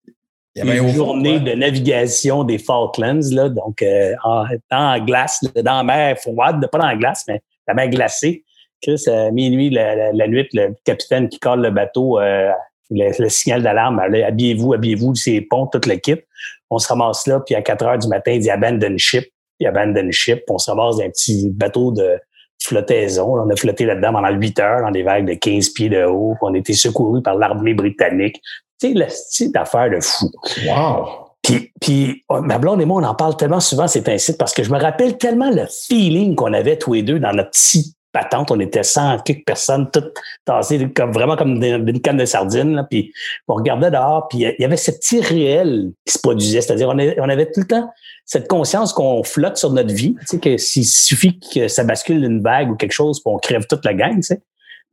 une 0.55 0.87
journée 0.89 1.39
de 1.39 1.51
navigation 1.53 2.43
des 2.43 2.57
Falklands, 2.57 3.19
là, 3.31 3.49
donc 3.49 3.81
euh, 3.81 4.13
en, 4.23 4.45
dans 4.71 4.91
la 4.91 4.99
glace, 4.99 5.43
dans 5.55 5.77
la 5.77 5.83
mer 5.83 6.17
froide, 6.19 6.67
pas 6.71 6.77
dans 6.77 6.87
la 6.87 6.95
glace, 6.95 7.25
mais 7.27 7.41
la 7.67 7.73
mer 7.73 7.89
glacée. 7.89 8.43
Chris, 8.81 9.03
à 9.07 9.31
minuit, 9.31 9.69
la, 9.69 10.27
nuit, 10.27 10.47
le 10.53 10.75
capitaine 10.83 11.29
qui 11.29 11.39
colle 11.39 11.61
le 11.61 11.71
bateau, 11.71 12.19
euh, 12.19 12.51
le, 12.89 13.29
signal 13.29 13.63
d'alarme, 13.63 13.99
habillez-vous, 13.99 14.73
habillez-vous, 14.73 15.15
c'est 15.15 15.41
ponts, 15.41 15.67
toute 15.67 15.85
l'équipe. 15.85 16.21
On 16.69 16.79
se 16.79 16.87
ramasse 16.87 17.27
là, 17.27 17.39
puis 17.39 17.55
à 17.55 17.61
4 17.61 17.85
heures 17.85 17.97
du 17.97 18.07
matin, 18.07 18.31
il 18.31 18.41
dit 18.41 18.49
abandon 18.49 18.97
ship 18.97 19.32
puis 19.59 19.67
abandon 19.67 20.09
ship. 20.11 20.43
On 20.49 20.57
se 20.57 20.69
ramasse 20.69 20.97
d'un 20.97 21.09
petit 21.09 21.49
bateau 21.49 21.91
de 21.91 22.19
flottaison. 22.61 23.35
On 23.35 23.49
a 23.49 23.55
flotté 23.55 23.85
là-dedans 23.85 24.13
pendant 24.13 24.31
8 24.31 24.59
heures 24.59 24.81
dans 24.81 24.91
des 24.91 25.03
vagues 25.03 25.27
de 25.27 25.33
15 25.33 25.69
pieds 25.69 25.89
de 25.89 26.03
haut. 26.05 26.35
On 26.41 26.53
a 26.53 26.57
été 26.57 26.73
secouru 26.73 27.21
par 27.21 27.35
l'armée 27.35 27.73
britannique. 27.73 28.41
Sais, 28.81 28.93
la 28.93 29.05
petite 29.05 29.55
affaire 29.55 29.89
de 29.89 29.99
fou. 30.01 30.29
Wow! 30.67 31.23
Puis, 31.41 31.71
puis, 31.81 32.23
oh, 32.29 32.41
ma 32.41 32.57
blonde 32.57 32.81
et 32.81 32.85
moi, 32.85 33.01
on 33.01 33.05
en 33.05 33.15
parle 33.15 33.35
tellement 33.35 33.59
souvent, 33.59 33.87
c'est 33.87 34.07
ainsi 34.07 34.37
parce 34.37 34.53
que 34.53 34.63
je 34.63 34.71
me 34.71 34.79
rappelle 34.79 35.17
tellement 35.17 35.51
le 35.51 35.65
feeling 35.67 36.35
qu'on 36.35 36.53
avait 36.53 36.77
tous 36.77 36.93
les 36.93 37.03
deux 37.03 37.19
dans 37.19 37.33
notre 37.33 37.51
petit 37.51 37.95
patente. 38.13 38.51
On 38.51 38.59
était 38.59 38.83
100 38.83 39.19
quelques 39.19 39.45
personnes, 39.45 39.89
toutes 39.91 40.13
tassées 40.45 40.89
comme, 40.93 41.11
vraiment 41.11 41.35
comme 41.35 41.61
une 41.61 41.99
canne 41.99 42.17
de 42.17 42.25
sardines. 42.25 42.75
Là. 42.75 42.85
Puis 42.89 43.11
on 43.47 43.55
regardait 43.55 43.91
dehors, 43.91 44.27
puis 44.29 44.39
il 44.39 44.55
y 44.59 44.63
avait 44.63 44.77
ce 44.77 44.91
petit 44.91 45.19
réel 45.19 45.91
qui 46.05 46.13
se 46.13 46.19
produisait. 46.19 46.61
C'est-à-dire, 46.61 46.87
on, 46.89 47.29
avait 47.29 47.51
tout 47.51 47.59
le 47.59 47.67
temps 47.67 47.89
cette 48.25 48.47
conscience 48.47 48.93
qu'on 48.93 49.23
flotte 49.23 49.57
sur 49.57 49.71
notre 49.71 49.93
vie, 49.93 50.15
tu 50.21 50.25
sais, 50.27 50.39
que 50.39 50.57
s'il 50.57 50.85
suffit 50.85 51.39
que 51.39 51.67
ça 51.67 51.83
bascule 51.83 52.23
une 52.23 52.41
vague 52.41 52.71
ou 52.71 52.75
quelque 52.75 52.93
chose, 52.93 53.21
puis 53.21 53.33
on 53.33 53.37
crève 53.37 53.65
toute 53.67 53.83
la 53.83 53.93
gang, 53.93 54.15
tu 54.15 54.21
sais. 54.21 54.41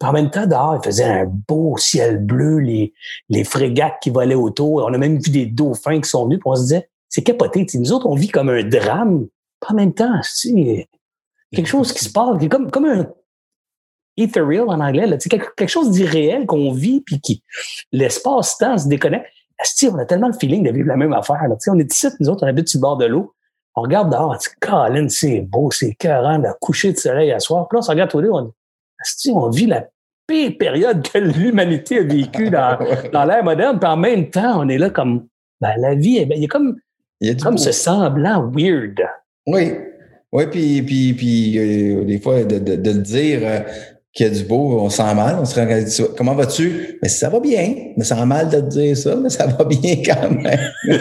en 0.03 0.13
même 0.13 0.31
temps, 0.31 0.47
dehors, 0.47 0.81
il 0.83 0.85
faisait 0.85 1.05
un 1.05 1.27
beau 1.27 1.77
ciel 1.77 2.19
bleu, 2.19 2.59
les, 2.59 2.93
les 3.29 3.45
frégates 3.45 3.99
qui 4.03 4.11
volaient 4.11 4.35
autour. 4.35 4.85
On 4.85 4.93
a 4.93 4.99
même 4.99 5.19
vu 5.19 5.31
des 5.31 5.47
dauphins 5.47 6.01
qui 6.01 6.09
sont 6.09 6.25
venus, 6.25 6.41
puis 6.41 6.51
on 6.51 6.57
se 6.57 6.63
disait, 6.63 6.89
c'est 7.11 7.23
capoté. 7.23 7.67
Tu 7.67 7.79
nous 7.79 7.93
autres, 7.93 8.07
on 8.07 8.15
vit 8.15 8.29
comme 8.29 8.49
un 8.49 8.63
drame. 8.63 9.27
en 9.69 9.75
même 9.75 9.93
temps, 9.93 10.21
tu 10.41 10.87
quelque 11.53 11.69
chose 11.69 11.93
qui 11.93 12.05
se 12.05 12.11
passe, 12.11 12.37
comme, 12.49 12.71
comme 12.71 12.85
un 12.85 13.07
ethereal 14.17 14.69
en 14.69 14.81
anglais, 14.81 15.07
là, 15.07 15.17
quelque, 15.17 15.55
quelque 15.55 15.69
chose 15.69 15.91
d'irréel 15.91 16.47
qu'on 16.47 16.73
vit, 16.73 17.01
puis 17.01 17.21
qui 17.21 17.43
l'espace-temps 17.93 18.79
se 18.79 18.89
déconnecte 18.89 19.27
on 19.85 19.99
a 19.99 20.05
tellement 20.05 20.29
le 20.29 20.35
feeling 20.35 20.63
de 20.63 20.71
vivre 20.71 20.89
la 20.89 20.97
même 20.97 21.13
affaire. 21.13 21.47
Là. 21.49 21.57
On 21.69 21.79
est 21.79 21.93
ici, 21.93 22.09
nous 22.21 22.29
autres, 22.29 22.45
on 22.45 22.49
habite 22.49 22.69
sur 22.69 22.79
le 22.79 22.83
bord 22.83 22.97
de 22.97 23.07
l'eau. 23.07 23.35
On 23.77 23.83
regarde 23.83 24.11
dehors, 24.11 24.31
on 24.31 24.37
dit, 24.37 24.49
Colin, 24.61 25.09
c'est 25.09 25.41
beau, 25.41 25.71
c'est 25.71 25.89
écœurant, 25.89 26.39
le 26.39 26.51
coucher 26.61 26.93
de 26.93 26.99
soleil 26.99 27.31
à 27.33 27.39
soir. 27.39 27.69
Puis 27.69 27.77
là, 27.77 27.79
on 27.81 27.83
se 27.83 27.91
regarde 27.91 28.11
tous 28.11 28.21
les 28.21 28.27
deux, 28.27 28.33
on 28.33 28.43
dit, 28.43 29.31
on 29.31 29.49
vit 29.49 29.67
la 29.67 29.87
pire 30.27 30.53
période 30.59 31.07
que 31.07 31.19
l'humanité 31.19 32.01
a 32.01 32.03
vécue 32.03 32.51
dans, 32.51 32.79
dans 33.13 33.25
l'ère 33.25 33.45
moderne. 33.45 33.79
Puis 33.79 33.89
en 33.89 33.97
même 33.97 34.31
temps, 34.31 34.61
on 34.61 34.69
est 34.69 34.79
là 34.79 34.91
comme, 34.91 35.29
ben, 35.61 35.75
la 35.79 35.95
vie, 35.95 36.27
il 36.29 36.39
y 36.39 36.45
a 36.45 36.49
comme, 36.49 36.77
il 37.21 37.29
y 37.29 37.31
a 37.31 37.35
comme 37.35 37.59
ce 37.59 37.73
semblant 37.73 38.51
weird. 38.51 39.01
Oui. 39.47 39.73
Oui, 40.33 40.47
puis, 40.47 40.83
puis, 40.83 41.13
puis 41.15 41.59
euh, 41.59 42.05
des 42.05 42.21
fois, 42.21 42.45
de, 42.45 42.59
de, 42.59 42.91
le 42.91 43.01
dire, 43.03 43.41
euh, 43.43 43.61
qu'il 44.13 44.27
y 44.27 44.29
a 44.29 44.33
du 44.33 44.43
beau, 44.43 44.81
on 44.81 44.91
sent 44.91 45.15
mal, 45.15 45.37
on 45.41 45.45
se 45.45 45.61
dit 45.61 46.09
comment 46.17 46.35
vas-tu? 46.35 46.99
Mais 47.01 47.09
ça 47.09 47.29
va 47.29 47.39
bien, 47.39 47.75
mais 47.97 48.05
ça 48.05 48.17
sent 48.17 48.27
mal 48.27 48.49
de 48.49 48.61
te 48.61 48.67
dire 48.67 48.97
ça, 48.97 49.15
mais 49.15 49.31
ça 49.31 49.47
va 49.47 49.65
bien 49.65 49.97
quand 50.05 50.31
même. 50.31 50.61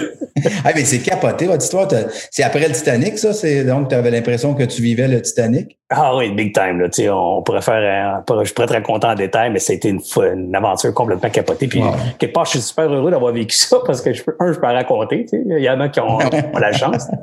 ah, 0.64 0.72
mais 0.76 0.86
c'est 0.86 1.00
capoté, 1.00 1.48
votre 1.48 1.64
histoire. 1.64 1.88
C'est 2.30 2.44
après 2.44 2.68
le 2.68 2.74
Titanic, 2.74 3.18
ça? 3.18 3.34
C'est, 3.34 3.64
donc, 3.64 3.90
tu 3.90 3.96
avais 3.96 4.12
l'impression 4.12 4.54
que 4.54 4.64
tu 4.64 4.84
vivais 4.84 5.08
le 5.08 5.24
Titanic? 5.24 5.76
Ah 5.90 6.16
oui, 6.16 6.32
big 6.32 6.54
time. 6.54 6.80
Là, 6.80 7.16
on 7.16 7.42
pourrait 7.42 7.64
faire, 7.64 8.24
je 8.44 8.54
pourrais 8.54 8.68
te 8.68 8.74
raconter 8.74 9.08
en 9.08 9.16
détail, 9.16 9.50
mais 9.50 9.58
c'était 9.58 9.90
une, 9.90 10.02
une 10.18 10.56
aventure 10.56 10.94
complètement 10.94 11.32
capotée. 11.32 11.68
Puis, 11.68 11.82
quelque 12.20 12.34
part, 12.34 12.46
je 12.46 12.52
suis 12.52 12.62
super 12.62 12.94
heureux 12.94 13.10
d'avoir 13.10 13.34
vécu 13.34 13.56
ça 13.56 13.78
parce 13.84 14.02
que, 14.02 14.14
je 14.14 14.24
peux, 14.24 14.36
un, 14.40 14.54
je 14.54 14.60
peux 14.60 14.68
raconter. 14.68 15.26
Il 15.34 15.64
y 15.64 15.70
en 15.70 15.80
a 15.80 15.90
qui 15.90 16.00
ont, 16.00 16.20
la 16.60 16.72
chance. 16.74 17.08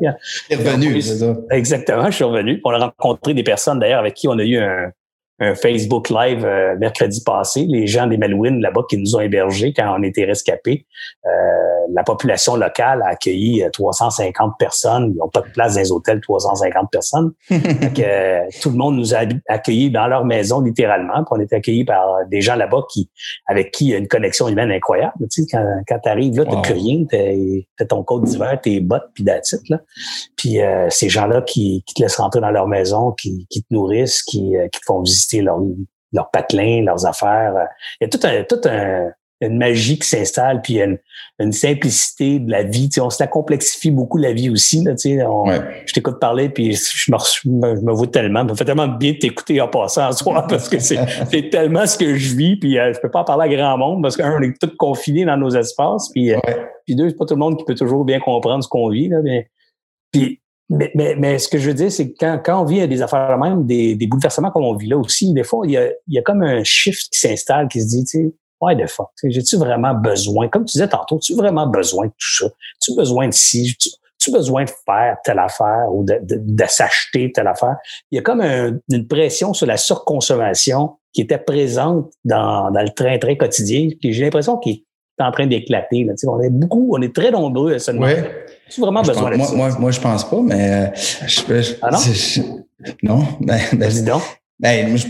Tu 0.50 0.56
revenu, 0.56 1.00
c'est 1.00 1.18
ça. 1.18 1.36
Exactement, 1.52 2.06
je 2.06 2.16
suis 2.16 2.24
revenu. 2.24 2.60
On 2.64 2.70
a 2.70 2.78
rencontré 2.78 3.34
des 3.34 3.44
personnes, 3.44 3.78
d'ailleurs, 3.78 4.00
avec 4.00 4.14
qui 4.14 4.26
on 4.26 4.38
a 4.38 4.42
eu 4.42 4.58
un, 4.58 4.90
un 5.38 5.54
Facebook 5.54 6.08
Live 6.08 6.44
euh, 6.44 6.76
mercredi 6.78 7.22
passé, 7.22 7.66
les 7.68 7.86
gens 7.86 8.06
des 8.06 8.16
Malouines 8.16 8.60
là-bas 8.60 8.82
qui 8.88 8.96
nous 8.96 9.16
ont 9.16 9.20
hébergés 9.20 9.72
quand 9.74 9.96
on 9.98 10.02
était 10.02 10.24
rescapés. 10.24 10.86
Euh, 11.26 11.30
la 11.92 12.02
population 12.02 12.56
locale 12.56 13.02
a 13.02 13.10
accueilli 13.10 13.64
350 13.72 14.48
euh, 14.48 14.52
personnes. 14.58 15.12
Ils 15.14 15.18
n'ont 15.18 15.28
pas 15.28 15.42
de 15.42 15.50
place 15.50 15.74
dans 15.74 15.80
les 15.80 15.92
hôtels, 15.92 16.20
350 16.20 16.90
personnes. 16.90 17.32
euh, 17.50 18.40
tout 18.60 18.70
le 18.70 18.76
monde 18.76 18.96
nous 18.96 19.14
a 19.14 19.20
accueillis 19.48 19.90
dans 19.90 20.06
leur 20.06 20.24
maison, 20.24 20.60
littéralement. 20.60 21.24
Puis 21.24 21.26
on 21.30 21.40
est 21.40 21.52
accueillis 21.52 21.84
par 21.84 22.26
des 22.30 22.40
gens 22.40 22.56
là-bas 22.56 22.82
qui, 22.90 23.10
avec 23.46 23.70
qui 23.70 23.86
il 23.86 23.90
y 23.90 23.94
a 23.94 23.98
une 23.98 24.08
connexion 24.08 24.48
humaine 24.48 24.70
incroyable. 24.70 25.14
Tu 25.30 25.42
sais, 25.42 25.48
quand, 25.50 25.64
quand 25.86 25.98
tu 26.02 26.08
arrives 26.08 26.36
là, 26.36 26.44
tu 26.44 26.54
n'as 26.54 26.62
plus 26.62 26.74
rien, 26.74 27.04
tu 27.08 27.66
as 27.80 27.84
ton 27.86 28.02
code 28.02 28.24
d'hiver, 28.24 28.58
tes 28.60 28.80
bottes, 28.80 29.10
puis 29.14 29.24
d'attitude. 29.24 29.68
Là. 29.68 29.80
Puis 30.36 30.60
euh, 30.60 30.88
ces 30.90 31.08
gens-là 31.08 31.42
qui, 31.42 31.82
qui, 31.86 31.94
te 31.94 32.02
laissent 32.02 32.16
rentrer 32.16 32.40
dans 32.40 32.50
leur 32.50 32.68
maison, 32.68 33.12
qui, 33.12 33.46
qui 33.48 33.62
te 33.62 33.72
nourrissent, 33.72 34.22
qui, 34.22 34.54
qui 34.72 34.80
te 34.80 34.84
font 34.84 35.02
visiter 35.02 35.25
leur, 35.34 35.58
leur 36.12 36.30
patelin, 36.30 36.82
leurs 36.84 37.06
affaires. 37.06 37.52
Il 38.00 38.04
y 38.04 38.06
a 38.06 38.08
tout 38.08 38.20
un, 38.24 38.44
tout 38.44 38.68
un, 38.68 39.10
une 39.42 39.58
magie 39.58 39.98
qui 39.98 40.08
s'installe, 40.08 40.62
puis 40.62 40.80
une, 40.80 40.98
une, 41.38 41.52
simplicité 41.52 42.38
de 42.38 42.50
la 42.50 42.62
vie. 42.62 42.88
Tu 42.88 42.94
sais, 42.94 43.00
on 43.00 43.10
se 43.10 43.22
la 43.22 43.26
complexifie 43.26 43.90
beaucoup 43.90 44.16
la 44.16 44.32
vie 44.32 44.48
aussi. 44.48 44.82
Là, 44.82 44.94
tu 44.94 45.18
sais, 45.18 45.24
Je 45.84 45.92
t'écoute 45.92 46.18
parler, 46.18 46.48
puis 46.48 46.72
je 46.72 47.12
me, 47.12 47.18
je 47.18 47.48
me, 47.82 47.92
vois 47.92 48.06
tellement. 48.06 48.48
Ça 48.48 48.54
fait 48.54 48.64
tellement 48.64 48.88
bien 48.88 49.12
de 49.12 49.18
t'écouter 49.18 49.60
en 49.60 49.68
passant 49.68 50.08
en 50.08 50.12
soi 50.12 50.46
parce 50.48 50.68
que 50.68 50.78
c'est 50.78 51.50
tellement 51.50 51.86
ce 51.86 51.98
que 51.98 52.16
je 52.16 52.34
vis. 52.34 52.56
Puis 52.56 52.78
euh, 52.78 52.92
je 52.94 53.00
peux 53.00 53.10
pas 53.10 53.20
en 53.20 53.24
parler 53.24 53.52
à 53.52 53.56
grand 53.56 53.76
monde 53.76 54.02
parce 54.02 54.16
qu'un, 54.16 54.38
on 54.38 54.42
est 54.42 54.58
tous 54.58 54.74
confinés 54.78 55.26
dans 55.26 55.36
nos 55.36 55.50
espaces. 55.50 56.10
Puis, 56.12 56.32
euh, 56.32 56.38
puis 56.86 56.96
deux, 56.96 57.10
c'est 57.10 57.16
pas 57.16 57.26
tout 57.26 57.34
le 57.34 57.40
monde 57.40 57.58
qui 57.58 57.64
peut 57.64 57.74
toujours 57.74 58.04
bien 58.04 58.20
comprendre 58.20 58.64
ce 58.64 58.68
qu'on 58.68 58.88
vit. 58.88 59.08
Là, 59.08 59.18
mais, 59.22 59.50
puis, 60.12 60.40
mais, 60.68 60.90
mais, 60.94 61.14
mais, 61.16 61.38
ce 61.38 61.48
que 61.48 61.58
je 61.58 61.68
veux 61.68 61.74
dire, 61.74 61.92
c'est 61.92 62.10
que 62.10 62.16
quand, 62.18 62.40
quand 62.44 62.62
on 62.62 62.64
vit 62.64 62.86
des 62.88 63.02
affaires 63.02 63.38
même, 63.38 63.66
des, 63.66 63.94
des 63.94 64.06
bouleversements 64.06 64.50
comme 64.50 64.64
on 64.64 64.74
vit 64.74 64.88
là 64.88 64.96
aussi, 64.96 65.32
des 65.32 65.44
fois, 65.44 65.64
il 65.64 65.72
y 65.72 65.76
a, 65.76 65.86
il 66.08 66.14
y 66.14 66.18
a 66.18 66.22
comme 66.22 66.42
un 66.42 66.64
shift 66.64 67.08
qui 67.12 67.20
s'installe 67.20 67.68
qui 67.68 67.80
se 67.80 67.88
dit, 67.88 68.04
tu 68.04 68.18
sais, 68.18 68.34
ouais, 68.60 68.74
de 68.74 68.86
fuck, 68.86 69.10
j'ai-tu 69.22 69.56
vraiment 69.56 69.94
besoin, 69.94 70.48
comme 70.48 70.64
tu 70.64 70.72
disais 70.72 70.88
tantôt, 70.88 71.18
tu 71.18 71.34
vraiment 71.34 71.66
besoin 71.66 72.06
de 72.06 72.12
tout 72.12 72.44
ça? 72.44 72.46
Tu 72.80 72.94
besoin 72.94 73.28
de 73.28 73.34
ci? 73.34 73.76
Tu, 73.78 73.90
besoin 74.32 74.64
de 74.64 74.70
faire 74.84 75.16
telle 75.22 75.38
affaire 75.38 75.86
ou 75.92 76.02
de, 76.02 76.18
de, 76.20 76.40
de 76.42 76.64
s'acheter 76.66 77.30
telle 77.30 77.46
affaire? 77.46 77.76
Il 78.10 78.16
y 78.16 78.18
a 78.18 78.22
comme 78.22 78.40
une 78.40 79.06
pression 79.06 79.54
sur 79.54 79.68
la 79.68 79.76
surconsommation 79.76 80.96
qui 81.12 81.20
était 81.20 81.38
présente 81.38 82.10
dans, 82.24 82.72
dans 82.72 82.82
le 82.82 82.88
train-train 82.88 83.36
quotidien, 83.36 83.88
puis 84.00 84.12
j'ai 84.12 84.24
l'impression 84.24 84.58
qu'il 84.58 84.82
est 85.18 85.22
en 85.22 85.30
train 85.30 85.46
d'éclater. 85.46 86.08
On 86.26 86.40
est 86.40 86.50
beaucoup, 86.50 86.90
on 86.92 87.00
est 87.02 87.14
très 87.14 87.30
nombreux 87.30 87.74
à 87.74 87.78
se 87.78 87.92
demander. 87.92 88.24
Tu 88.70 88.80
vraiment 88.80 89.02
besoin 89.02 89.30
de 89.30 89.36
moi, 89.36 89.52
moi, 89.52 89.78
moi, 89.78 89.90
je 89.90 90.00
pense 90.00 90.28
pas, 90.28 90.40
mais 90.42 90.92
je, 90.94 91.74
ah 91.82 91.90
non? 91.90 92.58
non, 93.02 93.28
ben, 93.40 93.60
ben, 93.72 93.88
Dis 93.88 94.02
donc. 94.02 94.22
Ben, 94.58 94.96
je, 94.96 95.06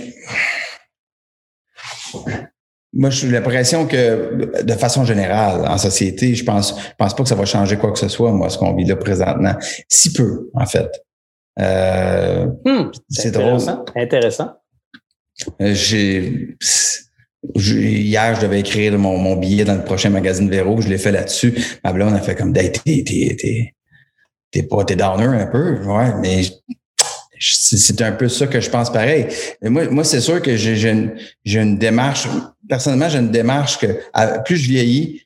moi, 2.92 3.10
j'ai 3.10 3.28
l'impression 3.28 3.86
que, 3.86 4.62
de 4.62 4.72
façon 4.72 5.04
générale, 5.04 5.66
en 5.68 5.76
société, 5.76 6.34
je 6.34 6.44
pense, 6.44 6.74
je 6.78 6.94
pense 6.96 7.14
pas 7.14 7.22
que 7.22 7.28
ça 7.28 7.34
va 7.34 7.44
changer 7.44 7.76
quoi 7.76 7.92
que 7.92 7.98
ce 7.98 8.08
soit, 8.08 8.32
moi, 8.32 8.48
ce 8.48 8.56
qu'on 8.56 8.74
vit 8.74 8.84
là 8.84 8.96
présentement. 8.96 9.54
Si 9.88 10.12
peu, 10.12 10.50
en 10.54 10.64
fait. 10.64 10.90
Euh, 11.58 12.46
hmm, 12.64 12.90
c'est 13.10 13.32
drôle. 13.32 13.60
Intéressant. 13.94 14.52
Euh, 15.60 15.74
hier, 17.54 18.34
je 18.34 18.40
devais 18.40 18.60
écrire 18.60 18.98
mon, 18.98 19.18
mon, 19.18 19.36
billet 19.36 19.64
dans 19.64 19.74
le 19.74 19.84
prochain 19.84 20.10
magazine 20.10 20.48
Véro. 20.50 20.80
Je 20.80 20.88
l'ai 20.88 20.98
fait 20.98 21.12
là-dessus. 21.12 21.54
Ma 21.84 21.92
blonde 21.92 22.14
a 22.14 22.20
fait 22.20 22.34
comme, 22.34 22.52
t'es, 22.52 22.72
t'es, 22.72 24.62
pas, 24.62 24.84
t'es 24.84 24.96
downer 24.96 25.26
un 25.26 25.46
peu. 25.46 25.78
Ouais, 25.84 26.12
mais 26.20 26.42
c'est 27.38 28.00
un 28.02 28.12
peu 28.12 28.28
ça 28.28 28.46
que 28.46 28.60
je 28.60 28.70
pense 28.70 28.90
pareil. 28.92 29.26
Moi, 29.62 29.88
moi 29.90 30.04
c'est 30.04 30.20
sûr 30.20 30.40
que 30.40 30.56
j'ai 30.56 30.90
une, 30.90 31.14
une 31.44 31.78
démarche, 31.78 32.28
personnellement, 32.68 33.08
j'ai 33.08 33.18
une 33.18 33.30
démarche 33.30 33.78
que 33.78 34.00
plus 34.44 34.56
je 34.56 34.68
vieillis, 34.68 35.22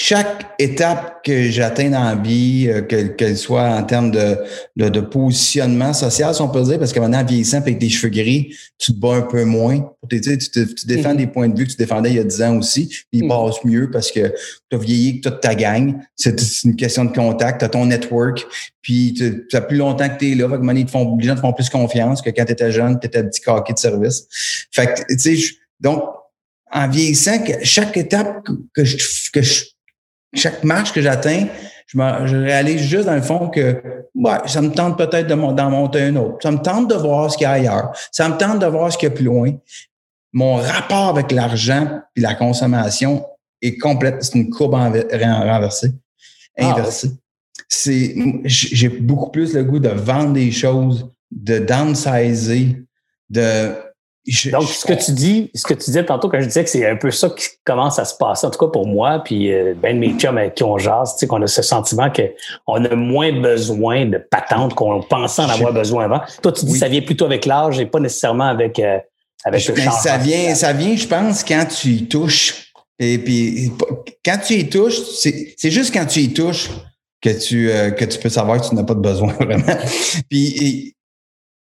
chaque 0.00 0.54
étape 0.60 1.24
que 1.24 1.50
j'atteins 1.50 1.90
dans 1.90 2.04
la 2.04 2.14
vie, 2.14 2.68
euh, 2.68 2.82
qu'elle 2.82 3.36
soit 3.36 3.68
en 3.68 3.82
termes 3.82 4.12
de, 4.12 4.36
de, 4.76 4.88
de, 4.90 5.00
positionnement 5.00 5.92
social, 5.92 6.32
si 6.32 6.40
on 6.40 6.48
peut 6.48 6.62
dire, 6.62 6.78
parce 6.78 6.92
que 6.92 7.00
maintenant, 7.00 7.18
en 7.18 7.24
vieillissant, 7.24 7.56
avec 7.56 7.78
des 7.78 7.88
cheveux 7.88 8.12
gris, 8.12 8.54
tu 8.78 8.92
te 8.92 8.96
bats 8.96 9.16
un 9.16 9.22
peu 9.22 9.42
moins. 9.42 9.92
Tu, 10.08 10.20
tu, 10.20 10.38
tu 10.38 10.86
défends 10.86 11.14
mm-hmm. 11.14 11.16
des 11.16 11.26
points 11.26 11.48
de 11.48 11.58
vue 11.58 11.66
que 11.66 11.72
tu 11.72 11.76
défendais 11.76 12.10
il 12.10 12.14
y 12.16 12.20
a 12.20 12.24
10 12.24 12.42
ans 12.42 12.58
aussi, 12.58 12.86
puis 12.86 13.06
ils 13.12 13.24
mm-hmm. 13.24 13.28
passent 13.28 13.64
mieux 13.64 13.90
parce 13.90 14.12
que 14.12 14.32
tu 14.70 14.76
as 14.76 14.78
vieilli 14.78 15.20
que 15.20 15.30
toute 15.30 15.40
ta 15.40 15.56
gang. 15.56 15.96
C'est 16.14 16.62
une 16.62 16.76
question 16.76 17.04
de 17.04 17.12
contact, 17.12 17.58
tu 17.58 17.64
as 17.64 17.68
ton 17.68 17.86
network, 17.86 18.46
puis 18.80 19.14
tu 19.14 19.56
as 19.56 19.60
plus 19.62 19.78
longtemps 19.78 20.08
que 20.08 20.18
tu 20.18 20.30
es 20.30 20.34
là, 20.36 20.48
fait 20.48 20.60
que 20.60 20.76
ils 20.76 20.86
te 20.86 20.92
font, 20.92 21.16
les 21.16 21.26
gens 21.26 21.34
te 21.34 21.40
font 21.40 21.52
plus 21.52 21.68
confiance 21.70 22.22
que 22.22 22.30
quand 22.30 22.44
tu 22.44 22.52
étais 22.52 22.70
jeune, 22.70 23.00
tu 23.00 23.08
étais 23.08 23.24
petit 23.24 23.40
caquet 23.40 23.72
de 23.72 23.78
service. 23.80 24.28
Fait 24.70 24.94
que, 24.94 25.12
tu 25.12 25.18
sais, 25.18 25.54
donc, 25.80 26.04
en 26.70 26.88
vieillissant, 26.88 27.44
chaque 27.64 27.96
étape 27.96 28.46
que 28.72 28.84
je, 28.84 28.96
que 29.32 29.42
je 29.42 29.64
chaque 30.34 30.64
marche 30.64 30.92
que 30.92 31.00
j'atteins, 31.00 31.46
je, 31.86 31.98
me, 31.98 32.26
je 32.26 32.36
réalise 32.36 32.82
juste 32.82 33.06
dans 33.06 33.14
le 33.14 33.22
fond 33.22 33.48
que 33.48 33.82
ouais, 34.14 34.38
ça 34.46 34.60
me 34.60 34.70
tente 34.70 34.98
peut-être 34.98 35.26
d'en 35.26 35.70
monter 35.70 36.02
un 36.02 36.16
autre. 36.16 36.38
Ça 36.42 36.50
me 36.50 36.58
tente 36.58 36.90
de 36.90 36.94
voir 36.94 37.30
ce 37.30 37.36
qu'il 37.36 37.44
y 37.44 37.46
a 37.46 37.52
ailleurs. 37.52 37.92
Ça 38.12 38.28
me 38.28 38.36
tente 38.36 38.58
de 38.58 38.66
voir 38.66 38.92
ce 38.92 38.98
qu'il 38.98 39.08
y 39.08 39.12
a 39.12 39.14
plus 39.14 39.24
loin. 39.24 39.52
Mon 40.32 40.56
rapport 40.56 41.08
avec 41.08 41.32
l'argent 41.32 42.00
et 42.14 42.20
la 42.20 42.34
consommation 42.34 43.24
est 43.62 43.78
complète. 43.78 44.22
C'est 44.22 44.34
une 44.34 44.50
courbe 44.50 44.74
renversée, 44.74 45.92
ah, 46.58 46.72
inversée. 46.72 47.10
C'est, 47.68 48.14
j'ai 48.44 48.88
beaucoup 48.88 49.30
plus 49.30 49.54
le 49.54 49.64
goût 49.64 49.78
de 49.78 49.88
vendre 49.88 50.34
des 50.34 50.50
choses, 50.52 51.10
de 51.30 51.58
downsizer, 51.58 52.76
de 53.30 53.72
donc, 54.50 54.68
ce 54.68 54.84
que 54.84 54.92
tu 54.92 55.12
dis, 55.12 55.50
ce 55.54 55.62
que 55.62 55.74
tu 55.74 55.86
disais 55.86 56.04
tantôt 56.04 56.28
quand 56.28 56.40
je 56.40 56.46
disais 56.46 56.62
que 56.62 56.70
c'est 56.70 56.86
un 56.86 56.96
peu 56.96 57.10
ça 57.10 57.30
qui 57.30 57.48
commence 57.64 57.98
à 57.98 58.04
se 58.04 58.14
passer, 58.14 58.46
en 58.46 58.50
tout 58.50 58.58
cas 58.58 58.70
pour 58.70 58.86
moi, 58.86 59.22
puis 59.24 59.52
euh, 59.52 59.74
ben 59.74 59.96
de 59.96 60.00
mes 60.00 60.12
chums 60.18 60.36
avec 60.36 60.54
qui 60.54 60.64
on 60.64 60.76
jase, 60.76 61.14
tu 61.14 61.20
sais, 61.20 61.26
qu'on 61.26 61.40
a 61.42 61.46
ce 61.46 61.62
sentiment 61.62 62.10
qu'on 62.10 62.84
a 62.84 62.94
moins 62.94 63.32
besoin 63.40 64.06
de 64.06 64.18
patentes 64.18 64.74
qu'on 64.74 65.02
pensait 65.02 65.42
en 65.42 65.48
avoir 65.48 65.72
besoin 65.72 66.04
avant. 66.04 66.20
Toi, 66.42 66.52
tu 66.52 66.66
dis 66.66 66.72
que 66.72 66.78
ça 66.78 66.88
vient 66.88 67.00
plutôt 67.00 67.24
avec 67.24 67.46
l'âge 67.46 67.80
et 67.80 67.86
pas 67.86 68.00
nécessairement 68.00 68.48
avec, 68.48 68.78
euh, 68.78 68.98
avec 69.44 69.66
le 69.66 69.74
changement. 69.74 69.92
Ça 69.92 70.18
vient, 70.18 70.54
ça 70.54 70.72
vient, 70.72 70.94
je 70.96 71.06
pense, 71.06 71.42
quand 71.44 71.64
tu 71.66 71.88
y 71.88 72.08
touches. 72.08 72.72
Et 72.98 73.18
puis, 73.18 73.72
quand 74.24 74.38
tu 74.44 74.54
y 74.54 74.68
touches, 74.68 75.00
c'est 75.00 75.70
juste 75.70 75.94
quand 75.94 76.06
tu 76.06 76.20
y 76.20 76.32
touches 76.34 76.68
que 77.20 77.30
tu, 77.30 77.70
euh, 77.70 77.90
que 77.90 78.04
tu 78.04 78.18
peux 78.18 78.28
savoir 78.28 78.60
que 78.60 78.68
tu 78.68 78.74
n'as 78.74 78.84
pas 78.84 78.94
de 78.94 79.00
besoin 79.00 79.32
vraiment. 79.40 79.76
puis, 80.28 80.94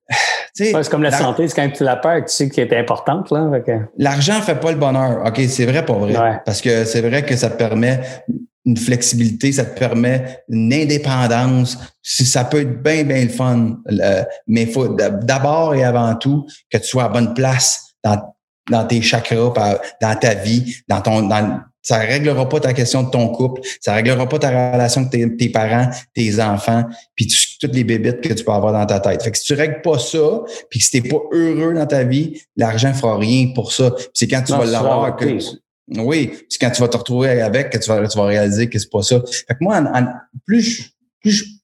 c'est 0.53 0.89
comme 0.89 1.03
la, 1.03 1.11
santé, 1.11 1.47
c'est 1.47 1.55
quand 1.55 1.69
tu 1.69 1.83
la 1.83 1.95
perds, 1.95 2.25
tu 2.25 2.33
sais 2.33 2.49
qu'elle 2.49 2.71
est 2.71 2.79
importante. 2.79 3.31
Là, 3.31 3.49
L'argent 3.97 4.37
ne 4.37 4.41
fait 4.41 4.59
pas 4.59 4.71
le 4.71 4.77
bonheur. 4.77 5.23
OK, 5.25 5.39
c'est 5.47 5.65
vrai, 5.65 5.85
pas 5.85 5.93
vrai. 5.93 6.41
Parce 6.45 6.61
que 6.61 6.85
c'est 6.85 7.01
vrai 7.01 7.23
que 7.23 7.35
ça 7.35 7.49
te 7.49 7.57
permet 7.57 7.99
une 8.65 8.77
flexibilité, 8.77 9.51
ça 9.51 9.65
te 9.65 9.77
permet 9.77 10.43
une 10.49 10.73
indépendance. 10.73 11.77
Ça 12.01 12.43
peut 12.45 12.61
être 12.61 12.83
bien, 12.83 13.03
bien 13.03 13.23
le 13.23 13.29
fun. 13.29 13.77
mais 14.47 14.63
il 14.63 14.71
faut 14.71 14.89
d'abord 14.89 15.75
et 15.75 15.83
avant 15.83 16.15
tout 16.15 16.45
que 16.69 16.77
tu 16.77 16.87
sois 16.87 17.05
à 17.05 17.09
bonne 17.09 17.33
place 17.33 17.93
dans, 18.03 18.35
dans 18.69 18.85
tes 18.85 19.01
chakras, 19.01 19.53
dans 20.01 20.15
ta 20.15 20.33
vie, 20.35 20.75
dans 20.87 21.01
ton, 21.01 21.21
dans, 21.23 21.61
ça 21.81 21.97
réglera 21.99 22.47
pas 22.47 22.59
ta 22.59 22.73
question 22.73 23.03
de 23.03 23.09
ton 23.09 23.29
couple, 23.29 23.61
ça 23.81 23.93
réglera 23.93 24.27
pas 24.27 24.39
ta 24.39 24.71
relation 24.71 25.01
avec 25.01 25.37
tes, 25.37 25.49
parents, 25.49 25.89
tes 26.13 26.41
enfants, 26.41 26.83
puis 27.15 27.27
toutes 27.59 27.73
les 27.73 27.83
bébites 27.83 28.21
que 28.21 28.33
tu 28.33 28.43
peux 28.43 28.51
avoir 28.51 28.73
dans 28.73 28.85
ta 28.85 28.99
tête. 28.99 29.23
Fait 29.23 29.31
que 29.31 29.37
si 29.37 29.45
tu 29.45 29.53
règles 29.53 29.81
pas 29.81 29.97
ça, 29.99 30.41
puis 30.69 30.79
que 30.79 30.85
si 30.85 30.91
t'es 30.91 31.07
pas 31.07 31.21
heureux 31.31 31.73
dans 31.73 31.87
ta 31.87 32.03
vie, 32.03 32.41
l'argent 32.57 32.93
fera 32.93 33.17
rien 33.17 33.51
pour 33.53 33.71
ça. 33.71 33.93
c'est 34.13 34.27
quand 34.27 34.43
tu 34.43 34.51
vas 34.51 34.65
l'avoir 34.65 35.15
que 35.15 35.25
oui, 35.97 36.33
c'est 36.49 36.59
quand 36.59 36.69
tu 36.69 36.81
vas 36.81 36.87
te 36.87 36.97
retrouver 36.97 37.41
avec 37.41 37.71
que 37.71 37.77
tu 37.79 37.89
vas, 37.89 38.07
tu 38.07 38.17
vas 38.17 38.25
réaliser 38.25 38.69
que 38.69 38.77
c'est 38.77 38.91
pas 38.91 39.01
ça. 39.01 39.21
Fait 39.47 39.55
que 39.55 39.57
moi, 39.61 39.81
plus 40.45 40.93
plus 41.21 41.58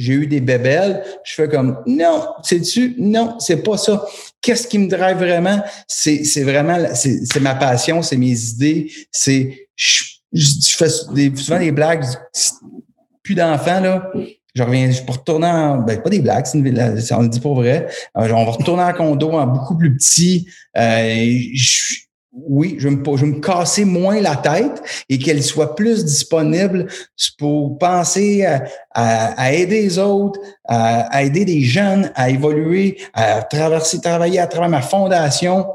j'ai 0.00 0.14
eu 0.14 0.26
des 0.26 0.40
bébelles, 0.40 1.02
je 1.24 1.34
fais 1.34 1.48
comme 1.48 1.78
non, 1.86 2.26
c'est-tu? 2.42 2.94
Non, 2.98 3.36
c'est 3.38 3.62
pas 3.62 3.76
ça. 3.76 4.04
Qu'est-ce 4.40 4.66
qui 4.66 4.78
me 4.78 4.88
drive 4.88 5.18
vraiment? 5.18 5.62
C'est, 5.86 6.24
c'est 6.24 6.42
vraiment, 6.42 6.78
c'est, 6.94 7.20
c'est 7.24 7.40
ma 7.40 7.54
passion, 7.54 8.02
c'est 8.02 8.16
mes 8.16 8.32
idées, 8.32 8.90
c'est, 9.12 9.68
je, 9.76 10.02
fais 10.76 10.88
des, 11.14 11.34
souvent 11.36 11.58
des 11.58 11.72
blagues, 11.72 12.04
plus 13.22 13.34
d'enfants, 13.34 13.80
là. 13.80 14.10
je 14.54 14.62
reviens, 14.62 14.90
je 14.90 15.02
peux 15.02 15.12
retourner 15.12 15.46
en, 15.46 15.78
ben, 15.78 16.00
pas 16.00 16.10
des 16.10 16.20
blagues, 16.20 16.46
c'est 16.46 17.14
on 17.14 17.22
le 17.22 17.28
dit 17.28 17.40
pour 17.40 17.54
vrai. 17.54 17.88
on 18.14 18.26
va 18.26 18.50
retourner 18.50 18.82
en 18.82 18.92
condo 18.94 19.32
en 19.32 19.46
beaucoup 19.46 19.76
plus 19.76 19.94
petit. 19.94 20.48
je, 20.74 22.09
oui, 22.32 22.76
je 22.78 22.88
vais, 22.88 22.94
me, 22.94 23.26
me 23.26 23.40
casser 23.40 23.84
moins 23.84 24.20
la 24.20 24.36
tête 24.36 24.82
et 25.08 25.18
qu'elle 25.18 25.42
soit 25.42 25.74
plus 25.74 26.04
disponible 26.04 26.86
pour 27.38 27.76
penser 27.78 28.46
à, 28.94 29.52
aider 29.52 29.82
les 29.82 29.98
autres, 29.98 30.40
à, 30.64 31.22
aider 31.24 31.44
des 31.44 31.62
jeunes 31.62 32.12
à 32.14 32.30
évoluer, 32.30 32.98
à 33.14 33.42
traverser, 33.42 34.00
travailler 34.00 34.38
à 34.38 34.46
travers 34.46 34.68
ma 34.68 34.82
fondation 34.82 35.66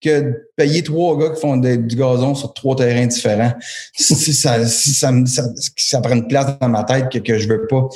que 0.00 0.20
de 0.20 0.50
payer 0.56 0.82
trois 0.82 1.16
gars 1.16 1.30
qui 1.34 1.40
font 1.40 1.58
du 1.58 1.94
gazon 1.94 2.34
sur 2.34 2.54
trois 2.54 2.74
terrains 2.74 3.06
différents. 3.06 3.52
si, 3.92 4.32
ça, 4.32 4.66
ça, 4.66 5.12
ça, 5.76 6.00
prend 6.00 6.14
une 6.14 6.26
place 6.26 6.58
dans 6.58 6.68
ma 6.68 6.84
tête 6.84 7.10
que, 7.10 7.18
que 7.18 7.38
je 7.38 7.46
veux 7.46 7.66
pas. 7.66 7.88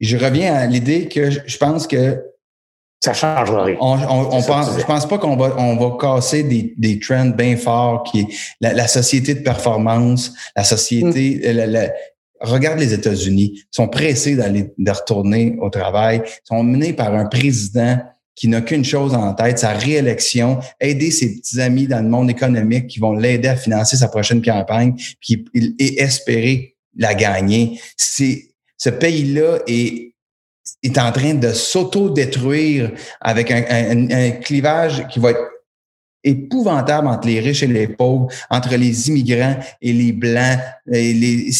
Je 0.00 0.16
reviens 0.16 0.54
à 0.54 0.66
l'idée 0.66 1.06
que 1.08 1.30
je 1.30 1.58
pense 1.58 1.86
que 1.86 2.20
ça 3.04 3.12
changera 3.12 3.64
rien. 3.64 3.76
On, 3.80 3.98
on, 4.32 4.42
pense, 4.42 4.78
je 4.78 4.84
pense 4.84 5.06
pas 5.06 5.18
qu'on 5.18 5.36
va, 5.36 5.54
on 5.58 5.76
va 5.76 5.96
casser 6.00 6.42
des, 6.42 6.74
des 6.78 6.98
trends 6.98 7.26
bien 7.26 7.56
forts 7.56 8.02
qui 8.04 8.26
la, 8.62 8.72
la 8.72 8.88
société 8.88 9.34
de 9.34 9.40
performance, 9.40 10.32
la 10.56 10.64
société, 10.64 11.40
mm. 11.44 11.90
regarde 12.40 12.78
les 12.78 12.94
États-Unis, 12.94 13.62
sont 13.70 13.88
pressés 13.88 14.36
d'aller, 14.36 14.72
de 14.78 14.90
retourner 14.90 15.54
au 15.60 15.68
travail, 15.68 16.22
sont 16.44 16.62
menés 16.62 16.94
par 16.94 17.14
un 17.14 17.26
président 17.26 17.98
qui 18.34 18.48
n'a 18.48 18.62
qu'une 18.62 18.86
chose 18.86 19.14
en 19.14 19.34
tête, 19.34 19.58
sa 19.58 19.72
réélection, 19.72 20.58
aider 20.80 21.10
ses 21.10 21.36
petits 21.36 21.60
amis 21.60 21.86
dans 21.86 22.02
le 22.02 22.08
monde 22.08 22.30
économique 22.30 22.86
qui 22.86 23.00
vont 23.00 23.12
l'aider 23.12 23.48
à 23.48 23.56
financer 23.56 23.98
sa 23.98 24.08
prochaine 24.08 24.40
campagne, 24.40 24.94
puis 25.20 25.44
et 25.78 26.00
espérer 26.00 26.74
la 26.96 27.14
gagner. 27.14 27.78
C'est 27.98 28.46
ce 28.78 28.88
pays-là 28.88 29.58
est 29.66 30.13
est 30.82 30.98
en 30.98 31.12
train 31.12 31.34
de 31.34 31.52
s'auto-détruire 31.52 32.92
avec 33.20 33.50
un, 33.50 34.30
clivage 34.42 35.06
qui 35.08 35.18
va 35.18 35.30
être 35.30 35.50
épouvantable 36.22 37.08
entre 37.08 37.26
les 37.28 37.40
riches 37.40 37.62
et 37.62 37.66
les 37.66 37.88
pauvres, 37.88 38.28
entre 38.50 38.74
les 38.76 39.08
immigrants 39.08 39.56
et 39.80 39.92
les 39.92 40.12
blancs. 40.12 40.58
Et 40.92 41.50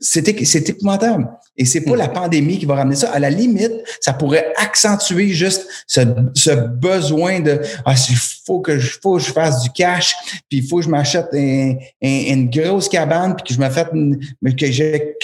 c'est 0.00 0.68
épouvantable. 0.68 1.28
Et 1.56 1.64
c'est 1.64 1.82
pas 1.82 1.96
la 1.96 2.08
pandémie 2.08 2.58
qui 2.58 2.66
va 2.66 2.74
ramener 2.74 2.96
ça. 2.96 3.10
À 3.12 3.20
la 3.20 3.30
limite, 3.30 3.72
ça 4.00 4.12
pourrait 4.12 4.52
accentuer 4.56 5.28
juste 5.28 5.66
ce, 5.86 6.00
besoin 6.66 7.40
de 7.40 7.60
ah, 7.84 7.94
il 8.10 8.16
faut 8.44 8.60
que 8.60 8.78
je 8.78 8.98
faut 9.00 9.18
que 9.18 9.22
je 9.22 9.32
fasse 9.32 9.62
du 9.62 9.70
cash, 9.70 10.16
puis 10.48 10.58
il 10.58 10.66
faut 10.66 10.78
que 10.78 10.82
je 10.82 10.88
m'achète 10.88 11.28
une 11.32 12.50
grosse 12.50 12.88
cabane, 12.88 13.36
puis 13.36 13.44
que 13.44 13.54
je 13.54 13.60
me 13.60 13.70
fasse 13.70 13.88
que 13.88 14.66
j'ai 14.66 15.16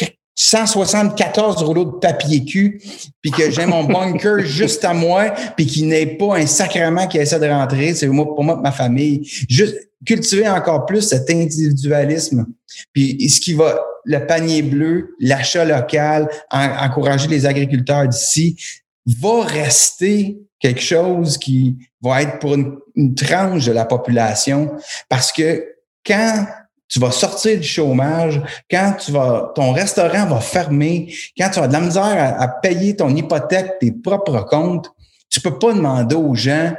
174 0.43 1.63
rouleaux 1.63 1.85
de 1.85 1.99
papier 1.99 2.43
cul, 2.47 2.81
puis 3.21 3.31
que 3.31 3.51
j'ai 3.51 3.67
mon 3.67 3.85
bunker 3.85 4.39
juste 4.47 4.83
à 4.87 4.95
moi, 4.95 5.35
puis 5.55 5.67
qu'il 5.67 5.87
n'ait 5.89 6.17
pas 6.17 6.39
un 6.39 6.47
sacrement 6.47 7.07
qui 7.07 7.19
essaie 7.19 7.39
de 7.39 7.47
rentrer, 7.47 7.95
c'est 7.95 8.07
moi 8.07 8.25
pour 8.25 8.43
moi 8.43 8.57
ma 8.57 8.73
famille. 8.73 9.21
Juste 9.51 9.77
cultiver 10.07 10.49
encore 10.49 10.87
plus 10.87 11.03
cet 11.03 11.29
individualisme. 11.29 12.47
Puis 12.95 13.29
ce 13.29 13.39
qui 13.39 13.53
va, 13.53 13.83
le 14.07 14.27
panier 14.27 14.63
bleu, 14.63 15.15
l'achat 15.21 15.67
local, 15.67 16.27
encourager 16.51 17.29
les 17.29 17.45
agriculteurs 17.45 18.09
d'ici, 18.09 18.57
va 19.05 19.45
rester 19.45 20.39
quelque 20.59 20.81
chose 20.81 21.37
qui 21.37 21.77
va 22.01 22.23
être 22.23 22.39
pour 22.39 22.55
une, 22.55 22.79
une 22.97 23.15
tranche 23.15 23.67
de 23.67 23.73
la 23.73 23.85
population 23.85 24.73
parce 25.11 25.33
que 25.33 25.67
quand 26.07 26.47
tu 26.91 26.99
vas 26.99 27.13
sortir 27.13 27.59
du 27.59 27.67
chômage, 27.67 28.43
quand 28.69 28.95
tu 28.99 29.13
vas, 29.13 29.53
ton 29.55 29.73
restaurant 29.73 30.27
va 30.27 30.41
fermer, 30.41 31.15
quand 31.39 31.49
tu 31.49 31.61
as 31.61 31.69
de 31.69 31.73
la 31.73 31.81
misère 31.81 32.37
à, 32.39 32.49
payer 32.49 32.97
ton 32.97 33.15
hypothèque, 33.15 33.79
tes 33.79 33.93
propres 33.93 34.41
comptes, 34.41 34.91
tu 35.31 35.41
peux 35.41 35.57
pas 35.57 35.73
demander 35.73 36.17
aux 36.17 36.35
gens 36.35 36.75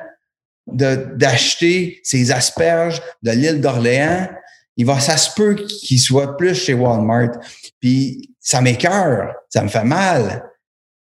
d'acheter 0.68 2.02
ces 2.04 2.32
asperges 2.32 3.02
de 3.24 3.32
l'île 3.32 3.62
d'Orléans. 3.62 4.28
Il 4.76 4.86
va, 4.86 5.00
ça 5.00 5.16
se 5.16 5.34
peut 5.34 5.56
qu'ils 5.56 6.00
soient 6.00 6.36
plus 6.36 6.56
chez 6.56 6.74
Walmart. 6.74 7.32
Puis 7.80 8.34
ça 8.40 8.60
m'écœure, 8.62 9.34
ça 9.50 9.64
me 9.64 9.70
fait 9.70 9.86
mal. 9.86 10.44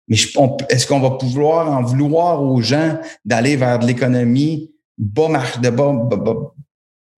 Mais 0.08 0.18
est-ce 0.70 0.86
qu'on 0.86 1.00
va 1.00 1.12
pouvoir 1.12 1.72
en 1.72 1.82
vouloir 1.82 2.44
aux 2.44 2.62
gens 2.62 3.00
d'aller 3.26 3.56
vers 3.56 3.80
de 3.80 3.88
l'économie 3.88 4.72
bas, 5.00 5.44
de 5.62 5.70
bas, 5.70 5.94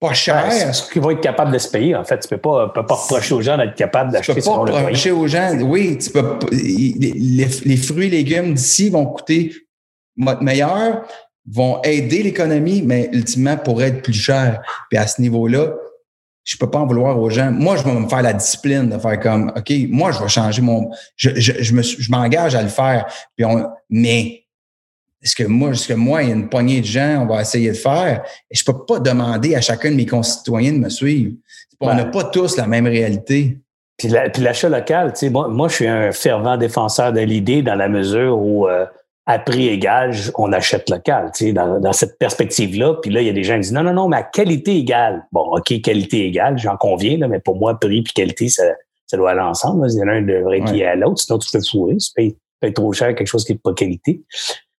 pas 0.01 0.13
cher. 0.13 0.73
ce 0.73 0.91
qu'ils 0.91 1.01
vont 1.01 1.11
être 1.11 1.21
capables 1.21 1.53
de 1.53 1.59
se 1.59 1.69
payer, 1.69 1.95
en 1.95 2.03
fait. 2.03 2.19
Tu 2.19 2.27
peux 2.27 2.39
pas, 2.39 2.69
peux 2.69 2.85
pas 2.85 2.95
reprocher 2.95 3.35
aux 3.35 3.41
gens 3.41 3.55
d'être 3.55 3.75
capables 3.75 4.11
d'acheter 4.11 4.41
ce 4.41 4.49
qu'on 4.49 4.63
leur 4.65 4.75
reprocher 4.75 5.11
aux 5.11 5.27
gens, 5.27 5.55
oui, 5.61 5.97
tu 5.99 6.09
peux, 6.09 6.39
les, 6.51 7.47
les 7.65 7.77
fruits 7.77 8.07
et 8.07 8.09
légumes 8.09 8.55
d'ici 8.55 8.89
vont 8.89 9.05
coûter 9.05 9.53
meilleur, 10.17 11.03
vont 11.47 11.81
aider 11.83 12.23
l'économie, 12.23 12.81
mais 12.83 13.09
ultimement 13.13 13.57
pourraient 13.57 13.89
être 13.89 14.01
plus 14.01 14.13
chers. 14.13 14.61
Puis 14.89 14.97
à 14.97 15.05
ce 15.05 15.21
niveau-là, 15.21 15.73
je 16.43 16.57
peux 16.57 16.69
pas 16.69 16.79
en 16.79 16.87
vouloir 16.87 17.19
aux 17.19 17.29
gens. 17.29 17.51
Moi, 17.51 17.75
je 17.77 17.83
vais 17.83 17.93
me 17.93 18.09
faire 18.09 18.23
la 18.23 18.33
discipline 18.33 18.89
de 18.89 18.97
faire 18.97 19.19
comme, 19.19 19.53
OK, 19.55 19.71
moi, 19.89 20.11
je 20.11 20.19
vais 20.19 20.29
changer 20.29 20.63
mon, 20.63 20.89
je, 21.15 21.29
je, 21.35 21.53
je 21.61 21.73
me, 21.73 21.83
je 21.83 22.11
m'engage 22.11 22.55
à 22.55 22.63
le 22.63 22.69
faire. 22.69 23.05
Puis 23.35 23.45
on, 23.45 23.69
mais 23.89 24.40
est-ce 25.23 25.35
que 25.35 25.43
moi, 25.43 25.73
ce 25.73 25.87
que 25.87 25.93
moi, 25.93 26.23
il 26.23 26.29
y 26.29 26.31
a 26.31 26.35
une 26.35 26.49
poignée 26.49 26.81
de 26.81 26.85
gens, 26.85 27.23
on 27.23 27.25
va 27.27 27.41
essayer 27.41 27.69
de 27.69 27.77
faire. 27.77 28.23
Et 28.49 28.55
je 28.55 28.63
peux 28.65 28.85
pas 28.85 28.99
demander 28.99 29.55
à 29.55 29.61
chacun 29.61 29.91
de 29.91 29.95
mes 29.95 30.05
concitoyens 30.05 30.73
de 30.73 30.79
me 30.79 30.89
suivre. 30.89 31.33
on 31.79 31.93
n'a 31.93 32.05
pas 32.05 32.23
tous 32.23 32.57
la 32.57 32.67
même 32.67 32.87
réalité. 32.87 33.59
Puis, 33.97 34.09
l'achat 34.09 34.69
local, 34.69 35.13
tu 35.13 35.19
sais, 35.19 35.29
moi, 35.29 35.47
moi, 35.47 35.67
je 35.67 35.75
suis 35.75 35.87
un 35.87 36.11
fervent 36.11 36.57
défenseur 36.57 37.13
de 37.13 37.19
l'idée 37.19 37.61
dans 37.61 37.75
la 37.75 37.87
mesure 37.87 38.39
où 38.39 38.67
euh, 38.67 38.85
à 39.27 39.37
prix 39.37 39.67
égal, 39.67 40.11
on 40.35 40.51
achète 40.51 40.89
local, 40.89 41.31
tu 41.35 41.45
sais, 41.45 41.53
dans, 41.53 41.79
dans 41.79 41.93
cette 41.93 42.17
perspective-là. 42.17 42.95
Puis 43.03 43.11
là, 43.11 43.21
il 43.21 43.27
y 43.27 43.29
a 43.29 43.33
des 43.33 43.43
gens 43.43 43.55
qui 43.55 43.61
disent 43.61 43.73
non, 43.73 43.83
non, 43.83 43.93
non, 43.93 44.07
mais 44.07 44.17
à 44.17 44.23
qualité 44.23 44.77
égale. 44.77 45.27
Bon, 45.31 45.41
OK, 45.55 45.81
qualité 45.81 46.25
égale, 46.25 46.57
j'en 46.57 46.77
conviens, 46.77 47.19
là, 47.19 47.27
mais 47.27 47.39
pour 47.39 47.57
moi, 47.57 47.79
prix 47.79 48.01
puis 48.01 48.13
qualité, 48.13 48.49
ça, 48.49 48.63
ça 49.05 49.17
doit 49.17 49.31
aller 49.31 49.41
ensemble. 49.41 49.85
Il 49.91 49.99
y 49.99 50.03
en 50.03 50.07
a 50.07 50.13
un 50.13 50.21
devrait 50.23 50.61
ouais. 50.61 50.85
à 50.85 50.95
l'autre, 50.95 51.21
sinon 51.21 51.37
tu 51.37 51.49
fais 51.49 51.59
fourrer, 51.61 51.97
tu 51.97 52.11
payes, 52.15 52.35
payes 52.59 52.73
trop 52.73 52.91
cher 52.93 53.13
quelque 53.13 53.27
chose 53.27 53.45
qui 53.45 53.51
n'est 53.51 53.59
pas 53.59 53.73
qualité. 53.73 54.21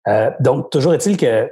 Euh, 0.08 0.30
donc, 0.40 0.70
toujours 0.70 0.94
est-il 0.94 1.16
que 1.16 1.48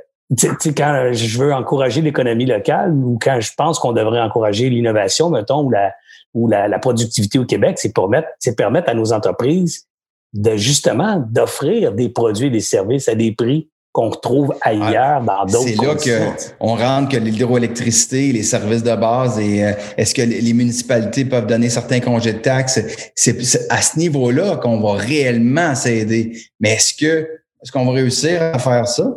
quand 0.77 1.11
je 1.13 1.39
veux 1.39 1.53
encourager 1.53 2.01
l'économie 2.01 2.47
locale 2.47 2.93
ou 2.93 3.19
quand 3.21 3.41
je 3.41 3.51
pense 3.57 3.79
qu'on 3.79 3.93
devrait 3.93 4.21
encourager 4.21 4.71
l'innovation, 4.71 5.31
mettons, 5.31 5.65
ou 5.65 5.71
la, 5.71 5.93
ou 6.35 6.49
la, 6.49 6.69
la 6.69 6.79
productivité 6.79 7.39
au 7.39 7.45
Québec, 7.45 7.79
c'est 7.79 7.93
permettre, 7.93 8.29
c'est 8.39 8.57
permettre 8.57 8.89
à 8.89 8.95
nos 8.95 9.13
entreprises 9.13 9.87
de 10.33 10.57
justement 10.57 11.25
d'offrir 11.29 11.93
des 11.93 12.09
produits 12.09 12.47
et 12.47 12.51
des 12.51 12.61
services 12.61 13.09
à 13.09 13.15
des 13.15 13.33
prix 13.33 13.69
qu'on 13.93 14.11
retrouve 14.11 14.55
ailleurs 14.61 15.21
dans 15.23 15.45
d'autres 15.47 15.67
C'est 15.67 15.85
là 15.85 16.47
qu'on 16.59 16.77
rentre 16.77 17.09
que 17.09 17.17
l'hydroélectricité, 17.17 18.33
les 18.33 18.45
services 18.45 18.85
de 18.85 18.95
base 18.95 19.41
et 19.41 19.65
euh, 19.65 19.73
est-ce 19.97 20.15
que 20.15 20.23
les 20.23 20.53
municipalités 20.53 21.25
peuvent 21.25 21.47
donner 21.47 21.69
certains 21.69 21.99
congés 21.99 22.35
de 22.35 22.39
taxes? 22.39 22.81
C'est 23.17 23.37
à 23.69 23.83
ce 23.83 23.99
niveau-là 23.99 24.59
qu'on 24.59 24.81
va 24.81 24.93
réellement 24.93 25.75
s'aider. 25.75 26.39
Mais 26.61 26.75
est-ce 26.75 26.95
que 26.95 27.29
est-ce 27.63 27.73
qu'on 27.73 27.85
va 27.85 27.93
réussir 27.93 28.43
à 28.43 28.59
faire 28.59 28.87
ça 28.89 29.13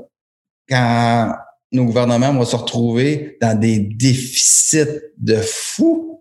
quand 0.69 1.33
nos 1.71 1.85
gouvernements 1.85 2.33
vont 2.33 2.45
se 2.45 2.55
retrouver 2.55 3.37
dans 3.41 3.57
des 3.57 3.79
déficits 3.79 5.01
de 5.17 5.35
fous? 5.35 6.19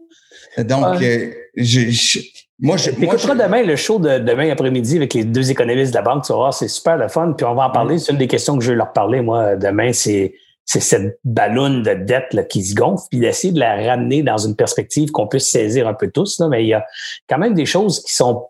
Donc, 0.58 1.02
euh, 1.02 1.32
je, 1.56 2.20
moi, 2.58 2.76
je. 2.76 2.90
moi, 2.98 3.16
je... 3.16 3.26
demain 3.26 3.62
le 3.62 3.76
show 3.76 3.98
de 3.98 4.18
demain 4.18 4.50
après-midi 4.50 4.96
avec 4.96 5.14
les 5.14 5.24
deux 5.24 5.50
économistes 5.50 5.92
de 5.92 5.96
la 5.96 6.02
banque. 6.02 6.24
Tu 6.24 6.32
vas 6.32 6.38
voir, 6.38 6.54
c'est 6.54 6.68
super 6.68 6.96
le 6.96 7.08
fun. 7.08 7.32
Puis 7.36 7.46
on 7.46 7.54
va 7.54 7.68
en 7.68 7.70
parler. 7.70 7.98
C'est 7.98 8.12
une 8.12 8.18
des 8.18 8.28
questions 8.28 8.56
que 8.56 8.64
je 8.64 8.70
vais 8.70 8.76
leur 8.76 8.92
parler, 8.92 9.20
moi, 9.20 9.56
demain. 9.56 9.92
C'est 9.92 10.34
c'est 10.64 10.80
cette 10.80 11.18
ballonne 11.24 11.82
de 11.82 11.94
dette 11.94 12.32
là, 12.32 12.44
qui 12.44 12.64
se 12.64 12.74
gonfle, 12.74 13.04
puis 13.10 13.18
d'essayer 13.18 13.52
de 13.52 13.58
la 13.58 13.74
ramener 13.74 14.22
dans 14.22 14.38
une 14.38 14.54
perspective 14.54 15.10
qu'on 15.10 15.26
puisse 15.26 15.50
saisir 15.50 15.88
un 15.88 15.94
peu 15.94 16.10
tous. 16.10 16.38
Là, 16.38 16.48
mais 16.48 16.62
il 16.62 16.68
y 16.68 16.74
a 16.74 16.86
quand 17.28 17.38
même 17.38 17.54
des 17.54 17.66
choses 17.66 18.02
qui 18.04 18.14
sont 18.14 18.48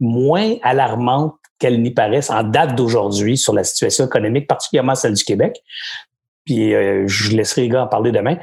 moins 0.00 0.54
alarmantes 0.62 1.34
qu'elles 1.58 1.82
n'y 1.82 1.90
paraissent 1.90 2.30
en 2.30 2.42
date 2.42 2.74
d'aujourd'hui 2.74 3.36
sur 3.36 3.52
la 3.52 3.64
situation 3.64 4.06
économique, 4.06 4.46
particulièrement 4.46 4.94
celle 4.94 5.14
du 5.14 5.24
Québec. 5.24 5.62
Puis 6.44 6.74
euh, 6.74 7.04
je 7.06 7.36
laisserai 7.36 7.62
les 7.62 7.68
gars 7.68 7.84
en 7.84 7.86
parler 7.88 8.12
demain. 8.12 8.38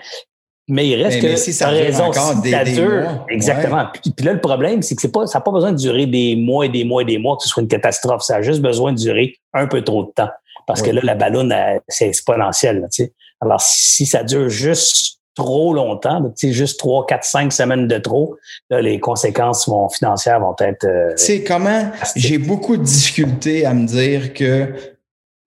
Mais 0.67 0.87
il 0.87 1.01
reste 1.01 1.21
que 1.21 1.35
si 1.35 1.53
ça 1.53 1.69
raison, 1.69 2.05
encore 2.05 2.41
des, 2.41 2.51
mois, 2.51 3.25
exactement. 3.29 3.85
Puis, 3.93 4.25
là, 4.25 4.33
le 4.33 4.41
problème, 4.41 4.81
c'est 4.81 4.95
que 4.95 5.01
c'est 5.01 5.11
pas, 5.11 5.27
ça 5.27 5.37
n'a 5.37 5.43
pas 5.43 5.51
besoin 5.51 5.71
de 5.71 5.77
durer 5.77 6.07
des 6.07 6.35
mois 6.35 6.65
et 6.65 6.69
des 6.69 6.83
mois 6.83 7.03
et 7.03 7.05
des 7.05 7.19
mois 7.19 7.37
que 7.37 7.43
ce 7.43 7.49
soit 7.49 7.61
une 7.61 7.69
catastrophe. 7.69 8.23
Ça 8.23 8.37
a 8.37 8.41
juste 8.41 8.61
besoin 8.61 8.91
de 8.91 8.97
durer 8.97 9.35
un 9.53 9.67
peu 9.67 9.83
trop 9.83 10.05
de 10.05 10.11
temps. 10.11 10.29
Parce 10.65 10.81
que 10.81 10.89
là, 10.89 11.01
la 11.03 11.13
ballonne, 11.13 11.53
c'est 11.87 12.07
exponentiel. 12.07 12.81
Là, 12.81 13.05
Alors, 13.41 13.61
si 13.61 14.07
ça 14.07 14.23
dure 14.23 14.49
juste 14.49 15.14
trop 15.35 15.73
longtemps, 15.73 16.21
sais, 16.35 16.51
juste 16.51 16.79
trois, 16.79 17.05
quatre, 17.05 17.25
cinq 17.25 17.51
semaines 17.51 17.87
de 17.87 17.97
trop, 17.97 18.37
là, 18.69 18.81
les 18.81 18.99
conséquences 18.99 19.67
vont, 19.67 19.89
financières 19.89 20.39
vont 20.39 20.55
être. 20.59 20.85
Euh, 20.85 21.11
tu 21.15 21.23
sais, 21.23 21.43
comment 21.43 21.91
j'ai 22.15 22.37
beaucoup 22.37 22.77
de 22.77 22.83
difficultés 22.83 23.65
à 23.65 23.73
me 23.73 23.85
dire 23.85 24.33
que 24.33 24.73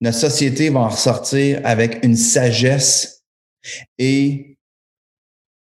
notre 0.01 0.19
société 0.19 0.71
va 0.71 0.81
en 0.81 0.89
ressortir 0.89 1.61
avec 1.65 2.05
une 2.05 2.17
sagesse 2.17 3.25
et 3.99 4.57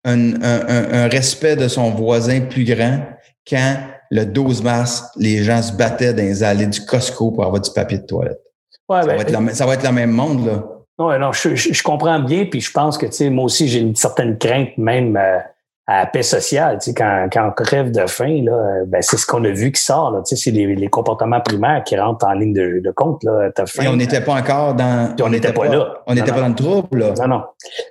un, 0.06 0.42
un, 0.42 0.94
un 0.94 1.08
respect 1.08 1.56
de 1.56 1.68
son 1.68 1.92
voisin 1.92 2.42
plus 2.42 2.64
grand 2.64 3.00
quand 3.48 3.78
le 4.14 4.26
12 4.26 4.62
mars, 4.64 5.06
les 5.16 5.44
gens 5.44 5.62
se 5.62 5.74
battaient 5.74 6.14
dans 6.14 6.24
les 6.24 6.44
allées 6.44 6.68
du 6.68 6.86
Costco 6.86 7.32
pour 7.32 7.44
avoir 7.46 7.62
du 7.62 7.72
papier 7.72 7.98
de 7.98 8.06
toilette. 8.06 8.40
Ouais, 8.88 9.02
ça, 9.02 9.08
ben, 9.08 9.16
va 9.16 9.22
être 9.24 9.32
la, 9.32 9.54
ça 9.54 9.66
va 9.66 9.74
être 9.74 9.84
le 9.84 9.92
même 9.92 10.12
monde, 10.12 10.46
là. 10.46 10.73
Non, 11.12 11.20
non, 11.20 11.32
je, 11.32 11.56
je, 11.56 11.74
je, 11.74 11.84
comprends 11.84 12.20
bien, 12.20 12.46
puis 12.46 12.62
je 12.62 12.72
pense 12.72 12.98
que, 12.98 13.06
tu 13.06 13.14
sais, 13.14 13.30
moi 13.30 13.46
aussi, 13.46 13.68
j'ai 13.68 13.80
une 13.80 13.96
certaine 13.96 14.38
crainte 14.38 14.78
même 14.78 15.18
euh, 15.18 15.40
à 15.88 16.00
la 16.00 16.06
paix 16.06 16.24
sociale. 16.24 16.78
Tu 16.80 16.92
sais, 16.92 16.94
quand, 16.94 17.28
quand 17.32 17.48
on 17.48 17.52
crève 17.52 17.92
de 17.92 18.06
faim, 18.08 18.44
là, 18.44 18.86
ben, 18.88 19.02
c'est 19.02 19.18
ce 19.18 19.26
qu'on 19.26 19.44
a 19.44 19.50
vu 19.50 19.72
qui 19.72 19.82
sort. 19.82 20.12
Là, 20.12 20.22
tu 20.26 20.36
sais, 20.36 20.44
c'est 20.44 20.52
les, 20.52 20.76
les, 20.76 20.88
comportements 20.88 21.42
primaires 21.42 21.84
qui 21.84 21.98
rentrent 21.98 22.26
en 22.26 22.34
ligne 22.34 22.54
de, 22.54 22.82
de 22.84 22.92
compte. 22.92 23.24
Là, 23.24 23.52
faim, 23.66 23.84
Et 23.84 23.88
on 23.88 23.96
n'était 23.96 24.22
pas 24.22 24.34
encore 24.34 24.74
dans... 24.76 25.16
On 25.22 25.30
n'était 25.30 25.54
pas, 25.54 25.68
pas, 25.68 25.76
là. 25.76 25.94
On 26.08 26.14
n'était 26.14 26.32
pas 26.32 26.42
dans 26.42 26.50
le 26.50 26.56
trouble, 26.56 27.00
là. 27.00 27.14
Non, 27.20 27.28
non. 27.28 27.44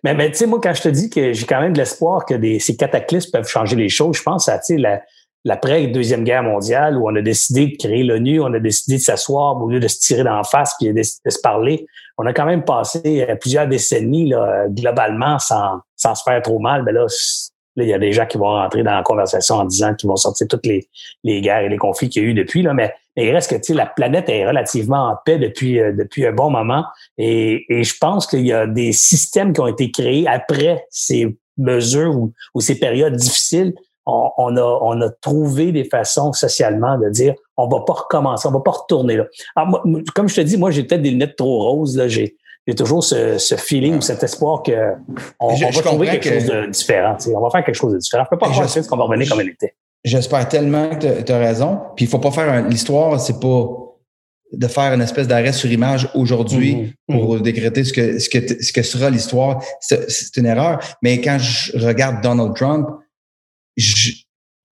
Mais, 0.05 0.15
mais 0.15 0.31
tu 0.31 0.39
sais, 0.39 0.47
moi, 0.47 0.61
quand 0.63 0.75
je 0.75 0.83
te 0.83 0.89
dis 0.89 1.11
que 1.11 1.33
j'ai 1.33 1.47
quand 1.47 1.61
même 1.61 1.73
de 1.73 1.79
l'espoir 1.79 2.25
que 2.25 2.35
des, 2.35 2.59
ces 2.59 2.77
cataclysmes 2.77 3.31
peuvent 3.31 3.49
changer 3.49 3.77
les 3.77 3.89
choses, 3.89 4.17
je 4.17 4.23
pense 4.23 4.49
à, 4.49 4.59
tu 4.59 4.75
sais, 4.75 4.77
la 4.79 5.01
l'après-deuxième 5.45 6.25
guerre 6.25 6.43
mondiale 6.43 6.97
où 6.97 7.09
on 7.09 7.17
a 7.17 7.23
décidé 7.23 7.67
de 7.67 7.77
créer 7.77 8.03
l'ONU, 8.05 8.41
on 8.41 8.53
a 8.53 8.61
décidé 8.61 8.97
de 8.97 9.03
s'asseoir 9.03 9.61
au 9.61 9.69
lieu 9.69 9.81
de 9.81 9.89
se 9.89 9.99
tirer 9.99 10.25
d'en 10.25 10.45
face 10.45 10.75
puis 10.79 10.93
de, 10.93 11.03
se 11.03 11.41
parler. 11.43 11.87
On 12.19 12.27
a 12.27 12.33
quand 12.33 12.47
même 12.47 12.65
passé 12.65 13.27
euh, 13.29 13.37
plusieurs 13.37 13.67
décennies 13.67 14.29
là, 14.31 14.67
globalement 14.69 15.39
sans, 15.39 15.81
sans 15.97 16.15
se 16.15 16.23
faire 16.23 16.41
trop 16.43 16.59
mal. 16.59 16.83
Mais 16.85 16.93
là, 16.93 17.07
il 17.77 17.89
y 17.89 17.95
a 17.95 17.99
des 17.99 18.13
gens 18.13 18.27
qui 18.27 18.39
vont 18.39 18.51
rentrer 18.51 18.83
dans 18.83 18.95
la 18.95 19.03
conversation 19.03 19.57
en 19.57 19.65
disant 19.65 19.95
qu'ils 19.95 20.09
vont 20.09 20.17
sortir 20.17 20.47
toutes 20.49 20.67
les, 20.67 20.89
les 21.25 21.41
guerres 21.41 21.63
et 21.63 21.69
les 21.69 21.79
conflits 21.79 22.09
qu'il 22.09 22.23
y 22.23 22.27
a 22.27 22.29
eu 22.29 22.35
depuis. 22.35 22.63
Là, 22.63 22.75
mais, 22.75 22.95
il 23.17 23.31
reste 23.31 23.51
que 23.51 23.73
la 23.75 23.87
planète 23.87 24.29
est 24.31 24.47
relativement 24.47 25.09
en 25.11 25.17
paix 25.23 25.39
depuis, 25.39 25.79
euh, 25.79 25.93
depuis 25.93 26.27
un 26.27 26.33
bon 26.33 26.51
moment. 26.51 26.85
Et, 27.19 27.65
je 27.69 27.95
pense 28.01 28.27
qu'il 28.27 28.47
y 28.47 28.53
a 28.53 28.67
des 28.67 28.93
systèmes 28.93 29.53
qui 29.53 29.61
ont 29.61 29.67
été 29.67 29.91
créés 29.91 30.27
après 30.27 30.87
ces 30.91 31.37
mesures 31.59 32.17
ou, 32.17 32.61
ces 32.61 32.79
périodes 32.79 33.17
difficiles 33.17 33.75
on, 34.05 34.57
a, 34.57 34.79
on 34.83 35.01
a 35.01 35.11
trouvé 35.11 35.71
des 35.71 35.85
façons 35.85 36.33
socialement 36.33 36.99
de 36.99 37.09
dire 37.09 37.35
on 37.63 37.69
va 37.69 37.85
pas 37.85 37.93
recommencer, 37.93 38.49
on 38.49 38.53
va 38.53 38.61
pas 38.61 38.71
retourner 38.73 39.17
là. 39.17 39.25
Alors, 39.57 39.69
moi, 39.85 40.01
comme 40.15 40.29
je 40.29 40.37
te 40.37 40.41
dis, 40.41 40.57
moi 40.57 40.71
j'ai 40.71 40.85
peut-être 40.85 41.03
des 41.03 41.11
lunettes 41.11 41.37
trop 41.37 41.71
roses 41.71 41.97
là, 41.97 42.09
j'ai 42.09 42.37
j'ai 42.67 42.75
toujours 42.75 43.03
ce, 43.03 43.39
ce 43.39 43.57
feeling 43.57 43.97
ou 43.97 44.01
cet 44.01 44.23
espoir 44.23 44.63
que 44.63 44.93
on, 45.41 45.57
je, 45.57 45.65
on 45.65 45.71
va 45.71 45.83
trouver 45.83 46.07
quelque 46.07 46.29
que... 46.29 46.35
chose 46.35 46.47
de 46.47 46.67
différent. 46.71 47.17
On 47.35 47.41
va 47.41 47.51
faire 47.51 47.65
quelque 47.65 47.75
chose 47.75 47.93
de 47.93 47.99
différent. 47.99 48.25
Je 48.25 48.31
peux 48.31 48.39
pas 48.39 48.51
croire 48.51 48.69
je... 48.69 48.81
qu'on 48.81 48.97
va 48.97 49.05
revenir 49.05 49.29
comme 49.29 49.41
elle 49.41 49.49
était. 49.49 49.75
J'espère 50.05 50.49
tellement 50.49 50.91
que 50.91 51.23
tu 51.23 51.33
as 51.33 51.39
raison. 51.39 51.81
Puis 51.97 52.05
il 52.05 52.09
faut 52.09 52.21
pas 52.21 52.31
faire 52.31 52.69
l'histoire, 52.69 53.21
c'est 53.21 53.41
pas 53.41 53.67
de 54.53 54.67
faire 54.69 54.93
une 54.93 55.01
espèce 55.01 55.27
d'arrêt 55.27 55.53
sur 55.53 55.71
image 55.73 56.09
aujourd'hui 56.15 56.95
mmh, 57.09 57.13
pour 57.13 57.35
mmh. 57.35 57.41
décréter 57.41 57.85
ce 57.85 57.93
que, 57.93 58.19
ce 58.19 58.29
que, 58.29 58.63
ce 58.63 58.73
que 58.73 58.83
sera 58.83 59.11
l'histoire. 59.11 59.63
C'est 59.81 60.37
une 60.37 60.47
erreur. 60.47 60.79
Mais 61.03 61.21
quand 61.21 61.39
je 61.39 61.77
regarde 61.79 62.23
Donald 62.23 62.55
Trump, 62.55 62.87
je, 63.77 64.13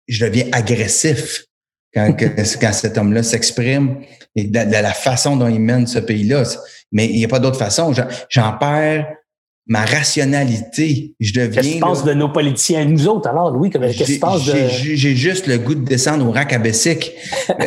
je 0.07 0.25
deviens 0.25 0.45
agressif 0.51 1.45
quand, 1.93 2.15
quand 2.61 2.73
cet 2.73 2.97
homme-là 2.97 3.23
s'exprime 3.23 4.01
et 4.35 4.45
de, 4.45 4.59
de, 4.59 4.71
la 4.71 4.93
façon 4.93 5.37
dont 5.37 5.47
il 5.47 5.59
mène 5.59 5.87
ce 5.87 5.99
pays-là. 5.99 6.43
Mais 6.91 7.07
il 7.07 7.17
n'y 7.17 7.25
a 7.25 7.27
pas 7.27 7.39
d'autre 7.39 7.57
façon. 7.57 7.93
J'en 8.29 8.53
perds 8.53 9.07
ma 9.67 9.85
rationalité. 9.85 11.15
Je 11.19 11.33
deviens. 11.33 11.61
Qu'est-ce 11.61 11.67
qui 11.67 11.79
se 11.79 11.79
passe 11.79 12.03
de 12.03 12.13
nos 12.13 12.29
politiciens, 12.29 12.85
nous 12.85 13.07
autres, 13.07 13.29
alors, 13.29 13.51
Louis? 13.51 13.69
Qu'est-ce 13.69 14.03
qui 14.03 14.15
se 14.15 14.19
passe 14.19 14.45
de. 14.45 14.67
J'ai 14.67 15.15
juste 15.15 15.47
le 15.47 15.57
goût 15.57 15.75
de 15.75 15.85
descendre 15.85 16.27
au 16.27 16.31
rack 16.31 16.51
à 16.53 16.59
Bessic. 16.59 17.13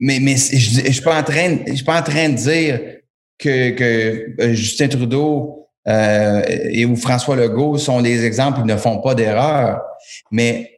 mais, 0.00 0.18
mais 0.20 0.36
je, 0.36 0.82
je 0.86 0.92
suis 0.92 1.02
pas 1.02 1.20
en 1.20 1.22
train, 1.24 1.58
je 1.66 1.74
suis 1.74 1.84
pas 1.84 2.00
en 2.00 2.02
train 2.02 2.28
de 2.28 2.36
dire 2.36 2.80
que, 3.38 3.70
que 3.70 4.40
euh, 4.40 4.54
Justin 4.54 4.88
Trudeau 4.88 5.68
euh, 5.88 6.42
et 6.46 6.84
où 6.84 6.94
François 6.94 7.34
Legault 7.34 7.76
sont 7.76 8.00
des 8.00 8.24
exemples 8.24 8.60
qui 8.60 8.66
ne 8.66 8.76
font 8.76 9.00
pas 9.00 9.14
d'erreur, 9.14 9.80
mais 10.30 10.71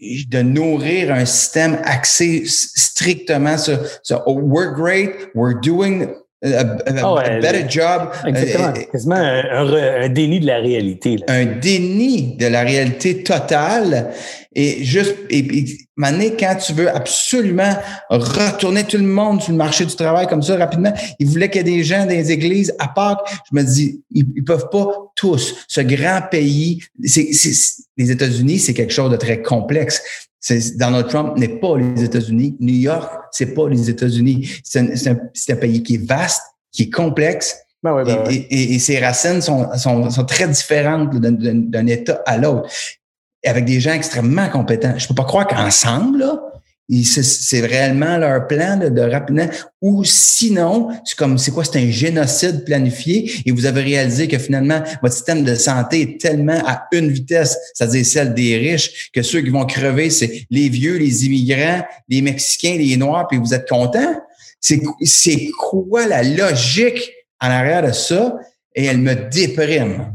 de 0.00 0.42
nourrir 0.42 1.12
un 1.12 1.24
système 1.24 1.78
axé 1.84 2.44
strictement 2.46 3.56
sur, 3.56 3.78
sur 4.02 4.22
oh, 4.26 4.40
we're 4.40 4.74
great, 4.74 5.30
we're 5.34 5.58
doing 5.60 6.08
a, 6.44 6.60
a, 6.86 7.02
oh, 7.04 7.16
a 7.16 7.40
better 7.40 7.66
job. 7.68 8.10
Exactement. 8.26 8.74
Euh, 8.76 8.82
Quasiment 8.92 9.16
un, 9.16 9.44
un, 9.50 10.02
un, 10.02 10.08
déni 10.08 10.40
de 10.40 10.46
la 10.46 10.58
réalité. 10.58 11.16
Là. 11.16 11.24
Un 11.28 11.46
déni 11.46 12.36
de 12.36 12.46
la 12.46 12.62
réalité 12.62 13.22
totale. 13.22 14.12
Et 14.54 14.84
juste, 14.84 15.16
et, 15.30 15.38
et 15.38 15.78
maintenant, 15.96 16.24
quand 16.38 16.56
tu 16.56 16.72
veux 16.72 16.94
absolument 16.94 17.74
retourner 18.08 18.84
tout 18.84 18.96
le 18.96 19.04
monde 19.04 19.42
sur 19.42 19.52
le 19.52 19.58
marché 19.58 19.84
du 19.84 19.94
travail 19.94 20.26
comme 20.26 20.42
ça 20.42 20.56
rapidement, 20.56 20.92
il 21.18 21.26
voulait 21.28 21.50
qu'il 21.50 21.66
y 21.66 21.72
ait 21.72 21.76
des 21.76 21.82
gens 21.82 22.04
dans 22.04 22.10
les 22.10 22.30
églises 22.30 22.74
à 22.78 22.88
Pâques. 22.88 23.18
Je 23.50 23.56
me 23.56 23.62
dis, 23.62 24.02
ils, 24.12 24.26
ils 24.36 24.44
peuvent 24.44 24.68
pas 24.70 24.86
tous. 25.16 25.56
Ce 25.66 25.80
grand 25.80 26.20
pays, 26.30 26.82
c'est, 27.04 27.28
les 27.96 28.10
États-Unis, 28.10 28.58
c'est 28.58 28.74
quelque 28.74 28.92
chose 28.92 29.10
de 29.10 29.16
très 29.16 29.42
complexe. 29.42 30.02
Donald 30.76 31.08
Trump 31.08 31.36
n'est 31.38 31.58
pas 31.58 31.76
les 31.78 32.04
États-Unis. 32.04 32.56
New 32.60 32.74
York, 32.74 33.10
c'est 33.32 33.54
pas 33.54 33.68
les 33.68 33.90
États-Unis. 33.90 34.48
C'est 34.62 34.80
un, 34.80 35.12
un, 35.12 35.16
un, 35.48 35.56
pays 35.56 35.82
qui 35.82 35.94
est 35.94 36.06
vaste, 36.06 36.42
qui 36.70 36.84
est 36.84 36.90
complexe. 36.90 37.56
Ben 37.82 37.94
ouais, 37.94 38.04
ben 38.04 38.24
et, 38.24 38.28
ouais. 38.28 38.46
et, 38.50 38.74
et, 38.74 38.78
ses 38.78 38.98
racines 38.98 39.42
sont, 39.42 39.66
sont, 39.76 40.10
sont 40.10 40.24
très 40.24 40.48
différentes 40.48 41.14
d'un 41.16 41.86
État 41.86 42.22
à 42.26 42.38
l'autre 42.38 42.68
avec 43.44 43.64
des 43.64 43.80
gens 43.80 43.92
extrêmement 43.92 44.48
compétents. 44.48 44.94
Je 44.96 45.06
peux 45.06 45.14
pas 45.14 45.24
croire 45.24 45.46
qu'ensemble, 45.46 46.24
c'est 46.90 47.64
réellement 47.64 48.18
leur 48.18 48.46
plan 48.46 48.76
de 48.76 49.00
rapidement. 49.00 49.48
Ou 49.80 50.04
sinon, 50.04 50.88
c'est 51.04 51.16
comme, 51.16 51.38
c'est 51.38 51.50
quoi? 51.50 51.64
C'est 51.64 51.78
un 51.78 51.90
génocide 51.90 52.64
planifié 52.64 53.30
et 53.46 53.52
vous 53.52 53.64
avez 53.64 53.82
réalisé 53.82 54.28
que 54.28 54.38
finalement, 54.38 54.82
votre 55.02 55.14
système 55.14 55.44
de 55.44 55.54
santé 55.54 56.02
est 56.02 56.20
tellement 56.20 56.60
à 56.66 56.86
une 56.92 57.10
vitesse, 57.10 57.56
c'est-à-dire 57.72 58.04
celle 58.04 58.34
des 58.34 58.58
riches, 58.58 59.10
que 59.12 59.22
ceux 59.22 59.40
qui 59.40 59.50
vont 59.50 59.64
crever, 59.64 60.10
c'est 60.10 60.46
les 60.50 60.68
vieux, 60.68 60.96
les 60.98 61.24
immigrants, 61.26 61.84
les 62.08 62.20
Mexicains, 62.20 62.76
les 62.76 62.96
Noirs, 62.96 63.28
puis 63.28 63.38
vous 63.38 63.54
êtes 63.54 63.68
contents? 63.68 64.20
C'est 64.60 65.50
quoi 65.58 66.06
la 66.06 66.22
logique 66.22 67.12
en 67.40 67.48
arrière 67.48 67.86
de 67.86 67.92
ça? 67.92 68.36
Et 68.74 68.86
elle 68.86 68.98
me 68.98 69.14
déprime. 69.14 70.12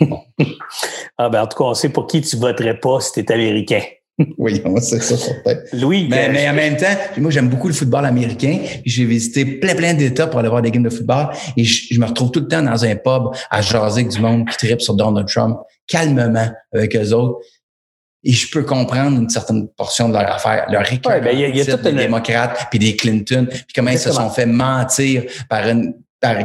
Ah 1.18 1.28
ben 1.28 1.42
en 1.42 1.46
tout 1.46 1.58
cas, 1.58 1.64
on 1.64 1.74
sait 1.74 1.88
pour 1.88 2.06
qui 2.06 2.20
tu 2.20 2.36
voterais 2.36 2.78
pas 2.78 3.00
si 3.00 3.12
tu 3.12 3.20
es 3.20 3.32
américain. 3.32 3.80
oui, 4.38 4.60
c'est 4.80 5.00
ça, 5.00 5.16
certain. 5.16 5.54
Louis. 5.72 6.08
Mais, 6.08 6.28
mais 6.28 6.48
en 6.48 6.54
même 6.54 6.76
temps, 6.76 6.86
moi, 7.18 7.30
j'aime 7.30 7.48
beaucoup 7.48 7.68
le 7.68 7.74
football 7.74 8.04
américain. 8.04 8.58
J'ai 8.84 9.04
visité 9.04 9.44
plein, 9.44 9.74
plein 9.74 9.94
d'États 9.94 10.26
pour 10.26 10.40
aller 10.40 10.48
voir 10.48 10.62
des 10.62 10.70
games 10.70 10.82
de 10.82 10.90
football. 10.90 11.30
Et 11.56 11.64
je, 11.64 11.94
je, 11.94 12.00
me 12.00 12.06
retrouve 12.06 12.30
tout 12.30 12.40
le 12.40 12.48
temps 12.48 12.62
dans 12.62 12.84
un 12.84 12.96
pub 12.96 13.28
à 13.50 13.60
jaser 13.60 14.00
avec 14.00 14.12
du 14.12 14.20
monde 14.20 14.48
qui 14.48 14.56
tripe 14.56 14.80
sur 14.80 14.94
Donald 14.94 15.28
Trump, 15.28 15.58
calmement 15.86 16.48
avec 16.72 16.96
eux 16.96 17.12
autres. 17.12 17.38
Et 18.24 18.32
je 18.32 18.50
peux 18.50 18.64
comprendre 18.64 19.18
une 19.18 19.28
certaine 19.28 19.68
portion 19.68 20.08
de 20.08 20.14
leur 20.14 20.34
affaire, 20.34 20.66
leur 20.68 20.84
récurrence 20.84 21.18
ouais, 21.18 21.20
ben, 21.20 21.38
y 21.38 21.44
a, 21.44 21.48
y 21.48 21.60
a 21.60 21.76
des 21.76 21.90
une... 21.90 21.96
démocrates, 21.96 22.66
puis 22.70 22.80
des 22.80 22.96
Clinton, 22.96 23.46
puis 23.48 23.62
comment 23.74 23.90
Exactement. 23.90 24.26
ils 24.26 24.28
se 24.28 24.28
sont 24.28 24.34
fait 24.34 24.46
mentir 24.46 25.22
par 25.48 25.68
une 25.68 25.94
par 26.20 26.36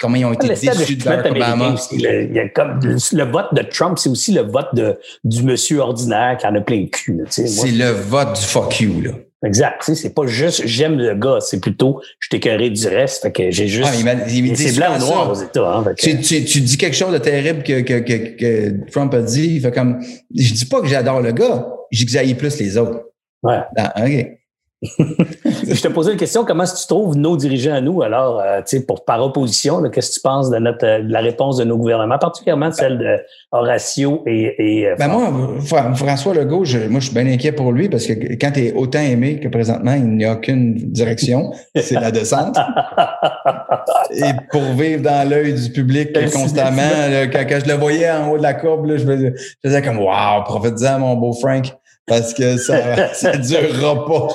comment 0.00 0.16
ils 0.16 0.24
ont 0.24 0.32
été 0.32 0.48
déçus 0.48 0.96
de 0.96 1.04
Barack 1.04 1.30
Obama. 1.30 1.72
Aussi, 1.74 1.98
le, 1.98 2.24
il 2.24 2.34
y 2.34 2.38
a 2.38 2.48
comme, 2.48 2.80
le, 2.80 3.24
vote 3.24 3.52
de 3.52 3.62
Trump, 3.62 3.98
c'est 3.98 4.08
aussi 4.08 4.32
le 4.32 4.42
vote 4.42 4.68
de, 4.74 4.98
du 5.24 5.42
monsieur 5.42 5.80
ordinaire 5.80 6.36
qui 6.38 6.46
en 6.46 6.54
a 6.54 6.60
plein 6.60 6.80
le 6.80 6.86
cul. 6.86 7.24
C'est 7.28 7.70
le 7.70 7.90
vote 7.90 8.34
du 8.34 8.42
fuck 8.42 8.80
you. 8.80 9.00
Là. 9.00 9.10
Exact. 9.44 9.82
C'est 9.94 10.14
pas 10.14 10.26
juste 10.26 10.62
j'aime 10.66 10.96
le 10.96 11.14
gars, 11.14 11.38
c'est 11.40 11.60
plutôt 11.60 12.00
je 12.18 12.28
t'écœuré 12.28 12.70
du 12.70 12.86
reste. 12.88 13.22
Fait 13.22 13.32
que 13.32 13.50
j'ai 13.50 13.68
juste. 13.68 13.88
Ah, 13.92 14.16
c'est 14.54 14.76
blanc 14.76 14.96
ou 14.96 14.98
noir 14.98 15.30
aux 15.30 15.34
États. 15.34 15.76
Hein, 15.76 15.84
que... 15.84 15.94
tu, 15.94 16.20
tu, 16.20 16.44
tu, 16.44 16.60
dis 16.60 16.76
quelque 16.76 16.96
chose 16.96 17.12
de 17.12 17.18
terrible 17.18 17.62
que, 17.62 17.80
que, 17.82 18.00
que, 18.00 18.36
que, 18.36 18.90
Trump 18.90 19.12
a 19.14 19.20
dit. 19.20 19.60
Fait 19.60 19.72
comme 19.72 20.00
je 20.34 20.52
dis 20.52 20.64
pas 20.64 20.80
que 20.80 20.86
j'adore 20.86 21.20
le 21.20 21.32
gars, 21.32 21.66
je 21.90 21.98
dis 21.98 22.06
que 22.06 22.12
j'aille 22.12 22.34
plus 22.34 22.58
les 22.58 22.76
autres. 22.78 23.02
Ouais. 23.42 23.60
Ah, 23.76 23.94
OK 24.04 24.26
je 24.82 25.80
te 25.80 25.88
posais 25.88 26.12
une 26.12 26.18
question, 26.18 26.44
comment 26.44 26.64
est-ce 26.64 26.74
que 26.74 26.80
tu 26.80 26.86
trouves 26.86 27.16
nos 27.16 27.36
dirigeants 27.36 27.74
à 27.74 27.80
nous, 27.80 28.02
alors, 28.02 28.40
euh, 28.40 28.60
pour, 28.86 29.06
par 29.06 29.22
opposition, 29.24 29.82
qu'est-ce 29.88 30.10
que 30.10 30.14
tu 30.16 30.20
penses 30.20 30.50
de, 30.50 30.58
notre, 30.58 31.02
de 31.02 31.10
la 31.10 31.20
réponse 31.20 31.56
de 31.56 31.64
nos 31.64 31.78
gouvernements, 31.78 32.18
particulièrement 32.18 32.70
celle 32.72 32.98
de 32.98 33.16
Horacio 33.52 34.22
et, 34.26 34.54
et 34.58 34.88
ben 34.98 35.08
moi, 35.08 35.32
François 35.94 36.34
Legault, 36.34 36.64
je, 36.64 36.78
moi, 36.88 37.00
je 37.00 37.06
suis 37.06 37.14
bien 37.14 37.26
inquiet 37.26 37.52
pour 37.52 37.72
lui 37.72 37.88
parce 37.88 38.06
que 38.06 38.34
quand 38.34 38.52
tu 38.52 38.66
es 38.66 38.72
autant 38.74 39.00
aimé 39.00 39.40
que 39.40 39.48
présentement, 39.48 39.94
il 39.94 40.08
n'y 40.08 40.26
a 40.26 40.34
aucune 40.34 40.74
direction, 40.74 41.52
c'est 41.74 41.98
la 41.98 42.10
descente. 42.10 42.58
et 44.10 44.32
pour 44.50 44.62
vivre 44.74 45.02
dans 45.02 45.26
l'œil 45.28 45.54
du 45.54 45.70
public 45.72 46.12
constamment, 46.32 46.82
là, 47.10 47.26
quand, 47.28 47.44
quand, 47.48 47.60
je 47.64 47.70
le 47.70 47.78
voyais 47.78 48.10
en 48.10 48.30
haut 48.30 48.36
de 48.36 48.42
la 48.42 48.52
courbe, 48.52 48.84
là, 48.84 48.98
je, 48.98 49.06
faisais, 49.06 49.32
je 49.36 49.68
faisais 49.68 49.80
comme 49.80 49.98
«Wow, 50.00 50.44
profite-en, 50.44 50.98
mon 50.98 51.14
beau 51.14 51.32
Frank» 51.32 51.72
parce 52.06 52.32
que 52.32 52.56
ça 52.56 53.12
ça 53.14 53.36
durera 53.36 54.06
pas. 54.06 54.28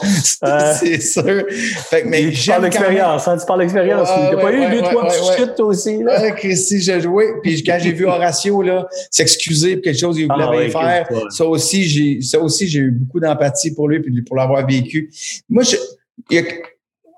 Euh, 0.43 0.73
c'est 0.77 0.99
sûr. 0.99 1.45
Fait 1.89 2.03
que, 2.03 2.07
mais 2.07 2.31
tu 2.31 2.49
parles 2.49 2.64
d'expérience, 2.64 3.27
hein, 3.27 3.38
tu 3.38 3.45
parles 3.45 3.61
d'expérience. 3.61 4.10
Ah, 4.11 4.27
tu 4.30 4.35
n'as 4.35 4.41
pas 4.41 4.53
eu 4.53 4.72
deux, 4.72 4.81
trois 4.81 5.07
petites 5.07 5.38
chutes 5.38 5.60
aussi. 5.60 6.03
Là? 6.03 6.22
Ouais, 6.22 6.34
Christy, 6.35 6.81
j'ai 6.81 7.02
joué. 7.02 7.26
Puis 7.41 7.64
quand 7.64 7.77
j'ai 7.81 7.93
vu 7.93 8.06
Horatio 8.06 8.61
là, 8.61 8.88
s'excuser 9.10 9.76
pour 9.76 9.84
quelque 9.84 9.99
chose 9.99 10.18
qu'il 10.18 10.27
voulait 10.27 10.45
ah, 10.45 10.52
ouais, 10.52 10.69
faire, 10.69 11.07
ça 11.30 11.45
aussi, 11.45 11.84
j'ai 11.84 12.22
ça 12.22 12.39
aussi, 12.39 12.68
j'ai 12.68 12.80
eu 12.80 12.91
beaucoup 12.91 13.19
d'empathie 13.19 13.73
pour 13.73 13.88
lui 13.88 14.02
puis 14.02 14.22
pour 14.22 14.35
l'avoir 14.35 14.65
vécu. 14.68 15.10
Moi, 15.49 15.64
je, 15.64 15.77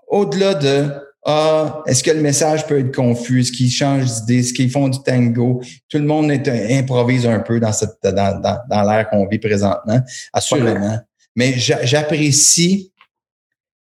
au-delà 0.08 0.54
de 0.54 0.86
ah, 1.26 1.84
est-ce 1.86 2.04
que 2.04 2.12
le 2.12 2.22
message 2.22 2.68
peut 2.68 2.80
être 2.80 2.94
confus? 2.94 3.42
Est-ce 3.42 3.52
qu'ils 3.52 3.72
changent 3.72 4.22
d'idée? 4.22 4.40
Est-ce 4.40 4.54
qu'ils 4.54 4.70
font 4.70 4.90
du 4.90 5.02
tango? 5.04 5.62
Tout 5.88 5.98
le 5.98 6.06
monde 6.06 6.30
est, 6.32 6.48
improvise 6.78 7.26
un 7.26 7.40
peu 7.40 7.60
dans, 7.60 7.72
cette, 7.72 7.98
dans, 8.04 8.42
dans, 8.42 8.60
dans 8.70 8.84
l'ère 8.84 9.10
qu'on 9.10 9.26
vit 9.28 9.40
présentement. 9.40 10.02
Assurément. 10.34 11.00
mais 11.36 11.54
j'apprécie 11.58 12.92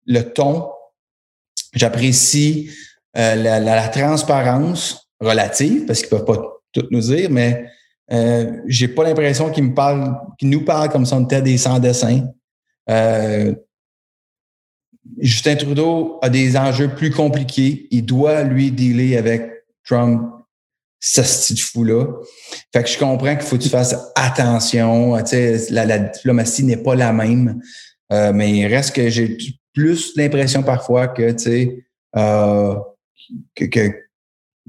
le 0.06 0.22
ton, 0.22 0.70
j'apprécie 1.74 2.72
euh, 3.18 3.36
la, 3.36 3.88
transparence 3.88 5.10
relative, 5.22 5.86
parce 5.86 6.02
qu'ils 6.02 6.10
peuvent 6.10 6.26
pas 6.26 6.38
tout 6.74 6.88
nous 6.92 7.02
dire, 7.02 7.30
mais 7.30 7.66
euh, 8.12 8.52
j'ai 8.68 8.88
pas 8.88 9.04
l'impression 9.04 9.50
qu'ils 9.50 9.66
me 9.66 9.74
parlent, 9.74 10.16
qu'ils 10.38 10.50
nous 10.50 10.66
parlent 10.66 10.90
comme 10.90 11.06
si 11.06 11.14
on 11.14 11.24
était 11.24 11.42
des 11.42 11.58
sans-dessins. 11.58 12.28
Euh, 12.90 13.54
Justin 15.18 15.56
Trudeau 15.56 16.20
a 16.22 16.30
des 16.30 16.56
enjeux 16.58 16.90
plus 16.90 17.12
compliqués. 17.12 17.88
Il 17.92 18.06
doit, 18.06 18.44
lui, 18.44 18.72
dealer 18.72 19.18
avec 19.18 19.50
Trump, 19.84 20.30
ce 21.00 21.24
style 21.24 21.62
fou-là. 21.62 22.06
Fait 22.74 22.84
que 22.84 22.90
je 22.90 22.98
comprends 22.98 23.36
qu'il 23.36 23.46
faut 23.46 23.58
que 23.58 23.64
tu 23.64 23.70
fasses 23.70 23.96
attention. 24.16 25.18
Tu 25.20 25.28
sais, 25.28 25.66
la, 25.72 25.98
diplomatie 25.98 26.64
n'est 26.64 26.78
pas 26.78 26.96
la 26.96 27.14
même. 27.14 27.62
Euh, 28.12 28.34
mais 28.34 28.52
il 28.52 28.68
reste 28.68 28.96
que 28.96 29.10
j'ai 29.10 29.38
plus 29.74 30.16
l'impression 30.16 30.64
parfois 30.64 31.08
que, 31.08 31.32
tu 31.32 31.40
sais, 31.40 31.86
euh, 32.16 32.76
que, 33.56 33.66
que, 33.66 33.92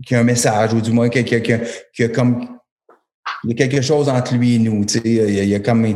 qu'il 0.04 0.12
y 0.12 0.14
a 0.14 0.20
un 0.20 0.24
message, 0.24 0.72
ou 0.72 0.80
du 0.80 0.92
moins 0.92 1.08
qu'il 1.08 1.28
y 1.28 2.04
a, 2.04 2.08
comme 2.08 2.58
il 3.44 3.50
y 3.50 3.52
a 3.52 3.56
quelque 3.56 3.82
chose 3.82 4.08
entre 4.08 4.34
lui 4.34 4.56
et 4.56 4.58
nous. 4.58 4.84
Tu 4.84 4.98
sais, 4.98 5.02
il 5.04 5.48
y 5.48 5.54
a, 5.54 5.60
comme 5.60 5.86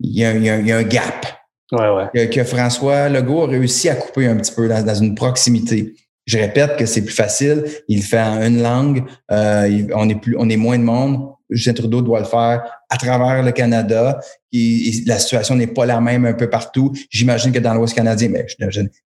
y 0.00 0.24
a, 0.24 0.34
il 0.34 0.66
y 0.66 0.72
a 0.72 0.76
un 0.76 0.82
gap. 0.82 1.35
Ouais, 1.72 1.88
ouais. 2.14 2.28
Que, 2.28 2.44
François 2.44 3.08
Legault 3.08 3.42
a 3.42 3.46
réussi 3.48 3.88
à 3.88 3.96
couper 3.96 4.26
un 4.26 4.36
petit 4.36 4.52
peu 4.52 4.68
dans, 4.68 4.94
une 4.94 5.14
proximité. 5.14 5.94
Je 6.24 6.38
répète 6.38 6.76
que 6.76 6.86
c'est 6.86 7.04
plus 7.04 7.14
facile. 7.14 7.64
Il 7.88 8.02
fait 8.02 8.20
en 8.20 8.42
une 8.42 8.62
langue. 8.62 9.04
Euh, 9.30 9.86
on 9.94 10.08
est 10.08 10.20
plus, 10.20 10.36
on 10.38 10.48
est 10.48 10.56
moins 10.56 10.78
de 10.78 10.84
monde. 10.84 11.28
Justin 11.50 11.74
Trudeau 11.74 12.02
doit 12.02 12.18
le 12.18 12.24
faire 12.24 12.64
à 12.90 12.96
travers 12.96 13.42
le 13.42 13.52
Canada. 13.52 14.20
la 14.52 15.18
situation 15.18 15.54
n'est 15.54 15.68
pas 15.68 15.86
la 15.86 16.00
même 16.00 16.24
un 16.24 16.32
peu 16.32 16.50
partout. 16.50 16.92
J'imagine 17.10 17.52
que 17.52 17.60
dans 17.60 17.74
l'Ouest 17.74 17.94
canadien, 17.94 18.28
mais 18.30 18.46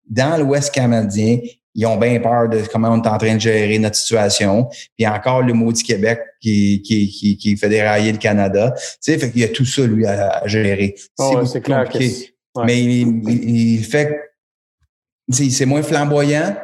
dans 0.09 0.39
l'Ouest 0.39 0.73
canadien, 0.73 1.39
ils 1.75 1.87
ont 1.87 1.97
bien 1.97 2.19
peur 2.21 2.49
de 2.49 2.63
comment 2.73 2.89
on 2.89 3.03
est 3.03 3.09
en 3.09 3.19
train 3.19 3.35
de 3.35 3.41
gérer 3.41 3.79
notre 3.79 3.97
situation. 3.97 4.69
Puis 4.97 5.07
encore 5.07 5.43
le 5.43 5.53
maudit 5.53 5.83
Québec 5.83 6.21
qui, 6.41 6.83
qui, 6.83 7.09
qui, 7.09 7.37
qui 7.37 7.57
fait 7.57 7.69
dérailler 7.69 8.13
le 8.13 8.19
Canada. 8.19 8.73
Tu 8.77 8.83
sais, 9.01 9.19
fait 9.19 9.31
qu'il 9.31 9.43
y 9.43 9.45
a 9.45 9.49
tout 9.49 9.65
ça, 9.65 9.87
lui, 9.87 10.07
à, 10.07 10.43
gérer. 10.47 10.95
Oh, 11.19 11.45
c'est 11.45 11.61
clair 11.61 11.89
Mais 12.65 12.83
il, 12.83 13.29
il, 13.29 13.85
fait 13.85 14.19
c'est 15.31 15.67
moins 15.67 15.83
flamboyant, 15.83 16.57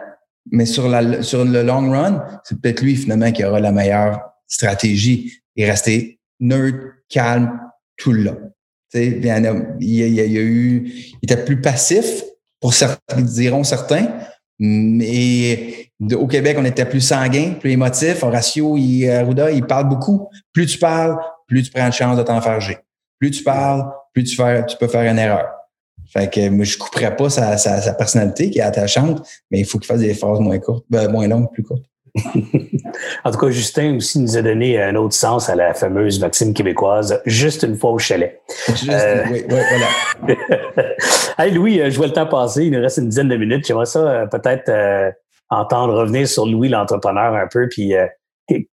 mais 0.50 0.66
sur, 0.66 0.88
la, 0.88 1.22
sur 1.22 1.44
le 1.44 1.62
long 1.62 1.90
run, 1.90 2.24
c'est 2.44 2.60
peut-être 2.60 2.82
lui 2.82 2.96
finalement 2.96 3.30
qui 3.32 3.44
aura 3.44 3.60
la 3.60 3.72
meilleure 3.72 4.20
stratégie 4.46 5.32
et 5.54 5.68
rester 5.68 6.18
neutre, 6.40 6.94
calme 7.08 7.58
tout 7.96 8.12
le 8.12 8.22
long. 8.22 8.52
Sais, 8.88 9.06
il, 9.06 9.24
y 9.24 9.30
a, 9.30 9.38
il, 9.80 10.20
a, 10.20 10.42
eu, 10.42 10.86
il 10.86 11.18
était 11.22 11.44
plus 11.44 11.60
passif 11.60 12.22
pour 12.60 12.74
certains, 12.74 13.20
diront 13.20 13.64
certains, 13.64 14.08
mais 14.58 15.90
au 16.12 16.26
Québec, 16.26 16.56
on 16.58 16.64
était 16.64 16.84
plus 16.86 17.00
sanguin, 17.00 17.54
plus 17.60 17.72
émotif. 17.72 18.22
Horacio 18.22 18.76
et 18.76 19.10
Arruda, 19.10 19.50
ils 19.50 19.64
parlent 19.64 19.88
beaucoup. 19.88 20.28
Plus 20.52 20.66
tu 20.66 20.78
parles, 20.78 21.18
plus 21.46 21.64
tu 21.64 21.70
prends 21.70 21.88
de 21.88 21.94
chance 21.94 22.16
de 22.16 22.22
t'enfarger. 22.22 22.78
Plus 23.18 23.30
tu 23.30 23.42
parles, 23.42 23.84
plus 24.12 24.24
tu, 24.24 24.36
fais, 24.36 24.64
tu 24.66 24.76
peux 24.76 24.88
faire 24.88 25.10
une 25.10 25.18
erreur. 25.18 25.55
Fait 26.16 26.30
que 26.30 26.48
moi, 26.48 26.64
je 26.64 26.78
couperais 26.78 27.14
pas 27.14 27.28
sa, 27.28 27.58
sa, 27.58 27.92
personnalité 27.92 28.48
qui 28.48 28.58
est 28.58 28.62
attachante, 28.62 29.26
mais 29.50 29.60
il 29.60 29.66
faut 29.66 29.78
qu'il 29.78 29.86
fasse 29.86 30.00
des 30.00 30.14
phrases 30.14 30.40
moins 30.40 30.58
courtes, 30.58 30.86
ben, 30.88 31.10
moins 31.10 31.28
longues, 31.28 31.52
plus 31.52 31.62
courtes. 31.62 31.84
en 33.24 33.30
tout 33.30 33.38
cas, 33.38 33.50
Justin 33.50 33.96
aussi 33.96 34.18
nous 34.18 34.38
a 34.38 34.42
donné 34.42 34.80
un 34.80 34.94
autre 34.94 35.14
sens 35.14 35.50
à 35.50 35.54
la 35.54 35.74
fameuse 35.74 36.18
maxime 36.18 36.54
québécoise, 36.54 37.20
juste 37.26 37.64
une 37.64 37.76
fois 37.76 37.90
au 37.90 37.98
chalet. 37.98 38.40
Juste, 38.68 38.90
euh, 38.90 39.24
oui, 39.30 39.44
oui, 39.50 39.58
voilà. 40.24 40.36
hey 41.38 41.52
Louis, 41.52 41.80
euh, 41.80 41.90
je 41.90 41.96
vois 41.98 42.06
le 42.06 42.14
temps 42.14 42.26
passer, 42.26 42.64
il 42.64 42.72
nous 42.72 42.80
reste 42.80 42.96
une 42.96 43.10
dizaine 43.10 43.28
de 43.28 43.36
minutes. 43.36 43.66
J'aimerais 43.66 43.84
ça 43.84 43.98
euh, 43.98 44.26
peut-être 44.26 44.72
entendre 45.50 45.94
revenir 45.94 46.26
sur 46.26 46.46
Louis 46.46 46.70
l'entrepreneur 46.70 47.34
un 47.34 47.46
peu, 47.46 47.68
puis 47.68 47.92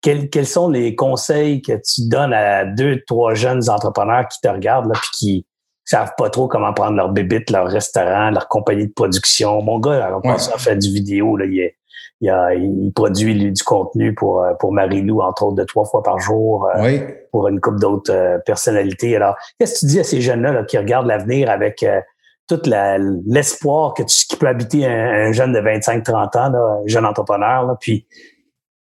quels, 0.03 0.29
quels, 0.29 0.47
sont 0.47 0.69
les 0.69 0.95
conseils 0.95 1.63
que 1.63 1.73
tu 1.73 2.09
donnes 2.09 2.35
à 2.35 2.67
deux, 2.67 3.01
trois 3.07 3.33
jeunes 3.33 3.71
entrepreneurs 3.71 4.29
qui 4.29 4.39
te 4.43 4.49
regardent, 4.49 4.89
là, 4.89 5.01
puis 5.01 5.11
qui 5.15 5.47
savent 5.91 6.13
pas 6.17 6.31
trop 6.31 6.47
comment 6.47 6.73
prendre 6.73 6.97
leur 6.97 7.11
bébite, 7.11 7.51
leur 7.51 7.67
restaurant, 7.67 8.31
leur 8.31 8.49
compagnie 8.49 8.87
de 8.87 8.93
production. 8.93 9.61
Mon 9.61 9.79
gars, 9.81 10.13
on 10.17 10.21
pense 10.21 10.53
à 10.53 10.59
faire 10.59 10.77
du 10.77 10.89
vidéo, 10.89 11.37
là, 11.37 11.47
il 11.47 11.61
est 11.61 11.77
il, 12.21 12.93
produit 12.95 13.51
du 13.51 13.63
contenu 13.63 14.15
pour, 14.15 14.43
euh, 14.43 14.53
pour 14.61 14.73
Marie-Lou, 14.73 15.21
entre 15.21 15.45
autres, 15.45 15.57
de 15.57 15.65
trois 15.65 15.87
fois 15.87 16.03
par 16.03 16.19
jour, 16.19 16.69
euh, 16.77 16.99
pour 17.33 17.49
une 17.49 17.61
couple 17.61 17.79
d'autres 17.79 18.13
euh, 18.13 18.39
personnalités. 18.45 19.17
Alors, 19.17 19.37
qu'est-ce 19.59 19.75
que 19.75 19.79
tu 19.81 19.87
dis 19.87 20.01
à 20.01 20.05
ces 20.05 20.21
jeunes-là 20.21 20.65
qui 20.65 20.77
regardent 20.77 21.07
l'avenir 21.07 21.51
avec 21.51 21.85
tout 22.47 22.61
l'espoir 22.67 23.95
que 23.95 24.03
tu, 24.03 24.27
qui 24.27 24.37
peut 24.37 24.49
habiter 24.49 24.85
un, 24.87 25.33
jeune 25.33 25.53
de 25.53 25.61
25-30 25.61 26.39
ans, 26.39 26.55
un 26.55 26.87
jeune 26.87 27.07
entrepreneur, 27.07 27.77
puis, 27.81 28.07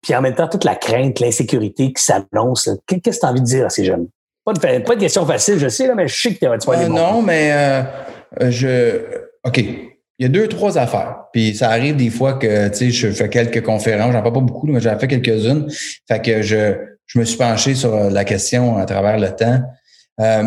puis 0.02 0.14
en 0.14 0.20
même 0.20 0.34
temps, 0.34 0.48
toute 0.48 0.64
la 0.64 0.76
crainte, 0.76 1.18
l'insécurité 1.20 1.92
qui 1.92 2.02
s'annonce. 2.02 2.70
Qu'est-ce 2.86 3.16
que 3.16 3.20
tu 3.20 3.26
as 3.26 3.30
envie 3.30 3.40
de 3.40 3.46
dire 3.46 3.66
à 3.66 3.70
ces 3.70 3.84
jeunes? 3.84 4.08
Pas 4.46 4.52
de, 4.54 4.84
pas 4.84 4.94
de 4.94 5.00
question 5.00 5.26
facile, 5.26 5.58
je 5.58 5.68
sais, 5.68 5.86
là, 5.86 5.94
mais 5.94 6.08
je 6.08 6.14
sais 6.18 6.34
que 6.34 6.38
tu 6.38 6.46
vas 6.46 6.78
aller 6.78 6.88
Non, 6.88 7.20
mais 7.20 7.84
je... 8.40 9.02
OK 9.44 9.62
il 10.18 10.22
y 10.22 10.26
a 10.26 10.28
deux, 10.28 10.48
trois 10.48 10.78
affaires. 10.78 11.24
Puis 11.32 11.54
ça 11.54 11.70
arrive 11.70 11.96
des 11.96 12.10
fois 12.10 12.34
que, 12.34 12.68
tu 12.68 12.76
sais, 12.76 12.90
je 12.90 13.10
fais 13.10 13.28
quelques 13.28 13.62
conférences, 13.62 14.12
j'en 14.12 14.22
fais 14.22 14.32
pas 14.32 14.40
beaucoup, 14.40 14.66
mais 14.66 14.80
j'en 14.80 14.98
fais 14.98 15.08
quelques-unes. 15.08 15.70
Fait 16.08 16.22
que 16.22 16.42
je, 16.42 16.74
je 17.06 17.18
me 17.18 17.24
suis 17.24 17.36
penché 17.36 17.74
sur 17.74 17.94
euh, 17.94 18.10
la 18.10 18.24
question 18.24 18.78
à 18.78 18.86
travers 18.86 19.18
le 19.18 19.34
temps. 19.34 19.60
Euh, 20.20 20.44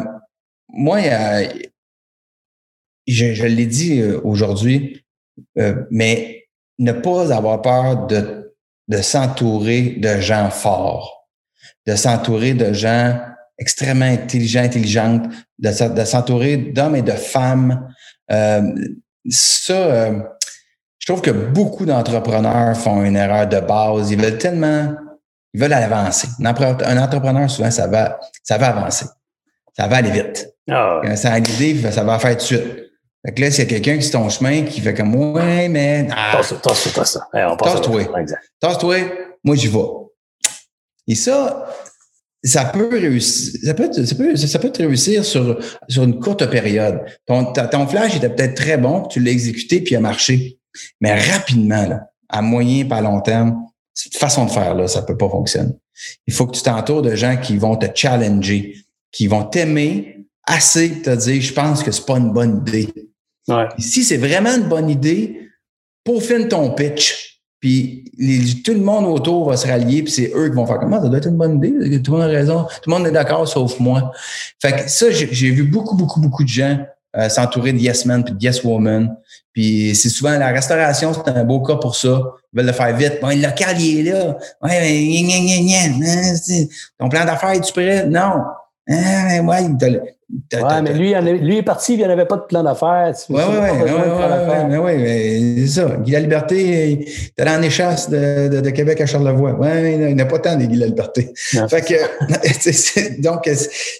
moi, 0.70 1.00
je, 3.08 3.34
je 3.34 3.46
l'ai 3.46 3.66
dit 3.68 4.02
euh, 4.02 4.20
aujourd'hui, 4.24 5.06
mais 5.92 6.48
ne 6.80 6.92
pas 6.92 7.34
avoir 7.34 7.62
peur 7.62 8.08
de, 8.08 8.56
de 8.88 8.98
s'entourer 8.98 9.96
de 9.98 10.20
gens 10.20 10.50
forts, 10.50 11.30
de 11.86 11.96
s'entourer 11.96 12.54
de 12.54 12.74
gens 12.74 13.20
extrêmement 13.60 14.06
intelligents, 14.06 14.64
intelligentes, 14.64 15.26
de, 15.60 15.94
de 15.94 16.06
s'entourer 16.06 16.58
d'hommes 16.58 16.96
et 16.96 17.02
de 17.02 17.12
femmes 17.12 17.88
ça, 19.30 19.74
euh, 19.74 20.20
je 20.98 21.06
trouve 21.06 21.22
que 21.22 21.32
beaucoup 21.32 21.86
d'entrepreneurs 21.86 22.78
font 22.78 23.04
une 23.04 23.16
erreur 23.16 23.48
de 23.48 23.60
base. 23.60 24.12
Ils 24.12 24.22
veulent 24.22 24.38
tellement, 24.38 24.94
ils 25.54 25.62
veulent 25.62 25.74
avancer. 25.74 26.28
Un 26.40 26.98
entrepreneur, 26.98 27.50
souvent, 27.50 27.72
ça 27.72 27.88
va, 27.88 28.20
ça 28.44 28.58
va 28.58 28.68
avancer. 28.70 29.06
Ça 29.78 29.88
va 29.88 29.98
aller 29.98 30.12
vite. 30.12 30.54
Oh. 30.70 31.02
ça 31.16 31.34
a 31.34 31.40
l'idée, 31.40 31.92
ça 31.92 32.04
va 32.04 32.20
faire 32.20 32.32
tout 32.32 32.38
de 32.38 32.42
suite. 32.42 32.76
Fait 33.26 33.34
que 33.34 33.42
là, 33.42 33.52
s'il 33.52 33.64
y 33.64 33.68
a 33.68 33.70
quelqu'un 33.70 33.98
qui 33.98 34.08
est 34.08 34.12
ton 34.12 34.30
chemin, 34.30 34.64
qui 34.64 34.80
fait 34.82 34.94
comme, 34.94 35.14
ouais, 35.16 35.68
mais. 35.68 36.08
Ah, 36.12 36.38
Tasse-toi, 36.38 37.06
ça. 37.06 37.28
Tasse-toi. 37.58 38.02
Tasse-toi, 38.62 38.96
moi, 39.44 39.56
j'y 39.56 39.68
vais. 39.68 39.80
Et 41.08 41.16
ça, 41.16 41.68
ça 42.44 42.66
peut 42.66 42.90
réussir, 42.90 43.60
ça 43.64 43.74
peut, 43.74 43.90
ça 43.92 44.16
peut, 44.16 44.36
ça 44.36 44.60
peut 44.60 44.72
te 44.72 44.82
réussir 44.82 45.26
sur, 45.26 45.60
sur 45.88 46.04
une 46.04 46.20
courte 46.20 46.50
période. 46.50 47.02
Ton, 47.26 47.52
ton 47.54 47.88
flash 47.88 48.16
était 48.16 48.30
peut-être 48.30 48.56
très 48.56 48.78
bon, 48.78 49.04
tu 49.08 49.20
l'as 49.20 49.32
exécuté 49.32 49.82
puis 49.82 49.94
il 49.94 49.98
a 49.98 50.00
marché. 50.00 50.58
Mais 51.02 51.20
rapidement, 51.20 51.86
là, 51.88 52.10
à 52.30 52.42
moyen 52.42 52.86
pas 52.86 52.98
à 52.98 53.02
long 53.02 53.22
terme, 53.22 53.58
cette 53.94 54.16
façon 54.16 54.46
de 54.46 54.52
faire, 54.52 54.76
là, 54.76 54.88
ça 54.88 55.02
peut 55.02 55.18
pas 55.18 55.30
fonctionner. 55.30 55.74
Il 56.28 56.34
faut 56.34 56.48
que 56.48 56.56
tu 56.56 56.64
t'entoures 56.64 57.02
de 57.02 57.16
gens 57.16 57.36
qui 57.36 57.58
vont 57.58 57.76
te 57.76 57.88
challenger, 57.94 58.76
qui 59.12 59.28
vont 59.28 59.44
t'aimer 59.44 60.26
assez 60.46 61.02
te 61.02 61.10
dire, 61.10 61.42
je 61.42 61.54
pense 61.54 61.84
que 61.84 61.92
c'est 61.92 62.06
pas 62.06 62.18
une 62.18 62.32
bonne 62.32 62.64
idée. 62.66 62.94
Ouais. 63.50 63.68
Si 63.78 64.04
c'est 64.04 64.18
vraiment 64.18 64.56
une 64.56 64.70
bonne 64.70 64.90
idée, 64.90 65.50
peaufine 66.04 66.48
ton 66.48 66.72
pitch 66.72 67.29
puis 67.60 68.06
tout 68.64 68.74
le 68.74 68.80
monde 68.80 69.06
autour 69.06 69.50
va 69.50 69.58
se 69.58 69.68
rallier, 69.68 70.04
puis 70.04 70.12
c'est 70.12 70.32
eux 70.36 70.50
qui 70.50 70.56
vont 70.56 70.66
faire 70.66 70.80
comment 70.80 71.02
ça 71.02 71.10
doit 71.10 71.18
être 71.18 71.28
une 71.28 71.38
bonne 71.38 71.64
idée, 71.64 72.02
tout 72.02 72.14
le 72.14 72.18
monde 72.20 72.28
a 72.28 72.32
raison, 72.32 72.64
tout 72.64 72.90
le 72.90 72.98
monde 72.98 73.08
est 73.08 73.12
d'accord 73.12 73.48
sauf 73.48 73.80
moi. 73.80 74.12
Fait 74.62 74.72
que 74.72 74.90
ça, 74.90 75.12
j'ai 75.12 75.52
vu 75.52 75.64
beaucoup, 75.64 75.96
beaucoup, 75.96 76.20
beaucoup 76.20 76.44
de 76.44 76.50
gens 76.50 76.78
euh, 77.18 77.28
s'entourer 77.28 77.74
de 77.74 77.80
yes 77.80 78.06
men 78.06 78.24
puis 78.24 78.34
de 78.34 78.44
yes 78.44 78.64
woman. 78.64 79.16
Puis 79.52 79.96
c'est 79.96 80.10
souvent 80.10 80.38
la 80.38 80.50
restauration, 80.50 81.12
c'est 81.14 81.32
un 81.32 81.44
beau 81.44 81.60
cas 81.62 81.76
pour 81.76 81.96
ça. 81.96 82.22
Ils 82.54 82.58
veulent 82.58 82.68
le 82.68 82.72
faire 82.72 82.96
vite. 82.96 83.20
Bon, 83.20 83.30
le 83.30 83.42
local, 83.42 83.82
il 83.82 84.08
est 84.08 84.12
là. 84.12 84.38
Ouais, 84.62 84.80
mais 84.80 85.24
gna, 85.24 85.40
gna, 85.40 85.90
gna, 85.90 86.06
hein, 86.08 86.66
ton 87.00 87.10
plan 87.10 87.26
d'affaires, 87.26 87.52
est-tu 87.52 87.74
prêt? 87.74 88.06
Non. 88.06 88.44
Ah, 88.88 89.42
ouais, 89.42 90.10
Ouais, 90.54 90.82
mais 90.84 90.94
lui, 90.94 91.14
lui 91.40 91.58
est 91.58 91.64
parti, 91.64 91.94
il 91.94 91.98
n'y 91.98 92.04
avait 92.04 92.26
pas 92.26 92.38
de 92.38 92.44
plan 92.44 92.62
d'affaires. 92.62 93.16
Oui, 93.30 93.42
oui, 93.50 93.68
oui. 93.84 94.78
Oui, 94.78 94.98
mais 94.98 95.66
c'est 95.66 95.82
ça. 95.82 95.98
Guy 95.98 96.12
La 96.12 96.20
Liberté, 96.20 96.92
est 96.92 97.42
allé 97.42 97.52
en 97.52 97.62
échasse 97.64 98.10
de, 98.10 98.48
de, 98.48 98.62
de, 98.62 98.70
Québec 98.70 99.02
à 99.02 99.08
Charlevoix. 99.08 99.56
Oui, 99.60 99.68
il 100.10 100.16
n'a 100.16 100.26
pas 100.26 100.38
tant 100.38 100.56
de 100.56 100.66
Guy 100.66 100.76
La 100.76 100.86
Liberté. 100.86 101.34
Fait 101.36 101.82
que, 101.82 103.22
donc, 103.22 103.50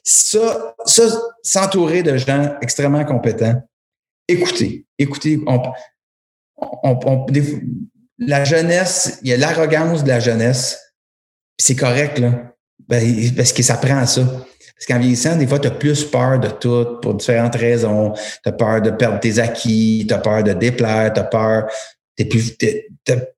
ça, 0.04 0.76
ça 0.86 1.04
s'entourer 1.42 2.04
de 2.04 2.16
gens 2.18 2.54
extrêmement 2.62 3.06
compétents, 3.06 3.62
écoutez, 4.28 4.86
écoutez, 5.00 5.40
on, 5.48 5.62
on, 6.84 7.00
on, 7.06 7.26
la 8.20 8.44
jeunesse, 8.44 9.20
il 9.24 9.30
y 9.30 9.34
a 9.34 9.38
l'arrogance 9.38 10.04
de 10.04 10.10
la 10.10 10.20
jeunesse, 10.20 10.80
c'est 11.58 11.76
correct, 11.76 12.20
là, 12.20 12.54
ben, 12.88 13.36
parce 13.36 13.54
que 13.54 13.64
ça 13.64 13.78
prend 13.78 13.98
à 13.98 14.06
ça. 14.06 14.24
Parce 14.80 14.88
qu'en 14.88 15.00
vieillissant, 15.00 15.36
des 15.36 15.46
fois, 15.46 15.60
tu 15.60 15.68
as 15.68 15.72
plus 15.72 16.06
peur 16.06 16.40
de 16.40 16.48
tout 16.48 17.00
pour 17.02 17.14
différentes 17.16 17.56
raisons. 17.56 18.14
Tu 18.14 18.50
as 18.50 18.54
peur 18.54 18.82
de 18.82 18.92
perdre 18.92 19.20
tes 19.20 19.38
acquis, 19.38 20.06
tu 20.08 20.14
as 20.14 20.20
peur 20.20 20.42
de 20.42 20.54
déplaire, 20.54 21.12
tu 21.12 21.20
as 21.20 21.24
peur. 21.26 21.66
Tu 22.18 22.28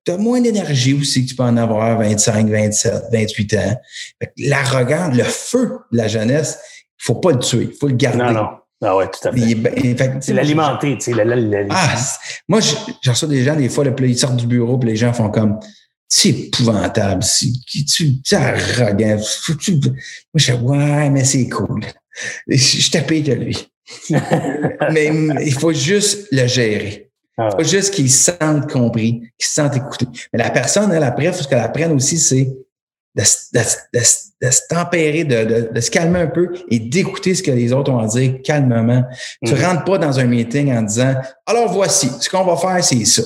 as, 0.08 0.16
moins 0.18 0.40
d'énergie 0.40 0.94
aussi 0.94 1.24
que 1.24 1.30
tu 1.30 1.34
peux 1.34 1.42
en 1.42 1.56
avoir 1.56 1.98
25, 1.98 2.48
27, 2.48 3.04
28 3.10 3.54
ans. 3.54 3.80
L'arrogance, 4.38 5.16
le 5.16 5.24
feu 5.24 5.78
de 5.90 5.96
la 5.96 6.06
jeunesse, 6.06 6.60
il 7.00 7.04
faut 7.04 7.16
pas 7.16 7.32
le 7.32 7.38
tuer, 7.40 7.70
il 7.72 7.76
faut 7.76 7.88
le 7.88 7.94
garder. 7.94 8.18
Non, 8.18 8.32
non. 8.32 8.48
Ah 8.84 8.96
ouais, 8.96 9.06
tout 9.06 9.28
à 9.28 9.32
fait. 9.32 10.20
c'est 10.20 10.32
l'alimenter, 10.32 10.98
tu 10.98 11.12
sais. 11.12 11.66
Ah, 11.70 11.94
moi, 12.48 12.58
j'en 13.02 13.12
reçois 13.12 13.28
des 13.28 13.42
gens, 13.44 13.54
des 13.54 13.68
fois, 13.68 13.84
là, 13.84 13.92
ils 14.00 14.18
sortent 14.18 14.36
du 14.36 14.46
bureau, 14.46 14.78
puis 14.78 14.90
les 14.90 14.96
gens 14.96 15.12
font 15.12 15.30
comme 15.30 15.60
c'est 16.14 16.28
épouvantable. 16.28 17.24
Tu 17.24 18.20
es 18.30 18.34
arrogant. 18.34 19.16
Moi, 19.16 19.56
je 20.34 20.52
dis, 20.52 20.62
ouais, 20.62 21.08
mais 21.08 21.24
c'est 21.24 21.48
cool. 21.48 21.86
Je 22.46 22.90
tapé 22.90 23.22
que 23.22 23.32
lui. 23.32 23.66
mais 24.92 25.10
il 25.42 25.54
faut 25.54 25.72
juste 25.72 26.28
le 26.30 26.46
gérer. 26.46 27.10
Il 27.38 27.50
faut 27.56 27.64
juste 27.64 27.94
qu'il 27.94 28.10
se 28.10 28.30
sente 28.30 28.70
compris, 28.70 29.22
qu'il 29.38 29.46
se 29.46 29.54
sente 29.54 29.74
écouté. 29.74 30.04
Mais 30.34 30.40
la 30.40 30.50
personne, 30.50 30.92
elle, 30.92 31.02
après, 31.02 31.32
ce 31.32 31.48
qu'elle 31.48 31.60
apprenne 31.60 31.92
aussi, 31.92 32.18
c'est 32.18 32.54
de, 33.14 33.22
se 33.22 34.60
tempérer, 34.68 35.24
de, 35.24 35.80
se 35.80 35.90
calmer 35.90 36.20
un 36.20 36.26
peu 36.26 36.52
et 36.68 36.78
d'écouter 36.78 37.34
ce 37.34 37.42
que 37.42 37.52
les 37.52 37.72
autres 37.72 37.90
ont 37.90 37.98
à 37.98 38.06
dire 38.06 38.34
calmement. 38.44 39.02
Tu 39.42 39.54
mm. 39.54 39.64
rentres 39.64 39.84
pas 39.84 39.96
dans 39.96 40.18
un 40.18 40.24
meeting 40.24 40.74
en 40.74 40.82
disant, 40.82 41.14
alors 41.46 41.72
voici, 41.72 42.10
ce 42.20 42.28
qu'on 42.28 42.44
va 42.44 42.58
faire, 42.58 42.84
c'est 42.84 43.02
ça 43.06 43.22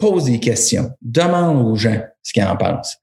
pose 0.00 0.24
des 0.24 0.40
questions, 0.40 0.90
demande 1.02 1.64
aux 1.64 1.76
gens 1.76 2.00
ce 2.22 2.32
qu'ils 2.32 2.44
en 2.44 2.56
pensent. 2.56 2.96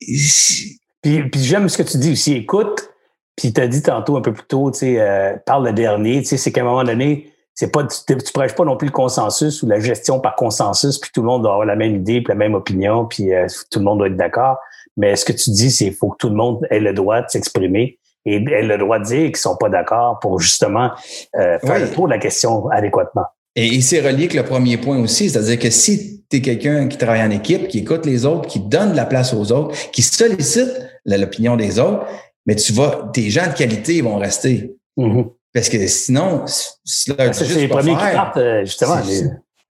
Puis, 0.00 1.28
puis 1.30 1.40
j'aime 1.42 1.68
ce 1.68 1.78
que 1.78 1.82
tu 1.82 1.98
dis 1.98 2.12
aussi, 2.12 2.34
écoute, 2.34 2.90
puis 3.36 3.52
tu 3.52 3.60
as 3.60 3.68
dit 3.68 3.82
tantôt 3.82 4.16
un 4.16 4.20
peu 4.20 4.32
plus 4.32 4.46
tôt, 4.46 4.70
tu 4.70 4.80
sais, 4.80 5.00
euh, 5.00 5.36
parle 5.46 5.66
le 5.66 5.72
dernier, 5.72 6.20
tu 6.20 6.28
sais, 6.28 6.36
c'est 6.36 6.52
qu'à 6.52 6.62
un 6.62 6.64
moment 6.64 6.84
donné, 6.84 7.32
c'est 7.54 7.70
pas, 7.70 7.84
tu, 7.84 8.16
tu, 8.16 8.32
prêches 8.32 8.54
pas 8.54 8.64
non 8.64 8.76
plus 8.76 8.86
le 8.86 8.92
consensus 8.92 9.62
ou 9.62 9.68
la 9.68 9.78
gestion 9.78 10.20
par 10.20 10.34
consensus, 10.34 10.98
puis 10.98 11.10
tout 11.14 11.20
le 11.22 11.28
monde 11.28 11.42
doit 11.42 11.52
avoir 11.52 11.66
la 11.66 11.76
même 11.76 11.94
idée, 11.94 12.20
puis 12.20 12.32
la 12.32 12.34
même 12.34 12.54
opinion, 12.54 13.06
puis 13.06 13.32
euh, 13.32 13.46
tout 13.70 13.78
le 13.78 13.84
monde 13.84 13.98
doit 13.98 14.08
être 14.08 14.16
d'accord. 14.16 14.58
Mais 14.96 15.16
ce 15.16 15.24
que 15.24 15.32
tu 15.32 15.50
dis, 15.50 15.70
c'est 15.70 15.86
qu'il 15.86 15.94
faut 15.94 16.10
que 16.10 16.16
tout 16.18 16.28
le 16.28 16.36
monde 16.36 16.66
ait 16.70 16.80
le 16.80 16.92
droit 16.92 17.20
de 17.20 17.28
s'exprimer 17.28 17.98
et 18.26 18.36
ait 18.36 18.62
le 18.62 18.78
droit 18.78 18.98
de 18.98 19.04
dire 19.04 19.26
qu'ils 19.26 19.36
sont 19.36 19.56
pas 19.56 19.68
d'accord 19.68 20.18
pour 20.20 20.40
justement 20.40 20.90
euh, 21.36 21.58
faire 21.58 21.78
le 21.78 21.90
tour 21.90 22.06
de 22.06 22.12
la 22.12 22.18
question 22.18 22.68
adéquatement. 22.70 23.26
Et, 23.56 23.80
c'est 23.80 24.00
relié 24.00 24.24
avec 24.24 24.34
le 24.34 24.44
premier 24.44 24.76
point 24.76 24.98
aussi, 24.98 25.30
c'est-à-dire 25.30 25.58
que 25.58 25.70
si 25.70 26.24
tu 26.28 26.38
es 26.38 26.40
quelqu'un 26.40 26.88
qui 26.88 26.98
travaille 26.98 27.22
en 27.22 27.30
équipe, 27.30 27.68
qui 27.68 27.78
écoute 27.78 28.04
les 28.06 28.26
autres, 28.26 28.48
qui 28.48 28.60
donne 28.60 28.92
de 28.92 28.96
la 28.96 29.06
place 29.06 29.32
aux 29.32 29.52
autres, 29.52 29.76
qui 29.92 30.02
sollicite 30.02 30.72
l'opinion 31.06 31.56
des 31.56 31.78
autres, 31.78 32.04
mais 32.46 32.56
tu 32.56 32.72
vas, 32.72 33.10
tes 33.12 33.30
gens 33.30 33.46
de 33.46 33.54
qualité 33.54 34.00
vont 34.00 34.16
rester. 34.16 34.74
Mm-hmm. 34.96 35.30
Parce 35.52 35.68
que 35.68 35.86
sinon, 35.86 36.42
c'est 36.84 37.54
les 37.54 37.68
premiers 37.68 37.92
qui 37.92 38.12
partent, 38.12 38.36
euh, 38.38 38.64
justement. 38.64 38.96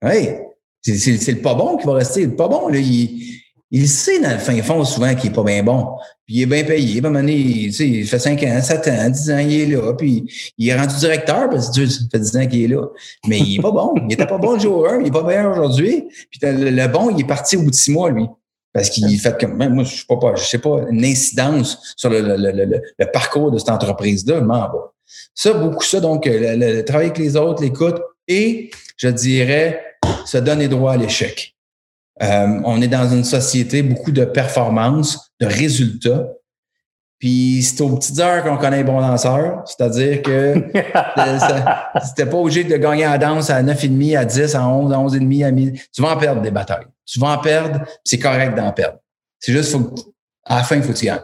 Oui, 0.01 0.29
c'est 0.81 1.31
le 1.31 1.41
pas 1.41 1.53
bon 1.53 1.77
qui 1.77 1.85
va 1.85 1.93
rester. 1.93 2.25
Le 2.25 2.35
pas 2.35 2.47
bon, 2.47 2.67
là, 2.67 2.79
il, 2.79 3.34
il 3.71 3.87
sait 3.87 4.19
dans 4.19 4.31
le 4.31 4.37
fin 4.37 4.61
fond 4.61 4.83
souvent 4.85 5.13
qu'il 5.15 5.29
n'est 5.29 5.35
pas 5.35 5.43
bien 5.43 5.63
bon. 5.63 5.97
Puis 6.25 6.35
il 6.37 6.41
est 6.43 6.45
bien 6.45 6.63
payé. 6.63 7.01
À 7.03 7.07
un 7.07 7.09
moment 7.09 7.27
il 7.27 7.71
fait 8.05 8.19
5 8.19 8.41
ans, 8.43 8.61
7 8.61 8.87
ans, 8.87 9.09
10 9.09 9.31
ans, 9.31 9.37
il 9.37 9.61
est 9.61 9.75
là. 9.75 9.93
Puis 9.93 10.53
il 10.57 10.69
est 10.69 10.75
rendu 10.75 10.95
directeur 10.97 11.49
parce 11.49 11.69
que 11.75 11.85
ça 11.85 11.99
fait 12.11 12.19
10 12.19 12.37
ans 12.37 12.47
qu'il 12.47 12.63
est 12.63 12.75
là. 12.75 12.87
Mais 13.27 13.39
il 13.39 13.57
n'est 13.57 13.61
pas 13.61 13.71
bon. 13.71 13.93
Il 13.97 14.07
n'était 14.07 14.27
pas 14.27 14.37
bon 14.37 14.53
le 14.53 14.59
jour 14.59 14.87
1, 14.87 14.97
il 14.97 15.03
n'est 15.03 15.11
pas 15.11 15.23
meilleur 15.23 15.51
aujourd'hui. 15.51 16.05
Puis 16.31 16.39
le, 16.43 16.87
bon, 16.87 17.09
il 17.09 17.21
est 17.21 17.27
parti 17.27 17.57
au 17.57 17.61
bout 17.61 17.71
de 17.71 17.75
6 17.75 17.91
mois, 17.91 18.11
lui. 18.11 18.25
Parce 18.73 18.89
qu'il 18.89 19.17
fait 19.19 19.39
comme 19.39 19.55
moi, 19.73 19.83
je 19.83 19.95
sais 19.95 20.05
pas, 20.07 20.35
je 20.35 20.43
sais 20.43 20.57
pas, 20.57 20.81
une 20.89 21.05
incidence 21.05 21.93
sur 21.95 22.09
le, 22.09 22.19
le, 22.21 23.05
parcours 23.11 23.49
de 23.49 23.57
cette 23.57 23.69
entreprise-là, 23.69 24.41
mais 24.41 24.53
Ça, 25.33 25.53
beaucoup 25.53 25.83
ça, 25.83 26.01
donc, 26.01 26.25
le, 26.25 26.81
travail 26.81 27.05
avec 27.05 27.17
les 27.17 27.37
autres, 27.37 27.63
l'écoute, 27.63 28.01
et 28.27 28.69
je 28.97 29.07
dirais, 29.07 29.81
se 30.25 30.37
donner 30.37 30.67
droit 30.67 30.91
à 30.91 30.97
l'échec. 30.97 31.54
Euh, 32.23 32.61
on 32.63 32.81
est 32.81 32.87
dans 32.87 33.09
une 33.09 33.23
société, 33.23 33.83
beaucoup 33.83 34.11
de 34.11 34.25
performances, 34.25 35.31
de 35.39 35.45
résultats. 35.45 36.27
Puis 37.19 37.61
c'est 37.63 37.81
aux 37.81 37.95
petites 37.95 38.19
heures 38.19 38.43
qu'on 38.43 38.57
connaît 38.57 38.77
les 38.77 38.83
bons 38.83 39.01
danseurs, 39.01 39.63
c'est-à-dire 39.65 40.21
que 40.21 40.55
c'était 42.05 42.25
pas 42.25 42.37
obligé 42.37 42.63
de 42.65 42.75
gagner 42.75 43.05
la 43.05 43.17
danse 43.17 43.49
à 43.49 43.63
9,5, 43.63 44.17
à 44.17 44.25
10, 44.25 44.55
à 44.55 44.67
11, 44.67 44.93
à 44.93 44.97
11,5, 44.97 45.45
à 45.45 45.51
midi. 45.51 45.81
Tu 45.93 46.01
vas 46.01 46.09
en 46.13 46.17
perdre 46.17 46.41
des 46.41 46.51
batailles. 46.51 46.87
Tu 47.05 47.19
vas 47.19 47.29
en 47.29 47.37
perdre, 47.37 47.81
c'est 48.03 48.19
correct 48.19 48.55
d'en 48.55 48.71
perdre. 48.71 48.97
C'est 49.39 49.53
juste, 49.53 49.71
faut, 49.71 49.93
à 50.45 50.57
la 50.57 50.63
fin, 50.63 50.75
il 50.75 50.83
faut 50.83 50.91
que 50.91 50.97
tu 50.97 51.05
gagnes. 51.05 51.21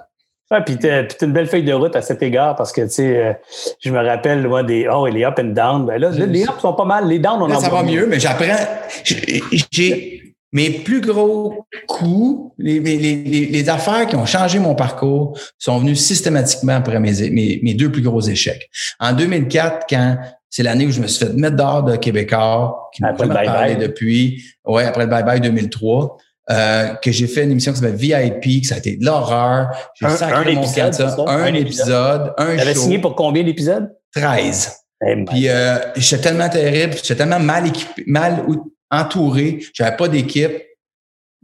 Ah, 0.53 0.59
puis 0.59 0.77
t'as 0.77 1.07
une 1.21 1.31
belle 1.31 1.47
feuille 1.47 1.63
de 1.63 1.71
route 1.71 1.95
à 1.95 2.01
cet 2.01 2.21
égard 2.21 2.57
parce 2.57 2.73
que, 2.73 2.81
tu 2.81 2.89
sais, 2.89 3.17
euh, 3.17 3.33
je 3.79 3.89
me 3.89 4.05
rappelle, 4.05 4.45
moi, 4.45 4.63
des, 4.63 4.85
oh, 4.91 5.07
les 5.07 5.23
up 5.23 5.39
and 5.39 5.53
down. 5.53 5.85
Ben 5.85 5.97
là, 5.99 6.09
les 6.09 6.43
up 6.43 6.59
sont 6.59 6.73
pas 6.73 6.83
mal. 6.83 7.07
Les 7.07 7.19
downs, 7.19 7.41
on 7.41 7.47
là, 7.47 7.55
Ça 7.55 7.69
va 7.69 7.83
mieux, 7.83 8.05
mais 8.05 8.19
j'apprends. 8.19 8.57
J'ai, 9.05 10.30
mes 10.51 10.69
plus 10.69 11.01
gros 11.01 11.65
coups, 11.87 12.53
les, 12.57 12.79
les, 12.79 12.97
les, 12.97 13.69
affaires 13.69 14.05
qui 14.07 14.15
ont 14.15 14.25
changé 14.25 14.59
mon 14.59 14.75
parcours 14.75 15.37
sont 15.57 15.79
venues 15.79 15.95
systématiquement 15.95 16.73
après 16.73 16.99
mes, 16.99 17.29
mes, 17.29 17.73
deux 17.73 17.91
plus 17.91 18.01
gros 18.01 18.21
échecs. 18.21 18.69
En 18.99 19.13
2004, 19.13 19.85
quand 19.89 20.17
c'est 20.49 20.63
l'année 20.63 20.85
où 20.85 20.91
je 20.91 20.99
me 20.99 21.07
suis 21.07 21.25
fait 21.25 21.33
mettre 21.33 21.55
dehors 21.55 21.83
de 21.83 21.95
Québécois, 21.95 22.89
qui 22.93 23.01
m'a 23.01 23.13
parlé 23.13 23.75
depuis, 23.75 24.43
ouais, 24.65 24.83
après 24.83 25.05
le 25.05 25.09
Bye 25.09 25.23
Bye 25.23 25.39
2003, 25.39 26.17
euh, 26.49 26.95
que 26.95 27.11
j'ai 27.11 27.27
fait 27.27 27.45
une 27.45 27.51
émission 27.51 27.71
qui 27.71 27.79
s'appelle 27.79 27.95
VIP, 27.95 28.61
que 28.61 28.67
ça 28.67 28.75
a 28.75 28.77
été 28.79 28.97
de 28.97 29.05
l'horreur. 29.05 29.69
J'ai 29.95 30.05
un, 30.05 30.21
un, 30.21 30.43
épisode, 30.43 30.93
ça, 30.93 31.15
un, 31.27 31.53
épisode, 31.53 32.33
un 32.37 32.57
show. 32.57 32.81
signé 32.81 32.99
pour 32.99 33.15
combien 33.15 33.43
d'épisodes? 33.43 33.89
13. 34.13 34.73
Eh 35.07 35.25
Puis 35.25 35.47
euh, 35.47 35.77
j'étais 35.95 36.23
tellement 36.23 36.49
terrible, 36.49 36.93
j'étais 36.93 37.15
tellement 37.15 37.39
mal 37.39 37.67
équipé, 37.67 38.03
mal 38.05 38.43
entouré, 38.91 39.63
j'avais 39.73 39.95
pas 39.95 40.07
d'équipe, 40.07 40.51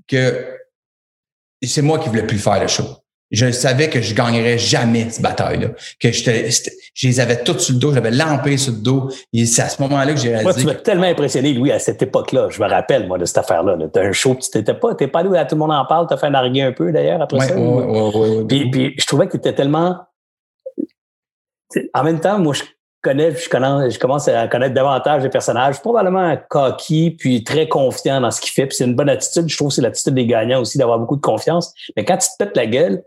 que 0.07 0.45
c'est 1.63 1.81
moi 1.81 1.99
qui 1.99 2.09
voulais 2.09 2.27
plus 2.27 2.37
faire 2.37 2.61
le 2.61 2.67
show. 2.67 2.85
Je 3.29 3.51
savais 3.51 3.89
que 3.89 3.99
je 3.99 4.15
gagnerais 4.15 4.57
jamais 4.57 5.09
cette 5.09 5.21
bataille-là. 5.21 5.69
Que 5.99 6.13
je 6.13 6.31
les 7.03 7.19
avais 7.19 7.43
toutes 7.43 7.59
sur 7.59 7.73
le 7.73 7.79
dos, 7.79 7.93
j'avais 7.93 8.11
lampé 8.11 8.55
sur 8.55 8.71
le 8.71 8.79
dos. 8.79 9.11
Et 9.33 9.45
c'est 9.45 9.63
à 9.63 9.67
ce 9.67 9.81
moment-là 9.81 10.13
que 10.13 10.19
j'ai 10.19 10.29
réalisé. 10.29 10.45
Moi, 10.45 10.53
tu 10.53 10.65
m'as 10.65 10.75
tellement 10.75 11.07
impressionné, 11.07 11.53
Louis, 11.53 11.73
à 11.73 11.79
cette 11.79 12.01
époque-là. 12.01 12.47
Je 12.49 12.61
me 12.61 12.69
rappelle, 12.69 13.05
moi, 13.05 13.17
de 13.17 13.25
cette 13.25 13.39
affaire-là. 13.39 13.77
T'as 13.91 14.03
un 14.03 14.13
show, 14.13 14.33
tu 14.35 14.49
t'étais 14.49 14.73
pas, 14.73 14.95
t'es 14.95 15.07
pas 15.07 15.19
allé 15.19 15.29
où 15.29 15.33
tout 15.33 15.55
le 15.55 15.57
monde 15.57 15.71
en 15.71 15.85
parle, 15.85 16.07
t'as 16.07 16.15
fait 16.15 16.29
narguer 16.29 16.61
un 16.61 16.71
peu 16.71 16.93
d'ailleurs 16.93 17.21
après 17.21 17.39
ça. 17.41 17.57
Oui, 17.57 17.83
oui, 17.85 18.11
oui. 18.15 18.45
Puis, 18.47 18.71
puis 18.71 18.93
je 18.97 19.05
trouvais 19.05 19.27
que 19.27 19.33
tu 19.33 19.39
étais 19.39 19.53
tellement. 19.53 19.97
En 21.93 22.03
même 22.03 22.21
temps, 22.21 22.39
moi, 22.39 22.53
je 22.53 22.63
connais, 23.01 23.35
je, 23.35 23.49
connais, 23.49 23.89
je 23.89 23.99
commence 23.99 24.27
à 24.27 24.47
connaître 24.47 24.73
davantage 24.73 25.23
les 25.23 25.29
personnages, 25.29 25.79
probablement 25.81 26.35
coquille, 26.49 27.11
puis 27.11 27.43
très 27.43 27.67
confiant 27.67 28.21
dans 28.21 28.31
ce 28.31 28.41
qu'il 28.41 28.51
fait. 28.51 28.67
Puis 28.67 28.77
c'est 28.77 28.85
une 28.85 28.95
bonne 28.95 29.09
attitude. 29.09 29.47
Je 29.47 29.55
trouve 29.55 29.69
que 29.69 29.75
c'est 29.75 29.81
l'attitude 29.81 30.13
des 30.13 30.25
gagnants 30.25 30.61
aussi 30.61 30.77
d'avoir 30.77 30.99
beaucoup 30.99 31.15
de 31.15 31.21
confiance. 31.21 31.73
Mais 31.95 32.05
quand 32.05 32.17
tu 32.17 32.27
te 32.27 32.43
pètes 32.43 32.55
la 32.55 32.65
gueule, 32.65 33.03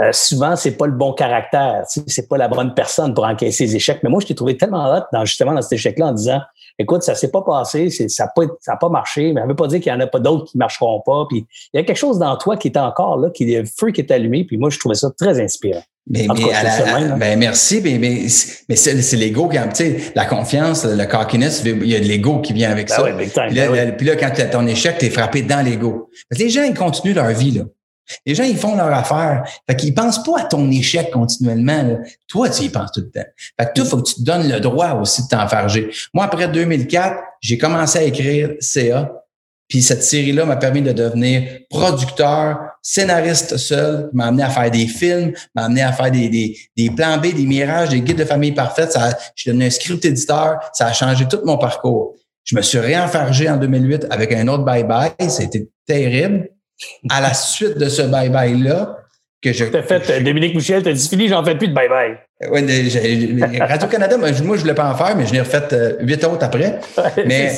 euh, 0.00 0.10
souvent, 0.12 0.56
c'est 0.56 0.76
pas 0.76 0.86
le 0.86 0.92
bon 0.92 1.12
caractère. 1.12 1.82
C'est 1.86 2.28
pas 2.28 2.38
la 2.38 2.48
bonne 2.48 2.72
personne 2.72 3.12
pour 3.12 3.24
encaisser 3.24 3.66
les 3.66 3.76
échecs. 3.76 4.00
Mais 4.02 4.08
moi, 4.08 4.20
je 4.20 4.26
t'ai 4.26 4.34
trouvé 4.34 4.56
tellement 4.56 4.90
hot 4.90 5.02
dans, 5.12 5.24
justement 5.24 5.52
dans 5.52 5.60
cet 5.60 5.72
échec-là 5.72 6.06
en 6.06 6.12
disant 6.12 6.40
Écoute, 6.78 7.02
ça 7.02 7.14
s'est 7.14 7.30
pas 7.30 7.42
passé, 7.42 7.90
ça 7.90 8.24
n'a 8.24 8.30
pas, 8.34 8.42
ça 8.60 8.72
a 8.72 8.76
pas 8.76 8.88
marché, 8.88 9.34
mais 9.34 9.42
ça 9.42 9.46
veut 9.46 9.54
pas 9.54 9.66
dire 9.66 9.80
qu'il 9.80 9.92
y 9.92 9.94
en 9.94 10.00
a 10.00 10.06
pas 10.06 10.18
d'autres 10.18 10.46
qui 10.46 10.56
marcheront 10.56 11.02
pas. 11.04 11.26
Puis 11.28 11.46
il 11.74 11.76
y 11.76 11.80
a 11.80 11.84
quelque 11.84 11.98
chose 11.98 12.18
dans 12.18 12.36
toi 12.38 12.56
qui 12.56 12.68
est 12.68 12.78
encore 12.78 13.18
là, 13.18 13.28
qui 13.28 13.52
est 13.52 13.60
le 13.60 13.66
feu 13.66 13.90
qui 13.90 14.00
est 14.00 14.10
allumé. 14.10 14.44
Puis 14.44 14.56
moi, 14.56 14.70
je 14.70 14.78
trouvais 14.78 14.94
ça 14.94 15.10
très 15.10 15.38
inspirant. 15.40 15.82
Mais, 16.10 16.26
ben 16.26 17.38
merci, 17.38 17.80
mais, 17.80 17.96
mais, 17.98 18.26
mais 18.68 18.76
c'est 18.76 19.16
l'ego 19.16 19.48
qui, 19.48 19.56
tu 19.56 19.64
sais, 19.74 20.12
la 20.16 20.24
confiance, 20.24 20.84
le 20.84 21.04
cockiness, 21.06 21.62
il 21.64 21.86
y 21.86 21.94
a 21.94 22.00
de 22.00 22.04
l'ego 22.04 22.40
qui 22.40 22.52
vient 22.52 22.72
avec 22.72 22.88
ben 22.88 22.96
ça. 22.96 23.02
puis, 23.46 23.54
là, 23.54 23.68
ben 23.68 23.96
puis, 23.96 24.06
là, 24.06 24.16
quand 24.16 24.30
tu 24.34 24.42
as 24.42 24.46
ton 24.46 24.66
échec, 24.66 24.98
tu 24.98 25.06
es 25.06 25.10
frappé 25.10 25.42
dans 25.42 25.64
l'ego. 25.64 26.10
Les 26.32 26.50
gens, 26.50 26.64
ils 26.64 26.74
continuent 26.74 27.14
leur 27.14 27.30
vie, 27.30 27.52
là. 27.52 27.64
Les 28.26 28.34
gens, 28.34 28.44
ils 28.44 28.56
font 28.56 28.76
leur 28.76 28.92
affaire. 28.92 29.44
Fait 29.68 29.76
qu'ils 29.76 29.94
pensent 29.94 30.22
pas 30.22 30.40
à 30.40 30.44
ton 30.44 30.70
échec 30.70 31.10
continuellement. 31.10 31.98
Toi, 32.28 32.50
tu 32.50 32.64
y 32.64 32.68
penses 32.68 32.90
tout 32.92 33.00
le 33.00 33.10
temps. 33.10 33.28
Fait 33.58 33.66
que 33.66 33.72
toi, 33.74 33.84
faut 33.84 33.96
que 33.98 34.08
tu 34.08 34.14
te 34.16 34.22
donnes 34.22 34.48
le 34.48 34.60
droit 34.60 34.94
aussi 34.94 35.22
de 35.22 35.28
t'enfarger. 35.28 35.90
Moi, 36.12 36.24
après 36.24 36.48
2004, 36.48 37.16
j'ai 37.40 37.58
commencé 37.58 37.98
à 38.00 38.02
écrire 38.02 38.50
CA. 38.60 39.12
Puis 39.72 39.80
cette 39.80 40.02
série-là 40.02 40.44
m'a 40.44 40.56
permis 40.56 40.82
de 40.82 40.92
devenir 40.92 41.44
producteur, 41.70 42.58
scénariste 42.82 43.56
seul, 43.56 44.10
m'a 44.12 44.26
amené 44.26 44.42
à 44.42 44.50
faire 44.50 44.70
des 44.70 44.86
films, 44.86 45.32
m'a 45.54 45.64
amené 45.64 45.80
à 45.80 45.92
faire 45.92 46.10
des, 46.10 46.28
des, 46.28 46.58
des, 46.76 46.90
plans 46.90 47.16
B, 47.16 47.32
des 47.32 47.46
mirages, 47.46 47.88
des 47.88 48.02
guides 48.02 48.18
de 48.18 48.26
famille 48.26 48.52
parfaite. 48.52 48.92
Ça, 48.92 49.16
je 49.34 49.40
suis 49.40 49.50
devenu 49.50 49.64
un 49.64 49.70
script 49.70 50.04
éditeur. 50.04 50.58
Ça 50.74 50.88
a 50.88 50.92
changé 50.92 51.26
tout 51.26 51.40
mon 51.46 51.56
parcours. 51.56 52.14
Je 52.44 52.54
me 52.54 52.60
suis 52.60 52.80
réenfargé 52.80 53.48
en 53.48 53.56
2008 53.56 54.08
avec 54.10 54.34
un 54.34 54.46
autre 54.48 54.62
bye-bye. 54.62 55.30
C'était 55.30 55.66
terrible 55.86 56.50
à 57.08 57.22
la 57.22 57.32
suite 57.32 57.78
de 57.78 57.88
ce 57.88 58.02
bye-bye-là, 58.02 58.98
que 59.42 59.52
je. 59.52 59.64
T'as 59.66 59.82
fait, 59.82 60.22
Dominique 60.22 60.54
Michel, 60.54 60.82
t'as 60.82 60.92
dit 60.92 61.08
fini, 61.08 61.28
j'en 61.28 61.44
fais 61.44 61.56
plus 61.56 61.68
de 61.68 61.74
bye-bye. 61.74 62.16
Oui, 62.50 63.60
Radio-Canada, 63.60 64.16
moi, 64.16 64.32
je 64.32 64.42
voulais 64.42 64.74
pas 64.74 64.90
en 64.90 64.96
faire, 64.96 65.16
mais 65.16 65.26
je 65.26 65.32
l'ai 65.32 65.40
refait 65.40 65.62
euh, 65.72 65.96
huit 66.00 66.24
autres 66.24 66.44
après. 66.44 66.80
mais 67.26 67.52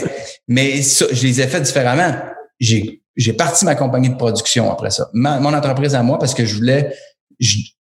mais 0.48 0.76
je 0.76 1.26
les 1.26 1.40
ai 1.40 1.46
fait 1.46 1.60
différemment. 1.60 2.14
J'ai, 2.60 3.00
j'ai 3.16 3.32
parti 3.32 3.64
ma 3.64 3.74
compagnie 3.74 4.10
de 4.10 4.16
production 4.16 4.70
après 4.70 4.90
ça. 4.90 5.08
mon 5.12 5.52
entreprise 5.54 5.94
à 5.94 6.02
moi, 6.02 6.18
parce 6.18 6.34
que 6.34 6.44
je 6.44 6.54
voulais 6.54 6.90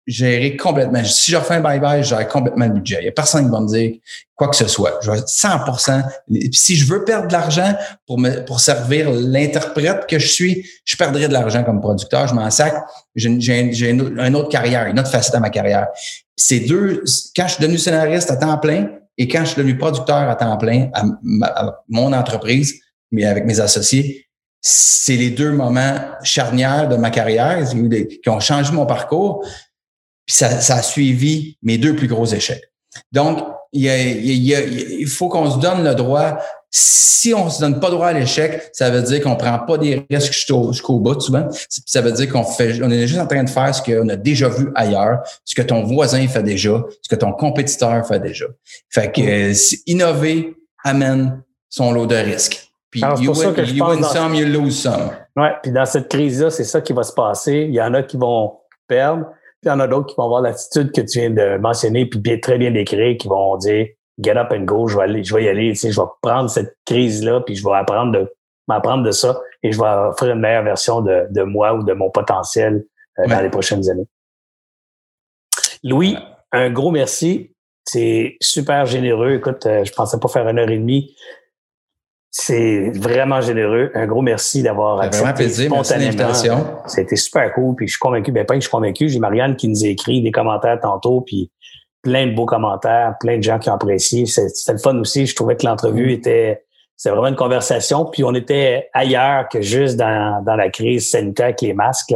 gérer 0.06 0.58
complètement. 0.58 1.04
Si 1.04 1.32
je 1.32 1.38
refais 1.38 1.56
un 1.56 1.62
bye-bye, 1.62 2.04
je 2.04 2.16
complètement 2.28 2.66
le 2.66 2.74
budget. 2.74 2.98
Il 3.00 3.04
n'y 3.04 3.10
a 3.10 3.12
personne 3.12 3.46
qui 3.46 3.52
va 3.52 3.60
me 3.60 3.68
dire 3.68 3.92
quoi 4.36 4.50
que 4.50 4.56
ce 4.56 4.68
soit. 4.68 5.00
Je 5.02 5.12
vais 5.12 5.20
100% 5.20 6.04
Si 6.52 6.76
je 6.76 6.86
veux 6.86 7.04
perdre 7.06 7.28
de 7.28 7.34
l'argent 7.34 7.74
pour 8.06 8.20
me, 8.20 8.44
pour 8.46 8.60
servir 8.60 9.12
l'interprète 9.12 10.08
que 10.08 10.20
je 10.20 10.28
suis, 10.28 10.66
je 10.86 10.98
perdrai 10.98 11.28
de 11.28 11.34
l'argent 11.34 11.64
comme 11.64 11.80
producteur. 11.82 12.28
Je 12.28 12.34
m'en 12.34 12.50
sac. 12.50 12.74
J'ai 13.16 13.90
une, 13.90 14.36
autre 14.36 14.50
carrière, 14.50 14.88
une 14.88 15.00
autre 15.00 15.12
facette 15.12 15.36
à 15.36 15.40
ma 15.40 15.50
carrière. 15.50 15.88
C'est 16.36 16.62
deux, 16.62 17.04
quand 17.36 17.48
je 17.48 17.54
suis 17.54 17.62
devenu 17.62 17.78
scénariste 17.78 18.32
à 18.32 18.38
temps 18.38 18.58
plein 18.58 18.90
et 19.18 19.28
quand 19.28 19.42
je 19.42 19.52
suis 19.52 19.58
devenu 19.58 19.78
producteur 19.78 20.30
à 20.30 20.36
temps 20.36 20.58
plein 20.58 20.90
à 20.94 21.82
mon 21.88 22.12
entreprise, 22.12 22.80
mais 23.12 23.26
avec 23.26 23.46
mes 23.46 23.60
associés, 23.60 24.26
c'est 24.66 25.18
les 25.18 25.30
deux 25.30 25.52
moments 25.52 25.96
charnières 26.24 26.88
de 26.88 26.96
ma 26.96 27.10
carrière 27.10 27.60
qui 28.24 28.30
ont 28.30 28.40
changé 28.40 28.72
mon 28.72 28.86
parcours. 28.86 29.46
Puis 30.26 30.38
ça, 30.38 30.62
ça 30.62 30.78
a 30.78 30.82
suivi 30.82 31.58
mes 31.62 31.78
deux 31.78 31.98
plus 31.98 32.08
gros 32.08 32.26
échecs. 32.26 32.64
Donc, 33.12 33.40
il, 33.74 33.86
il, 33.86 35.08
faut 35.08 35.28
qu'on 35.28 35.52
se 35.52 35.60
donne 35.60 35.84
le 35.84 35.94
droit. 35.96 36.38
Si 36.72 37.34
on 37.34 37.50
se 37.50 37.60
donne 37.60 37.82
pas 37.82 37.90
droit 37.90 38.08
à 38.08 38.14
l'échec, 38.14 38.70
ça 38.72 38.90
veut 38.90 39.02
dire 39.02 39.22
qu'on 39.22 39.36
prend 39.36 39.60
pas 39.60 39.78
des 39.78 40.06
risques 40.10 40.32
jusqu'au 40.32 41.00
bout 41.00 41.20
souvent. 41.20 41.50
Ça 41.86 42.00
veut 42.00 42.14
dire 42.14 42.32
qu'on 42.32 42.44
fait, 42.44 42.82
on 42.82 42.90
est 42.90 43.06
juste 43.06 43.20
en 43.20 43.28
train 43.28 43.44
de 43.44 43.50
faire 43.50 43.76
ce 43.76 43.82
qu'on 43.82 44.08
a 44.08 44.16
déjà 44.16 44.48
vu 44.48 44.72
ailleurs, 44.76 45.24
ce 45.44 45.56
que 45.56 45.62
ton 45.62 45.84
voisin 45.84 46.26
fait 46.28 46.44
déjà, 46.44 46.84
ce 47.02 47.10
que 47.10 47.16
ton 47.16 47.34
compétiteur 47.34 48.08
fait 48.08 48.20
déjà. 48.20 48.46
Fait 48.90 49.12
que 49.12 49.22
euh, 49.22 49.54
innover 49.88 50.56
amène 50.86 51.44
son 51.70 51.92
lot 51.92 52.06
de 52.06 52.16
risques. 52.16 52.73
Puis 52.94 53.02
you, 53.02 53.34
win, 53.34 53.54
que 53.56 53.62
you 53.62 53.84
win 53.84 54.04
some, 54.04 54.36
you 54.36 54.46
lose 54.46 54.80
some. 54.80 55.10
Ouais, 55.36 55.50
puis 55.64 55.72
dans 55.72 55.86
cette 55.86 56.10
crise-là, 56.10 56.52
c'est 56.52 56.64
ça 56.64 56.80
qui 56.80 56.94
va 56.94 57.02
se 57.02 57.12
passer. 57.12 57.66
Il 57.68 57.74
y 57.74 57.82
en 57.82 57.92
a 57.96 58.04
qui 58.04 58.18
vont 58.18 58.60
perdre, 58.88 59.26
puis 59.62 59.66
il 59.66 59.70
y 59.70 59.72
en 59.72 59.80
a 59.80 59.88
d'autres 59.88 60.10
qui 60.10 60.16
vont 60.16 60.26
avoir 60.26 60.42
l'attitude 60.42 60.92
que 60.92 61.02
tu 61.02 61.20
viens 61.20 61.32
de 61.32 61.58
mentionner, 61.58 62.06
puis 62.06 62.20
bien, 62.20 62.38
très 62.38 62.60
bien 62.60 62.70
décrire, 62.70 63.18
qui 63.18 63.28
vont 63.28 63.58
dire 63.58 63.88
get 64.24 64.38
up 64.38 64.50
and 64.52 64.66
go, 64.66 64.88
je 64.88 64.96
vais 64.96 65.06
aller, 65.06 65.24
je 65.24 65.34
vais 65.34 65.46
y 65.46 65.50
aller, 65.50 65.72
tu 65.72 65.78
sais, 65.78 65.92
je 65.92 66.00
vais 66.00 66.08
prendre 66.22 66.52
cette 66.52 66.78
crise-là, 66.86 67.42
puis 67.42 67.56
je 67.56 67.66
vais 67.66 67.74
apprendre 67.74 68.12
de 68.12 68.32
m'apprendre 68.68 69.04
de 69.04 69.10
ça 69.10 69.42
et 69.64 69.72
je 69.72 69.80
vais 69.80 69.88
offrir 69.88 70.34
une 70.34 70.40
meilleure 70.40 70.64
version 70.64 71.02
de, 71.02 71.26
de 71.32 71.42
moi 71.42 71.74
ou 71.74 71.82
de 71.82 71.94
mon 71.94 72.12
potentiel 72.12 72.86
euh, 73.18 73.28
dans 73.28 73.42
les 73.42 73.50
prochaines 73.50 73.90
années. 73.90 74.08
Louis, 75.84 76.16
un 76.52 76.70
gros 76.70 76.92
merci. 76.92 77.50
C'est 77.86 78.38
super 78.40 78.86
généreux. 78.86 79.34
Écoute, 79.34 79.66
euh, 79.66 79.84
je 79.84 79.92
pensais 79.92 80.20
pas 80.20 80.28
faire 80.28 80.48
une 80.48 80.60
heure 80.60 80.70
et 80.70 80.78
demie. 80.78 81.16
C'est 82.36 82.90
vraiment 82.96 83.42
généreux. 83.42 83.92
Un 83.94 84.08
gros 84.08 84.24
merci 84.24 84.64
d'avoir 84.64 85.00
accepté 85.02 85.48
spontanément. 85.50 86.34
C'était 86.88 87.16
super 87.16 87.54
cool. 87.54 87.76
Puis 87.76 87.88
je 87.88 87.92
suis 87.92 88.00
convaincu, 88.00 88.32
ben 88.32 88.44
pas 88.44 88.56
que 88.56 88.60
je 88.60 88.66
suis 88.66 88.72
convaincu, 88.72 89.08
j'ai 89.08 89.20
Marianne 89.20 89.56
qui 89.56 89.68
nous 89.68 89.84
a 89.84 89.88
écrit 89.88 90.20
des 90.24 90.32
commentaires 90.32 90.80
tantôt, 90.82 91.22
puis 91.22 91.52
plein 92.02 92.26
de 92.26 92.34
beaux 92.34 92.48
commentaires, 92.48 93.18
plein 93.20 93.38
de 93.38 93.44
gens 93.44 93.60
qui 93.60 93.70
ont 93.70 93.76
apprécié. 93.76 94.26
C'était 94.26 94.72
le 94.72 94.80
fun 94.80 94.98
aussi. 94.98 95.28
Je 95.28 95.36
trouvais 95.36 95.56
que 95.56 95.64
l'entrevue 95.64 96.08
mm. 96.08 96.10
était 96.10 96.64
c'est 96.96 97.10
vraiment 97.10 97.28
une 97.28 97.36
conversation. 97.36 98.06
Puis 98.06 98.24
on 98.24 98.34
était 98.34 98.90
ailleurs 98.94 99.50
que 99.50 99.62
juste 99.62 99.98
dans, 99.98 100.44
dans 100.46 100.56
la 100.56 100.70
crise 100.70 101.10
sanitaire 101.10 101.48
avec 101.48 101.62
les 101.62 101.74
masques. 101.74 102.14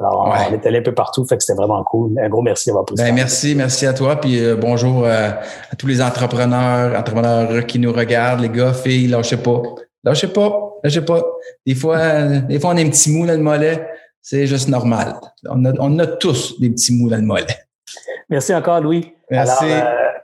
Alors, 0.00 0.34
on 0.50 0.54
était 0.54 0.68
allé 0.68 0.78
un 0.78 0.82
peu 0.82 0.94
partout. 0.94 1.24
Fait 1.24 1.36
que 1.36 1.42
c'était 1.42 1.56
vraiment 1.56 1.82
cool. 1.84 2.18
Un 2.18 2.28
gros 2.28 2.42
merci 2.42 2.68
d'avoir 2.68 2.84
pris 2.84 2.96
ben, 2.96 3.14
Merci, 3.14 3.54
merci 3.54 3.86
à 3.86 3.92
toi. 3.92 4.20
Puis 4.20 4.40
euh, 4.40 4.56
bonjour 4.56 5.04
euh, 5.04 5.30
à 5.70 5.76
tous 5.76 5.86
les 5.86 6.02
entrepreneurs, 6.02 6.98
entrepreneurs 6.98 7.66
qui 7.66 7.78
nous 7.78 7.92
regardent, 7.92 8.40
les 8.40 8.48
gars, 8.48 8.72
filles, 8.72 9.08
lâchez 9.08 9.36
pas. 9.36 9.62
Lâchez 10.02 10.28
pas, 10.28 10.72
lâchez 10.82 11.02
pas. 11.02 11.22
Des 11.66 11.74
fois, 11.74 11.96
euh, 11.96 12.40
des 12.40 12.58
fois, 12.60 12.70
on 12.70 12.76
a 12.76 12.80
un 12.80 12.90
petit 12.90 13.10
mou 13.10 13.26
dans 13.26 13.32
le 13.34 13.38
mollet. 13.38 13.86
C'est 14.20 14.46
juste 14.46 14.68
normal. 14.68 15.16
On 15.48 15.64
a, 15.64 15.72
on 15.78 15.98
a 15.98 16.06
tous 16.06 16.58
des 16.60 16.70
petits 16.70 16.94
mous 16.94 17.10
dans 17.10 17.16
le 17.16 17.22
mollet. 17.22 17.46
Merci 18.28 18.54
encore, 18.54 18.80
Louis. 18.80 19.14
Merci. 19.30 19.66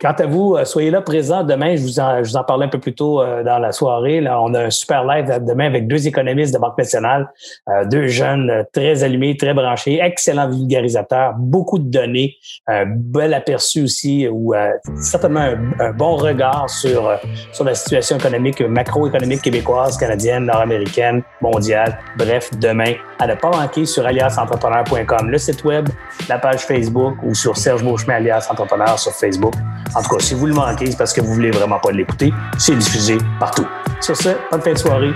Quant 0.01 0.13
à 0.13 0.25
vous, 0.25 0.55
euh, 0.55 0.65
soyez 0.65 0.91
là 0.91 1.03
présents 1.03 1.45
demain. 1.45 1.77
Je 1.77 1.83
vous 1.83 2.01
en, 2.01 2.25
je 2.25 2.31
vous 2.31 2.37
en 2.37 2.45
parlais 2.45 2.65
un 2.65 2.71
peu 2.71 2.81
plus 2.81 2.95
tôt 2.95 3.21
euh, 3.21 3.43
dans 3.43 3.59
la 3.59 3.71
soirée. 3.71 4.23
Là, 4.23 4.41
on 4.41 4.55
a 4.55 4.65
un 4.65 4.71
super 4.71 5.05
live 5.05 5.45
demain 5.47 5.67
avec 5.67 5.87
deux 5.89 6.07
économistes 6.07 6.55
de 6.55 6.59
Banque 6.59 6.79
nationale, 6.79 7.29
euh, 7.69 7.85
deux 7.85 8.07
jeunes 8.07 8.65
très 8.73 9.05
allumés, 9.05 9.37
très 9.37 9.53
branchés, 9.53 10.01
excellents 10.03 10.49
vulgarisateurs, 10.49 11.35
beaucoup 11.37 11.79
de 11.79 11.91
données, 11.91 12.35
un 12.67 12.85
bel 12.87 13.35
aperçu 13.35 13.83
aussi 13.83 14.27
ou 14.27 14.55
certainement 15.03 15.53
un, 15.79 15.91
bon 15.93 16.17
regard 16.17 16.71
sur 16.71 17.19
sur 17.53 17.65
la 17.65 17.75
situation 17.75 18.17
économique, 18.17 18.63
macroéconomique 18.63 19.43
québécoise, 19.43 19.99
canadienne, 19.99 20.47
nord-américaine, 20.47 21.23
mondiale. 21.43 21.99
Bref, 22.17 22.51
demain, 22.59 22.95
à 23.19 23.27
ne 23.27 23.35
pas 23.35 23.51
manquer 23.51 23.85
sur 23.85 24.07
aliasentrepreneur.com, 24.07 25.29
le 25.29 25.39
site 25.39 25.63
web, 25.65 25.89
la 26.29 26.39
page 26.39 26.61
Facebook 26.61 27.17
ou 27.23 27.35
sur 27.35 27.59
Serge 27.81 27.85
Beauchemin 27.85 28.15
alias 28.17 28.47
entrepreneur 28.51 28.99
sur 28.99 29.13
Facebook. 29.13 29.55
En 29.95 30.03
tout 30.03 30.17
cas, 30.17 30.23
si 30.23 30.35
vous 30.35 30.47
le 30.47 30.55
manquez, 30.55 30.91
c'est 30.91 30.97
parce 30.97 31.13
que 31.13 31.21
vous 31.21 31.33
voulez 31.33 31.51
vraiment 31.51 31.79
pas 31.79 31.91
l'écouter. 31.91 32.33
C'est 32.59 32.77
diffusé 32.77 33.19
partout. 33.39 33.67
Sur 34.01 34.17
ce, 34.17 34.31
bonne 34.51 34.61
fin 34.61 34.73
de 34.73 34.79
soirée. 34.79 35.13